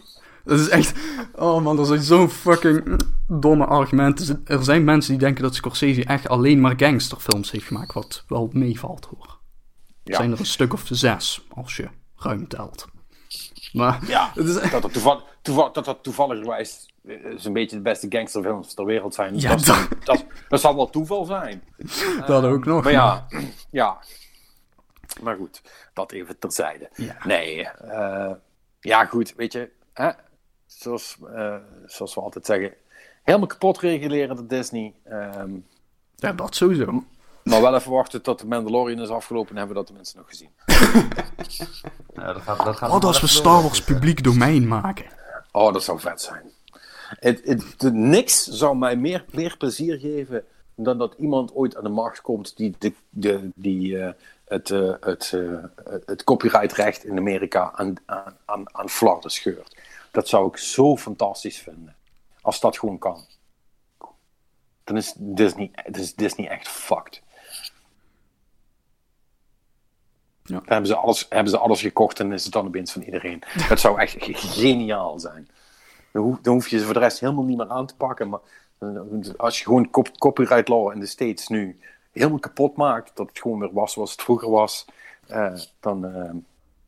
Dat 0.45 0.59
is 0.59 0.69
echt. 0.69 0.93
Oh 1.35 1.63
man, 1.63 1.77
dat 1.77 1.87
zijn 1.87 2.03
zo'n 2.03 2.29
fucking 2.31 3.01
domme 3.29 3.65
argumenten. 3.67 4.43
Er 4.45 4.65
zijn 4.65 4.85
mensen 4.85 5.11
die 5.11 5.21
denken 5.21 5.43
dat 5.43 5.55
Scorsese 5.55 6.05
echt 6.05 6.29
alleen 6.29 6.61
maar 6.61 6.75
gangsterfilms 6.77 7.51
heeft 7.51 7.67
gemaakt, 7.67 7.93
wat 7.93 8.25
wel 8.29 8.51
meevalt 8.53 9.05
hoor. 9.11 9.39
Er 10.05 10.15
zijn 10.15 10.33
er 10.33 10.39
een 10.39 10.47
stuk 10.47 10.73
of 10.73 10.83
zes, 10.91 11.47
als 11.49 11.77
je 11.77 11.89
ruim 12.17 12.49
telt. 12.49 12.87
Maar, 13.75 14.01
ja, 14.07 14.33
is... 14.35 14.71
dat, 14.71 14.83
het 14.83 14.93
toevallig, 14.93 15.23
toeval, 15.43 15.73
dat 15.73 15.85
dat 15.85 16.03
toevallig 16.03 16.47
een 17.45 17.53
beetje 17.53 17.77
de 17.77 17.83
beste 17.83 18.07
gangsterfilms 18.09 18.75
ter 18.75 18.85
wereld 18.85 19.15
zijn. 19.15 19.39
Ja, 19.39 19.49
dat, 19.49 19.65
dat... 19.65 19.89
dat, 20.05 20.25
dat 20.49 20.61
zal 20.61 20.77
wel 20.77 20.91
toeval 20.91 21.25
zijn. 21.25 21.63
Dat 22.27 22.45
ook 22.45 22.65
nog. 22.65 22.85
Maar 22.85 22.93
ja, 22.93 23.27
ja. 23.71 23.99
Maar 25.23 25.37
goed, 25.37 25.63
dat 25.93 26.13
even 26.13 26.39
terzijde. 26.39 26.91
Ja. 26.95 27.17
Nee, 27.25 27.69
uh, 27.85 28.33
ja 28.81 29.05
goed, 29.05 29.35
weet 29.37 29.53
je, 29.53 29.71
hè? 29.93 30.11
Zoals, 30.67 31.17
uh, 31.23 31.57
zoals 31.87 32.15
we 32.15 32.21
altijd 32.21 32.47
zeggen, 32.47 32.75
helemaal 33.23 33.49
kapot 33.49 33.79
reguleren 33.79 34.37
de 34.37 34.47
Disney. 34.47 34.95
Um, 35.09 35.67
ja, 36.17 36.33
dat 36.33 36.55
sowieso. 36.55 37.05
Maar 37.45 37.61
wel 37.61 37.75
even 37.75 37.93
wachten 37.93 38.23
tot 38.23 38.39
de 38.39 38.47
Mandalorian 38.47 39.01
is 39.01 39.09
afgelopen 39.09 39.51
en 39.51 39.57
hebben 39.57 39.77
we 39.77 39.83
dat 39.83 39.89
de 39.89 39.95
mensen 39.95 40.19
nog 40.19 40.29
gezien. 40.29 40.51
ja, 42.15 42.33
dat 42.33 42.43
gaat, 42.43 42.65
dat 42.65 42.77
gaat 42.77 42.91
oh, 42.91 43.01
als 43.01 43.21
we 43.21 43.27
Star 43.27 43.63
Wars 43.63 43.85
publiek 43.85 44.25
domein 44.25 44.69
maken. 44.69 45.07
Oh, 45.53 45.73
dat 45.73 45.83
zou 45.83 46.01
vet 46.01 46.23
zijn. 46.23 46.51
Het, 47.09 47.41
het, 47.45 47.93
niks 47.93 48.45
zou 48.45 48.77
mij 48.77 48.97
meer, 48.97 49.25
meer 49.33 49.57
plezier 49.57 49.99
geven 49.99 50.45
dan 50.75 50.99
dat 50.99 51.15
iemand 51.19 51.55
ooit 51.55 51.77
aan 51.77 51.83
de 51.83 51.89
markt 51.89 52.21
komt 52.21 52.57
die, 52.57 52.75
de, 52.79 52.93
de, 53.11 53.51
die 53.55 53.93
uh, 53.93 54.11
het, 54.45 54.71
uh, 54.71 54.95
het, 55.01 55.33
uh, 55.35 55.65
het 56.07 56.25
copyrightrecht 56.25 57.05
in 57.05 57.19
Amerika 57.19 57.73
aan, 57.75 57.95
aan, 58.07 58.37
aan, 58.45 58.75
aan 58.77 58.89
flarden 58.89 59.31
scheurt. 59.31 59.77
Dat 60.11 60.29
zou 60.29 60.49
ik 60.49 60.57
zo 60.57 60.97
fantastisch 60.97 61.59
vinden. 61.59 61.95
Als 62.41 62.61
dat 62.61 62.79
gewoon 62.79 62.99
kan. 62.99 63.25
Dan 64.85 64.97
is 64.97 65.15
Disney, 65.17 65.71
is 65.93 66.15
Disney 66.15 66.49
echt 66.49 66.69
fucked. 66.69 67.23
Ja. 70.47 70.61
hebben 70.65 70.87
ze, 70.87 70.95
alles, 70.95 71.27
hebben 71.29 71.51
ze 71.51 71.59
alles 71.59 71.81
gekocht 71.81 72.21
en 72.21 72.33
is 72.33 72.45
het 72.45 72.53
dan 72.53 72.67
opeens 72.67 72.93
van 72.93 73.03
iedereen. 73.03 73.43
Het 73.69 73.81
zou 73.81 74.01
echt 74.01 74.17
geniaal 74.19 75.19
zijn. 75.19 75.49
Dan 76.13 76.23
hoef, 76.23 76.39
dan 76.41 76.55
hoef, 76.55 76.69
je 76.69 76.79
ze 76.79 76.85
voor 76.85 76.95
de 76.95 77.01
rest 77.01 77.21
helemaal 77.21 77.45
niet 77.45 77.57
meer 77.57 77.69
aan 77.69 77.87
te 77.87 77.97
pakken. 77.97 78.29
Maar 78.29 78.41
als 79.37 79.59
je 79.59 79.65
gewoon 79.65 79.91
copyright 80.19 80.69
law 80.69 80.93
in 80.93 81.01
de 81.01 81.07
States 81.07 81.49
nu 81.49 81.79
helemaal 82.13 82.39
kapot 82.39 82.77
maakt, 82.77 83.17
dat 83.17 83.29
het 83.29 83.39
gewoon 83.39 83.59
weer 83.59 83.73
was 83.73 83.93
zoals 83.93 84.11
het 84.11 84.23
vroeger 84.23 84.51
was, 84.51 84.85
uh, 85.31 85.55
dan, 85.81 86.05
uh, 86.07 86.31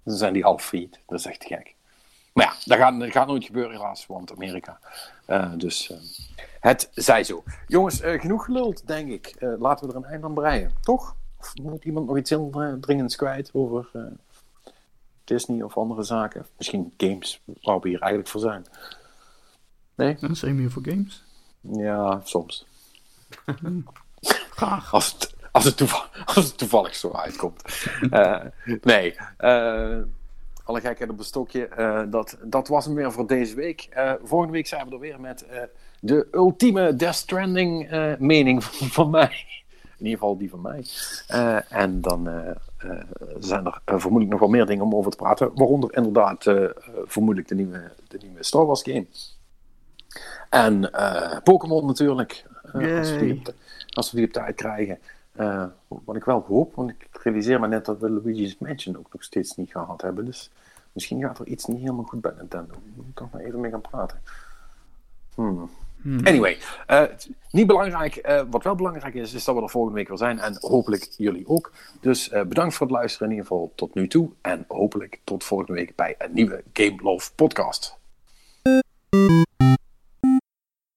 dan, 0.03 0.17
zijn 0.17 0.33
die 0.33 0.43
half 0.43 0.65
failliet. 0.65 1.01
Dat 1.07 1.19
is 1.19 1.27
echt 1.27 1.45
gek. 1.45 1.75
Maar 2.33 2.45
ja, 2.45 2.53
dat 2.65 2.79
gaat, 2.79 3.01
dat 3.01 3.11
gaat 3.11 3.27
nooit 3.27 3.45
gebeuren 3.45 3.77
helaas, 3.77 4.07
want 4.07 4.33
Amerika. 4.33 4.79
Uh, 5.29 5.53
dus 5.57 5.93
het 6.61 6.89
zij 6.93 7.25
zo. 7.25 7.43
Jongens, 7.67 8.01
genoeg 8.03 8.45
geluld, 8.45 8.87
denk 8.87 9.11
ik. 9.11 9.35
laten 9.59 9.87
we 9.87 9.93
er 9.93 9.99
een 9.99 10.11
eind 10.11 10.25
aan 10.25 10.35
breien, 10.35 10.73
toch? 10.81 11.17
Of 11.47 11.65
moet 11.65 11.85
iemand 11.85 12.07
nog 12.07 12.19
iets 12.19 12.31
heel 12.31 12.51
uh, 12.55 12.73
dringends 12.81 13.17
kwijt 13.17 13.51
over 13.53 13.89
uh, 13.93 14.03
Disney 15.25 15.63
of 15.63 15.77
andere 15.77 16.03
zaken? 16.03 16.47
Misschien 16.57 16.93
games, 16.97 17.43
waar 17.63 17.81
we 17.81 17.89
hier 17.89 18.01
eigenlijk 18.01 18.31
voor 18.31 18.41
zijn. 18.41 18.65
Nee? 19.95 20.17
Dan 20.21 20.37
zijn 20.37 20.55
we 20.55 20.61
hier 20.61 20.71
voor 20.71 20.85
games? 20.85 21.25
Ja, 21.61 22.21
soms. 22.25 22.67
Graag. 24.57 24.93
Als 24.93 25.13
het, 25.13 25.35
als 25.53 25.65
het, 25.65 25.77
toevallig, 25.77 26.23
als 26.35 26.45
het 26.45 26.59
toevallig 26.59 26.95
zo 26.95 27.13
uitkomt. 27.13 27.63
uh, 28.11 28.45
nee. 28.83 29.17
alle 30.65 30.81
gekheid 30.81 31.11
op 31.11 31.19
een 31.19 31.25
stokje. 31.25 31.69
dat, 32.11 32.39
dat 32.43 32.69
was 32.69 32.85
hem 32.85 32.95
weer 32.95 33.13
voor 33.13 33.27
deze 33.27 33.55
week. 33.55 33.89
volgende 34.23 34.53
week 34.53 34.67
zijn 34.67 34.87
we 34.87 34.93
er 34.93 35.01
weer 35.01 35.21
met 35.21 35.47
de 36.01 36.29
ultieme 36.33 36.97
Death 36.97 37.15
Stranding 37.15 37.91
mening 38.19 38.65
van, 38.65 38.89
van 38.99 39.11
mij. 39.11 39.65
In 39.99 40.05
ieder 40.05 40.19
geval 40.19 40.37
die 40.37 40.51
van 40.51 40.61
mij. 40.61 40.85
Uh, 41.31 41.73
en 41.73 42.01
dan 42.01 42.29
uh, 42.29 42.51
uh, 42.85 43.01
zijn 43.39 43.67
er 43.67 43.81
vermoedelijk 43.85 44.31
nog 44.31 44.41
wel 44.41 44.49
meer 44.49 44.67
dingen 44.67 44.85
om 44.85 44.95
over 44.95 45.11
te 45.11 45.17
praten. 45.17 45.51
Waaronder 45.55 45.97
inderdaad 45.97 46.45
vermoedelijk 47.05 47.49
de 47.49 47.55
nieuwe, 47.55 47.91
de 48.09 48.19
nieuwe 48.23 48.43
Star 48.45 48.67
Wars 48.67 48.83
game. 48.83 49.07
En 50.51 50.91
Pokémon 51.43 51.87
natuurlijk. 51.87 52.45
als, 52.73 53.11
we 53.11 53.19
die 53.19 53.33
op, 53.33 53.55
als 53.91 54.11
we 54.11 54.17
die 54.17 54.27
op 54.27 54.33
tijd 54.33 54.55
krijgen. 54.55 54.99
wat 55.87 56.17
ik 56.17 56.25
wel 56.25 56.45
hoop, 56.49 56.75
want 56.75 56.91
ik 56.91 57.09
realiseer 57.23 57.61
me 57.61 57.69
net 57.69 57.85
dat 57.85 57.99
we 57.99 58.11
Luigi's 58.11 58.59
Mansion 58.59 58.99
ook 58.99 59.13
nog 59.13 59.23
steeds 59.23 59.57
niet 59.57 59.71
gehad 59.71 60.03
hebben. 60.03 60.25
Dus 60.25 60.51
misschien 60.93 61.21
gaat 61.21 61.39
er 61.39 61.47
iets 61.47 61.65
niet 61.65 61.81
helemaal 61.81 62.05
goed 62.05 62.21
bij 62.21 62.33
Nintendo. 62.37 62.73
Daar 62.73 62.93
moet 62.95 63.07
ik 63.07 63.15
toch 63.15 63.31
maar 63.33 63.43
even 63.43 63.61
mee 63.61 63.71
gaan 63.71 63.81
praten. 63.81 64.21
Hmm. 65.35 65.71
Hmm. 66.07 66.27
Anyway, 66.27 66.59
uh, 66.91 67.03
niet 67.51 67.67
belangrijk. 67.67 68.29
Uh, 68.29 68.43
wat 68.51 68.65
wel 68.65 68.75
belangrijk 68.75 69.15
is, 69.15 69.35
is 69.35 69.45
dat 69.45 69.55
we 69.55 69.63
er 69.63 69.71
volgende 69.71 69.97
week 69.97 70.09
weer 70.09 70.19
zijn. 70.19 70.39
En 70.39 70.57
hopelijk 70.61 71.09
jullie 71.17 71.49
ook. 71.49 71.73
Dus 72.01 72.33
uh, 72.33 72.43
bedankt 72.43 72.75
voor 72.75 72.87
het 72.87 72.97
luisteren 72.97 73.27
in 73.29 73.35
ieder 73.35 73.49
geval 73.49 73.73
tot 73.75 73.95
nu 73.95 74.09
toe. 74.09 74.31
En 74.41 74.65
hopelijk 74.69 75.21
tot 75.25 75.45
volgende 75.45 75.73
week 75.73 75.95
bij 75.97 76.15
een 76.19 76.35
nieuwe 76.35 76.63
Game 76.73 77.03
Love 77.03 77.31
podcast. 77.35 77.96